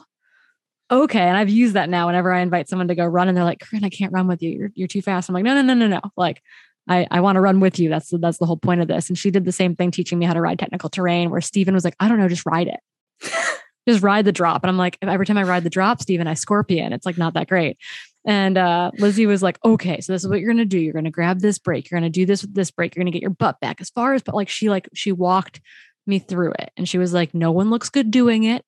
okay. 0.90 1.20
And 1.20 1.36
I've 1.36 1.48
used 1.48 1.74
that 1.74 1.88
now 1.88 2.06
whenever 2.06 2.32
I 2.32 2.40
invite 2.40 2.68
someone 2.68 2.88
to 2.88 2.94
go 2.94 3.04
run 3.06 3.28
and 3.28 3.36
they're 3.36 3.44
like, 3.44 3.60
Corinne, 3.60 3.84
I 3.84 3.90
can't 3.90 4.12
run 4.12 4.26
with 4.26 4.42
you. 4.42 4.50
You're, 4.50 4.70
you're 4.74 4.88
too 4.88 5.02
fast. 5.02 5.28
I'm 5.28 5.34
like, 5.34 5.44
no, 5.44 5.54
no, 5.54 5.62
no, 5.62 5.74
no, 5.74 5.86
no. 5.86 6.00
Like, 6.16 6.42
I, 6.88 7.06
I 7.10 7.20
want 7.20 7.36
to 7.36 7.40
run 7.40 7.60
with 7.60 7.78
you. 7.78 7.88
That's 7.88 8.10
the, 8.10 8.18
that's 8.18 8.38
the 8.38 8.46
whole 8.46 8.56
point 8.56 8.80
of 8.80 8.88
this. 8.88 9.08
And 9.08 9.16
she 9.16 9.30
did 9.30 9.44
the 9.44 9.52
same 9.52 9.76
thing, 9.76 9.90
teaching 9.90 10.18
me 10.18 10.26
how 10.26 10.34
to 10.34 10.40
ride 10.40 10.58
technical 10.58 10.90
terrain. 10.90 11.30
Where 11.30 11.40
Stephen 11.40 11.74
was 11.74 11.84
like, 11.84 11.96
I 12.00 12.08
don't 12.08 12.18
know, 12.18 12.28
just 12.28 12.46
ride 12.46 12.68
it, 12.68 12.80
just 13.88 14.02
ride 14.02 14.24
the 14.24 14.32
drop. 14.32 14.62
And 14.62 14.70
I'm 14.70 14.78
like, 14.78 14.98
every 15.02 15.26
time 15.26 15.38
I 15.38 15.44
ride 15.44 15.64
the 15.64 15.70
drop, 15.70 16.02
Stephen, 16.02 16.26
I 16.26 16.34
scorpion. 16.34 16.92
It's 16.92 17.06
like 17.06 17.18
not 17.18 17.34
that 17.34 17.48
great. 17.48 17.78
And 18.24 18.56
uh, 18.56 18.92
Lizzie 18.98 19.26
was 19.26 19.42
like, 19.42 19.58
okay, 19.64 20.00
so 20.00 20.12
this 20.12 20.22
is 20.22 20.28
what 20.28 20.38
you're 20.38 20.52
gonna 20.52 20.64
do. 20.64 20.78
You're 20.78 20.92
gonna 20.92 21.10
grab 21.10 21.40
this 21.40 21.58
brake. 21.58 21.90
You're 21.90 21.98
gonna 21.98 22.10
do 22.10 22.26
this 22.26 22.42
with 22.42 22.54
this 22.54 22.70
brake. 22.70 22.94
You're 22.94 23.02
gonna 23.02 23.10
get 23.10 23.22
your 23.22 23.30
butt 23.30 23.60
back 23.60 23.80
as 23.80 23.90
far 23.90 24.14
as, 24.14 24.22
but 24.22 24.34
like 24.34 24.48
she 24.48 24.70
like 24.70 24.88
she 24.94 25.10
walked 25.10 25.60
me 26.06 26.18
through 26.18 26.52
it, 26.52 26.70
and 26.76 26.88
she 26.88 26.98
was 26.98 27.12
like, 27.12 27.34
no 27.34 27.50
one 27.50 27.70
looks 27.70 27.90
good 27.90 28.10
doing 28.10 28.44
it. 28.44 28.64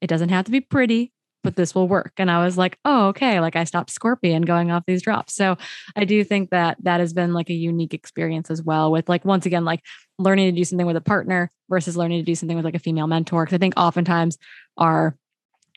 It 0.00 0.08
doesn't 0.08 0.30
have 0.30 0.46
to 0.46 0.50
be 0.50 0.60
pretty, 0.60 1.12
but 1.42 1.56
this 1.56 1.74
will 1.74 1.88
work. 1.88 2.12
And 2.18 2.30
I 2.30 2.44
was 2.44 2.58
like, 2.58 2.78
oh, 2.84 3.08
okay. 3.08 3.40
Like 3.40 3.56
I 3.56 3.64
stopped 3.64 3.90
scorpion 3.90 4.42
going 4.42 4.70
off 4.70 4.84
these 4.86 5.02
drops. 5.02 5.34
So 5.34 5.56
I 5.96 6.04
do 6.04 6.22
think 6.24 6.50
that 6.50 6.76
that 6.82 7.00
has 7.00 7.12
been 7.12 7.32
like 7.32 7.50
a 7.50 7.54
unique 7.54 7.94
experience 7.94 8.50
as 8.50 8.62
well. 8.62 8.90
With 8.90 9.08
like 9.08 9.24
once 9.24 9.46
again, 9.46 9.64
like 9.64 9.80
learning 10.18 10.52
to 10.52 10.58
do 10.58 10.64
something 10.64 10.86
with 10.86 10.96
a 10.96 11.00
partner 11.00 11.50
versus 11.68 11.96
learning 11.96 12.20
to 12.20 12.24
do 12.24 12.34
something 12.34 12.56
with 12.56 12.64
like 12.64 12.74
a 12.74 12.80
female 12.80 13.06
mentor. 13.06 13.44
Because 13.44 13.54
I 13.54 13.58
think 13.58 13.74
oftentimes 13.76 14.38
our 14.76 15.16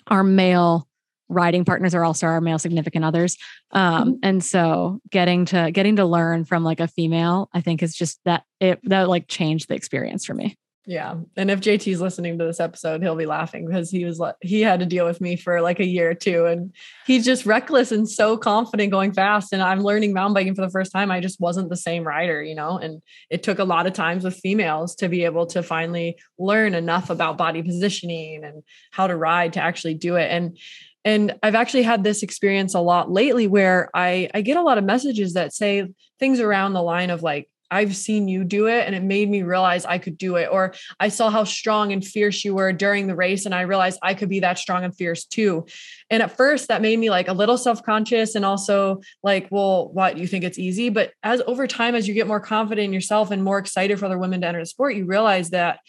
our 0.07 0.23
male 0.23 0.87
riding 1.29 1.65
partners 1.65 1.95
are 1.95 2.03
also 2.03 2.27
our 2.27 2.41
male 2.41 2.59
significant 2.59 3.05
others 3.05 3.37
um, 3.71 3.93
mm-hmm. 3.93 4.11
and 4.23 4.43
so 4.43 4.99
getting 5.09 5.45
to 5.45 5.71
getting 5.71 5.95
to 5.95 6.05
learn 6.05 6.43
from 6.43 6.63
like 6.63 6.81
a 6.81 6.87
female 6.87 7.49
i 7.53 7.61
think 7.61 7.81
is 7.81 7.95
just 7.95 8.19
that 8.25 8.43
it 8.59 8.79
that 8.83 9.07
like 9.07 9.27
changed 9.27 9.69
the 9.69 9.73
experience 9.73 10.25
for 10.25 10.33
me 10.33 10.57
yeah. 10.85 11.15
And 11.37 11.49
if 11.49 11.61
JT's 11.61 12.01
listening 12.01 12.37
to 12.37 12.45
this 12.45 12.59
episode, 12.59 13.01
he'll 13.01 13.15
be 13.15 13.25
laughing 13.25 13.65
because 13.65 13.89
he 13.89 14.03
was 14.03 14.19
like, 14.19 14.35
he 14.41 14.61
had 14.61 14.81
to 14.81 14.85
deal 14.85 15.05
with 15.05 15.21
me 15.21 15.37
for 15.37 15.61
like 15.61 15.79
a 15.79 15.85
year 15.85 16.09
or 16.09 16.13
two. 16.13 16.45
And 16.45 16.73
he's 17.05 17.23
just 17.23 17.45
reckless 17.45 17.93
and 17.93 18.09
so 18.09 18.35
confident 18.35 18.91
going 18.91 19.13
fast. 19.13 19.53
And 19.53 19.61
I'm 19.61 19.79
learning 19.79 20.11
mountain 20.11 20.33
biking 20.33 20.55
for 20.55 20.61
the 20.61 20.69
first 20.69 20.91
time. 20.91 21.09
I 21.09 21.21
just 21.21 21.39
wasn't 21.39 21.69
the 21.69 21.77
same 21.77 22.03
rider, 22.03 22.43
you 22.43 22.53
know? 22.53 22.77
And 22.77 23.01
it 23.29 23.43
took 23.43 23.59
a 23.59 23.63
lot 23.63 23.87
of 23.87 23.93
times 23.93 24.25
with 24.25 24.35
females 24.35 24.93
to 24.95 25.07
be 25.07 25.23
able 25.23 25.45
to 25.47 25.63
finally 25.63 26.17
learn 26.37 26.73
enough 26.73 27.09
about 27.09 27.37
body 27.37 27.63
positioning 27.63 28.43
and 28.43 28.61
how 28.91 29.07
to 29.07 29.15
ride 29.15 29.53
to 29.53 29.61
actually 29.61 29.93
do 29.93 30.17
it. 30.17 30.29
And 30.31 30.57
and 31.05 31.37
I've 31.43 31.55
actually 31.55 31.83
had 31.83 32.03
this 32.03 32.23
experience 32.23 32.73
a 32.75 32.79
lot 32.79 33.11
lately 33.11 33.45
where 33.45 33.89
I, 33.93 34.29
I 34.33 34.41
get 34.41 34.55
a 34.55 34.61
lot 34.61 34.77
of 34.77 34.85
messages 34.85 35.33
that 35.33 35.53
say 35.53 35.89
things 36.17 36.39
around 36.39 36.73
the 36.73 36.81
line 36.81 37.09
of 37.09 37.21
like, 37.21 37.49
I've 37.73 37.95
seen 37.95 38.27
you 38.27 38.43
do 38.43 38.67
it 38.67 38.85
and 38.85 38.93
it 38.93 39.03
made 39.03 39.29
me 39.29 39.41
realize 39.41 39.83
I 39.85 39.97
could 39.97 40.17
do 40.17 40.35
it. 40.35 40.47
Or 40.51 40.73
I 40.99 41.09
saw 41.09 41.29
how 41.29 41.43
strong 41.43 41.91
and 41.91 42.05
fierce 42.05 42.45
you 42.45 42.53
were 42.53 42.71
during 42.71 43.07
the 43.07 43.15
race 43.15 43.45
and 43.45 43.55
I 43.55 43.61
realized 43.61 43.99
I 44.01 44.13
could 44.13 44.29
be 44.29 44.41
that 44.41 44.59
strong 44.59 44.83
and 44.83 44.95
fierce 44.95 45.25
too. 45.25 45.65
And 46.09 46.21
at 46.21 46.37
first 46.37 46.67
that 46.67 46.81
made 46.81 46.99
me 46.99 47.09
like 47.09 47.27
a 47.27 47.33
little 47.33 47.57
self-conscious 47.57 48.35
and 48.35 48.45
also 48.45 49.01
like, 49.23 49.47
well, 49.49 49.89
what 49.89 50.17
you 50.17 50.27
think 50.27 50.43
it's 50.43 50.59
easy. 50.59 50.89
But 50.89 51.11
as 51.23 51.41
over 51.47 51.65
time, 51.65 51.95
as 51.95 52.07
you 52.07 52.13
get 52.13 52.27
more 52.27 52.39
confident 52.39 52.85
in 52.85 52.93
yourself 52.93 53.31
and 53.31 53.43
more 53.43 53.57
excited 53.57 53.97
for 53.97 54.05
other 54.05 54.19
women 54.19 54.41
to 54.41 54.47
enter 54.47 54.59
the 54.59 54.65
sport, 54.67 54.95
you 54.95 55.05
realize 55.05 55.49
that 55.49 55.79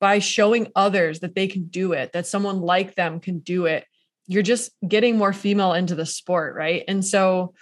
by 0.00 0.18
showing 0.18 0.72
others 0.74 1.20
that 1.20 1.34
they 1.34 1.46
can 1.46 1.66
do 1.66 1.92
it, 1.92 2.12
that 2.12 2.26
someone 2.26 2.60
like 2.60 2.94
them 2.94 3.20
can 3.20 3.38
do 3.38 3.66
it, 3.66 3.84
you're 4.26 4.42
just 4.42 4.72
getting 4.86 5.18
more 5.18 5.32
female 5.32 5.74
into 5.74 5.94
the 5.94 6.06
sport, 6.06 6.54
right? 6.54 6.84
And 6.88 7.04
so 7.04 7.54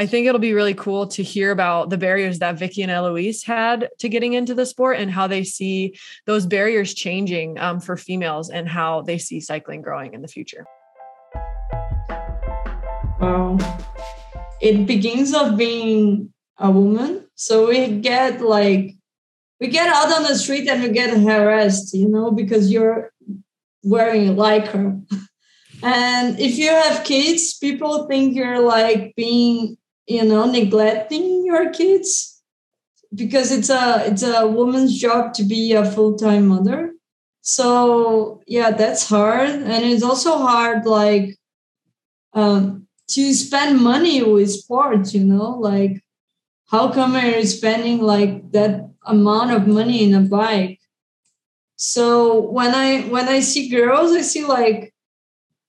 I 0.00 0.06
think 0.06 0.28
it'll 0.28 0.38
be 0.38 0.54
really 0.54 0.74
cool 0.74 1.08
to 1.08 1.24
hear 1.24 1.50
about 1.50 1.90
the 1.90 1.98
barriers 1.98 2.38
that 2.38 2.56
Vicky 2.56 2.82
and 2.82 2.90
Eloise 2.90 3.42
had 3.42 3.88
to 3.98 4.08
getting 4.08 4.34
into 4.34 4.54
the 4.54 4.64
sport 4.64 4.98
and 4.98 5.10
how 5.10 5.26
they 5.26 5.42
see 5.42 5.98
those 6.24 6.46
barriers 6.46 6.94
changing 6.94 7.58
um, 7.58 7.80
for 7.80 7.96
females 7.96 8.48
and 8.48 8.68
how 8.68 9.02
they 9.02 9.18
see 9.18 9.40
cycling 9.40 9.82
growing 9.82 10.14
in 10.14 10.22
the 10.22 10.28
future. 10.28 10.64
Wow. 13.20 13.58
It 14.60 14.86
begins 14.86 15.34
of 15.34 15.56
being 15.56 16.32
a 16.58 16.70
woman. 16.70 17.26
So 17.34 17.68
we 17.68 17.98
get 18.00 18.40
like, 18.40 18.94
we 19.58 19.66
get 19.66 19.88
out 19.88 20.12
on 20.12 20.22
the 20.22 20.36
street 20.36 20.68
and 20.68 20.80
we 20.80 20.90
get 20.90 21.10
harassed, 21.10 21.92
you 21.92 22.08
know, 22.08 22.30
because 22.30 22.70
you're 22.70 23.12
wearing 23.82 24.28
a 24.28 24.32
lycra. 24.32 25.02
And 25.80 26.40
if 26.40 26.58
you 26.58 26.70
have 26.70 27.04
kids, 27.04 27.56
people 27.56 28.08
think 28.08 28.34
you're 28.34 28.60
like 28.60 29.14
being, 29.14 29.76
you 30.08 30.24
know, 30.24 30.46
neglecting 30.46 31.44
your 31.44 31.70
kids 31.70 32.42
because 33.14 33.52
it's 33.52 33.70
a 33.70 34.04
it's 34.06 34.22
a 34.22 34.46
woman's 34.46 34.98
job 34.98 35.34
to 35.34 35.44
be 35.44 35.72
a 35.72 35.84
full-time 35.84 36.48
mother. 36.48 36.94
So 37.42 38.42
yeah, 38.46 38.70
that's 38.72 39.08
hard. 39.08 39.50
And 39.50 39.84
it's 39.84 40.02
also 40.02 40.38
hard 40.38 40.86
like 40.86 41.36
um 42.32 42.86
to 43.08 43.34
spend 43.34 43.80
money 43.80 44.22
with 44.22 44.50
sports, 44.50 45.14
you 45.14 45.24
know, 45.24 45.50
like 45.58 46.02
how 46.70 46.90
come 46.92 47.14
you're 47.14 47.44
spending 47.44 48.00
like 48.02 48.52
that 48.52 48.90
amount 49.06 49.52
of 49.52 49.66
money 49.66 50.04
in 50.04 50.14
a 50.14 50.20
bike? 50.20 50.80
So 51.76 52.40
when 52.40 52.74
I 52.74 53.02
when 53.02 53.28
I 53.28 53.40
see 53.40 53.68
girls, 53.68 54.12
I 54.12 54.22
see 54.22 54.44
like 54.44 54.94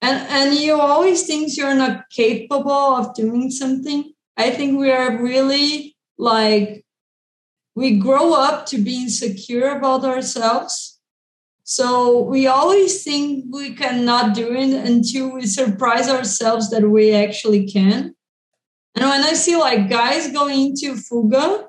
and 0.01 0.27
and 0.29 0.55
you 0.59 0.79
always 0.79 1.23
think 1.27 1.55
you're 1.57 1.75
not 1.75 2.09
capable 2.09 2.71
of 2.71 3.15
doing 3.15 3.51
something. 3.51 4.13
I 4.39 4.51
think 4.51 4.79
we 4.79 4.89
are 4.89 5.21
really 5.21 5.97
like 6.17 6.85
we 7.75 7.99
grow 7.99 8.33
up 8.33 8.65
to 8.67 8.77
be 8.77 9.03
insecure 9.03 9.67
about 9.67 10.05
ourselves. 10.05 10.97
So 11.65 12.21
we 12.23 12.47
always 12.47 13.03
think 13.03 13.45
we 13.51 13.75
cannot 13.75 14.33
do 14.33 14.55
it 14.55 14.73
until 14.73 15.33
we 15.33 15.45
surprise 15.45 16.07
ourselves 16.07 16.69
that 16.69 16.89
we 16.89 17.13
actually 17.13 17.67
can. 17.67 18.15
And 18.95 19.09
when 19.09 19.23
I 19.23 19.33
see 19.33 19.57
like 19.57 19.89
guys 19.89 20.31
going 20.31 20.67
into 20.67 20.95
Fuga, 20.95 21.67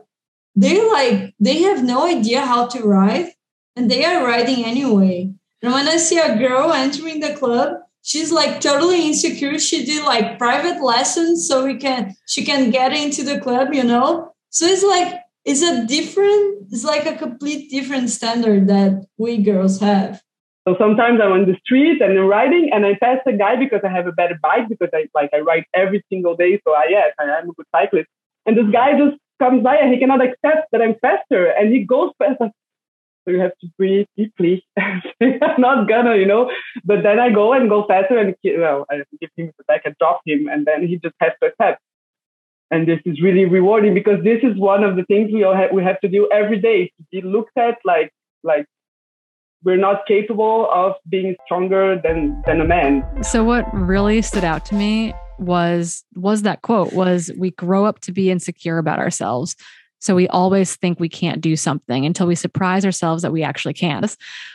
they 0.55 0.81
like 0.81 1.35
they 1.41 1.63
have 1.63 1.83
no 1.83 2.07
idea 2.07 2.47
how 2.47 2.67
to 2.69 2.83
ride 2.85 3.33
and 3.75 3.91
they 3.91 4.05
are 4.05 4.25
riding 4.25 4.65
anyway. 4.65 5.33
And 5.61 5.73
when 5.73 5.89
I 5.89 5.97
see 5.97 6.19
a 6.19 6.39
girl 6.39 6.73
entering 6.73 7.19
the 7.19 7.35
club, 7.35 7.79
she's 8.03 8.33
like 8.33 8.61
totally 8.61 9.07
insecure. 9.07 9.59
She 9.59 9.85
did 9.85 10.05
like 10.05 10.39
private 10.39 10.83
lessons 10.83 11.47
so 11.47 11.65
we 11.65 11.77
can 11.77 12.15
she 12.27 12.45
can 12.45 12.71
get 12.71 12.93
into 12.93 13.23
the 13.23 13.41
club, 13.41 13.75
you 13.75 13.85
know. 13.85 14.33
So 14.51 14.67
it's 14.67 14.85
like 14.85 15.21
it's 15.45 15.63
a 15.63 15.87
different, 15.87 16.69
it's 16.71 16.85
like 16.85 17.07
a 17.07 17.17
complete 17.17 17.71
different 17.71 18.11
standard 18.11 18.69
that 18.69 19.07
we 19.17 19.39
girls 19.39 19.81
have. 19.81 20.23
So 20.69 20.77
sometimes 20.79 21.21
I'm 21.23 21.33
on 21.33 21.47
the 21.47 21.57
street 21.65 22.03
and 22.03 22.19
I'm 22.19 22.27
riding 22.27 22.71
and 22.73 22.85
I 22.85 22.95
pass 23.01 23.19
a 23.27 23.33
guy 23.33 23.57
because 23.57 23.81
I 23.83 23.89
have 23.89 24.07
a 24.07 24.13
better 24.13 24.39
bike 24.43 24.69
because 24.69 24.91
I 24.93 25.09
like 25.15 25.31
I 25.33 25.41
ride 25.41 25.65
every 25.75 26.05
single 26.11 26.37
day. 26.37 26.61
So 26.67 26.75
I 26.75 26.87
yes, 26.91 27.15
I 27.19 27.25
am 27.25 27.51
a 27.51 27.53
good 27.53 27.67
cyclist. 27.75 28.09
And 28.47 28.57
this 28.57 28.71
guy 28.71 28.99
just 28.99 29.17
comes 29.39 29.63
by 29.63 29.77
and 29.77 29.93
he 29.93 29.99
cannot 29.99 30.21
accept 30.23 30.69
that 30.73 30.83
I'm 30.83 30.97
faster 31.01 31.47
and 31.47 31.73
he 31.73 31.85
goes. 31.85 32.13
Like, 32.21 32.53
so 33.25 33.33
you 33.33 33.41
have 33.41 33.57
to 33.61 33.69
breathe 33.77 34.07
deeply. 34.17 34.65
I'm 34.79 35.39
not 35.59 35.89
gonna, 35.89 36.17
you 36.17 36.27
know. 36.27 36.51
But 36.85 37.03
then 37.03 37.19
I 37.19 37.31
go 37.31 37.53
and 37.53 37.69
go 37.69 37.87
faster 37.87 38.19
and 38.19 38.35
well, 38.59 38.87
I 38.91 39.03
give 39.21 39.31
him 39.37 39.53
the 39.59 39.65
back 39.65 39.83
and 39.85 39.95
drop 39.99 40.21
him, 40.27 40.49
and 40.49 40.67
then 40.67 40.87
he 40.87 40.97
just 40.97 41.15
has 41.21 41.33
to 41.43 41.49
accept. 41.49 41.83
And 42.71 42.87
this 42.87 43.01
is 43.05 43.21
really 43.21 43.47
rewarding 43.47 43.95
because 43.95 44.23
this 44.23 44.41
is 44.43 44.57
one 44.57 44.85
of 44.85 44.97
the 44.97 45.05
things 45.05 45.33
we 45.33 45.43
all 45.43 45.57
have, 45.57 45.73
we 45.73 45.83
have 45.83 46.01
to 46.01 46.09
do 46.09 46.29
every 46.33 46.61
day 46.61 46.87
to 46.87 47.05
be 47.11 47.21
looked 47.21 47.57
at 47.59 47.79
like 47.85 48.13
like 48.43 48.67
we're 49.63 49.77
not 49.77 50.07
capable 50.07 50.69
of 50.73 50.95
being 51.09 51.37
stronger 51.45 52.01
than 52.03 52.43
than 52.47 52.61
a 52.61 52.65
man. 52.65 53.05
So 53.23 53.45
what 53.45 53.67
really 53.75 54.23
stood 54.23 54.45
out 54.45 54.65
to 54.67 54.75
me 54.75 55.13
was 55.39 56.05
was 56.15 56.43
that 56.43 56.63
quote 56.63 56.93
was 56.93 57.31
we 57.39 57.51
grow 57.53 57.85
up 57.85 58.01
to 58.01 58.13
be 58.13 58.31
insecure 58.31 58.79
about 58.79 58.99
ourselves 58.99 59.57
so 60.01 60.15
we 60.15 60.27
always 60.29 60.77
think 60.77 60.99
we 60.99 61.09
can't 61.09 61.41
do 61.41 61.57
something 61.57 62.07
until 62.07 62.27
we 62.27 62.35
surprise 62.35 62.85
ourselves 62.85 63.23
that 63.23 63.33
we 63.33 63.43
actually 63.43 63.75
can. 63.75 64.05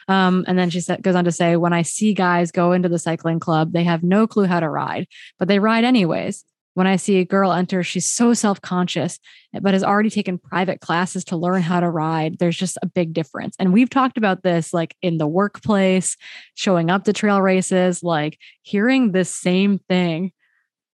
Um, 0.08 0.44
and 0.48 0.58
then 0.58 0.72
she 0.72 0.82
said, 0.82 1.04
goes 1.04 1.16
on 1.16 1.26
to 1.26 1.32
say, 1.32 1.56
when 1.56 1.72
I 1.72 1.84
see 1.84 2.14
guys 2.14 2.52
go 2.52 2.72
into 2.72 2.90
the 2.90 3.00
cycling 3.00 3.40
club, 3.40 3.72
they 3.72 3.84
have 3.84 4.04
no 4.04 4.26
clue 4.26 4.46
how 4.46 4.60
to 4.60 4.70
ride, 4.70 5.08
but 5.38 5.48
they 5.48 5.60
ride 5.60 5.84
anyways. 5.84 6.44
When 6.74 6.88
I 6.88 6.98
see 6.98 7.20
a 7.20 7.26
girl 7.26 7.54
enter, 7.54 7.84
she's 7.84 8.10
so 8.10 8.34
self 8.34 8.60
conscious, 8.60 9.18
but 9.62 9.74
has 9.74 9.84
already 9.84 10.10
taken 10.10 10.38
private 10.38 10.82
classes 10.82 11.24
to 11.26 11.38
learn 11.38 11.62
how 11.62 11.80
to 11.80 11.90
ride. 11.90 12.38
There's 12.38 12.58
just 12.58 12.78
a 12.82 12.88
big 12.88 13.14
difference. 13.14 13.56
And 13.58 13.72
we've 13.72 13.90
talked 13.90 14.18
about 14.18 14.44
this 14.44 14.74
like 14.74 14.94
in 15.02 15.18
the 15.18 15.28
workplace, 15.28 16.18
showing 16.56 16.90
up 16.90 17.06
to 17.06 17.14
trail 17.14 17.42
races, 17.42 18.04
like 18.04 18.38
hearing 18.62 19.14
this 19.14 19.30
same 19.30 19.80
thing, 19.88 20.34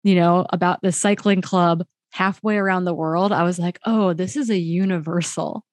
you 0.03 0.13
know, 0.13 0.45
about 0.51 0.83
the 0.83 0.91
cycling 0.91 1.41
club 1.41 1.83
halfway 2.11 2.57
around 2.57 2.85
the 2.85 2.93
world, 2.93 3.31
I 3.31 3.43
was 3.43 3.57
like, 3.59 3.79
oh, 3.85 4.13
this 4.13 4.35
is 4.35 4.49
a 4.49 4.57
universal 4.57 5.65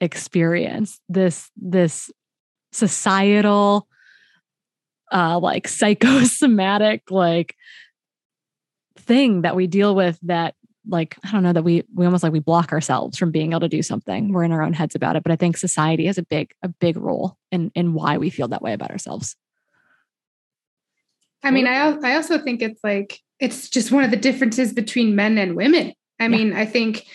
experience. 0.00 1.00
This, 1.08 1.50
this 1.56 2.10
societal, 2.72 3.86
uh, 5.12 5.38
like 5.38 5.68
psychosomatic, 5.68 7.10
like 7.10 7.54
thing 8.96 9.42
that 9.42 9.56
we 9.56 9.66
deal 9.66 9.94
with 9.94 10.18
that 10.22 10.54
like 10.88 11.16
i 11.24 11.30
don't 11.30 11.42
know 11.42 11.52
that 11.52 11.62
we 11.62 11.84
we 11.94 12.04
almost 12.04 12.22
like 12.22 12.32
we 12.32 12.40
block 12.40 12.72
ourselves 12.72 13.18
from 13.18 13.30
being 13.30 13.52
able 13.52 13.60
to 13.60 13.68
do 13.68 13.82
something. 13.82 14.32
We're 14.32 14.44
in 14.44 14.52
our 14.52 14.62
own 14.62 14.72
heads 14.72 14.94
about 14.94 15.16
it. 15.16 15.22
But 15.22 15.32
i 15.32 15.36
think 15.36 15.56
society 15.56 16.06
has 16.06 16.18
a 16.18 16.22
big 16.22 16.52
a 16.62 16.68
big 16.68 16.96
role 16.96 17.36
in 17.50 17.70
in 17.74 17.94
why 17.94 18.18
we 18.18 18.30
feel 18.30 18.48
that 18.48 18.62
way 18.62 18.72
about 18.72 18.90
ourselves. 18.90 19.36
I 21.42 21.50
mean 21.50 21.66
i 21.66 21.96
i 22.02 22.14
also 22.14 22.38
think 22.38 22.62
it's 22.62 22.82
like 22.82 23.20
it's 23.40 23.68
just 23.68 23.90
one 23.90 24.04
of 24.04 24.10
the 24.10 24.16
differences 24.16 24.72
between 24.72 25.16
men 25.16 25.38
and 25.38 25.56
women. 25.56 25.92
I 26.18 26.24
yeah. 26.24 26.28
mean, 26.28 26.52
I 26.52 26.66
think 26.66 27.06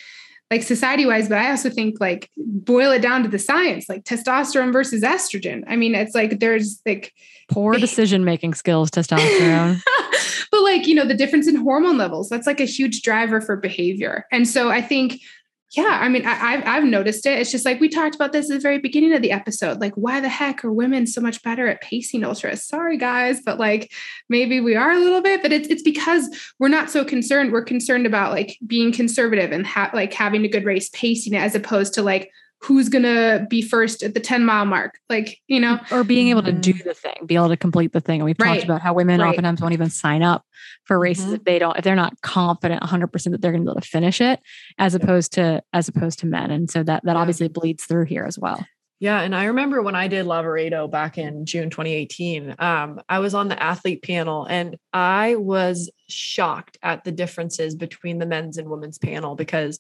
like 0.52 0.64
society 0.64 1.06
wise, 1.06 1.30
but 1.30 1.38
I 1.38 1.50
also 1.50 1.70
think 1.70 2.00
like 2.00 2.30
boil 2.38 2.92
it 2.92 3.02
down 3.02 3.24
to 3.24 3.30
the 3.30 3.40
science, 3.40 3.90
like 3.90 4.04
testosterone 4.04 4.72
versus 4.72 5.02
estrogen. 5.02 5.64
I 5.68 5.76
mean, 5.76 5.96
it's 5.96 6.14
like 6.14 6.40
there's 6.40 6.82
like 6.86 7.14
poor 7.50 7.74
decision 7.76 8.24
making 8.24 8.54
skills, 8.54 8.92
testosterone. 8.92 9.82
but 10.52 10.62
like, 10.62 10.88
you 10.88 10.96
know, 10.96 11.06
the 11.06 11.16
difference 11.16 11.48
in 11.48 11.56
hormone 11.56 11.98
levels, 11.98 12.30
that's 12.30 12.48
like 12.48 12.60
a 12.60 12.66
huge 12.66 13.02
driver 13.02 13.42
for 13.42 13.56
behavior. 13.56 14.26
And 14.32 14.48
so 14.48 14.70
I 14.70 14.82
think 14.82 15.20
yeah, 15.76 16.00
I 16.02 16.08
mean, 16.08 16.26
I, 16.26 16.34
have 16.34 16.64
I've 16.66 16.84
noticed 16.86 17.26
it. 17.26 17.38
It's 17.40 17.52
just 17.52 17.66
like 17.66 17.82
we 17.82 17.90
talked 17.90 18.16
about 18.16 18.32
this 18.32 18.50
at 18.50 18.54
the 18.54 18.62
very 18.62 18.80
beginning 18.80 19.14
of 19.14 19.22
the 19.22 19.32
episode. 19.32 19.82
Like, 19.82 19.94
why 19.96 20.22
the 20.22 20.30
heck 20.30 20.64
are 20.64 20.72
women 20.72 21.06
so 21.06 21.20
much 21.20 21.44
better 21.44 21.68
at 21.68 21.82
pacing 21.82 22.24
ultras? 22.24 22.64
Sorry, 22.64 22.98
guys, 22.98 23.42
but 23.42 23.60
like 23.60 23.92
maybe 24.30 24.62
we 24.62 24.76
are 24.76 24.92
a 24.92 25.00
little 25.00 25.22
bit. 25.22 25.42
But 25.42 25.52
it's 25.52 25.68
it's 25.68 25.82
because 25.82 26.30
we're 26.60 26.70
not 26.70 26.90
so 26.90 27.04
concerned. 27.04 27.52
We're 27.52 27.64
concerned 27.64 28.06
about 28.06 28.32
like 28.32 28.58
being 28.66 28.94
conservative 28.94 29.52
and 29.52 29.68
ha- 29.68 29.92
like 29.94 30.14
having 30.14 30.46
a 30.46 30.50
good 30.50 30.64
race 30.64 30.90
pacing 30.94 31.34
it, 31.34 31.42
as 31.42 31.56
opposed 31.56 31.94
to 31.96 32.02
like 32.02 32.32
who's 32.66 32.90
gonna 32.90 33.46
be 33.50 33.62
first 33.62 34.02
at 34.02 34.14
the 34.14 34.20
10 34.20 34.44
mile 34.44 34.66
mark 34.66 35.00
like 35.08 35.40
you 35.48 35.60
know 35.60 35.80
or 35.92 36.04
being 36.04 36.30
able 36.30 36.42
to 36.42 36.52
do 36.52 36.74
mm-hmm. 36.74 36.88
the 36.88 36.94
thing 36.94 37.14
be 37.26 37.36
able 37.36 37.50
to 37.50 37.58
complete 37.58 37.94
the 37.94 38.02
thing 38.02 38.22
and 38.22 38.26
we've 38.26 38.36
right. 38.40 38.56
talked 38.56 38.64
about 38.64 38.82
how 38.82 38.94
women 38.94 39.22
right. 39.22 39.30
oftentimes 39.30 39.62
won't 39.62 39.74
even 39.74 39.90
sign 39.90 40.24
up 40.24 40.44
for 40.86 40.98
races 40.98 41.26
mm-hmm. 41.26 41.36
if 41.36 41.44
they 41.44 41.60
don't 41.60 41.78
if 41.78 41.84
they're 41.84 41.96
not 41.96 42.20
confident 42.22 42.82
100% 42.82 43.32
that 43.32 43.42
they're 43.42 43.52
gonna 43.52 43.64
be 43.64 43.70
able 43.70 43.80
to 43.80 43.88
finish 43.88 44.20
it 44.20 44.40
as 44.80 44.96
opposed 44.96 45.34
to 45.34 45.62
as 45.74 45.88
opposed 45.88 46.20
to 46.20 46.26
men 46.26 46.50
and 46.50 46.72
so 46.72 46.82
that 46.82 47.04
that 47.06 47.14
yeah. 47.14 47.20
obviously 47.20 47.48
bleeds 47.48 47.86
through 47.86 48.06
here 48.06 48.26
as 48.26 48.40
well 48.40 48.66
yeah, 49.02 49.22
and 49.22 49.36
I 49.36 49.46
remember 49.46 49.82
when 49.82 49.94
I 49.94 50.08
did 50.08 50.26
Lavaredo 50.26 50.90
back 50.90 51.18
in 51.18 51.46
June 51.46 51.70
2018, 51.70 52.56
um, 52.60 53.02
I 53.10 53.20
was 53.20 53.34
on 53.34 53.50
the 53.50 53.62
athlete 53.62 54.02
panel 54.02 54.46
and 54.46 54.78
I 54.94 55.36
was 55.36 55.92
shocked 56.08 56.78
at 56.82 57.04
the 57.04 57.12
differences 57.12 57.76
between 57.76 58.20
the 58.20 58.26
men's 58.26 58.58
and 58.58 58.70
women's 58.70 58.98
panel 58.98 59.36
because 59.36 59.80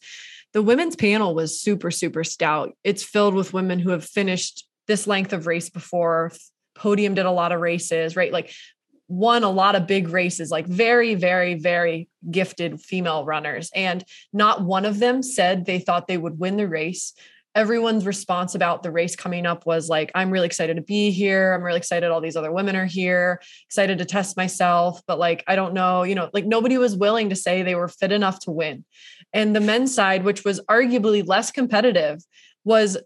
the 0.55 0.61
women's 0.61 0.95
panel 0.95 1.35
was 1.35 1.59
super, 1.59 1.91
super 1.91 2.23
stout. 2.23 2.77
It's 2.81 3.03
filled 3.03 3.33
with 3.33 3.51
women 3.51 3.77
who 3.77 3.89
have 3.89 4.05
finished 4.05 4.65
this 4.87 5.05
length 5.05 5.33
of 5.33 5.47
race 5.47 5.69
before, 5.69 6.31
podiumed 6.77 7.17
at 7.17 7.25
a 7.25 7.31
lot 7.31 7.51
of 7.51 7.59
races, 7.59 8.15
right? 8.15 8.31
Like 8.31 8.53
won 9.09 9.43
a 9.43 9.49
lot 9.49 9.75
of 9.75 9.85
big 9.85 10.07
races, 10.07 10.51
like 10.51 10.65
very, 10.65 11.13
very, 11.13 11.55
very 11.55 12.07
gifted 12.31 12.79
female 12.79 13.25
runners. 13.25 13.69
And 13.75 14.01
not 14.31 14.63
one 14.63 14.85
of 14.85 14.99
them 14.99 15.23
said 15.23 15.65
they 15.65 15.79
thought 15.79 16.07
they 16.07 16.17
would 16.17 16.39
win 16.39 16.55
the 16.55 16.69
race. 16.69 17.13
Everyone's 17.55 18.05
response 18.05 18.53
about 18.53 18.83
the 18.83 18.91
race 18.91 19.15
coming 19.15 19.45
up 19.45 19.65
was 19.65 19.87
like, 19.87 20.11
I'm 20.13 20.29
really 20.29 20.45
excited 20.45 20.75
to 20.75 20.81
be 20.81 21.11
here. 21.11 21.53
I'm 21.53 21.63
really 21.63 21.77
excited 21.77 22.11
all 22.11 22.19
these 22.19 22.35
other 22.35 22.51
women 22.51 22.75
are 22.75 22.85
here, 22.85 23.41
excited 23.67 23.97
to 23.99 24.05
test 24.05 24.35
myself. 24.35 25.01
But 25.07 25.19
like, 25.19 25.43
I 25.47 25.55
don't 25.55 25.73
know, 25.73 26.03
you 26.03 26.15
know, 26.15 26.29
like 26.33 26.45
nobody 26.45 26.77
was 26.77 26.97
willing 26.97 27.29
to 27.29 27.35
say 27.35 27.63
they 27.63 27.75
were 27.75 27.87
fit 27.87 28.11
enough 28.11 28.41
to 28.41 28.51
win. 28.51 28.83
And 29.31 29.55
the 29.55 29.61
men's 29.61 29.95
side, 29.95 30.25
which 30.25 30.43
was 30.43 30.59
arguably 30.69 31.25
less 31.25 31.49
competitive, 31.49 32.21
was 32.65 32.97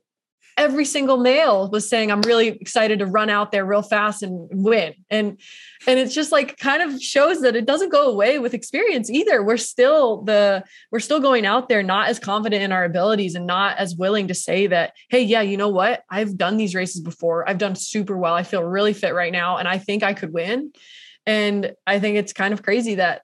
every 0.59 0.83
single 0.83 1.15
male 1.17 1.69
was 1.69 1.87
saying, 1.89 2.11
I'm 2.11 2.21
really 2.21 2.49
excited 2.49 2.99
to 2.99 3.05
run 3.05 3.29
out 3.29 3.53
there 3.53 3.65
real 3.65 3.81
fast 3.81 4.21
and 4.21 4.49
win. 4.51 4.93
And 5.09 5.39
and 5.87 5.97
it's 5.97 6.13
just 6.13 6.33
like 6.33 6.57
kind 6.57 6.83
of 6.83 7.01
shows 7.01 7.41
that 7.41 7.55
it 7.55 7.65
doesn't 7.65 7.93
go 7.93 8.11
away 8.11 8.37
with 8.39 8.53
experience 8.53 9.09
either. 9.09 9.41
We're 9.41 9.55
still 9.55 10.21
the 10.23 10.65
we're 10.91 10.99
still 10.99 11.21
going 11.21 11.45
out 11.45 11.69
there 11.69 11.81
not 11.81 12.09
as 12.09 12.19
confident 12.19 12.61
in 12.61 12.73
our 12.73 12.83
abilities 12.83 13.35
and 13.35 13.47
not 13.47 13.77
as 13.77 13.95
willing 13.95 14.27
to 14.27 14.33
say 14.33 14.67
that, 14.67 14.93
hey, 15.09 15.21
yeah, 15.21 15.41
you 15.41 15.55
know 15.55 15.69
what? 15.69 16.03
I've 16.09 16.37
done 16.37 16.57
these 16.57 16.75
races 16.75 16.99
before. 16.99 17.49
I've 17.49 17.57
done 17.57 17.75
super 17.75 18.17
well. 18.17 18.33
I 18.33 18.43
feel 18.43 18.63
really 18.63 18.93
fit 18.93 19.13
right 19.13 19.31
now 19.31 19.57
and 19.57 19.67
I 19.67 19.77
think 19.77 20.03
I 20.03 20.13
could 20.13 20.33
win. 20.33 20.73
And 21.25 21.71
I 21.87 21.99
think 21.99 22.17
it's 22.17 22.33
kind 22.33 22.53
of 22.53 22.63
crazy 22.63 22.95
that 22.95 23.21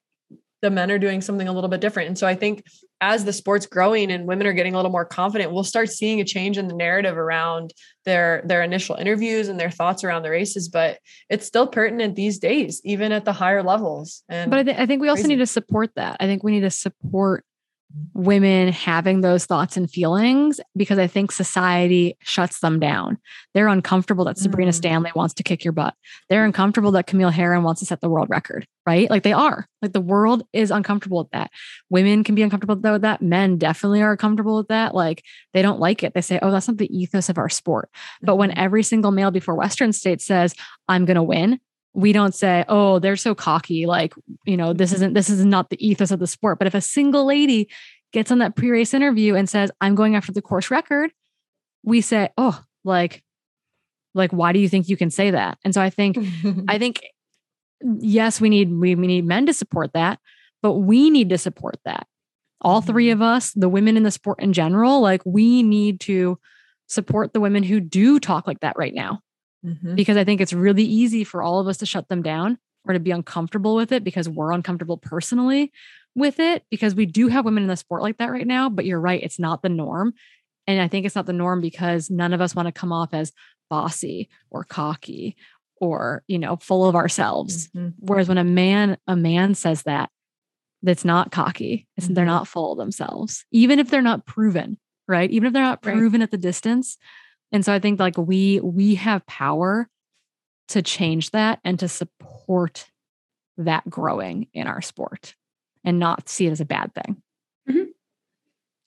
the 0.66 0.72
men 0.72 0.90
are 0.90 0.98
doing 0.98 1.22
something 1.22 1.48
a 1.48 1.54
little 1.54 1.70
bit 1.70 1.80
different. 1.80 2.08
And 2.08 2.18
so 2.18 2.26
I 2.26 2.34
think 2.34 2.64
as 3.00 3.24
the 3.24 3.32
sport's 3.32 3.68
growing 3.68 4.12
and 4.12 4.28
women 4.28 4.48
are 4.48 4.54
getting 4.54 4.74
a 4.74 4.78
little 4.78 4.92
more 4.92 5.06
confident, 5.06 5.52
we'll 5.52 5.64
start 5.64 5.92
seeing 5.92 6.20
a 6.20 6.24
change 6.24 6.58
in 6.58 6.68
the 6.68 6.74
narrative 6.74 7.18
around 7.18 7.72
their 8.04 8.42
their 8.46 8.64
initial 8.64 8.96
interviews 8.96 9.48
and 9.48 9.60
their 9.60 9.70
thoughts 9.70 10.04
around 10.04 10.24
the 10.24 10.32
races. 10.32 10.68
But 10.68 10.98
it's 11.30 11.46
still 11.46 11.68
pertinent 11.68 12.16
these 12.16 12.40
days, 12.40 12.82
even 12.84 13.12
at 13.12 13.26
the 13.26 13.34
higher 13.34 13.62
levels. 13.62 14.24
And 14.28 14.50
but 14.50 14.60
I, 14.60 14.64
th- 14.64 14.78
I 14.78 14.88
think 14.88 15.02
we 15.02 15.08
also 15.08 15.22
crazy. 15.22 15.36
need 15.36 15.42
to 15.42 15.46
support 15.46 15.92
that. 15.98 16.18
I 16.20 16.26
think 16.26 16.44
we 16.44 16.52
need 16.52 16.62
to 16.62 16.72
support 16.72 17.46
women 18.14 18.72
having 18.72 19.22
those 19.22 19.46
thoughts 19.46 19.78
and 19.78 19.90
feelings 19.90 20.60
because 20.76 21.00
I 21.00 21.08
think 21.08 21.32
society 21.32 22.18
shuts 22.22 22.60
them 22.60 22.80
down. 22.80 23.18
They're 23.54 23.68
uncomfortable 23.68 24.26
that 24.26 24.38
Sabrina 24.38 24.72
mm. 24.72 24.76
Stanley 24.76 25.12
wants 25.16 25.34
to 25.36 25.44
kick 25.44 25.64
your 25.64 25.72
butt. 25.72 25.94
They're 26.30 26.46
uncomfortable 26.46 26.92
that 26.92 27.08
Camille 27.08 27.30
Herron 27.30 27.64
wants 27.64 27.80
to 27.80 27.86
set 27.86 28.02
the 28.02 28.10
world 28.10 28.30
record, 28.30 28.68
right? 28.86 29.10
Like 29.10 29.24
they 29.24 29.34
are. 29.34 29.68
Like 29.82 29.94
the 29.94 30.02
world 30.02 30.44
is 30.52 30.72
uncomfortable 30.72 31.20
with 31.20 31.32
that. 31.32 31.52
Women 31.90 32.24
can 32.24 32.36
be 32.36 32.42
uncomfortable 32.42 32.76
with 32.76 33.02
that. 33.04 33.22
Men 33.22 33.58
definitely 33.58 34.02
are 34.02 34.18
comfortable 34.18 34.58
with 34.58 34.68
that. 34.68 34.94
Like 34.94 35.24
they 35.54 35.62
don't 35.62 35.80
like 35.80 36.04
it. 36.04 36.14
They 36.14 36.22
say, 36.22 36.40
oh, 36.42 36.52
that's 36.52 36.68
not 36.68 36.78
the 36.78 36.96
ethos 36.96 37.30
of 37.30 37.38
our 37.38 37.50
sport. 37.50 37.90
But 38.22 38.36
when 38.36 38.50
mm-hmm. 38.50 38.60
every 38.60 38.84
single 38.84 39.12
male 39.12 39.32
before 39.32 39.56
Western 39.56 39.94
state 39.94 40.22
says, 40.22 40.54
I'm 40.88 41.06
going 41.06 41.16
to 41.16 41.24
win, 41.24 41.60
we 41.96 42.12
don't 42.12 42.36
say, 42.36 42.66
oh, 42.68 43.00
they're 43.00 43.16
so 43.16 43.34
cocky. 43.34 43.86
Like, 43.86 44.14
you 44.46 44.58
know, 44.58 44.74
this 44.74 44.92
isn't, 44.92 45.14
this 45.14 45.30
is 45.30 45.46
not 45.46 45.70
the 45.70 45.86
ethos 45.86 46.12
of 46.12 46.20
the 46.20 46.28
sport. 46.28 46.60
But 46.60 46.68
if 46.68 46.74
a 46.74 46.82
single 46.82 47.26
lady 47.26 47.70
gets 48.12 48.32
on 48.32 48.40
that 48.40 48.56
pre 48.56 48.70
race 48.70 48.94
interview 48.94 49.36
and 49.36 49.50
says, 49.50 49.72
I'm 49.80 49.96
going 49.96 50.16
after 50.16 50.34
the 50.34 50.42
course 50.42 50.70
record, 50.70 51.12
we 51.84 52.02
say, 52.02 52.30
oh, 52.38 52.62
like, 52.84 53.24
like, 54.14 54.32
why 54.32 54.52
do 54.52 54.60
you 54.60 54.68
think 54.68 54.90
you 54.90 54.98
can 54.98 55.10
say 55.10 55.32
that? 55.32 55.58
And 55.64 55.74
so 55.74 55.82
I 55.82 55.90
think, 55.90 56.18
I 56.68 56.78
think, 56.78 57.02
yes, 57.82 58.42
we 58.42 58.50
need, 58.50 58.72
we, 58.72 58.96
we 58.96 59.08
need 59.08 59.26
men 59.26 59.46
to 59.46 59.54
support 59.54 59.94
that, 59.94 60.20
but 60.62 60.74
we 60.74 61.10
need 61.10 61.30
to 61.30 61.38
support 61.38 61.78
that. 61.86 62.08
All 62.60 62.82
three 62.82 63.08
mm-hmm. 63.08 63.22
of 63.22 63.28
us, 63.28 63.52
the 63.54 63.70
women 63.70 63.96
in 63.96 64.04
the 64.04 64.12
sport 64.12 64.42
in 64.42 64.52
general, 64.52 65.00
like 65.00 65.22
we 65.26 65.64
need 65.64 66.02
to 66.02 66.40
support 66.88 67.34
the 67.34 67.40
women 67.40 67.64
who 67.64 67.80
do 67.80 68.20
talk 68.20 68.48
like 68.48 68.60
that 68.60 68.78
right 68.78 68.94
now 68.94 69.22
mm-hmm. 69.66 69.96
because 69.96 70.18
I 70.18 70.24
think 70.24 70.42
it's 70.42 70.54
really 70.54 70.84
easy 70.84 71.24
for 71.24 71.42
all 71.42 71.60
of 71.60 71.68
us 71.68 71.78
to 71.78 71.86
shut 71.86 72.08
them 72.10 72.22
down 72.22 72.58
or 72.88 72.94
to 72.94 73.00
be 73.00 73.12
uncomfortable 73.12 73.76
with 73.76 73.92
it 73.92 74.04
because 74.04 74.30
we're 74.30 74.52
uncomfortable 74.52 74.98
personally 74.98 75.72
with 76.16 76.40
it 76.40 76.64
because 76.70 76.96
we 76.96 77.06
do 77.06 77.28
have 77.28 77.46
women 77.46 77.64
in 77.64 77.70
the 77.70 77.76
sport 77.76 78.02
like 78.02 78.18
that 78.18 78.32
right 78.32 78.48
now. 78.48 78.70
But 78.70 78.86
you're 78.86 79.00
right, 79.00 79.22
it's 79.22 79.40
not 79.40 79.62
the 79.62 79.70
norm. 79.70 80.14
And 80.68 80.82
I 80.82 80.88
think 80.88 81.06
it's 81.06 81.16
not 81.16 81.26
the 81.26 81.34
norm 81.34 81.62
because 81.62 82.10
none 82.10 82.34
of 82.34 82.42
us 82.42 82.56
want 82.56 82.68
to 82.68 82.72
come 82.72 82.92
off 82.92 83.14
as 83.14 83.32
bossy 83.70 84.30
or 84.50 84.64
cocky 84.64 85.36
or, 85.78 86.24
you 86.28 86.40
know, 86.40 86.56
full 86.56 86.88
of 86.88 86.96
ourselves. 86.96 87.68
Mm-hmm. 87.70 87.90
Whereas 88.00 88.28
when 88.28 88.38
a 88.38 88.44
man, 88.44 88.98
a 89.08 89.16
man 89.16 89.56
says 89.56 89.84
that, 89.84 90.10
that's 90.82 91.06
not 91.06 91.32
cocky. 91.32 91.88
Mm-hmm. 92.00 92.14
They're 92.14 92.26
not 92.26 92.48
full 92.48 92.74
of 92.74 92.78
themselves, 92.78 93.46
even 93.52 93.80
if 93.80 93.90
they're 93.90 94.02
not 94.02 94.26
proven, 94.26 94.78
right? 95.08 95.30
Even 95.30 95.48
if 95.48 95.54
they're 95.54 95.64
not 95.64 95.82
proven 95.82 96.22
right. 96.22 96.24
at 96.24 96.32
the 96.32 96.38
distance, 96.38 96.98
and 97.56 97.64
so 97.64 97.72
I 97.72 97.80
think 97.80 98.02
like 98.02 98.18
we 98.18 98.60
we 98.60 98.96
have 98.96 99.26
power 99.28 99.88
to 100.68 100.82
change 100.82 101.32
that 101.32 101.62
and 101.64 101.80
to 101.80 101.88
support 101.88 102.92
that 103.56 103.90
growing 103.90 104.48
in 104.54 104.68
our 104.68 104.82
sport 104.82 105.36
and 105.86 105.98
not 105.98 106.28
see 106.28 106.48
it 106.48 106.52
as 106.52 106.60
a 106.60 106.66
bad 106.66 106.94
thing. 106.94 107.22
Mm-hmm. 107.70 107.86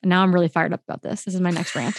And 0.03 0.11
now 0.11 0.23
I'm 0.23 0.35
really 0.35 0.49
fired 0.49 0.75
up 0.75 0.83
about 0.87 1.01
this. 1.03 1.25
This 1.25 1.35
is 1.35 1.41
my 1.41 1.49
next 1.49 1.75
rant. 1.75 1.97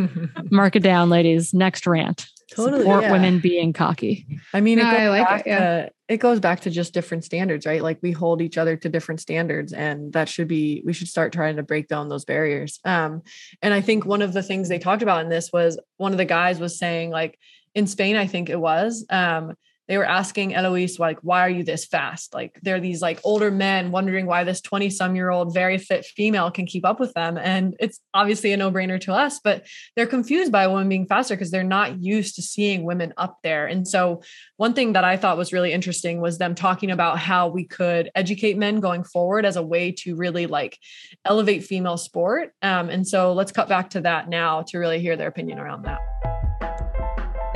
Mark 0.52 0.76
it 0.76 0.84
down, 0.84 1.10
ladies. 1.10 1.52
Next 1.52 1.84
rant. 1.84 2.28
Totally, 2.50 2.80
Support 2.80 3.02
yeah. 3.02 3.12
women 3.12 3.38
being 3.38 3.72
cocky. 3.72 4.26
I 4.52 4.60
mean, 4.60 4.78
it, 4.78 4.84
I 4.84 5.08
like 5.08 5.40
it, 5.40 5.48
yeah. 5.48 5.58
to, 5.58 5.90
it 6.08 6.18
goes 6.18 6.40
back 6.40 6.60
to 6.60 6.70
just 6.70 6.92
different 6.92 7.24
standards, 7.24 7.64
right? 7.64 7.82
Like 7.82 7.98
we 8.02 8.12
hold 8.12 8.42
each 8.42 8.58
other 8.58 8.76
to 8.76 8.88
different 8.88 9.20
standards, 9.20 9.72
and 9.72 10.12
that 10.12 10.28
should 10.28 10.48
be 10.48 10.82
we 10.84 10.92
should 10.92 11.08
start 11.08 11.32
trying 11.32 11.56
to 11.56 11.62
break 11.62 11.88
down 11.88 12.08
those 12.08 12.24
barriers. 12.24 12.80
Um, 12.84 13.22
and 13.62 13.72
I 13.72 13.80
think 13.80 14.04
one 14.04 14.22
of 14.22 14.32
the 14.32 14.42
things 14.42 14.68
they 14.68 14.78
talked 14.78 15.02
about 15.02 15.22
in 15.22 15.30
this 15.30 15.52
was 15.52 15.78
one 15.96 16.12
of 16.12 16.18
the 16.18 16.24
guys 16.24 16.60
was 16.60 16.78
saying, 16.78 17.10
like 17.10 17.38
in 17.74 17.86
Spain, 17.86 18.16
I 18.16 18.26
think 18.26 18.50
it 18.50 18.60
was, 18.60 19.06
um, 19.10 19.54
they 19.86 19.98
were 19.98 20.04
asking 20.04 20.54
Eloise, 20.54 20.98
like, 20.98 21.18
why 21.20 21.40
are 21.40 21.50
you 21.50 21.62
this 21.62 21.84
fast? 21.84 22.32
Like, 22.32 22.58
they're 22.62 22.80
these 22.80 23.02
like 23.02 23.20
older 23.22 23.50
men 23.50 23.90
wondering 23.90 24.24
why 24.24 24.44
this 24.44 24.62
20 24.62 24.88
some 24.88 25.14
year 25.14 25.30
old, 25.30 25.52
very 25.52 25.76
fit 25.76 26.06
female 26.06 26.50
can 26.50 26.64
keep 26.64 26.86
up 26.86 26.98
with 26.98 27.12
them. 27.12 27.36
And 27.36 27.76
it's 27.78 28.00
obviously 28.14 28.52
a 28.52 28.56
no 28.56 28.70
brainer 28.70 28.98
to 29.02 29.12
us, 29.12 29.40
but 29.44 29.66
they're 29.94 30.06
confused 30.06 30.50
by 30.50 30.64
a 30.64 30.70
woman 30.70 30.88
being 30.88 31.06
faster 31.06 31.34
because 31.34 31.50
they're 31.50 31.62
not 31.62 32.02
used 32.02 32.36
to 32.36 32.42
seeing 32.42 32.84
women 32.84 33.12
up 33.18 33.38
there. 33.42 33.66
And 33.66 33.86
so, 33.86 34.22
one 34.56 34.72
thing 34.72 34.94
that 34.94 35.04
I 35.04 35.16
thought 35.16 35.36
was 35.36 35.52
really 35.52 35.72
interesting 35.72 36.20
was 36.20 36.38
them 36.38 36.54
talking 36.54 36.90
about 36.90 37.18
how 37.18 37.48
we 37.48 37.64
could 37.64 38.10
educate 38.14 38.56
men 38.56 38.80
going 38.80 39.04
forward 39.04 39.44
as 39.44 39.56
a 39.56 39.62
way 39.62 39.92
to 39.98 40.16
really 40.16 40.46
like 40.46 40.78
elevate 41.24 41.64
female 41.64 41.98
sport. 41.98 42.52
Um, 42.62 42.88
and 42.88 43.06
so, 43.06 43.34
let's 43.34 43.52
cut 43.52 43.68
back 43.68 43.90
to 43.90 44.00
that 44.02 44.30
now 44.30 44.62
to 44.68 44.78
really 44.78 45.00
hear 45.00 45.16
their 45.16 45.28
opinion 45.28 45.58
around 45.58 45.84
that. 45.84 46.00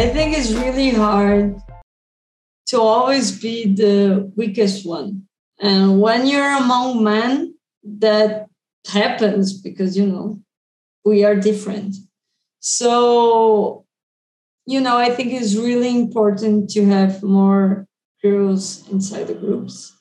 I 0.00 0.08
think 0.10 0.36
it's 0.36 0.52
really 0.52 0.90
hard 0.90 1.60
to 2.68 2.80
always 2.80 3.40
be 3.40 3.66
the 3.66 4.30
weakest 4.36 4.86
one. 4.86 5.26
And 5.60 6.00
when 6.00 6.26
you're 6.26 6.56
among 6.56 7.02
men, 7.02 7.54
that 7.82 8.46
happens 8.86 9.60
because, 9.60 9.96
you 9.96 10.06
know, 10.06 10.40
we 11.04 11.24
are 11.24 11.34
different. 11.34 11.96
So, 12.60 13.86
you 14.66 14.80
know, 14.80 14.98
I 14.98 15.10
think 15.10 15.32
it's 15.32 15.56
really 15.56 15.96
important 15.96 16.70
to 16.70 16.84
have 16.86 17.22
more 17.22 17.86
girls 18.22 18.86
inside 18.90 19.28
the 19.28 19.34
groups. 19.34 19.94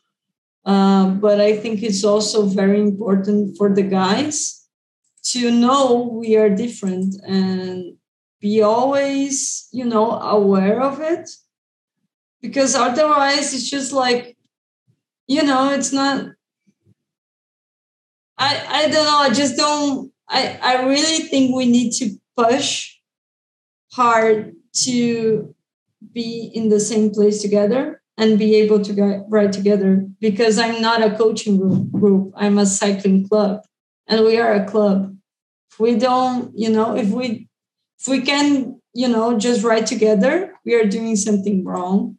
Uh, 0.66 1.12
but 1.12 1.40
I 1.40 1.56
think 1.56 1.82
it's 1.82 2.04
also 2.04 2.46
very 2.46 2.82
important 2.82 3.58
for 3.58 3.74
the 3.74 3.84
guys 3.84 4.68
to 5.32 5.52
know 5.52 6.10
we 6.14 6.36
are 6.36 6.50
different 6.50 7.16
and 7.26 7.96
be 8.42 8.62
always, 8.62 9.70
you 9.72 9.86
know, 9.86 10.12
aware 10.12 10.82
of 10.82 11.00
it 11.00 11.30
because 12.42 12.76
otherwise 12.76 13.54
it's 13.54 13.70
just 13.70 13.92
like 13.92 14.38
you 15.28 15.44
know 15.44 15.72
it's 15.72 15.92
not 15.92 16.26
i 18.38 18.66
i 18.70 18.82
don't 18.90 19.06
know 19.06 19.18
i 19.18 19.30
just 19.30 19.58
don't 19.58 20.12
i 20.30 20.60
i 20.62 20.84
really 20.84 21.28
think 21.28 21.56
we 21.56 21.66
need 21.66 21.92
to 21.92 22.16
push 22.36 22.98
hard 23.94 24.56
to 24.74 25.56
be 26.14 26.52
in 26.54 26.70
the 26.70 26.80
same 26.80 27.10
place 27.10 27.42
together 27.42 28.02
and 28.18 28.40
be 28.40 28.56
able 28.56 28.84
to 28.84 29.26
right 29.30 29.52
together. 29.52 30.06
Because 30.20 30.58
i'm 30.58 30.82
not 30.82 31.04
a 31.04 31.16
coaching 31.16 31.58
group, 31.58 31.92
group. 31.92 32.34
I'm 32.36 32.58
a 32.58 32.66
cycling 32.66 33.28
club. 33.28 33.64
And 34.08 34.24
we 34.24 34.38
are 34.38 34.54
a 34.54 34.66
club. 34.66 35.16
If 35.72 35.80
we 35.80 35.96
don't 35.96 36.58
you 36.58 36.70
know 36.70 36.96
if 36.96 37.10
we 37.10 37.48
if 38.00 38.08
we 38.08 38.22
can 38.22 38.80
you 38.94 39.08
know 39.08 39.38
just 39.38 39.64
ride 39.64 39.88
together 39.88 40.54
we 40.66 40.74
are 40.76 40.86
doing 40.86 41.16
something 41.16 41.64
wrong 41.64 42.17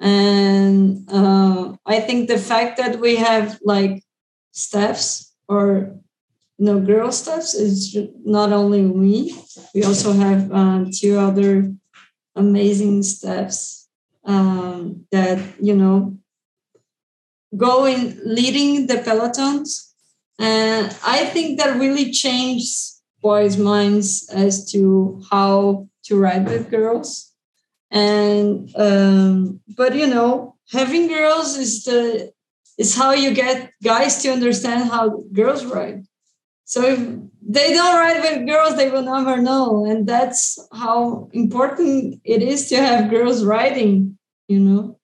and 0.00 1.06
uh, 1.12 1.76
i 1.86 2.00
think 2.00 2.28
the 2.28 2.38
fact 2.38 2.76
that 2.78 2.98
we 3.00 3.16
have 3.16 3.58
like 3.62 4.02
staffs 4.52 5.34
or 5.48 5.94
you 6.58 6.64
know 6.66 6.80
girl 6.80 7.12
staffs 7.12 7.54
is 7.54 7.96
not 8.24 8.52
only 8.52 8.82
me 8.82 9.34
we 9.74 9.84
also 9.84 10.12
have 10.12 10.50
uh, 10.52 10.84
two 10.92 11.18
other 11.18 11.72
amazing 12.34 13.02
staffs 13.02 13.88
um, 14.24 15.04
that 15.10 15.38
you 15.60 15.74
know 15.74 16.16
go 17.56 17.84
in 17.84 18.20
leading 18.24 18.86
the 18.86 18.96
pelotons. 18.96 19.92
And 20.38 20.94
i 21.04 21.26
think 21.26 21.58
that 21.58 21.76
really 21.76 22.10
changed 22.12 22.72
boys 23.20 23.58
minds 23.58 24.28
as 24.32 24.64
to 24.72 25.20
how 25.30 25.88
to 26.04 26.18
ride 26.18 26.46
with 26.46 26.70
girls 26.70 27.29
and 27.90 28.70
um, 28.76 29.60
but 29.76 29.94
you 29.94 30.06
know 30.06 30.56
having 30.70 31.08
girls 31.08 31.56
is 31.56 31.84
the 31.84 32.32
is 32.78 32.94
how 32.94 33.12
you 33.12 33.34
get 33.34 33.72
guys 33.82 34.22
to 34.22 34.30
understand 34.30 34.90
how 34.90 35.22
girls 35.32 35.64
ride. 35.64 36.04
So 36.64 36.82
if 36.82 36.98
they 37.42 37.72
don't 37.72 37.96
ride 37.96 38.22
with 38.22 38.46
girls 38.46 38.76
they 38.76 38.90
will 38.90 39.02
never 39.02 39.42
know. 39.42 39.84
And 39.84 40.06
that's 40.06 40.58
how 40.72 41.28
important 41.32 42.20
it 42.24 42.42
is 42.42 42.68
to 42.68 42.76
have 42.76 43.10
girls 43.10 43.44
riding 43.44 44.18
you 44.48 44.60
know 44.60 44.98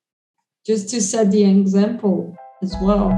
just 0.64 0.88
to 0.90 1.00
set 1.00 1.30
the 1.30 1.44
example 1.44 2.36
as 2.62 2.74
well. 2.82 3.10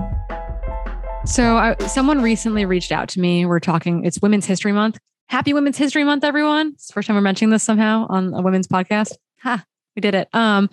So 1.24 1.56
I, 1.56 1.76
someone 1.86 2.22
recently 2.22 2.64
reached 2.64 2.92
out 2.92 3.08
to 3.10 3.20
me. 3.20 3.44
We're 3.44 3.60
talking 3.60 4.04
it's 4.04 4.20
women's 4.22 4.46
history 4.46 4.72
month. 4.72 4.98
Happy 5.28 5.52
Women's 5.52 5.76
History 5.76 6.04
Month, 6.04 6.24
everyone. 6.24 6.68
It's 6.68 6.86
the 6.86 6.94
first 6.94 7.06
time 7.06 7.14
we're 7.14 7.20
mentioning 7.20 7.50
this 7.50 7.62
somehow 7.62 8.06
on 8.08 8.32
a 8.32 8.40
women's 8.40 8.66
podcast. 8.66 9.12
Ha, 9.43 9.65
we 9.97 10.01
did 10.01 10.15
it. 10.15 10.28
Um, 10.32 10.70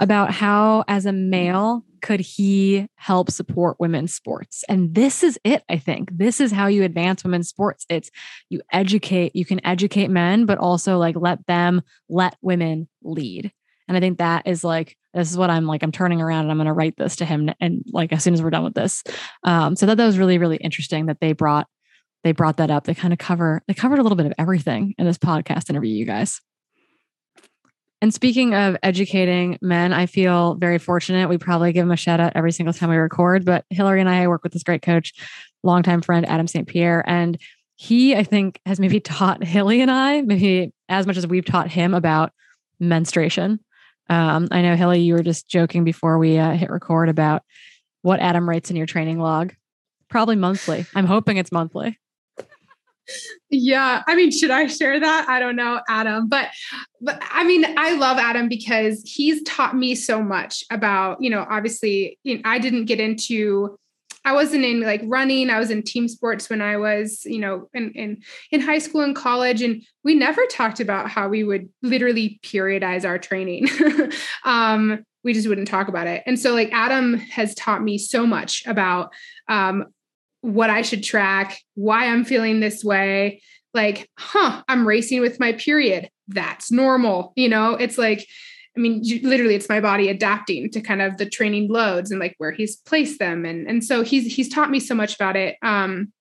about 0.00 0.32
how 0.32 0.84
as 0.88 1.06
a 1.06 1.12
male 1.12 1.84
could 2.02 2.20
he 2.20 2.88
help 2.96 3.30
support 3.30 3.80
women's 3.80 4.14
sports? 4.14 4.64
And 4.68 4.94
this 4.94 5.22
is 5.22 5.38
it, 5.44 5.64
I 5.68 5.78
think. 5.78 6.10
This 6.12 6.40
is 6.40 6.52
how 6.52 6.66
you 6.66 6.84
advance 6.84 7.24
women's 7.24 7.48
sports. 7.48 7.86
It's 7.88 8.10
you 8.48 8.60
educate, 8.72 9.34
you 9.34 9.44
can 9.44 9.64
educate 9.64 10.08
men, 10.08 10.46
but 10.46 10.58
also 10.58 10.98
like 10.98 11.16
let 11.16 11.46
them 11.46 11.82
let 12.08 12.36
women 12.42 12.88
lead. 13.02 13.52
And 13.88 13.96
I 13.96 14.00
think 14.00 14.18
that 14.18 14.46
is 14.46 14.64
like, 14.64 14.96
this 15.14 15.30
is 15.30 15.38
what 15.38 15.50
I'm 15.50 15.66
like, 15.66 15.82
I'm 15.82 15.92
turning 15.92 16.20
around 16.20 16.42
and 16.42 16.50
I'm 16.50 16.58
going 16.58 16.66
to 16.66 16.72
write 16.72 16.96
this 16.96 17.16
to 17.16 17.24
him. 17.24 17.50
And 17.60 17.84
like, 17.92 18.12
as 18.12 18.22
soon 18.22 18.34
as 18.34 18.42
we're 18.42 18.50
done 18.50 18.64
with 18.64 18.74
this. 18.74 19.02
Um, 19.44 19.76
so 19.76 19.86
that, 19.86 19.96
that 19.96 20.06
was 20.06 20.18
really, 20.18 20.38
really 20.38 20.56
interesting 20.56 21.06
that 21.06 21.20
they 21.20 21.32
brought, 21.32 21.68
they 22.22 22.32
brought 22.32 22.56
that 22.58 22.70
up. 22.70 22.84
They 22.84 22.94
kind 22.94 23.12
of 23.12 23.18
cover, 23.18 23.62
they 23.68 23.74
covered 23.74 23.98
a 23.98 24.02
little 24.02 24.16
bit 24.16 24.26
of 24.26 24.32
everything 24.38 24.94
in 24.98 25.06
this 25.06 25.18
podcast 25.18 25.70
interview, 25.70 25.94
you 25.94 26.04
guys. 26.04 26.40
And 28.06 28.14
speaking 28.14 28.54
of 28.54 28.76
educating 28.84 29.58
men, 29.60 29.92
I 29.92 30.06
feel 30.06 30.54
very 30.54 30.78
fortunate. 30.78 31.28
We 31.28 31.38
probably 31.38 31.72
give 31.72 31.82
him 31.82 31.90
a 31.90 31.96
shout 31.96 32.20
out 32.20 32.34
every 32.36 32.52
single 32.52 32.72
time 32.72 32.88
we 32.88 32.94
record, 32.94 33.44
but 33.44 33.64
Hillary 33.68 33.98
and 33.98 34.08
I 34.08 34.28
work 34.28 34.44
with 34.44 34.52
this 34.52 34.62
great 34.62 34.80
coach, 34.80 35.12
longtime 35.64 36.02
friend, 36.02 36.24
Adam 36.24 36.46
St. 36.46 36.68
Pierre. 36.68 37.02
And 37.04 37.36
he, 37.74 38.14
I 38.14 38.22
think, 38.22 38.60
has 38.64 38.78
maybe 38.78 39.00
taught 39.00 39.42
Hilly 39.42 39.80
and 39.80 39.90
I, 39.90 40.22
maybe 40.22 40.72
as 40.88 41.04
much 41.04 41.16
as 41.16 41.26
we've 41.26 41.44
taught 41.44 41.68
him 41.68 41.94
about 41.94 42.30
menstruation. 42.78 43.58
Um, 44.08 44.46
I 44.52 44.62
know, 44.62 44.76
Hilly, 44.76 45.00
you 45.00 45.14
were 45.14 45.24
just 45.24 45.48
joking 45.48 45.82
before 45.82 46.16
we 46.16 46.38
uh, 46.38 46.52
hit 46.52 46.70
record 46.70 47.08
about 47.08 47.42
what 48.02 48.20
Adam 48.20 48.48
writes 48.48 48.70
in 48.70 48.76
your 48.76 48.86
training 48.86 49.18
log. 49.18 49.52
Probably 50.08 50.36
monthly. 50.36 50.86
I'm 50.94 51.06
hoping 51.06 51.38
it's 51.38 51.50
monthly. 51.50 51.98
Yeah, 53.50 54.02
I 54.06 54.16
mean, 54.16 54.30
should 54.30 54.50
I 54.50 54.66
share 54.66 54.98
that? 54.98 55.26
I 55.28 55.38
don't 55.38 55.56
know, 55.56 55.80
Adam, 55.88 56.28
but 56.28 56.50
but 57.00 57.20
I 57.30 57.44
mean, 57.44 57.64
I 57.78 57.96
love 57.96 58.18
Adam 58.18 58.48
because 58.48 59.02
he's 59.04 59.42
taught 59.42 59.76
me 59.76 59.94
so 59.94 60.22
much 60.22 60.64
about, 60.70 61.22
you 61.22 61.30
know, 61.30 61.46
obviously, 61.48 62.18
you 62.22 62.36
know, 62.36 62.42
I 62.44 62.58
didn't 62.58 62.86
get 62.86 63.00
into 63.00 63.78
I 64.26 64.32
wasn't 64.32 64.64
in 64.64 64.80
like 64.80 65.02
running. 65.04 65.50
I 65.50 65.60
was 65.60 65.70
in 65.70 65.84
team 65.84 66.08
sports 66.08 66.50
when 66.50 66.60
I 66.60 66.76
was, 66.78 67.24
you 67.24 67.38
know, 67.38 67.68
in 67.72 67.92
in 67.92 68.22
in 68.50 68.60
high 68.60 68.80
school 68.80 69.02
and 69.02 69.14
college, 69.14 69.62
and 69.62 69.84
we 70.02 70.16
never 70.16 70.44
talked 70.46 70.80
about 70.80 71.08
how 71.08 71.28
we 71.28 71.44
would 71.44 71.68
literally 71.80 72.40
periodize 72.42 73.04
our 73.04 73.18
training. 73.18 73.68
um, 74.44 75.04
we 75.22 75.32
just 75.32 75.48
wouldn't 75.48 75.68
talk 75.68 75.86
about 75.86 76.08
it. 76.08 76.24
And 76.26 76.40
so, 76.40 76.54
like 76.54 76.70
Adam 76.72 77.14
has 77.14 77.54
taught 77.54 77.84
me 77.84 77.98
so 77.98 78.26
much 78.26 78.64
about 78.66 79.12
um, 79.48 79.86
what 80.46 80.70
I 80.70 80.82
should 80.82 81.02
track, 81.02 81.58
why 81.74 82.06
I'm 82.06 82.24
feeling 82.24 82.60
this 82.60 82.84
way. 82.84 83.42
Like, 83.74 84.08
huh, 84.16 84.62
I'm 84.68 84.86
racing 84.86 85.20
with 85.20 85.40
my 85.40 85.52
period. 85.52 86.08
That's 86.28 86.70
normal. 86.70 87.32
You 87.34 87.48
know, 87.48 87.72
it's 87.72 87.98
like, 87.98 88.26
I 88.76 88.80
mean, 88.80 89.02
literally, 89.22 89.56
it's 89.56 89.68
my 89.68 89.80
body 89.80 90.08
adapting 90.08 90.70
to 90.70 90.80
kind 90.80 91.02
of 91.02 91.16
the 91.16 91.28
training 91.28 91.68
loads 91.68 92.12
and 92.12 92.20
like 92.20 92.34
where 92.38 92.52
he's 92.52 92.76
placed 92.76 93.18
them, 93.18 93.44
and 93.44 93.66
and 93.66 93.82
so 93.82 94.02
he's 94.02 94.34
he's 94.34 94.48
taught 94.48 94.70
me 94.70 94.80
so 94.80 94.94
much 94.94 95.14
about 95.14 95.34
it. 95.34 95.56
Um, 95.62 96.12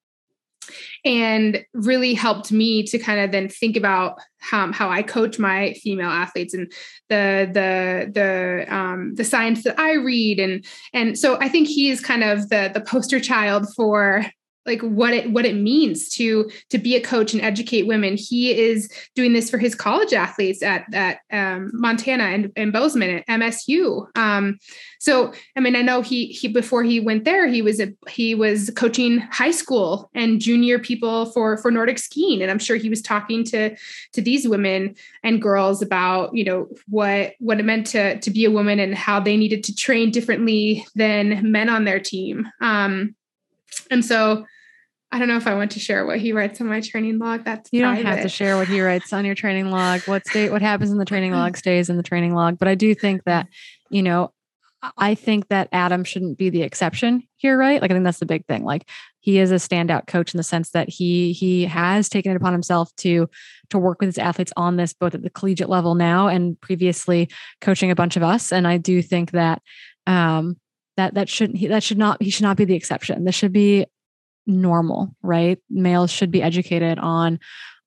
and 1.03 1.63
really 1.73 2.13
helped 2.13 2.51
me 2.51 2.83
to 2.83 2.97
kind 2.97 3.19
of 3.19 3.31
then 3.31 3.49
think 3.49 3.77
about 3.77 4.19
how, 4.39 4.71
how 4.71 4.89
I 4.89 5.01
coach 5.01 5.39
my 5.39 5.73
female 5.73 6.09
athletes 6.09 6.53
and 6.53 6.71
the 7.09 7.49
the 7.51 8.11
the 8.11 8.75
um, 8.75 9.15
the 9.15 9.23
science 9.23 9.63
that 9.63 9.79
I 9.79 9.93
read. 9.93 10.39
And 10.39 10.65
and 10.93 11.17
so 11.17 11.37
I 11.39 11.49
think 11.49 11.67
he 11.67 11.89
is 11.89 12.01
kind 12.01 12.23
of 12.23 12.49
the 12.49 12.71
the 12.73 12.81
poster 12.81 13.19
child 13.19 13.73
for 13.75 14.25
like 14.65 14.81
what 14.81 15.13
it 15.13 15.31
what 15.31 15.45
it 15.45 15.55
means 15.55 16.09
to 16.09 16.49
to 16.69 16.77
be 16.77 16.95
a 16.95 17.01
coach 17.01 17.33
and 17.33 17.41
educate 17.41 17.87
women. 17.87 18.17
He 18.17 18.57
is 18.57 18.91
doing 19.15 19.33
this 19.33 19.49
for 19.49 19.57
his 19.57 19.75
college 19.75 20.13
athletes 20.13 20.63
at 20.63 20.85
at 20.93 21.19
um, 21.31 21.71
Montana 21.73 22.23
and, 22.23 22.51
and 22.55 22.73
Bozeman 22.73 23.17
at 23.17 23.27
MSU. 23.27 24.07
Um, 24.17 24.57
so 24.99 25.33
I 25.55 25.59
mean, 25.59 25.75
I 25.75 25.81
know 25.81 26.01
he 26.01 26.27
he 26.27 26.47
before 26.47 26.83
he 26.83 26.99
went 26.99 27.25
there, 27.25 27.47
he 27.47 27.61
was 27.61 27.79
a 27.79 27.93
he 28.07 28.33
was 28.33 28.71
coaching 28.75 29.19
high 29.19 29.51
school 29.51 30.09
and 30.15 30.39
junior 30.39 30.79
people 30.79 31.27
for 31.27 31.57
for 31.57 31.69
Nordic 31.69 31.99
skiing, 31.99 32.41
and 32.41 32.49
I'm 32.49 32.59
sure 32.59 32.75
he 32.75 32.89
was 32.89 33.01
talking 33.01 33.43
to 33.45 33.75
to 34.13 34.21
these 34.21 34.47
women 34.47 34.95
and 35.23 35.41
girls 35.41 35.81
about 35.81 36.35
you 36.35 36.43
know 36.43 36.67
what 36.87 37.33
what 37.39 37.59
it 37.59 37.65
meant 37.65 37.87
to 37.87 38.19
to 38.19 38.31
be 38.31 38.45
a 38.45 38.51
woman 38.51 38.79
and 38.79 38.95
how 38.95 39.19
they 39.19 39.37
needed 39.37 39.63
to 39.65 39.75
train 39.75 40.11
differently 40.11 40.85
than 40.95 41.51
men 41.51 41.69
on 41.69 41.85
their 41.85 41.99
team. 41.99 42.47
Um, 42.61 43.15
and 43.91 44.03
so 44.03 44.45
I 45.15 45.17
don't 45.17 45.29
know 45.29 45.37
if 45.37 45.47
I 45.47 45.55
want 45.55 45.71
to 45.71 45.79
share 45.79 46.05
what 46.05 46.19
he 46.19 46.33
writes 46.33 46.59
on 46.59 46.67
my 46.67 46.81
training 46.81 47.19
log. 47.19 47.45
That's 47.45 47.69
you 47.71 47.83
private. 47.83 48.03
don't 48.03 48.11
have 48.11 48.23
to 48.23 48.27
share 48.27 48.57
what 48.57 48.67
he 48.67 48.81
writes 48.81 49.13
on 49.13 49.23
your 49.23 49.33
training 49.33 49.71
log. 49.71 50.01
What 50.01 50.27
state 50.27 50.51
what 50.51 50.61
happens 50.61 50.91
in 50.91 50.97
the 50.97 51.05
training 51.05 51.31
log 51.31 51.55
stays 51.65 51.89
in 51.89 51.95
the 51.95 52.03
training 52.03 52.35
log. 52.35 52.59
But 52.59 52.67
I 52.67 52.75
do 52.75 52.93
think 52.93 53.23
that, 53.23 53.47
you 53.89 54.03
know, 54.03 54.33
I 54.97 55.15
think 55.15 55.47
that 55.47 55.69
Adam 55.71 56.03
shouldn't 56.03 56.37
be 56.37 56.49
the 56.49 56.63
exception 56.63 57.23
here, 57.37 57.57
right? 57.57 57.81
Like 57.81 57.91
I 57.91 57.93
think 57.93 58.03
that's 58.03 58.19
the 58.19 58.25
big 58.25 58.45
thing. 58.45 58.65
Like 58.65 58.89
he 59.21 59.39
is 59.39 59.53
a 59.53 59.55
standout 59.55 60.05
coach 60.05 60.33
in 60.33 60.37
the 60.37 60.43
sense 60.43 60.71
that 60.71 60.89
he 60.89 61.31
he 61.31 61.63
has 61.63 62.09
taken 62.09 62.33
it 62.33 62.35
upon 62.35 62.51
himself 62.51 62.93
to 62.97 63.29
to 63.69 63.79
work 63.79 64.01
with 64.01 64.07
his 64.07 64.17
athletes 64.17 64.51
on 64.57 64.75
this 64.75 64.93
both 64.93 65.15
at 65.15 65.23
the 65.23 65.29
collegiate 65.29 65.69
level 65.69 65.95
now 65.95 66.27
and 66.27 66.59
previously 66.59 67.29
coaching 67.61 67.89
a 67.89 67.95
bunch 67.95 68.17
of 68.17 68.23
us. 68.23 68.51
And 68.51 68.67
I 68.67 68.75
do 68.75 69.01
think 69.01 69.31
that 69.31 69.61
um 70.07 70.57
that 70.97 71.13
that 71.13 71.29
shouldn't 71.29 71.57
he 71.57 71.67
that 71.67 71.83
should 71.83 71.97
not 71.97 72.21
he 72.21 72.29
should 72.29 72.43
not 72.43 72.57
be 72.57 72.65
the 72.65 72.75
exception. 72.75 73.23
This 73.23 73.35
should 73.35 73.53
be 73.53 73.85
normal, 74.47 75.15
right? 75.21 75.59
Males 75.69 76.11
should 76.11 76.31
be 76.31 76.41
educated 76.41 76.99
on 76.99 77.39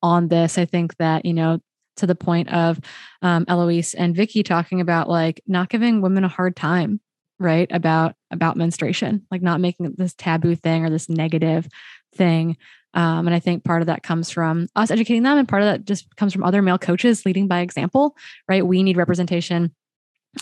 on 0.02 0.28
this. 0.28 0.59
I 0.59 0.64
think 0.64 0.97
that, 0.98 1.24
you 1.24 1.35
know, 1.35 1.60
to 1.97 2.06
the 2.06 2.14
point 2.14 2.48
of 2.52 2.80
um, 3.22 3.44
Eloise 3.48 3.94
and 3.94 4.14
Vicky 4.14 4.43
talking 4.43 4.80
about 4.80 5.09
like 5.09 5.43
not 5.47 5.68
giving 5.68 6.01
women 6.01 6.24
a 6.24 6.28
hard 6.28 6.56
time, 6.56 7.01
right? 7.39 7.68
About 7.70 8.14
about 8.30 8.56
menstruation, 8.56 9.26
like 9.30 9.43
not 9.43 9.60
making 9.60 9.94
this 9.97 10.14
taboo 10.14 10.55
thing 10.55 10.85
or 10.85 10.90
this 10.90 11.09
negative 11.09 11.68
thing. 12.14 12.56
Um, 12.94 13.26
and 13.26 13.35
I 13.35 13.39
think 13.39 13.64
part 13.64 13.82
of 13.82 13.86
that 13.86 14.02
comes 14.02 14.30
from 14.30 14.68
us 14.74 14.90
educating 14.90 15.22
them, 15.22 15.39
and 15.39 15.48
part 15.48 15.62
of 15.62 15.66
that 15.66 15.85
just 15.85 16.14
comes 16.16 16.32
from 16.32 16.44
other 16.44 16.62
male 16.62 16.78
coaches 16.78 17.26
leading 17.26 17.47
by 17.47 17.60
example, 17.60 18.16
right? 18.48 18.66
We 18.66 18.82
need 18.82 18.97
representation 18.97 19.74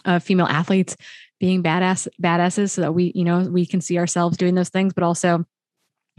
of 0.04 0.22
female 0.22 0.46
athletes 0.46 0.96
being 1.40 1.62
badass 1.62 2.08
badasses 2.22 2.70
so 2.70 2.82
that 2.82 2.92
we, 2.92 3.12
you 3.14 3.24
know, 3.24 3.40
we 3.40 3.66
can 3.66 3.80
see 3.80 3.98
ourselves 3.98 4.36
doing 4.36 4.54
those 4.54 4.68
things, 4.68 4.92
but 4.92 5.02
also 5.02 5.44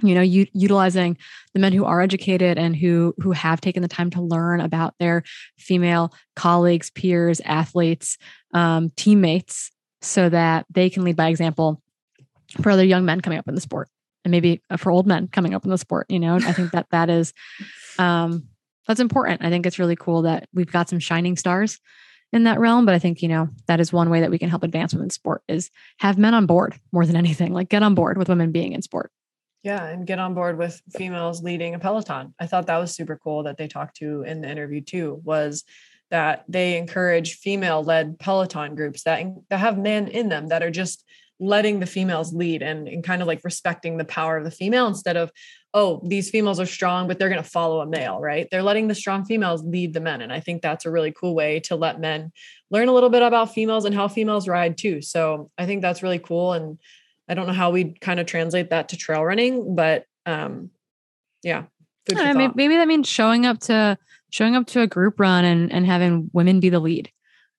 you 0.02 0.14
know 0.14 0.22
u- 0.22 0.48
utilizing 0.54 1.18
the 1.54 1.60
men 1.60 1.74
who 1.74 1.86
are 1.86 2.02
educated 2.02 2.58
and 2.58 2.76
who 2.76 3.14
who 3.20 3.32
have 3.32 3.62
taken 3.62 3.82
the 3.82 3.88
time 3.88 4.10
to 4.10 4.22
learn 4.22 4.62
about 4.62 4.96
their 5.00 5.24
female 5.58 6.14
colleagues 6.36 6.90
peers 6.92 7.42
athletes 7.46 8.18
um, 8.54 8.90
teammates 8.96 9.72
so 10.02 10.30
that 10.30 10.66
they 10.70 10.90
can 10.90 11.04
lead 11.04 11.16
by 11.16 11.30
example 11.30 11.82
for 12.62 12.72
other 12.72 12.84
young 12.84 13.06
men 13.06 13.22
coming 13.22 13.40
up 13.40 13.48
in 13.48 13.56
the 13.56 13.62
sport 13.62 13.90
and 14.24 14.32
maybe 14.32 14.62
uh, 14.70 14.78
for 14.78 14.92
old 14.92 15.08
men 15.08 15.28
coming 15.28 15.54
up 15.54 15.64
in 15.64 15.72
the 15.72 15.78
sport 15.78 16.06
you 16.10 16.20
know 16.20 16.36
i 16.36 16.52
think 16.52 16.72
that 16.72 16.88
that 16.92 17.10
is 17.10 17.34
um, 18.00 18.48
that's 18.88 19.00
important. 19.00 19.44
I 19.44 19.50
think 19.50 19.66
it's 19.66 19.80
really 19.80 19.96
cool 19.96 20.22
that 20.22 20.48
we've 20.54 20.72
got 20.72 20.88
some 20.88 21.00
shining 21.00 21.36
stars 21.36 21.80
in 22.34 22.44
that 22.44 22.60
realm 22.60 22.86
but 22.86 22.94
i 22.94 23.00
think 23.00 23.22
you 23.22 23.28
know 23.28 23.48
that 23.68 23.80
is 23.80 23.94
one 23.94 24.10
way 24.10 24.20
that 24.20 24.32
we 24.32 24.38
can 24.38 24.50
help 24.50 24.64
advance 24.64 24.94
women's 24.94 25.14
sport 25.14 25.42
is 25.48 25.70
have 26.00 26.18
men 26.18 26.34
on 26.34 26.46
board 26.46 26.76
more 26.92 27.06
than 27.06 27.16
anything 27.16 27.54
like 27.54 27.70
get 27.70 27.84
on 27.84 27.96
board 27.96 28.18
with 28.18 28.30
women 28.30 28.52
being 28.52 28.74
in 28.74 28.82
sport 28.82 29.12
yeah, 29.68 29.86
and 29.86 30.08
get 30.08 30.18
on 30.18 30.34
board 30.34 30.58
with 30.58 30.82
females 30.96 31.44
leading 31.44 31.76
a 31.76 31.80
peloton. 31.80 32.34
I 32.40 32.48
thought 32.48 32.68
that 32.68 32.78
was 32.78 32.96
super 32.96 33.20
cool 33.22 33.44
that 33.44 33.58
they 33.58 33.68
talked 33.68 33.98
to 33.98 34.22
in 34.22 34.40
the 34.40 34.50
interview 34.50 34.80
too. 34.80 35.20
Was 35.26 35.66
that 36.10 36.46
they 36.48 36.78
encourage 36.78 37.34
female-led 37.34 38.18
peloton 38.18 38.76
groups 38.76 39.04
that 39.04 39.26
that 39.50 39.58
have 39.58 39.78
men 39.78 40.08
in 40.08 40.30
them 40.30 40.48
that 40.48 40.64
are 40.64 40.72
just 40.72 41.04
letting 41.40 41.82
the 41.82 41.86
females 41.86 42.34
lead 42.34 42.62
and, 42.62 42.88
and 42.88 43.04
kind 43.04 43.22
of 43.22 43.28
like 43.28 43.44
respecting 43.44 43.98
the 43.98 44.06
power 44.06 44.38
of 44.38 44.46
the 44.46 44.52
female 44.52 44.88
instead 44.88 45.18
of 45.18 45.32
oh 45.74 46.02
these 46.08 46.30
females 46.30 46.62
are 46.62 46.66
strong 46.66 47.08
but 47.08 47.20
they're 47.20 47.30
going 47.30 47.44
to 47.44 47.48
follow 47.48 47.82
a 47.82 47.86
male 47.86 48.20
right 48.20 48.48
they're 48.50 48.64
letting 48.64 48.88
the 48.88 48.96
strong 48.96 49.24
females 49.24 49.62
lead 49.64 49.94
the 49.94 50.00
men 50.00 50.22
and 50.22 50.34
i 50.34 50.40
think 50.40 50.62
that's 50.62 50.86
a 50.86 50.90
really 50.90 51.12
cool 51.12 51.36
way 51.36 51.60
to 51.60 51.76
let 51.76 52.00
men 52.00 52.32
learn 52.72 52.88
a 52.88 52.94
little 52.94 53.12
bit 53.12 53.22
about 53.22 53.54
females 53.54 53.86
and 53.86 53.94
how 53.94 54.08
females 54.08 54.48
ride 54.48 54.78
too 54.78 55.00
so 55.00 55.52
i 55.60 55.66
think 55.68 55.84
that's 55.84 56.02
really 56.02 56.18
cool 56.18 56.54
and 56.54 56.80
I 57.30 57.34
don't 57.34 57.48
know 57.48 57.54
how 57.54 57.72
we 57.72 57.94
kind 58.00 58.20
of 58.20 58.26
translate 58.26 58.70
that 58.70 58.90
to 58.90 58.98
trail 58.98 59.24
running, 59.24 59.76
but 59.76 60.06
um, 60.26 60.72
yeah. 61.44 61.64
I 62.16 62.34
mean, 62.34 62.54
maybe 62.56 62.78
that 62.78 62.88
means 62.88 63.08
showing 63.08 63.46
up 63.46 63.60
to 63.62 63.98
showing 64.30 64.56
up 64.56 64.68
to 64.68 64.82
a 64.82 64.88
group 64.88 65.20
run 65.20 65.44
and 65.44 65.72
and 65.72 65.86
having 65.86 66.30
women 66.32 66.60
be 66.60 66.70
the 66.70 66.80
lead, 66.80 67.12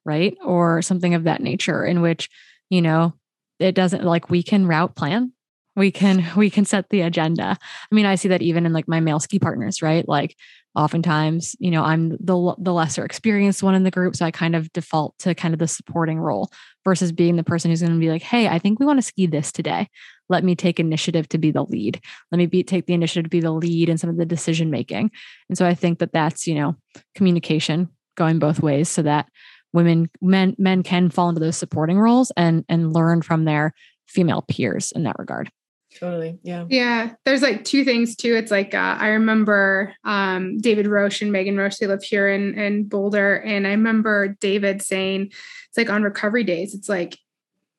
right? 0.04 0.36
Or 0.42 0.80
something 0.80 1.14
of 1.14 1.24
that 1.24 1.42
nature, 1.42 1.84
in 1.84 2.00
which 2.00 2.30
you 2.70 2.80
know 2.80 3.12
it 3.58 3.74
doesn't 3.74 4.04
like 4.04 4.30
we 4.30 4.42
can 4.42 4.66
route 4.66 4.96
plan, 4.96 5.32
we 5.76 5.90
can 5.90 6.24
we 6.36 6.50
can 6.50 6.64
set 6.64 6.88
the 6.90 7.02
agenda. 7.02 7.58
I 7.60 7.94
mean, 7.94 8.06
I 8.06 8.14
see 8.14 8.28
that 8.28 8.42
even 8.42 8.66
in 8.66 8.72
like 8.72 8.88
my 8.88 9.00
male 9.00 9.20
ski 9.20 9.38
partners, 9.38 9.82
right? 9.82 10.06
Like 10.08 10.36
oftentimes, 10.78 11.56
you 11.58 11.72
know, 11.72 11.82
I'm 11.82 12.10
the 12.20 12.54
the 12.58 12.72
lesser 12.72 13.04
experienced 13.04 13.62
one 13.62 13.74
in 13.74 13.82
the 13.82 13.90
group, 13.90 14.14
so 14.14 14.24
I 14.24 14.30
kind 14.30 14.54
of 14.54 14.72
default 14.72 15.18
to 15.18 15.34
kind 15.34 15.52
of 15.52 15.58
the 15.58 15.66
supporting 15.66 16.20
role 16.20 16.50
versus 16.84 17.10
being 17.10 17.34
the 17.34 17.42
person 17.44 17.70
who's 17.70 17.82
going 17.82 17.92
to 17.92 17.98
be 17.98 18.10
like, 18.10 18.22
"Hey, 18.22 18.46
I 18.46 18.60
think 18.60 18.78
we 18.78 18.86
want 18.86 18.98
to 18.98 19.02
ski 19.02 19.26
this 19.26 19.50
today. 19.50 19.88
Let 20.28 20.44
me 20.44 20.54
take 20.54 20.78
initiative 20.78 21.28
to 21.30 21.38
be 21.38 21.50
the 21.50 21.64
lead. 21.64 22.00
Let 22.30 22.38
me 22.38 22.46
be 22.46 22.62
take 22.62 22.86
the 22.86 22.94
initiative 22.94 23.24
to 23.24 23.28
be 23.30 23.40
the 23.40 23.50
lead 23.50 23.88
in 23.88 23.98
some 23.98 24.08
of 24.08 24.16
the 24.18 24.24
decision 24.24 24.70
making." 24.70 25.10
And 25.48 25.58
so 25.58 25.66
I 25.66 25.74
think 25.74 25.98
that 25.98 26.12
that's, 26.12 26.46
you 26.46 26.54
know, 26.54 26.76
communication 27.16 27.88
going 28.16 28.38
both 28.38 28.60
ways 28.62 28.88
so 28.88 29.02
that 29.02 29.28
women 29.72 30.08
men 30.22 30.54
men 30.58 30.84
can 30.84 31.10
fall 31.10 31.28
into 31.28 31.40
those 31.40 31.56
supporting 31.56 31.98
roles 31.98 32.30
and 32.36 32.64
and 32.68 32.92
learn 32.92 33.20
from 33.22 33.44
their 33.44 33.74
female 34.06 34.44
peers 34.48 34.92
in 34.92 35.02
that 35.02 35.16
regard. 35.18 35.50
Totally. 35.96 36.38
Yeah. 36.42 36.66
Yeah. 36.68 37.14
There's 37.24 37.42
like 37.42 37.64
two 37.64 37.84
things 37.84 38.14
too. 38.14 38.36
It's 38.36 38.50
like 38.50 38.74
uh, 38.74 38.96
I 38.98 39.08
remember 39.08 39.94
um, 40.04 40.58
David 40.58 40.86
Roche 40.86 41.22
and 41.22 41.32
Megan 41.32 41.56
Roche, 41.56 41.78
they 41.78 41.86
live 41.86 42.02
here 42.02 42.28
in, 42.28 42.58
in 42.58 42.84
Boulder. 42.84 43.36
And 43.36 43.66
I 43.66 43.70
remember 43.70 44.36
David 44.40 44.82
saying, 44.82 45.32
it's 45.68 45.78
like 45.78 45.90
on 45.90 46.02
recovery 46.02 46.44
days, 46.44 46.74
it's 46.74 46.88
like 46.88 47.18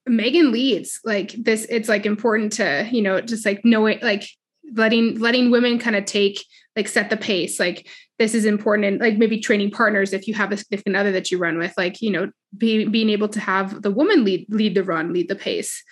Megan 0.08 0.52
leads 0.52 1.00
like 1.06 1.32
this. 1.32 1.66
It's 1.70 1.88
like 1.88 2.06
important 2.06 2.54
to, 2.54 2.88
you 2.92 3.02
know, 3.02 3.22
just 3.22 3.46
like 3.46 3.64
know 3.64 3.86
it, 3.86 4.02
like 4.02 4.28
letting, 4.74 5.20
letting 5.20 5.52
women 5.52 5.78
kind 5.78 5.96
of 5.96 6.06
take, 6.06 6.44
like 6.76 6.88
set 6.88 7.10
the 7.12 7.18
pace. 7.18 7.60
Like 7.60 7.88
this 8.18 8.34
is 8.34 8.44
important. 8.44 8.86
And 8.88 9.00
like 9.00 9.18
maybe 9.18 9.40
training 9.40 9.72
partners, 9.72 10.14
if 10.14 10.28
you 10.28 10.34
have 10.34 10.52
a 10.52 10.58
significant 10.58 10.96
other 10.96 11.12
that 11.12 11.32
you 11.32 11.38
run 11.38 11.60
with, 11.60 11.74
like, 11.78 12.02
you 12.02 12.10
know, 12.10 12.32
be, 12.58 12.86
being 12.86 13.10
able 13.12 13.30
to 13.30 13.40
have 13.40 13.84
the 13.84 13.92
woman 13.92 14.26
lead, 14.26 14.48
lead 14.50 14.76
the 14.76 14.84
run, 14.84 15.14
lead 15.14 15.30
the 15.30 15.36
pace 15.36 15.84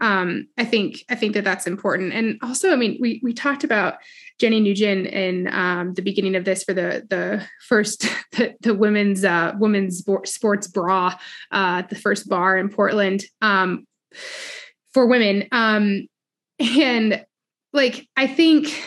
um, 0.00 0.48
I 0.56 0.64
think 0.64 1.04
I 1.08 1.14
think 1.14 1.34
that 1.34 1.44
that's 1.44 1.66
important. 1.66 2.12
And 2.12 2.38
also, 2.42 2.72
I 2.72 2.76
mean, 2.76 2.98
we 3.00 3.20
we 3.22 3.34
talked 3.34 3.64
about 3.64 3.98
Jenny 4.38 4.60
Nguyen 4.60 5.10
in 5.10 5.52
um, 5.52 5.94
the 5.94 6.02
beginning 6.02 6.36
of 6.36 6.44
this 6.44 6.64
for 6.64 6.72
the 6.72 7.06
the 7.08 7.46
first 7.68 8.02
the, 8.32 8.54
the 8.60 8.74
women's 8.74 9.24
uh, 9.24 9.52
women's 9.58 10.04
sports 10.24 10.66
bra 10.66 11.14
uh, 11.50 11.82
the 11.82 11.96
first 11.96 12.28
bar 12.28 12.56
in 12.56 12.68
Portland 12.70 13.24
um, 13.42 13.86
for 14.92 15.06
women. 15.06 15.46
Um, 15.52 16.06
and 16.58 17.24
like 17.72 18.08
I 18.16 18.26
think 18.26 18.82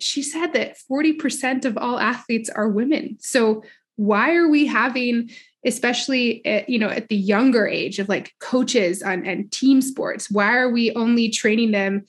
she 0.00 0.22
said 0.22 0.52
that 0.52 0.76
40% 0.90 1.64
of 1.64 1.76
all 1.76 1.98
athletes 1.98 2.48
are 2.48 2.68
women. 2.68 3.16
So 3.20 3.64
why 3.96 4.36
are 4.36 4.48
we 4.48 4.66
having 4.66 5.30
especially 5.68 6.44
at, 6.44 6.68
you 6.68 6.78
know 6.78 6.88
at 6.88 7.08
the 7.08 7.16
younger 7.16 7.66
age 7.66 7.98
of 7.98 8.08
like 8.08 8.32
coaches 8.40 9.02
on, 9.02 9.24
and 9.24 9.52
team 9.52 9.80
sports 9.80 10.30
why 10.30 10.56
are 10.56 10.70
we 10.70 10.92
only 10.94 11.28
training 11.28 11.70
them 11.70 12.04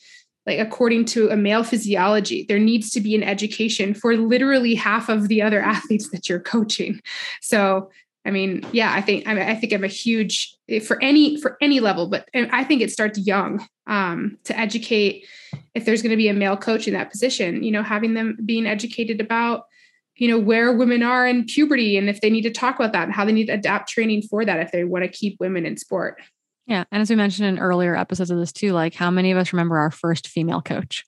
like 0.46 0.60
according 0.60 1.06
to 1.06 1.30
a 1.30 1.38
male 1.38 1.64
physiology? 1.64 2.46
There 2.48 2.58
needs 2.58 2.90
to 2.92 3.02
be 3.02 3.14
an 3.14 3.22
education 3.22 3.94
for 3.94 4.18
literally 4.18 4.74
half 4.74 5.08
of 5.08 5.28
the 5.28 5.44
other 5.44 5.62
athletes 5.76 6.10
that 6.10 6.28
you're 6.28 6.40
coaching. 6.40 7.00
So 7.42 7.92
i 8.26 8.32
mean 8.32 8.66
yeah 8.74 8.92
i 8.94 9.00
think 9.00 9.26
i, 9.26 9.34
mean, 9.34 9.48
I 9.48 9.56
think 9.56 9.72
i'm 9.72 9.86
a 9.86 9.88
huge 9.88 10.54
for 10.86 11.02
any 11.02 11.40
for 11.40 11.58
any 11.62 11.80
level 11.80 12.08
but 12.08 12.28
i 12.36 12.66
think 12.66 12.82
it 12.82 12.92
starts 12.92 13.18
young 13.18 13.66
um, 13.88 14.38
to 14.44 14.60
educate. 14.60 15.26
If 15.74 15.86
there's 15.86 16.04
going 16.04 16.12
to 16.12 16.18
be 16.18 16.28
a 16.28 16.34
male 16.34 16.58
coach 16.58 16.88
in 16.88 16.94
that 16.96 17.10
position 17.10 17.64
you 17.64 17.72
know 17.72 17.82
having 17.82 18.14
them 18.14 18.38
being 18.46 18.68
educated 18.68 19.22
about 19.22 19.64
you 20.20 20.28
know 20.28 20.38
where 20.38 20.72
women 20.74 21.02
are 21.02 21.26
in 21.26 21.46
puberty 21.46 21.98
and 21.98 22.10
if 22.10 22.22
they 22.22 22.30
need 22.30 22.42
to 22.44 22.52
talk 22.52 22.76
about 22.76 22.92
that 22.92 23.06
and 23.06 23.14
how 23.14 23.26
they 23.26 23.32
need 23.32 23.48
to 23.48 23.54
adapt 23.54 23.90
training 23.90 24.22
for 24.22 24.46
that 24.46 24.60
if 24.60 24.72
they 24.72 24.84
want 24.84 25.04
to 25.04 25.10
keep 25.10 25.38
women 25.40 25.66
in 25.66 25.78
sport. 25.78 26.22
Yeah 26.68 26.84
and 26.92 27.02
as 27.02 27.10
we 27.10 27.16
mentioned 27.16 27.48
in 27.48 27.60
earlier 27.60 27.96
episodes 27.96 28.30
of 28.30 28.38
this 28.38 28.52
too 28.52 28.74
like 28.74 28.94
how 28.94 29.10
many 29.10 29.32
of 29.32 29.38
us 29.38 29.54
remember 29.54 29.78
our 29.78 29.92
first 29.92 30.28
female 30.28 30.62
coach? 30.62 31.04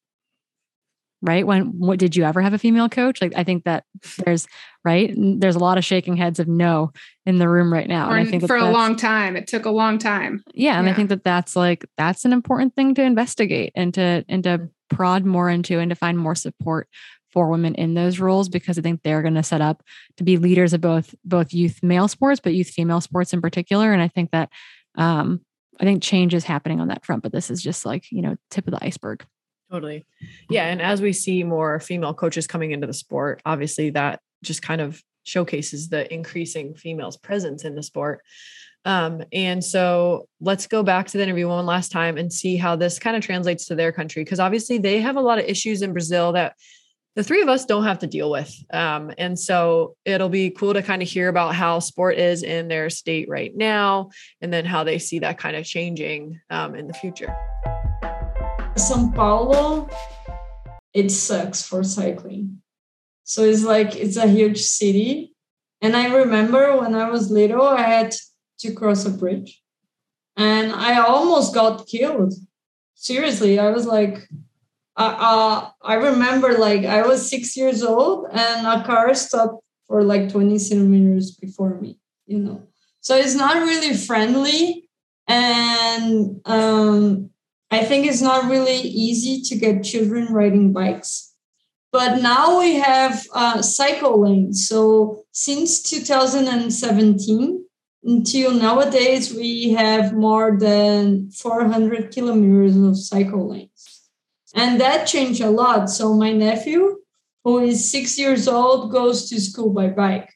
Right? 1.24 1.46
When 1.46 1.78
what 1.78 2.00
did 2.00 2.16
you 2.16 2.24
ever 2.24 2.42
have 2.42 2.54
a 2.54 2.58
female 2.58 2.90
coach? 2.90 3.22
Like 3.22 3.34
i 3.36 3.44
think 3.44 3.66
that 3.66 3.84
there's 4.26 4.48
right? 4.84 5.14
There's 5.16 5.56
a 5.56 5.60
lot 5.60 5.78
of 5.78 5.86
shaking 5.86 6.18
heads 6.18 6.40
of 6.40 6.48
no 6.48 6.92
in 7.28 7.38
the 7.38 7.48
room 7.48 7.72
right 7.72 7.88
now 7.88 8.10
or 8.10 8.18
and 8.18 8.28
i 8.28 8.32
think 8.32 8.48
for 8.48 8.56
a 8.56 8.72
long 8.72 8.96
time. 8.96 9.36
It 9.36 9.46
took 9.46 9.66
a 9.66 9.72
long 9.72 9.98
time. 9.98 10.42
Yeah 10.54 10.78
and 10.78 10.88
yeah. 10.88 10.94
i 10.94 10.96
think 10.96 11.10
that 11.10 11.24
that's 11.24 11.56
like 11.56 11.86
that's 11.98 12.24
an 12.24 12.32
important 12.32 12.76
thing 12.76 12.96
to 12.96 13.04
investigate 13.04 13.74
and 13.76 13.94
to 13.96 14.26
and 14.30 14.44
to 14.46 14.70
prod 14.90 15.26
more 15.26 15.50
into 15.50 15.80
and 15.80 15.90
to 15.90 15.96
find 15.96 16.18
more 16.18 16.36
support 16.36 16.88
for 17.32 17.50
women 17.50 17.76
in 17.76 17.94
those 17.94 18.20
roles 18.20 18.50
because 18.50 18.78
I 18.78 18.82
think 18.82 19.02
they're 19.04 19.22
going 19.22 19.36
to 19.36 19.44
set 19.44 19.62
up 19.62 19.84
to 20.18 20.24
be 20.24 20.38
leaders 20.38 20.74
of 20.74 20.82
both 20.82 21.16
both 21.24 21.54
youth 21.54 21.82
male 21.84 22.08
sports, 22.08 22.40
but 22.40 22.54
youth 22.54 22.70
female 22.70 23.02
sports 23.02 23.34
in 23.34 23.42
particular. 23.42 23.94
And 23.94 24.02
I 24.02 24.08
think 24.08 24.32
that 24.32 24.50
um, 24.96 25.42
I 25.80 25.84
think 25.84 26.04
change 26.04 26.34
is 26.34 26.44
happening 26.44 26.80
on 26.80 26.90
that 26.90 27.06
front, 27.06 27.24
but 27.24 27.32
this 27.32 27.50
is 27.50 27.62
just 27.62 27.86
like 27.86 28.12
you 28.12 28.22
know 28.22 28.36
tip 28.50 28.68
of 28.68 28.72
the 28.72 28.84
iceberg. 28.86 29.26
Totally, 29.72 30.06
yeah. 30.50 30.68
And 30.68 30.82
as 30.82 31.02
we 31.02 31.14
see 31.14 31.44
more 31.44 31.80
female 31.80 32.14
coaches 32.14 32.48
coming 32.48 32.72
into 32.72 32.88
the 32.88 32.94
sport, 32.94 33.42
obviously 33.46 33.90
that 33.92 34.20
just 34.44 34.62
kind 34.62 34.82
of 34.82 35.02
showcases 35.24 35.90
the 35.90 36.12
increasing 36.14 36.74
females 36.74 37.18
presence 37.18 37.64
in 37.64 37.76
the 37.76 37.84
sport. 37.84 38.22
Um, 38.86 39.24
and 39.32 39.64
so 39.64 40.28
let's 40.40 40.66
go 40.66 40.82
back 40.82 41.08
to 41.08 41.18
the 41.18 41.24
interview 41.24 41.48
one 41.48 41.66
last 41.66 41.92
time 41.92 42.18
and 42.18 42.34
see 42.34 42.58
how 42.58 42.76
this 42.76 42.98
kind 42.98 43.16
of 43.16 43.24
translates 43.24 43.68
to 43.68 43.76
their 43.76 43.92
country. 43.92 44.26
Cause 44.26 44.40
obviously 44.40 44.80
they 44.80 45.00
have 45.00 45.18
a 45.18 45.22
lot 45.22 45.38
of 45.38 45.46
issues 45.46 45.82
in 45.82 45.94
Brazil 45.94 46.32
that 46.34 46.56
the 47.16 47.24
three 47.24 47.42
of 47.42 47.50
us 47.50 47.66
don't 47.66 47.84
have 47.84 48.00
to 48.00 48.08
deal 48.08 48.32
with. 48.32 48.54
Um, 48.72 49.12
and 49.18 49.38
so 49.38 49.96
it'll 50.06 50.30
be 50.30 50.50
cool 50.50 50.74
to 50.74 50.82
kind 50.82 51.02
of 51.02 51.08
hear 51.08 51.28
about 51.28 51.56
how 51.56 51.80
sport 51.80 52.18
is 52.18 52.44
in 52.44 52.68
their 52.68 52.90
state 52.90 53.28
right 53.30 53.56
now, 53.56 54.12
and 54.40 54.52
then 54.52 54.66
how 54.66 54.84
they 54.84 54.98
see 55.00 55.20
that 55.20 55.38
kind 55.38 55.56
of 55.56 55.66
changing 55.66 56.40
um, 56.50 56.76
in 56.76 56.88
the 56.88 56.94
future. 56.94 57.36
Sao 58.78 59.12
Paulo, 59.14 59.90
it 60.94 61.10
sucks 61.12 61.62
for 61.62 61.84
cycling. 61.84 62.62
So 63.24 63.44
it's 63.44 63.64
like 63.64 63.96
it's 63.96 64.18
a 64.18 64.28
huge 64.28 64.62
city. 64.62 65.34
And 65.82 65.96
I 65.96 66.14
remember 66.14 66.78
when 66.78 66.96
I 66.96 67.10
was 67.10 67.32
little, 67.32 67.64
I 67.64 67.82
had 67.82 68.16
to 68.60 68.74
cross 68.74 69.06
a 69.06 69.10
bridge 69.10 69.62
and 70.38 70.72
I 70.72 71.00
almost 71.00 71.54
got 71.54 71.88
killed. 71.88 72.34
Seriously, 72.96 73.58
I 73.58 73.72
was 73.72 73.86
like, 73.86 74.28
uh, 74.98 75.70
I 75.82 75.94
remember 75.96 76.58
like 76.58 76.86
I 76.86 77.06
was 77.08 77.30
six 77.30 77.56
years 77.56 77.84
old 77.84 78.28
and 78.32 78.68
a 78.68 78.84
car 78.86 79.14
stopped 79.14 79.64
for 79.88 80.04
like 80.04 80.30
20 80.30 80.58
centimeters 80.60 81.32
before 81.32 81.80
me, 81.80 82.00
you 82.26 82.40
know. 82.40 82.64
So 83.02 83.16
it's 83.16 83.36
not 83.36 83.64
really 83.64 83.96
friendly. 83.96 84.90
And 85.28 86.42
um, 86.46 87.30
I 87.70 87.84
think 87.84 88.06
it's 88.06 88.22
not 88.22 88.50
really 88.50 88.80
easy 88.80 89.42
to 89.44 89.56
get 89.56 89.84
children 89.84 90.28
riding 90.34 90.74
bikes. 90.74 91.34
But 91.92 92.22
now 92.22 92.60
we 92.60 92.76
have 92.76 93.26
uh, 93.34 93.62
cycle 93.62 94.22
lanes. 94.22 94.68
So 94.68 95.24
since 95.32 95.82
2017 95.84 97.66
until 98.04 98.52
nowadays, 98.52 99.34
we 99.34 99.72
have 99.74 100.14
more 100.14 100.58
than 100.58 101.30
400 101.32 102.12
kilometers 102.12 102.76
of 102.78 102.98
cycle 102.98 103.50
lanes. 103.50 103.71
And 104.54 104.82
that 104.82 105.08
changed 105.08 105.42
a 105.42 105.50
lot. 105.50 105.90
So 105.90 106.14
my 106.14 106.32
nephew, 106.32 106.98
who 107.44 107.60
is 107.60 107.92
six 107.92 108.20
years 108.20 108.48
old, 108.48 108.92
goes 108.92 109.30
to 109.30 109.40
school 109.40 109.72
by 109.72 109.88
bike. 109.88 110.30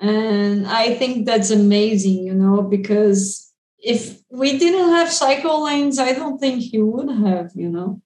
And 0.00 0.66
I 0.66 0.94
think 0.94 1.26
that's 1.26 1.50
amazing, 1.50 2.24
you 2.24 2.34
know, 2.34 2.62
because 2.62 3.52
if 3.78 4.20
we 4.30 4.58
didn't 4.58 4.90
have 4.90 5.12
cycle 5.12 5.64
lanes, 5.64 5.98
I 5.98 6.12
don't 6.12 6.38
think 6.38 6.62
he 6.62 6.80
would 6.80 7.10
have, 7.10 7.50
you 7.54 7.68
know. 7.68 8.00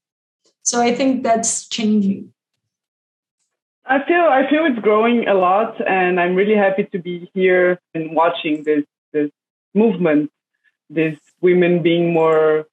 So 0.63 0.81
I 0.81 0.95
think 0.95 1.23
that's 1.23 1.69
changing. 1.69 2.33
I 3.87 4.03
feel 4.07 4.25
I 4.25 4.49
feel 4.49 4.65
it's 4.65 4.79
growing 4.79 5.29
a 5.29 5.35
lot, 5.35 5.77
and 5.87 6.19
I'm 6.19 6.35
really 6.35 6.57
happy 6.57 6.85
to 6.85 6.99
be 6.99 7.31
here 7.35 7.79
and 7.93 8.17
watching 8.17 8.65
this 8.65 8.85
this 9.13 9.31
movement, 9.75 10.31
these 10.89 11.19
women 11.43 11.83
being 11.83 12.13
more 12.13 12.67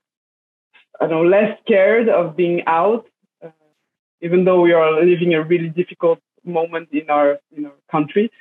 I 1.02 1.08
don't 1.08 1.24
know, 1.24 1.30
less 1.30 1.58
scared 1.66 2.10
of 2.10 2.36
being 2.36 2.62
out, 2.68 3.08
uh, 3.44 3.50
even 4.22 4.46
though 4.46 4.62
we 4.62 4.72
are 4.72 5.04
living 5.04 5.34
a 5.34 5.44
really 5.44 5.70
difficult 5.70 6.20
moment 6.46 6.90
in 6.92 7.10
our 7.10 7.40
in 7.56 7.66
our 7.66 7.80
country. 7.92 8.32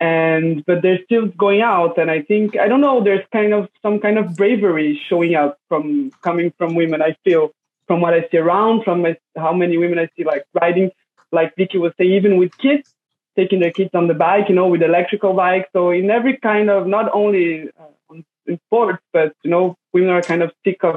And 0.00 0.64
but 0.66 0.82
they're 0.82 1.04
still 1.04 1.26
going 1.26 1.60
out, 1.60 1.98
and 1.98 2.10
I 2.10 2.22
think 2.22 2.58
I 2.58 2.66
don't 2.68 2.80
know. 2.80 3.04
There's 3.04 3.24
kind 3.32 3.52
of 3.54 3.68
some 3.82 4.00
kind 4.00 4.18
of 4.18 4.34
bravery 4.34 5.00
showing 5.08 5.34
up 5.34 5.58
from 5.68 6.10
coming 6.22 6.52
from 6.58 6.74
women. 6.74 7.00
I 7.02 7.16
feel 7.22 7.52
from 7.86 8.00
what 8.00 8.14
I 8.14 8.26
see 8.30 8.38
around, 8.38 8.84
from 8.84 9.02
my, 9.02 9.16
how 9.36 9.52
many 9.52 9.76
women 9.76 9.98
I 9.98 10.08
see 10.16 10.24
like 10.24 10.44
riding, 10.54 10.90
like 11.32 11.54
Vicky 11.56 11.76
was 11.78 11.92
saying, 11.98 12.12
even 12.12 12.38
with 12.38 12.56
kids 12.56 12.94
taking 13.36 13.60
their 13.60 13.72
kids 13.72 13.90
on 13.94 14.08
the 14.08 14.14
bike, 14.14 14.48
you 14.48 14.54
know, 14.54 14.68
with 14.68 14.82
electrical 14.82 15.32
bikes. 15.34 15.68
So 15.72 15.90
in 15.90 16.10
every 16.10 16.38
kind 16.38 16.70
of 16.70 16.86
not 16.86 17.10
only 17.12 17.68
uh, 17.78 18.14
in 18.46 18.60
sports, 18.66 19.02
but 19.12 19.34
you 19.42 19.50
know, 19.50 19.76
women 19.92 20.10
are 20.10 20.22
kind 20.22 20.42
of 20.42 20.50
sick 20.64 20.82
of 20.82 20.96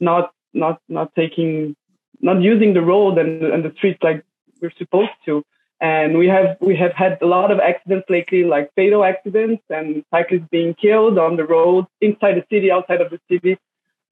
not 0.00 0.32
not 0.56 0.80
not 0.88 1.14
taking 1.14 1.76
not 2.20 2.40
using 2.40 2.74
the 2.74 2.82
road 2.82 3.18
and, 3.18 3.42
and 3.42 3.64
the 3.64 3.72
streets 3.76 4.02
like 4.02 4.24
we're 4.60 4.78
supposed 4.78 5.18
to 5.26 5.44
and 5.80 6.16
we 6.16 6.26
have 6.26 6.56
we 6.60 6.74
have 6.74 6.92
had 6.92 7.18
a 7.20 7.26
lot 7.26 7.50
of 7.50 7.58
accidents 7.60 8.06
lately 8.08 8.42
like 8.44 8.72
fatal 8.74 9.04
accidents 9.04 9.62
and 9.70 10.04
cyclists 10.10 10.48
being 10.50 10.74
killed 10.74 11.18
on 11.18 11.36
the 11.36 11.44
road 11.44 11.84
inside 12.00 12.34
the 12.34 12.44
city 12.50 12.70
outside 12.70 13.00
of 13.00 13.10
the 13.10 13.20
city 13.30 13.58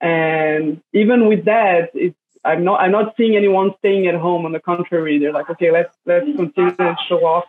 and 0.01 0.83
even 0.93 1.27
with 1.29 1.45
that 1.47 1.91
it's 1.95 2.17
I'm 2.45 2.65
not 2.65 2.81
I'm 2.81 2.93
not 2.93 3.15
seeing 3.17 3.37
anyone 3.37 3.73
staying 3.79 4.07
at 4.07 4.15
home. 4.15 4.45
On 4.45 4.53
the 4.53 4.61
contrary, 4.61 5.19
they're 5.19 5.33
like, 5.33 5.49
okay, 5.51 5.71
let's 5.71 5.97
let's 6.05 6.27
continue 6.27 6.75
and 6.79 6.97
show 7.09 7.25
off. 7.25 7.45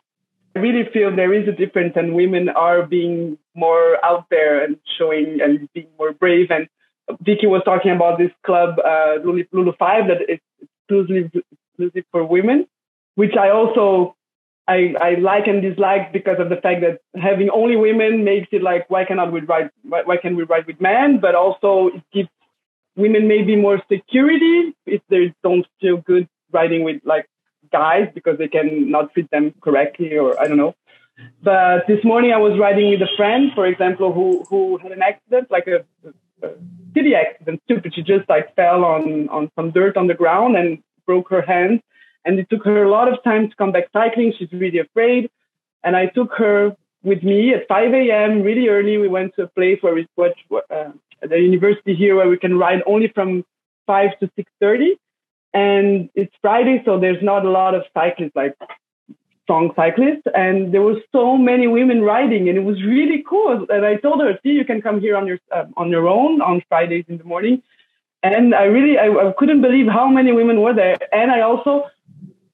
I 0.56 0.60
really 0.60 0.90
feel 0.92 1.14
there 1.14 1.34
is 1.34 1.48
a 1.50 1.52
difference, 1.52 1.94
and 1.98 2.16
women 2.16 2.48
are 2.50 2.84
being 2.86 3.38
more 3.56 4.04
out 4.06 4.28
there 4.30 4.64
and 4.64 4.78
showing 4.98 5.42
and 5.42 5.70
being 5.74 5.88
more 6.00 6.14
brave. 6.14 6.50
And 6.50 6.68
Vicky 7.22 7.48
was 7.48 7.62
talking 7.66 7.92
about 7.92 8.18
this 8.18 8.32
club, 8.46 8.80
uh, 8.80 9.16
Lulu, 9.24 9.44
Lulu 9.52 9.74
Five, 9.78 10.08
that 10.08 10.22
is 10.28 10.40
exclusively 10.62 11.44
exclusive 11.72 12.06
for 12.12 12.24
women, 12.26 12.68
which 13.16 13.36
I 13.40 13.50
also 13.50 14.16
I, 14.68 14.96
I 15.00 15.16
like 15.16 15.48
and 15.48 15.62
dislike 15.62 16.12
because 16.12 16.40
of 16.40 16.50
the 16.50 16.56
fact 16.56 16.82
that 16.82 17.00
having 17.22 17.50
only 17.52 17.76
women 17.76 18.24
makes 18.24 18.48
it 18.52 18.64
like 18.64 18.90
why 18.90 19.06
cannot 19.06 19.32
we 19.32 19.42
ride 19.42 19.70
why, 19.84 20.02
why 20.04 20.18
can 20.18 20.36
we 20.36 20.44
ride 20.44 20.66
with 20.66 20.82
men 20.82 21.20
but 21.20 21.36
also 21.36 21.88
it 21.94 22.04
gives 22.12 22.30
women 22.96 23.28
maybe 23.28 23.56
more 23.56 23.80
security 23.92 24.76
if 24.88 25.02
they 25.10 25.34
don't 25.44 25.68
feel 25.80 25.98
good 25.98 26.28
riding 26.52 26.84
with 26.84 27.00
like 27.06 27.28
guys 27.72 28.10
because 28.16 28.40
they 28.40 28.48
can 28.48 28.90
not 28.90 29.14
treat 29.14 29.30
them 29.30 29.54
correctly 29.62 30.18
or 30.18 30.40
I 30.40 30.48
don't 30.48 30.58
know. 30.58 30.74
But 31.42 31.88
this 31.88 32.04
morning 32.04 32.34
I 32.34 32.38
was 32.38 32.60
riding 32.60 32.90
with 32.90 33.02
a 33.02 33.12
friend, 33.16 33.52
for 33.54 33.66
example, 33.68 34.12
who 34.12 34.44
who 34.50 34.78
had 34.78 34.92
an 34.92 35.02
accident, 35.02 35.50
like 35.50 35.68
a, 35.68 35.86
city 36.94 37.16
accident, 37.16 37.62
stupid. 37.66 37.94
She 37.96 38.02
just 38.02 38.28
like 38.30 38.56
fell 38.56 38.84
on 38.84 39.30
on 39.30 39.52
some 39.56 39.72
dirt 39.72 39.98
on 39.98 40.08
the 40.08 40.14
ground 40.14 40.56
and 40.56 40.82
broke 41.06 41.30
her 41.30 41.42
hand. 41.42 41.82
And 42.24 42.40
it 42.40 42.50
took 42.50 42.66
her 42.66 42.84
a 42.84 42.90
lot 42.90 43.12
of 43.12 43.24
time 43.24 43.50
to 43.50 43.56
come 43.56 43.72
back 43.72 43.86
cycling. 43.94 44.34
She's 44.38 44.52
really 44.52 44.80
afraid. 44.80 45.30
And 45.84 45.96
I 45.96 46.08
took 46.08 46.34
her 46.38 46.76
with 47.04 47.22
me 47.22 47.54
at 47.54 47.68
5 47.68 47.94
a.m. 47.94 48.42
really 48.42 48.68
early. 48.68 48.98
We 48.98 49.08
went 49.08 49.36
to 49.36 49.44
a 49.44 49.48
place 49.48 49.78
where 49.82 49.94
we 49.94 50.08
watch 50.18 50.38
uh, 50.52 50.92
the 51.22 51.40
university 51.40 51.94
here 51.94 52.16
where 52.16 52.28
we 52.28 52.38
can 52.38 52.58
ride 52.58 52.82
only 52.88 53.10
from 53.10 53.46
5 53.88 54.20
to 54.20 54.28
6.30 54.62 54.98
and 55.54 56.10
it's 56.16 56.34
friday 56.42 56.82
so 56.86 57.00
there's 57.00 57.24
not 57.24 57.46
a 57.46 57.50
lot 57.50 57.74
of 57.74 57.84
cyclists 57.94 58.36
like 58.36 58.56
strong 59.46 59.72
cyclists 59.76 60.28
and 60.34 60.74
there 60.74 60.82
were 60.82 61.00
so 61.12 61.38
many 61.38 61.68
women 61.68 62.02
riding 62.02 62.50
and 62.50 62.58
it 62.58 62.66
was 62.72 62.84
really 62.84 63.24
cool. 63.30 63.66
And 63.70 63.86
i 63.86 63.96
told 63.96 64.20
her 64.22 64.38
see 64.42 64.54
you 64.62 64.66
can 64.66 64.82
come 64.82 65.00
here 65.00 65.16
on 65.16 65.28
your 65.28 65.40
uh, 65.56 65.66
on 65.78 65.90
your 65.90 66.08
own 66.08 66.42
on 66.42 66.62
fridays 66.70 67.06
in 67.08 67.18
the 67.18 67.30
morning. 67.34 67.62
And 68.24 68.56
i 68.56 68.64
really 68.64 68.98
I, 68.98 69.08
I 69.26 69.34
couldn't 69.38 69.62
believe 69.62 69.88
how 69.88 70.08
many 70.08 70.32
women 70.42 70.62
were 70.62 70.74
there. 70.74 70.98
And 71.12 71.32
i 71.32 71.42
also 71.42 71.86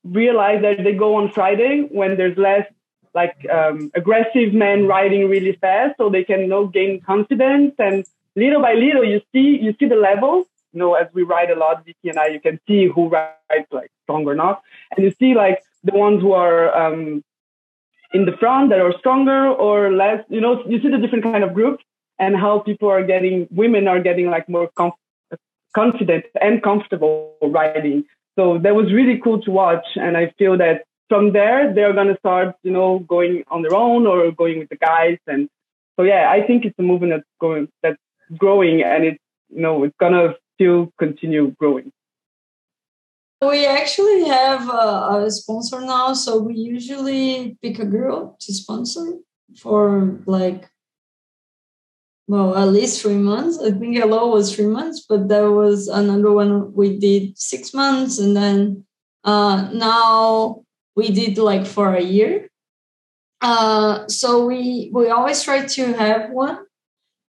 realized 0.04 0.64
that 0.66 0.84
they 0.84 0.94
go 0.94 1.16
on 1.16 1.32
friday 1.32 1.88
when 2.00 2.18
there's 2.18 2.38
less 2.38 2.68
like 3.14 3.36
um, 3.50 3.92
aggressive 3.94 4.54
men 4.54 4.88
riding 4.88 5.30
really 5.30 5.54
fast 5.54 5.96
so 5.98 6.10
they 6.10 6.24
can 6.24 6.42
you 6.42 6.48
know, 6.48 6.68
gain 6.68 7.02
confidence. 7.02 7.74
And 7.78 8.06
little 8.36 8.62
by 8.62 8.74
little, 8.74 9.04
you 9.04 9.22
see 9.32 9.60
you 9.62 9.76
see 9.80 9.88
the 9.88 9.96
levels. 9.96 10.48
You 10.74 10.80
know, 10.80 10.94
as 10.94 11.08
we 11.14 11.24
ride 11.24 11.52
a 11.52 11.56
lot, 11.56 11.84
Vicky 11.86 12.08
and 12.08 12.18
I, 12.18 12.28
you 12.28 12.40
can 12.40 12.60
see 12.66 12.88
who 12.88 13.10
rides 13.10 13.68
like 13.72 13.92
strong 14.04 14.26
or 14.26 14.36
not, 14.36 14.62
and 14.96 15.04
you 15.04 15.14
see 15.20 15.34
like 15.36 15.62
the 15.84 15.94
ones 15.94 16.22
who 16.22 16.34
are 16.34 16.76
um, 16.76 17.24
in 18.14 18.26
the 18.26 18.34
front 18.40 18.70
that 18.70 18.80
are 18.80 18.94
stronger 19.00 19.48
or 19.48 19.92
less. 19.92 20.24
You 20.30 20.42
know, 20.42 20.64
you 20.68 20.82
see 20.82 20.90
the 20.90 20.98
different 20.98 21.24
kind 21.24 21.44
of 21.44 21.54
groups 21.54 21.84
and 22.20 22.36
how 22.36 22.60
people 22.60 22.90
are 22.90 23.06
getting, 23.06 23.48
women 23.52 23.88
are 23.88 24.02
getting 24.02 24.30
like 24.30 24.48
more 24.48 24.70
confident 25.74 26.26
and 26.40 26.62
comfortable 26.62 27.36
riding. 27.42 28.04
So 28.38 28.60
that 28.60 28.76
was 28.76 28.94
really 28.94 29.20
cool 29.22 29.42
to 29.42 29.52
watch, 29.52 29.86
and 29.96 30.16
I 30.16 30.34
feel 30.38 30.58
that 30.58 30.86
from 31.10 31.34
there 31.34 31.74
they're 31.74 31.94
gonna 31.94 32.18
start, 32.18 32.56
you 32.64 32.72
know, 32.72 33.00
going 33.00 33.44
on 33.50 33.62
their 33.62 33.76
own 33.76 34.08
or 34.08 34.32
going 34.32 34.60
with 34.60 34.70
the 34.70 34.78
guys 34.78 35.18
and 35.28 35.50
so 35.98 36.04
yeah, 36.04 36.32
I 36.32 36.46
think 36.48 36.66
it's 36.66 36.80
a 36.80 36.82
movement 36.82 37.12
that's 37.12 37.28
going 37.40 37.68
that's 37.84 38.00
growing 38.38 38.82
and 38.82 39.04
it's 39.04 39.20
you 39.50 39.62
know 39.62 39.84
it's 39.84 39.96
gonna 40.00 40.36
still 40.56 40.92
continue 40.98 41.54
growing 41.60 41.92
we 43.42 43.66
actually 43.66 44.26
have 44.28 44.70
a, 44.70 45.26
a, 45.26 45.32
sponsor 45.32 45.82
now 45.82 46.14
so 46.14 46.38
we 46.38 46.54
usually 46.56 47.58
pick 47.62 47.80
a 47.80 47.86
girl 47.86 48.38
to 48.40 48.54
sponsor 48.54 49.18
for 49.58 50.20
like 50.26 50.70
well 52.28 52.56
at 52.56 52.70
least 52.70 53.02
three 53.02 53.18
months. 53.18 53.60
I 53.60 53.72
think 53.72 53.98
hello 53.98 54.28
was 54.28 54.56
three 54.56 54.68
months 54.68 55.06
but 55.10 55.28
there 55.28 55.52
was 55.52 55.88
another 55.88 56.32
one 56.32 56.74
we 56.74 56.98
did 56.98 57.38
six 57.38 57.74
months 57.74 58.20
and 58.20 58.38
then 58.38 58.86
uh 59.24 59.70
now 59.74 60.64
we 60.96 61.12
did 61.12 61.38
like 61.38 61.66
for 61.66 61.96
a 61.96 62.02
year. 62.02 62.48
Uh 63.42 64.08
so 64.08 64.46
we 64.46 64.92
we 64.94 65.10
always 65.10 65.44
try 65.44 65.66
to 65.66 65.94
have 65.94 66.30
one 66.30 66.60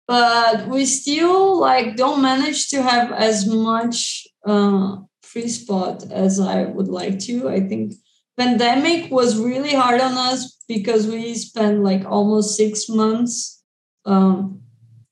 but 0.06 0.68
we 0.68 0.84
still 0.84 1.58
like 1.58 1.96
don't 1.96 2.20
manage 2.20 2.68
to 2.68 2.82
have 2.82 3.10
as 3.12 3.46
much 3.46 4.26
uh, 4.46 4.96
free 5.34 5.48
spot 5.48 6.04
as 6.12 6.38
I 6.38 6.62
would 6.62 6.86
like 6.86 7.18
to. 7.26 7.48
I 7.48 7.60
think 7.60 7.94
pandemic 8.38 9.10
was 9.10 9.36
really 9.36 9.74
hard 9.74 10.00
on 10.00 10.12
us 10.12 10.62
because 10.68 11.08
we 11.08 11.34
spent 11.34 11.82
like 11.82 12.04
almost 12.06 12.56
six 12.56 12.88
months 12.88 13.62
um, 14.06 14.62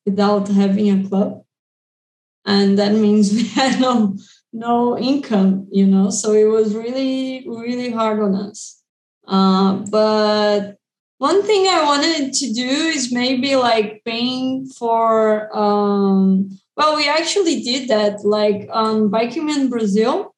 without 0.07 0.47
having 0.47 0.89
a 0.91 1.09
club, 1.09 1.43
and 2.47 2.79
that 2.79 2.93
means 2.93 3.33
we 3.37 3.49
had 3.49 3.81
no 3.81 4.17
no 4.53 4.97
income, 4.97 5.67
you 5.73 5.87
know. 5.87 6.11
So 6.11 6.33
it 6.33 6.45
was 6.45 6.75
really 6.75 7.45
really 7.47 7.91
hard 7.91 8.21
on 8.21 8.37
us. 8.37 8.81
Uh, 9.27 9.75
but 9.91 10.77
one 11.19 11.43
thing 11.43 11.67
I 11.67 11.85
wanted 11.85 12.33
to 12.33 12.53
do 12.53 12.71
is 12.95 13.13
maybe 13.13 13.57
like 13.57 14.03
paying 14.05 14.67
for 14.67 15.57
um 15.57 16.51
well 16.77 16.97
we 16.97 17.09
actually 17.09 17.63
did 17.63 17.89
that 17.89 18.25
like 18.25 18.69
on 18.73 19.09
Biking 19.09 19.47
Man 19.47 19.69
Brazil 19.69 20.35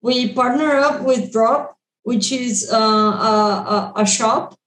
we 0.00 0.32
partner 0.32 0.70
up 0.76 1.02
with 1.02 1.32
Drop 1.32 1.76
which 2.02 2.32
is 2.32 2.70
uh, 2.72 2.76
a, 2.76 3.92
a 3.96 4.06
shop 4.06 4.58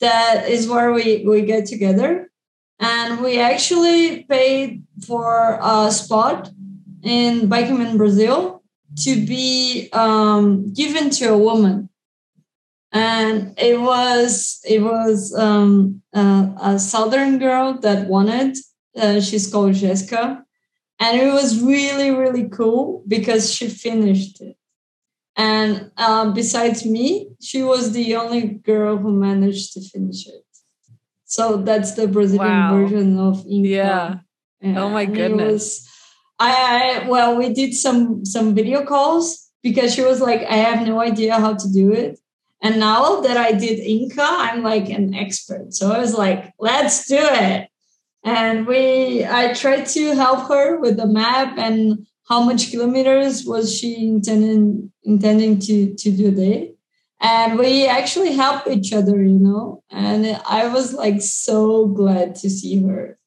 that 0.00 0.48
is 0.48 0.68
where 0.68 0.92
we, 0.92 1.24
we 1.26 1.42
get 1.42 1.66
together 1.66 2.30
and 2.80 3.20
we 3.20 3.38
actually 3.38 4.24
paid 4.24 4.82
for 5.06 5.58
a 5.62 5.90
spot 5.90 6.50
in 7.02 7.48
Biking 7.48 7.78
Man 7.78 7.96
Brazil 7.96 8.62
to 9.04 9.26
be 9.26 9.88
um, 9.92 10.72
given 10.72 11.10
to 11.10 11.32
a 11.32 11.38
woman 11.38 11.88
and 12.92 13.54
it 13.58 13.80
was 13.80 14.60
it 14.64 14.82
was 14.82 15.34
um, 15.34 16.02
uh, 16.14 16.48
a 16.60 16.78
southern 16.78 17.38
girl 17.38 17.78
that 17.80 18.06
it. 18.08 18.58
Uh, 18.94 19.20
she's 19.20 19.50
called 19.50 19.72
Jessica, 19.72 20.44
and 20.98 21.20
it 21.20 21.32
was 21.32 21.62
really 21.62 22.10
really 22.10 22.48
cool 22.48 23.02
because 23.06 23.52
she 23.52 23.68
finished 23.68 24.40
it. 24.40 24.56
And 25.34 25.90
um, 25.96 26.34
besides 26.34 26.84
me, 26.84 27.30
she 27.40 27.62
was 27.62 27.92
the 27.92 28.16
only 28.16 28.42
girl 28.42 28.98
who 28.98 29.12
managed 29.12 29.72
to 29.72 29.80
finish 29.80 30.26
it. 30.26 30.44
So 31.24 31.56
that's 31.56 31.92
the 31.92 32.06
Brazilian 32.06 32.52
wow. 32.52 32.76
version 32.76 33.18
of 33.18 33.46
Inca. 33.46 33.68
Yeah. 33.68 34.14
yeah. 34.60 34.82
Oh 34.82 34.90
my 34.90 35.06
goodness. 35.06 35.88
I, 36.38 37.02
I 37.04 37.08
well, 37.08 37.36
we 37.36 37.52
did 37.54 37.72
some 37.72 38.26
some 38.26 38.54
video 38.54 38.84
calls 38.84 39.50
because 39.62 39.94
she 39.94 40.02
was 40.02 40.20
like, 40.20 40.42
I 40.42 40.56
have 40.56 40.86
no 40.86 41.00
idea 41.00 41.40
how 41.40 41.54
to 41.54 41.72
do 41.72 41.92
it 41.92 42.18
and 42.62 42.78
now 42.78 43.20
that 43.22 43.36
I 43.36 43.52
did 43.52 43.80
Inca, 43.80 44.24
I'm 44.24 44.62
like 44.62 44.88
an 44.88 45.14
expert. 45.14 45.74
So 45.74 45.90
I 45.90 45.98
was 45.98 46.14
like, 46.14 46.54
let's 46.60 47.08
do 47.08 47.18
it. 47.18 47.68
And 48.24 48.66
we, 48.66 49.24
I 49.24 49.52
tried 49.52 49.86
to 49.86 50.14
help 50.14 50.48
her 50.48 50.78
with 50.78 50.96
the 50.96 51.06
map 51.06 51.58
and 51.58 52.06
how 52.28 52.42
much 52.42 52.70
kilometers 52.70 53.44
was 53.44 53.76
she 53.76 54.08
intending 54.08 54.92
intending 55.02 55.58
to 55.58 55.94
to 55.94 56.10
do 56.10 56.30
there. 56.30 56.68
And 57.20 57.58
we 57.58 57.86
actually 57.86 58.32
help 58.32 58.66
each 58.66 58.92
other, 58.92 59.22
you 59.22 59.38
know. 59.38 59.82
And 59.90 60.40
I 60.46 60.68
was 60.68 60.92
like 60.92 61.20
so 61.20 61.86
glad 61.86 62.34
to 62.36 62.50
see 62.50 62.82
her 62.82 63.18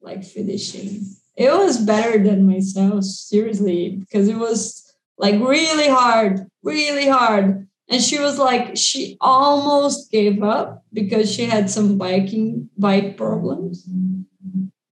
like 0.00 0.24
finishing. 0.24 1.04
It 1.36 1.50
was 1.50 1.78
better 1.78 2.22
than 2.22 2.46
myself, 2.46 3.04
seriously, 3.04 3.96
because 3.96 4.28
it 4.28 4.36
was 4.36 4.92
like 5.16 5.40
really 5.40 5.88
hard, 5.88 6.46
really 6.62 7.08
hard 7.08 7.66
and 7.90 8.00
she 8.00 8.18
was 8.18 8.38
like 8.38 8.76
she 8.76 9.18
almost 9.20 10.10
gave 10.10 10.42
up 10.42 10.84
because 10.92 11.30
she 11.30 11.44
had 11.44 11.68
some 11.68 11.98
biking 11.98 12.70
bike 12.78 13.16
problems 13.16 13.84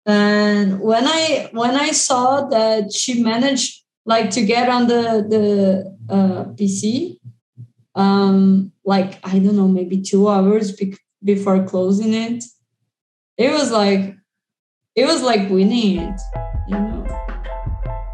and 0.07 0.79
when 0.79 1.05
i 1.05 1.49
when 1.51 1.75
i 1.75 1.91
saw 1.91 2.47
that 2.47 2.91
she 2.93 3.21
managed 3.21 3.84
like 4.05 4.29
to 4.29 4.41
get 4.41 4.69
on 4.69 4.88
the 4.88 5.03
the 5.29 6.13
uh, 6.13 6.45
pc 6.55 7.17
um 7.95 8.71
like 8.85 9.19
i 9.23 9.38
don't 9.38 9.55
know 9.55 9.67
maybe 9.67 10.01
two 10.01 10.27
hours 10.27 10.71
be- 10.71 10.97
before 11.23 11.63
closing 11.65 12.13
it 12.13 12.43
it 13.38 13.51
was 13.51 13.71
like 13.71 14.15
it 14.95 15.05
was 15.05 15.21
like 15.21 15.49
winning 15.49 15.99
it 15.99 16.21
you 16.67 16.79
know 16.79 17.05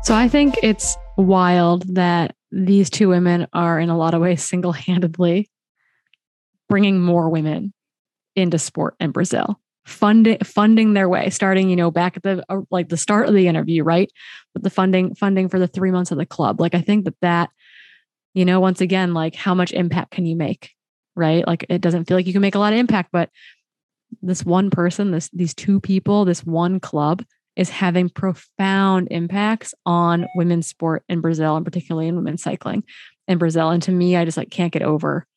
so 0.01 0.15
i 0.15 0.27
think 0.27 0.55
it's 0.63 0.97
wild 1.15 1.83
that 1.95 2.35
these 2.51 2.89
two 2.89 3.09
women 3.09 3.47
are 3.53 3.79
in 3.79 3.89
a 3.89 3.97
lot 3.97 4.13
of 4.13 4.21
ways 4.21 4.43
single 4.43 4.71
handedly 4.71 5.49
bringing 6.69 6.99
more 6.99 7.29
women 7.29 7.73
into 8.35 8.57
sport 8.57 8.95
in 8.99 9.11
Brazil. 9.11 9.59
Funding 9.85 10.37
funding 10.39 10.93
their 10.93 11.09
way 11.09 11.29
starting 11.29 11.69
you 11.69 11.75
know 11.75 11.91
back 11.91 12.15
at 12.15 12.23
the 12.23 12.43
uh, 12.47 12.61
like 12.71 12.87
the 12.87 12.97
start 12.97 13.27
of 13.27 13.35
the 13.35 13.47
interview 13.47 13.83
right? 13.83 14.11
With 14.53 14.63
the 14.63 14.69
funding 14.69 15.13
funding 15.15 15.49
for 15.49 15.59
the 15.59 15.67
3 15.67 15.91
months 15.91 16.11
of 16.11 16.17
the 16.17 16.25
club. 16.25 16.61
Like 16.61 16.75
i 16.75 16.81
think 16.81 17.05
that 17.05 17.19
that 17.21 17.49
you 18.33 18.45
know 18.45 18.59
once 18.59 18.81
again 18.81 19.13
like 19.13 19.35
how 19.35 19.53
much 19.53 19.71
impact 19.71 20.11
can 20.11 20.25
you 20.25 20.35
make 20.35 20.71
right? 21.15 21.45
Like 21.45 21.65
it 21.69 21.81
doesn't 21.81 22.05
feel 22.05 22.17
like 22.17 22.25
you 22.25 22.33
can 22.33 22.41
make 22.41 22.55
a 22.55 22.59
lot 22.59 22.73
of 22.73 22.79
impact 22.79 23.09
but 23.11 23.29
this 24.21 24.43
one 24.43 24.69
person 24.69 25.11
this 25.11 25.29
these 25.33 25.53
two 25.53 25.79
people 25.79 26.25
this 26.25 26.45
one 26.45 26.79
club 26.79 27.23
is 27.55 27.69
having 27.69 28.09
profound 28.09 29.07
impacts 29.11 29.75
on 29.85 30.25
women's 30.35 30.67
sport 30.67 31.03
in 31.07 31.21
Brazil 31.21 31.55
and 31.55 31.65
particularly 31.65 32.07
in 32.07 32.15
women's 32.15 32.41
cycling 32.41 32.83
in 33.27 33.37
Brazil. 33.37 33.69
And 33.69 33.81
to 33.83 33.91
me 33.91 34.15
I 34.15 34.25
just 34.25 34.37
like 34.37 34.49
can't 34.49 34.73
get 34.73 34.81
over 34.81 35.27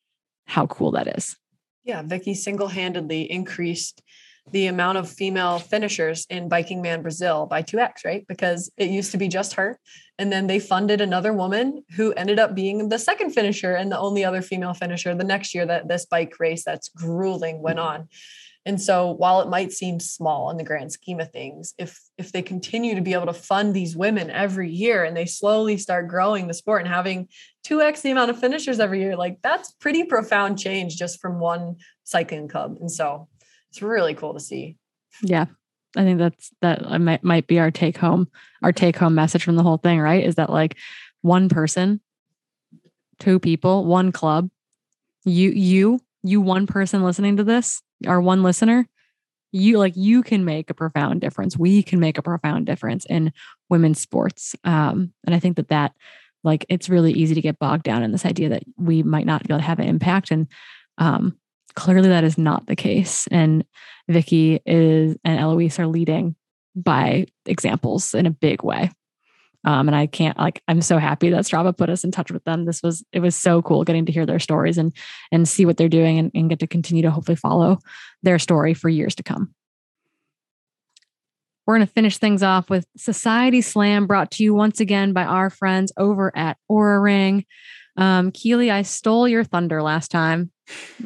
how 0.45 0.67
cool 0.67 0.91
that 0.91 1.07
is. 1.17 1.35
Yeah 1.83 2.01
Vicky 2.01 2.33
single-handedly 2.33 3.31
increased 3.31 4.01
the 4.51 4.67
amount 4.67 4.97
of 4.97 5.09
female 5.09 5.59
finishers 5.59 6.25
in 6.29 6.47
Biking 6.47 6.81
Man 6.81 7.01
Brazil 7.01 7.45
by 7.45 7.61
2x, 7.61 8.05
right? 8.05 8.25
Because 8.27 8.71
it 8.77 8.89
used 8.89 9.11
to 9.11 9.17
be 9.17 9.27
just 9.27 9.53
her. 9.55 9.79
And 10.17 10.31
then 10.31 10.47
they 10.47 10.59
funded 10.59 11.01
another 11.01 11.33
woman 11.33 11.83
who 11.95 12.13
ended 12.13 12.39
up 12.39 12.55
being 12.55 12.89
the 12.89 12.99
second 12.99 13.31
finisher 13.31 13.73
and 13.73 13.91
the 13.91 13.99
only 13.99 14.23
other 14.23 14.41
female 14.41 14.73
finisher 14.73 15.13
the 15.13 15.23
next 15.23 15.53
year 15.53 15.65
that 15.65 15.87
this 15.87 16.05
bike 16.05 16.33
race 16.39 16.63
that's 16.63 16.89
grueling 16.89 17.61
went 17.61 17.79
on. 17.79 18.07
And 18.65 18.81
so 18.81 19.11
while 19.11 19.39
it 19.39 19.47
might 19.47 19.71
seem 19.71 19.97
small 19.97 20.49
in 20.49 20.57
the 20.57 20.63
grand 20.63 20.91
scheme 20.91 21.21
of 21.21 21.31
things, 21.31 21.73
if 21.77 22.01
if 22.17 22.33
they 22.33 22.41
continue 22.41 22.95
to 22.95 23.01
be 23.01 23.13
able 23.13 23.27
to 23.27 23.33
fund 23.33 23.73
these 23.73 23.95
women 23.95 24.29
every 24.29 24.69
year 24.69 25.05
and 25.05 25.15
they 25.15 25.25
slowly 25.25 25.77
start 25.77 26.09
growing 26.09 26.47
the 26.47 26.53
sport 26.53 26.81
and 26.81 26.93
having 26.93 27.29
2x 27.65 28.01
the 28.01 28.11
amount 28.11 28.29
of 28.29 28.37
finishers 28.37 28.81
every 28.81 28.99
year, 28.99 29.15
like 29.15 29.37
that's 29.41 29.71
pretty 29.79 30.03
profound 30.03 30.59
change 30.59 30.97
just 30.97 31.21
from 31.21 31.39
one 31.39 31.77
cycling 32.03 32.49
club. 32.49 32.75
And 32.81 32.91
so 32.91 33.29
it's 33.69 33.81
really 33.81 34.13
cool 34.13 34.33
to 34.33 34.39
see. 34.39 34.77
Yeah. 35.21 35.45
I 35.95 36.03
think 36.03 36.19
that's 36.19 36.51
that 36.61 37.01
might 37.01 37.23
might 37.23 37.47
be 37.47 37.59
our 37.59 37.71
take 37.71 37.97
home, 37.97 38.29
our 38.61 38.71
take 38.71 38.97
home 38.97 39.15
message 39.15 39.43
from 39.43 39.55
the 39.55 39.63
whole 39.63 39.77
thing, 39.77 39.99
right? 39.99 40.23
Is 40.23 40.35
that 40.35 40.49
like 40.49 40.77
one 41.21 41.49
person, 41.49 42.01
two 43.19 43.39
people, 43.39 43.85
one 43.85 44.11
club, 44.11 44.49
you 45.25 45.49
you 45.49 45.99
you 46.23 46.41
one 46.41 46.67
person 46.67 47.03
listening 47.03 47.37
to 47.37 47.43
this, 47.43 47.81
our 48.05 48.21
one 48.21 48.43
listener, 48.43 48.87
you 49.51 49.79
like 49.79 49.95
you 49.95 50.23
can 50.23 50.45
make 50.45 50.69
a 50.69 50.73
profound 50.73 51.21
difference. 51.21 51.57
We 51.57 51.81
can 51.81 51.99
make 51.99 52.17
a 52.17 52.23
profound 52.23 52.65
difference 52.65 53.05
in 53.05 53.33
women's 53.69 53.99
sports. 53.99 54.55
Um, 54.63 55.13
and 55.25 55.33
I 55.33 55.39
think 55.39 55.55
that 55.55 55.69
that 55.69 55.93
like 56.43 56.65
it's 56.69 56.89
really 56.89 57.13
easy 57.13 57.33
to 57.35 57.41
get 57.41 57.59
bogged 57.59 57.83
down 57.83 58.03
in 58.03 58.11
this 58.11 58.25
idea 58.25 58.49
that 58.49 58.63
we 58.77 59.03
might 59.03 59.25
not 59.25 59.43
be 59.43 59.53
able 59.53 59.59
to 59.59 59.65
have 59.65 59.79
an 59.79 59.87
impact 59.87 60.31
and 60.31 60.47
um, 60.97 61.37
clearly 61.77 62.09
that 62.09 62.23
is 62.23 62.39
not 62.39 62.65
the 62.65 62.75
case. 62.75 63.27
And 63.27 63.63
Vicky 64.09 64.59
is 64.65 65.15
and 65.23 65.39
Eloise 65.39 65.77
are 65.77 65.85
leading 65.85 66.35
by 66.75 67.27
examples 67.45 68.15
in 68.15 68.25
a 68.25 68.31
big 68.31 68.63
way. 68.63 68.89
Um, 69.63 69.87
and 69.87 69.95
I 69.95 70.07
can't 70.07 70.37
like 70.39 70.61
I'm 70.67 70.81
so 70.81 70.97
happy 70.97 71.29
that 71.29 71.43
Strava 71.43 71.77
put 71.77 71.89
us 71.89 72.03
in 72.03 72.09
touch 72.11 72.31
with 72.31 72.43
them. 72.45 72.65
This 72.65 72.81
was 72.81 73.05
it 73.11 73.19
was 73.19 73.35
so 73.35 73.61
cool 73.61 73.83
getting 73.83 74.07
to 74.07 74.11
hear 74.11 74.25
their 74.25 74.39
stories 74.39 74.79
and 74.79 74.91
and 75.31 75.47
see 75.47 75.67
what 75.67 75.77
they're 75.77 75.87
doing 75.87 76.17
and, 76.17 76.31
and 76.33 76.49
get 76.49 76.59
to 76.59 76.67
continue 76.67 77.03
to 77.03 77.11
hopefully 77.11 77.35
follow 77.35 77.77
their 78.23 78.39
story 78.39 78.73
for 78.73 78.89
years 78.89 79.13
to 79.15 79.23
come. 79.23 79.53
We're 81.67 81.75
going 81.75 81.87
to 81.87 81.93
finish 81.93 82.17
things 82.17 82.41
off 82.41 82.71
with 82.71 82.87
Society 82.95 83.61
Slam 83.61 84.07
brought 84.07 84.31
to 84.31 84.43
you 84.43 84.55
once 84.55 84.79
again 84.79 85.13
by 85.13 85.25
our 85.25 85.51
friends 85.51 85.91
over 85.97 86.35
at 86.35 86.57
Oura 86.71 87.03
Ring. 87.03 87.45
Um, 87.97 88.31
Keely, 88.31 88.71
I 88.71 88.83
stole 88.83 89.27
your 89.27 89.43
thunder 89.43 89.83
last 89.83 90.09
time. 90.09 90.51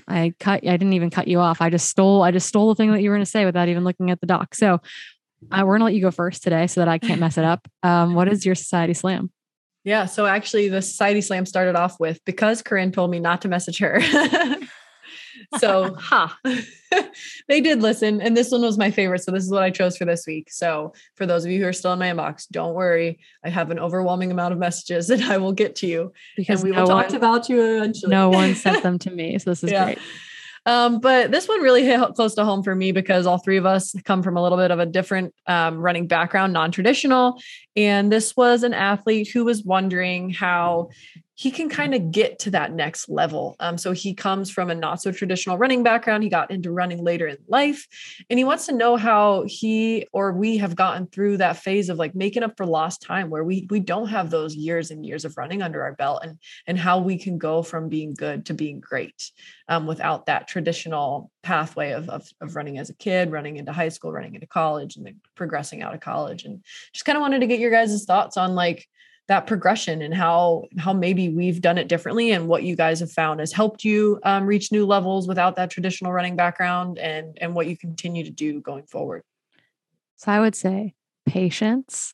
I 0.07 0.33
cut. 0.39 0.65
I 0.67 0.77
didn't 0.77 0.93
even 0.93 1.09
cut 1.09 1.27
you 1.27 1.39
off. 1.39 1.61
I 1.61 1.69
just 1.69 1.89
stole. 1.89 2.23
I 2.23 2.31
just 2.31 2.47
stole 2.47 2.69
the 2.69 2.75
thing 2.75 2.91
that 2.91 3.01
you 3.01 3.09
were 3.09 3.15
going 3.15 3.25
to 3.25 3.29
say 3.29 3.45
without 3.45 3.67
even 3.69 3.83
looking 3.83 4.11
at 4.11 4.19
the 4.19 4.27
doc. 4.27 4.55
So 4.55 4.81
I, 5.51 5.63
we're 5.63 5.73
going 5.73 5.81
to 5.81 5.85
let 5.85 5.93
you 5.93 6.01
go 6.01 6.11
first 6.11 6.43
today, 6.43 6.67
so 6.67 6.81
that 6.81 6.87
I 6.87 6.97
can't 6.97 7.19
mess 7.19 7.37
it 7.37 7.45
up. 7.45 7.67
Um, 7.83 8.13
what 8.13 8.31
is 8.31 8.45
your 8.45 8.53
society 8.53 8.93
slam? 8.93 9.31
Yeah. 9.83 10.05
So 10.05 10.27
actually, 10.27 10.69
the 10.69 10.83
society 10.83 11.19
slam 11.19 11.47
started 11.47 11.75
off 11.75 11.99
with 11.99 12.23
because 12.25 12.61
Corinne 12.61 12.91
told 12.91 13.09
me 13.09 13.19
not 13.19 13.41
to 13.41 13.47
message 13.47 13.79
her. 13.79 13.99
so, 15.59 15.93
ha, 15.99 16.37
they 17.47 17.61
did 17.61 17.81
listen. 17.81 18.21
And 18.21 18.35
this 18.35 18.51
one 18.51 18.61
was 18.61 18.77
my 18.77 18.91
favorite. 18.91 19.23
So, 19.23 19.31
this 19.31 19.43
is 19.43 19.51
what 19.51 19.63
I 19.63 19.69
chose 19.69 19.97
for 19.97 20.05
this 20.05 20.25
week. 20.27 20.51
So, 20.51 20.93
for 21.15 21.25
those 21.25 21.45
of 21.45 21.51
you 21.51 21.61
who 21.61 21.67
are 21.67 21.73
still 21.73 21.93
in 21.93 21.99
my 21.99 22.07
inbox, 22.07 22.47
don't 22.49 22.73
worry. 22.73 23.19
I 23.43 23.49
have 23.49 23.71
an 23.71 23.79
overwhelming 23.79 24.31
amount 24.31 24.53
of 24.53 24.59
messages 24.59 25.09
and 25.11 25.23
I 25.23 25.37
will 25.37 25.53
get 25.53 25.75
to 25.77 25.87
you 25.87 26.13
because 26.35 26.63
we 26.63 26.71
no 26.71 26.83
will 26.83 26.89
one, 26.89 27.05
talk 27.05 27.13
about 27.13 27.49
you 27.49 27.61
eventually. 27.61 28.11
No 28.11 28.29
one 28.29 28.55
sent 28.55 28.83
them 28.83 28.99
to 28.99 29.11
me. 29.11 29.37
So, 29.39 29.51
this 29.51 29.63
is 29.63 29.71
Yeah. 29.71 29.85
great. 29.85 29.99
Um, 30.65 30.99
but 30.99 31.31
this 31.31 31.47
one 31.47 31.61
really 31.61 31.83
hit 31.83 31.99
close 32.13 32.35
to 32.35 32.45
home 32.45 32.61
for 32.61 32.75
me 32.75 32.91
because 32.91 33.25
all 33.25 33.39
three 33.39 33.57
of 33.57 33.65
us 33.65 33.95
come 34.05 34.21
from 34.21 34.37
a 34.37 34.43
little 34.43 34.59
bit 34.59 34.69
of 34.69 34.79
a 34.79 34.85
different 34.85 35.33
um, 35.47 35.77
running 35.79 36.05
background, 36.05 36.53
non 36.53 36.71
traditional. 36.71 37.41
And 37.75 38.11
this 38.11 38.35
was 38.37 38.61
an 38.61 38.73
athlete 38.73 39.29
who 39.29 39.43
was 39.43 39.63
wondering 39.63 40.29
how 40.29 40.89
he 41.41 41.49
can 41.49 41.69
kind 41.69 41.95
of 41.95 42.11
get 42.11 42.37
to 42.37 42.51
that 42.51 42.71
next 42.71 43.09
level. 43.09 43.55
Um, 43.59 43.75
so 43.75 43.93
he 43.93 44.13
comes 44.13 44.51
from 44.51 44.69
a 44.69 44.75
not 44.75 45.01
so 45.01 45.11
traditional 45.11 45.57
running 45.57 45.81
background. 45.81 46.21
He 46.21 46.29
got 46.29 46.51
into 46.51 46.71
running 46.71 47.03
later 47.03 47.25
in 47.25 47.37
life, 47.47 47.87
and 48.29 48.37
he 48.37 48.43
wants 48.43 48.67
to 48.67 48.75
know 48.75 48.95
how 48.95 49.45
he 49.47 50.05
or 50.13 50.33
we 50.33 50.57
have 50.57 50.75
gotten 50.75 51.07
through 51.07 51.37
that 51.37 51.57
phase 51.57 51.89
of 51.89 51.97
like 51.97 52.13
making 52.13 52.43
up 52.43 52.55
for 52.57 52.67
lost 52.67 53.01
time, 53.01 53.31
where 53.31 53.43
we 53.43 53.65
we 53.71 53.79
don't 53.79 54.09
have 54.09 54.29
those 54.29 54.53
years 54.53 54.91
and 54.91 55.03
years 55.03 55.25
of 55.25 55.35
running 55.35 55.63
under 55.63 55.81
our 55.81 55.93
belt, 55.93 56.19
and 56.23 56.37
and 56.67 56.77
how 56.77 56.99
we 56.99 57.17
can 57.17 57.39
go 57.39 57.63
from 57.63 57.89
being 57.89 58.13
good 58.13 58.45
to 58.45 58.53
being 58.53 58.79
great 58.79 59.31
um, 59.67 59.87
without 59.87 60.27
that 60.27 60.47
traditional 60.47 61.31
pathway 61.41 61.89
of, 61.89 62.07
of 62.07 62.29
of 62.39 62.55
running 62.55 62.77
as 62.77 62.91
a 62.91 62.95
kid, 62.95 63.31
running 63.31 63.57
into 63.57 63.73
high 63.73 63.89
school, 63.89 64.11
running 64.11 64.35
into 64.35 64.45
college, 64.45 64.95
and 64.95 65.07
then 65.07 65.19
progressing 65.33 65.81
out 65.81 65.95
of 65.95 66.01
college. 66.01 66.45
And 66.45 66.63
just 66.93 67.05
kind 67.05 67.17
of 67.17 67.21
wanted 67.21 67.39
to 67.39 67.47
get 67.47 67.59
your 67.59 67.71
guys' 67.71 68.05
thoughts 68.05 68.37
on 68.37 68.53
like 68.53 68.87
that 69.31 69.47
progression 69.47 70.01
and 70.01 70.13
how 70.13 70.65
how 70.77 70.91
maybe 70.91 71.29
we've 71.29 71.61
done 71.61 71.77
it 71.77 71.87
differently 71.87 72.31
and 72.31 72.47
what 72.47 72.63
you 72.63 72.75
guys 72.75 72.99
have 72.99 73.11
found 73.11 73.39
has 73.39 73.53
helped 73.53 73.83
you 73.83 74.19
um, 74.23 74.45
reach 74.45 74.71
new 74.71 74.85
levels 74.85 75.27
without 75.27 75.55
that 75.55 75.69
traditional 75.69 76.11
running 76.11 76.35
background 76.35 76.99
and 76.99 77.37
and 77.39 77.55
what 77.55 77.65
you 77.65 77.77
continue 77.77 78.23
to 78.23 78.29
do 78.29 78.59
going 78.59 78.83
forward 78.83 79.23
So 80.17 80.31
I 80.31 80.39
would 80.41 80.55
say 80.55 80.93
patience. 81.25 82.13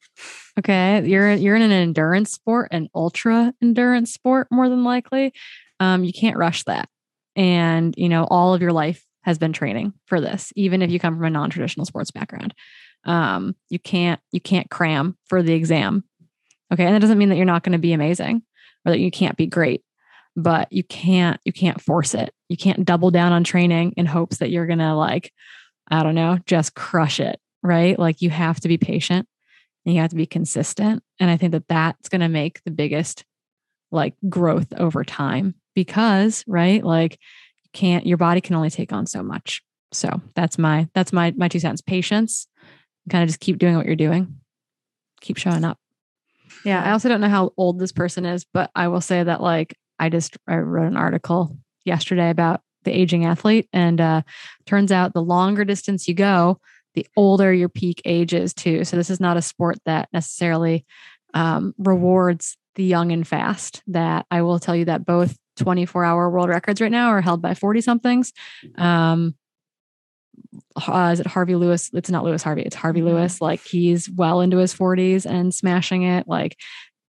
Okay, 0.60 1.06
you're 1.06 1.34
you're 1.34 1.56
in 1.56 1.62
an 1.62 1.72
endurance 1.72 2.32
sport, 2.32 2.70
an 2.72 2.90
ultra 2.94 3.54
endurance 3.62 4.14
sport, 4.14 4.48
more 4.52 4.70
than 4.70 4.84
likely. 4.84 5.34
Um, 5.80 6.04
you 6.04 6.14
can't 6.14 6.38
rush 6.38 6.64
that, 6.64 6.90
and 7.36 7.94
you 7.98 8.10
know 8.10 8.28
all 8.30 8.54
of 8.54 8.62
your 8.62 8.74
life 8.74 9.04
has 9.22 9.38
been 9.38 9.54
training 9.54 9.94
for 10.06 10.22
this, 10.22 10.54
even 10.56 10.82
if 10.82 10.90
you 10.90 11.00
come 11.00 11.16
from 11.16 11.26
a 11.26 11.30
non-traditional 11.30 11.86
sports 11.86 12.12
background. 12.12 12.54
Um, 13.06 13.56
you 13.70 13.80
can't 13.80 14.20
you 14.32 14.42
can't 14.42 14.70
cram 14.70 15.18
for 15.26 15.42
the 15.42 15.54
exam. 15.54 16.04
Okay, 16.72 16.86
and 16.86 16.96
that 16.96 17.00
doesn't 17.00 17.18
mean 17.18 17.30
that 17.30 17.36
you're 17.36 17.46
not 17.46 17.64
going 17.64 17.74
to 17.74 17.78
be 17.78 17.94
amazing 17.94 18.42
or 18.86 18.92
that 18.92 19.00
you 19.00 19.12
can't 19.12 19.38
be 19.38 19.48
great, 19.48 19.84
but 20.36 20.72
you 20.72 20.84
can't 20.84 21.40
you 21.46 21.54
can't 21.54 21.82
force 21.82 22.14
it. 22.14 22.34
You 22.50 22.58
can't 22.58 22.86
double 22.86 23.12
down 23.12 23.32
on 23.32 23.44
training 23.44 23.94
in 23.98 24.06
hopes 24.06 24.38
that 24.38 24.50
you're 24.50 24.68
gonna 24.68 24.96
like, 24.96 25.32
I 25.90 26.04
don't 26.04 26.16
know, 26.16 26.40
just 26.46 26.76
crush 26.76 27.20
it 27.20 27.40
right? 27.64 27.98
Like 27.98 28.22
you 28.22 28.30
have 28.30 28.60
to 28.62 28.68
be 28.68 28.78
patient 28.78 29.28
and 29.86 29.96
you 29.96 30.02
have 30.02 30.10
to 30.12 30.16
be 30.16 30.26
consistent. 30.26 31.04
And 31.20 31.30
I 31.30 31.38
think 31.38 31.52
that 31.52 31.68
that's 31.68 32.10
going 32.10 32.22
to 32.22 32.28
make 32.28 32.64
the 32.64 32.72
biggest 32.72 33.26
like 33.92 34.16
growth 34.28 34.68
over 34.78 35.04
time 35.04 35.56
because, 35.76 36.44
right? 36.48 36.84
Like 36.84 37.20
you 37.64 37.70
can't, 37.74 38.06
your 38.06 38.18
body 38.18 38.42
can 38.42 38.56
only 38.56 38.70
take 38.70 38.92
on 38.92 39.06
so 39.06 39.24
much. 39.24 39.62
So 39.92 40.22
that's 40.36 40.58
my, 40.58 40.90
that's 40.94 41.14
my, 41.14 41.34
my 41.38 41.48
two 41.48 41.60
cents. 41.60 41.82
Patience, 41.82 42.48
kind 43.10 43.24
of 43.24 43.30
just 43.30 43.40
keep 43.40 43.58
doing 43.58 43.78
what 43.78 43.86
you're 43.86 43.96
doing, 43.96 44.40
keep 45.22 45.38
showing 45.38 45.64
up. 45.64 45.80
Yeah. 46.64 46.84
I 46.84 46.92
also 46.92 47.10
don't 47.10 47.22
know 47.22 47.30
how 47.30 47.52
old 47.58 47.80
this 47.80 47.92
person 47.92 48.26
is, 48.26 48.46
but 48.54 48.72
I 48.76 48.88
will 48.88 49.02
say 49.02 49.24
that 49.24 49.42
like 49.42 49.76
I 50.00 50.10
just, 50.10 50.38
I 50.48 50.58
wrote 50.58 50.88
an 50.88 50.98
article 50.98 51.58
yesterday 51.86 52.30
about 52.30 52.62
the 52.84 52.92
aging 52.92 53.26
athlete 53.26 53.68
and 53.74 54.00
uh 54.00 54.22
turns 54.66 54.94
out 54.94 55.14
the 55.14 55.22
longer 55.22 55.66
distance 55.66 56.08
you 56.08 56.14
go, 56.14 56.60
the 56.98 57.06
older 57.16 57.54
your 57.54 57.70
peak 57.70 58.02
age 58.06 58.34
is 58.34 58.54
too. 58.54 58.84
So 58.84 58.98
this 58.98 59.10
is 59.10 59.20
not 59.20 59.38
a 59.38 59.42
sport 59.42 59.78
that 59.86 60.10
necessarily 60.14 60.86
um, 61.36 61.76
rewards 61.78 62.58
the 62.74 62.84
young 62.84 63.12
and 63.12 63.28
fast. 63.28 63.84
That 63.88 64.26
I 64.32 64.42
will 64.42 64.60
tell 64.60 64.76
you 64.76 64.86
that 64.86 65.06
both 65.06 65.38
24 65.58 66.04
hour 66.04 66.30
world 66.30 66.50
records 66.50 66.82
right 66.82 66.92
now 66.92 67.10
are 67.10 67.22
held 67.22 67.42
by 67.42 67.54
40 67.54 67.82
somethings. 67.82 68.34
Um, 68.78 69.36
uh, 70.88 71.10
is 71.14 71.20
it 71.20 71.28
Harvey 71.28 71.56
Lewis? 71.56 71.90
It's 71.94 72.10
not 72.10 72.24
Lewis 72.24 72.44
Harvey. 72.44 72.62
It's 72.64 72.76
Harvey 72.76 73.02
Lewis. 73.02 73.42
Like 73.42 73.62
he's 73.62 74.10
well 74.10 74.42
into 74.42 74.58
his 74.58 74.74
40s 74.74 75.26
and 75.26 75.54
smashing 75.54 76.04
it. 76.04 76.28
Like 76.28 76.58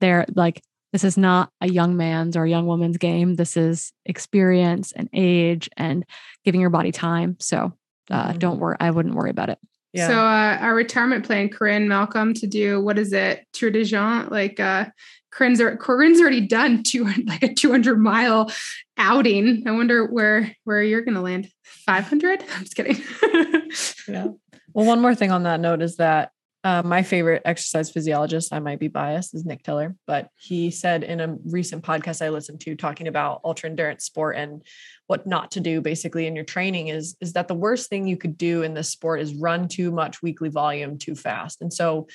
they're 0.01 0.25
like 0.35 0.61
this 0.91 1.03
is 1.03 1.17
not 1.17 1.51
a 1.61 1.67
young 1.69 1.97
man's 1.97 2.35
or 2.35 2.45
a 2.45 2.49
young 2.49 2.65
woman's 2.65 2.97
game. 2.97 3.35
This 3.35 3.55
is 3.55 3.91
experience 4.05 4.91
and 4.91 5.07
age 5.13 5.69
and 5.77 6.03
giving 6.45 6.61
your 6.61 6.71
body 6.71 6.91
time. 6.91 7.35
So 7.39 7.73
uh, 8.09 8.33
Mhm. 8.33 8.39
don't 8.39 8.59
worry. 8.59 8.75
I 8.79 8.89
wouldn't 8.91 9.13
worry 9.13 9.29
about 9.29 9.49
it. 9.49 9.59
yeah 9.93 10.07
So 10.07 10.13
uh, 10.15 10.57
our 10.61 10.73
retirement 10.73 11.25
plan, 11.25 11.49
Corinne 11.49 11.87
Malcolm, 11.87 12.33
to 12.35 12.47
do 12.47 12.81
what 12.81 12.97
is 12.97 13.13
it, 13.13 13.45
Tor 13.53 13.69
des 13.69 13.81
Géants, 13.83 14.31
like 14.31 14.59
uh, 14.59 14.85
Corinne's, 15.31 15.61
Corinne's 15.79 16.19
already 16.19 16.41
done 16.41 16.81
two, 16.81 17.03
like 17.27 17.43
a 17.43 17.53
200 17.53 17.99
mile 17.99 18.51
outing. 18.99 19.63
I 19.65 19.71
wonder 19.71 20.05
where 20.05 20.55
where 20.65 20.83
you're 20.83 21.01
going 21.01 21.15
to 21.15 21.21
land. 21.21 21.49
500? 21.63 22.43
I'm 22.43 22.63
just 22.63 22.75
kidding. 22.75 23.01
yeah. 24.07 24.27
Well, 24.73 24.85
one 24.85 25.01
more 25.01 25.15
thing 25.15 25.31
on 25.31 25.43
that 25.43 25.59
note 25.59 25.81
is 25.81 25.95
that 25.95 26.31
uh, 26.63 26.83
my 26.83 27.03
favorite 27.03 27.41
exercise 27.45 27.89
physiologist, 27.89 28.51
I 28.51 28.59
might 28.59 28.79
be 28.79 28.89
biased, 28.89 29.33
is 29.33 29.45
Nick 29.45 29.63
Tiller, 29.63 29.95
but 30.05 30.27
he 30.35 30.71
said 30.71 31.03
in 31.05 31.21
a 31.21 31.37
recent 31.45 31.85
podcast 31.85 32.23
I 32.23 32.29
listened 32.29 32.59
to 32.61 32.75
talking 32.75 33.07
about 33.07 33.39
ultra 33.45 33.69
endurance 33.69 34.03
sport 34.03 34.35
and 34.35 34.61
what 35.07 35.25
not 35.25 35.51
to 35.51 35.61
do 35.61 35.79
basically 35.79 36.27
in 36.27 36.35
your 36.35 36.43
training 36.43 36.89
is 36.89 37.15
is 37.21 37.33
that 37.33 37.47
the 37.47 37.55
worst 37.55 37.89
thing 37.89 38.07
you 38.07 38.17
could 38.17 38.37
do 38.37 38.61
in 38.63 38.73
this 38.73 38.89
sport 38.89 39.21
is 39.21 39.33
run 39.33 39.69
too 39.69 39.89
much 39.89 40.21
weekly 40.21 40.49
volume 40.49 40.97
too 40.97 41.15
fast. 41.15 41.61
And 41.61 41.71
so 41.71 42.07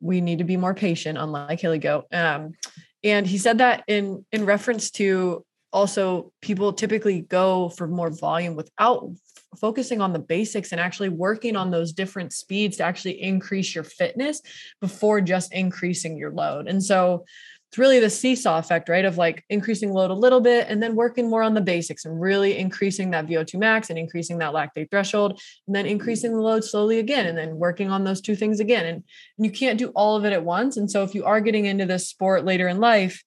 we 0.00 0.20
need 0.20 0.38
to 0.38 0.44
be 0.44 0.56
more 0.56 0.74
patient, 0.74 1.18
unlike 1.18 1.60
Hilly 1.60 1.78
Goat. 1.78 2.06
Um, 2.12 2.52
and 3.02 3.26
he 3.26 3.38
said 3.38 3.58
that 3.58 3.82
in 3.88 4.24
in 4.30 4.46
reference 4.46 4.92
to 4.92 5.44
also 5.74 6.32
people 6.40 6.72
typically 6.72 7.20
go 7.20 7.68
for 7.68 7.88
more 7.88 8.10
volume 8.10 8.54
without 8.54 9.10
focusing 9.58 10.00
on 10.00 10.12
the 10.12 10.18
basics 10.18 10.72
and 10.72 10.80
actually 10.80 11.08
working 11.08 11.56
on 11.56 11.70
those 11.70 11.92
different 11.92 12.32
speeds 12.32 12.76
to 12.76 12.84
actually 12.84 13.20
increase 13.20 13.74
your 13.74 13.84
fitness 13.84 14.40
before 14.80 15.20
just 15.20 15.52
increasing 15.52 16.16
your 16.16 16.30
load. 16.30 16.68
And 16.68 16.82
so 16.82 17.24
it's 17.68 17.78
really 17.78 17.98
the 17.98 18.08
seesaw 18.08 18.58
effect, 18.58 18.88
right? 18.88 19.04
Of 19.04 19.18
like 19.18 19.44
increasing 19.50 19.92
load 19.92 20.12
a 20.12 20.14
little 20.14 20.40
bit 20.40 20.68
and 20.68 20.80
then 20.80 20.94
working 20.94 21.28
more 21.28 21.42
on 21.42 21.54
the 21.54 21.60
basics 21.60 22.04
and 22.04 22.20
really 22.20 22.56
increasing 22.56 23.10
that 23.10 23.26
VO2 23.26 23.58
max 23.58 23.90
and 23.90 23.98
increasing 23.98 24.38
that 24.38 24.52
lactate 24.52 24.90
threshold 24.90 25.40
and 25.66 25.74
then 25.74 25.86
increasing 25.86 26.32
the 26.32 26.40
load 26.40 26.62
slowly 26.62 27.00
again 27.00 27.26
and 27.26 27.36
then 27.36 27.56
working 27.56 27.90
on 27.90 28.04
those 28.04 28.20
two 28.20 28.36
things 28.36 28.60
again. 28.60 28.86
And, 28.86 29.02
and 29.38 29.44
you 29.44 29.50
can't 29.50 29.78
do 29.78 29.88
all 29.88 30.14
of 30.14 30.24
it 30.24 30.32
at 30.32 30.44
once. 30.44 30.76
And 30.76 30.88
so 30.88 31.02
if 31.02 31.16
you 31.16 31.24
are 31.24 31.40
getting 31.40 31.64
into 31.64 31.84
this 31.84 32.08
sport 32.08 32.44
later 32.44 32.68
in 32.68 32.78
life, 32.78 33.24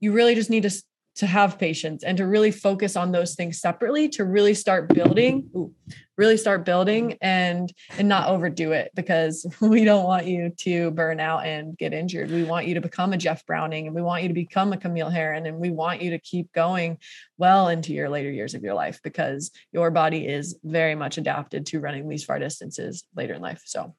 you 0.00 0.12
really 0.12 0.34
just 0.34 0.50
need 0.50 0.64
to 0.64 0.82
to 1.16 1.26
have 1.26 1.58
patience 1.58 2.04
and 2.04 2.18
to 2.18 2.26
really 2.26 2.50
focus 2.50 2.96
on 2.96 3.12
those 3.12 3.34
things 3.34 3.60
separately 3.60 4.08
to 4.10 4.24
really 4.24 4.54
start 4.54 4.88
building 4.88 5.48
ooh, 5.54 5.72
really 6.16 6.36
start 6.36 6.64
building 6.64 7.16
and 7.20 7.72
and 7.98 8.08
not 8.08 8.28
overdo 8.28 8.72
it 8.72 8.90
because 8.94 9.46
we 9.60 9.84
don't 9.84 10.04
want 10.04 10.26
you 10.26 10.50
to 10.58 10.90
burn 10.92 11.20
out 11.20 11.46
and 11.46 11.76
get 11.76 11.92
injured. 11.92 12.30
We 12.30 12.44
want 12.44 12.66
you 12.66 12.74
to 12.74 12.80
become 12.80 13.12
a 13.12 13.18
jeff 13.18 13.44
browning 13.46 13.86
and 13.86 13.94
we 13.94 14.02
want 14.02 14.22
you 14.22 14.28
to 14.28 14.34
become 14.34 14.72
a 14.72 14.76
camille 14.76 15.10
herron 15.10 15.46
and 15.46 15.58
we 15.58 15.70
want 15.70 16.02
you 16.02 16.10
to 16.10 16.18
keep 16.18 16.52
going 16.52 16.98
well 17.38 17.68
into 17.68 17.92
your 17.92 18.08
later 18.08 18.30
years 18.30 18.54
of 18.54 18.62
your 18.62 18.74
life 18.74 19.00
because 19.02 19.50
your 19.72 19.90
body 19.90 20.26
is 20.26 20.58
very 20.64 20.94
much 20.94 21.18
adapted 21.18 21.66
to 21.66 21.80
running 21.80 22.08
these 22.08 22.24
far 22.24 22.38
distances 22.38 23.04
later 23.14 23.34
in 23.34 23.42
life. 23.42 23.62
So 23.64 23.94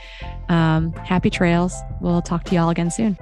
Um, 0.48 0.94
happy 0.94 1.28
trails. 1.28 1.74
We'll 2.00 2.22
talk 2.22 2.44
to 2.44 2.54
you 2.54 2.60
all 2.62 2.70
again 2.70 2.90
soon. 2.90 3.18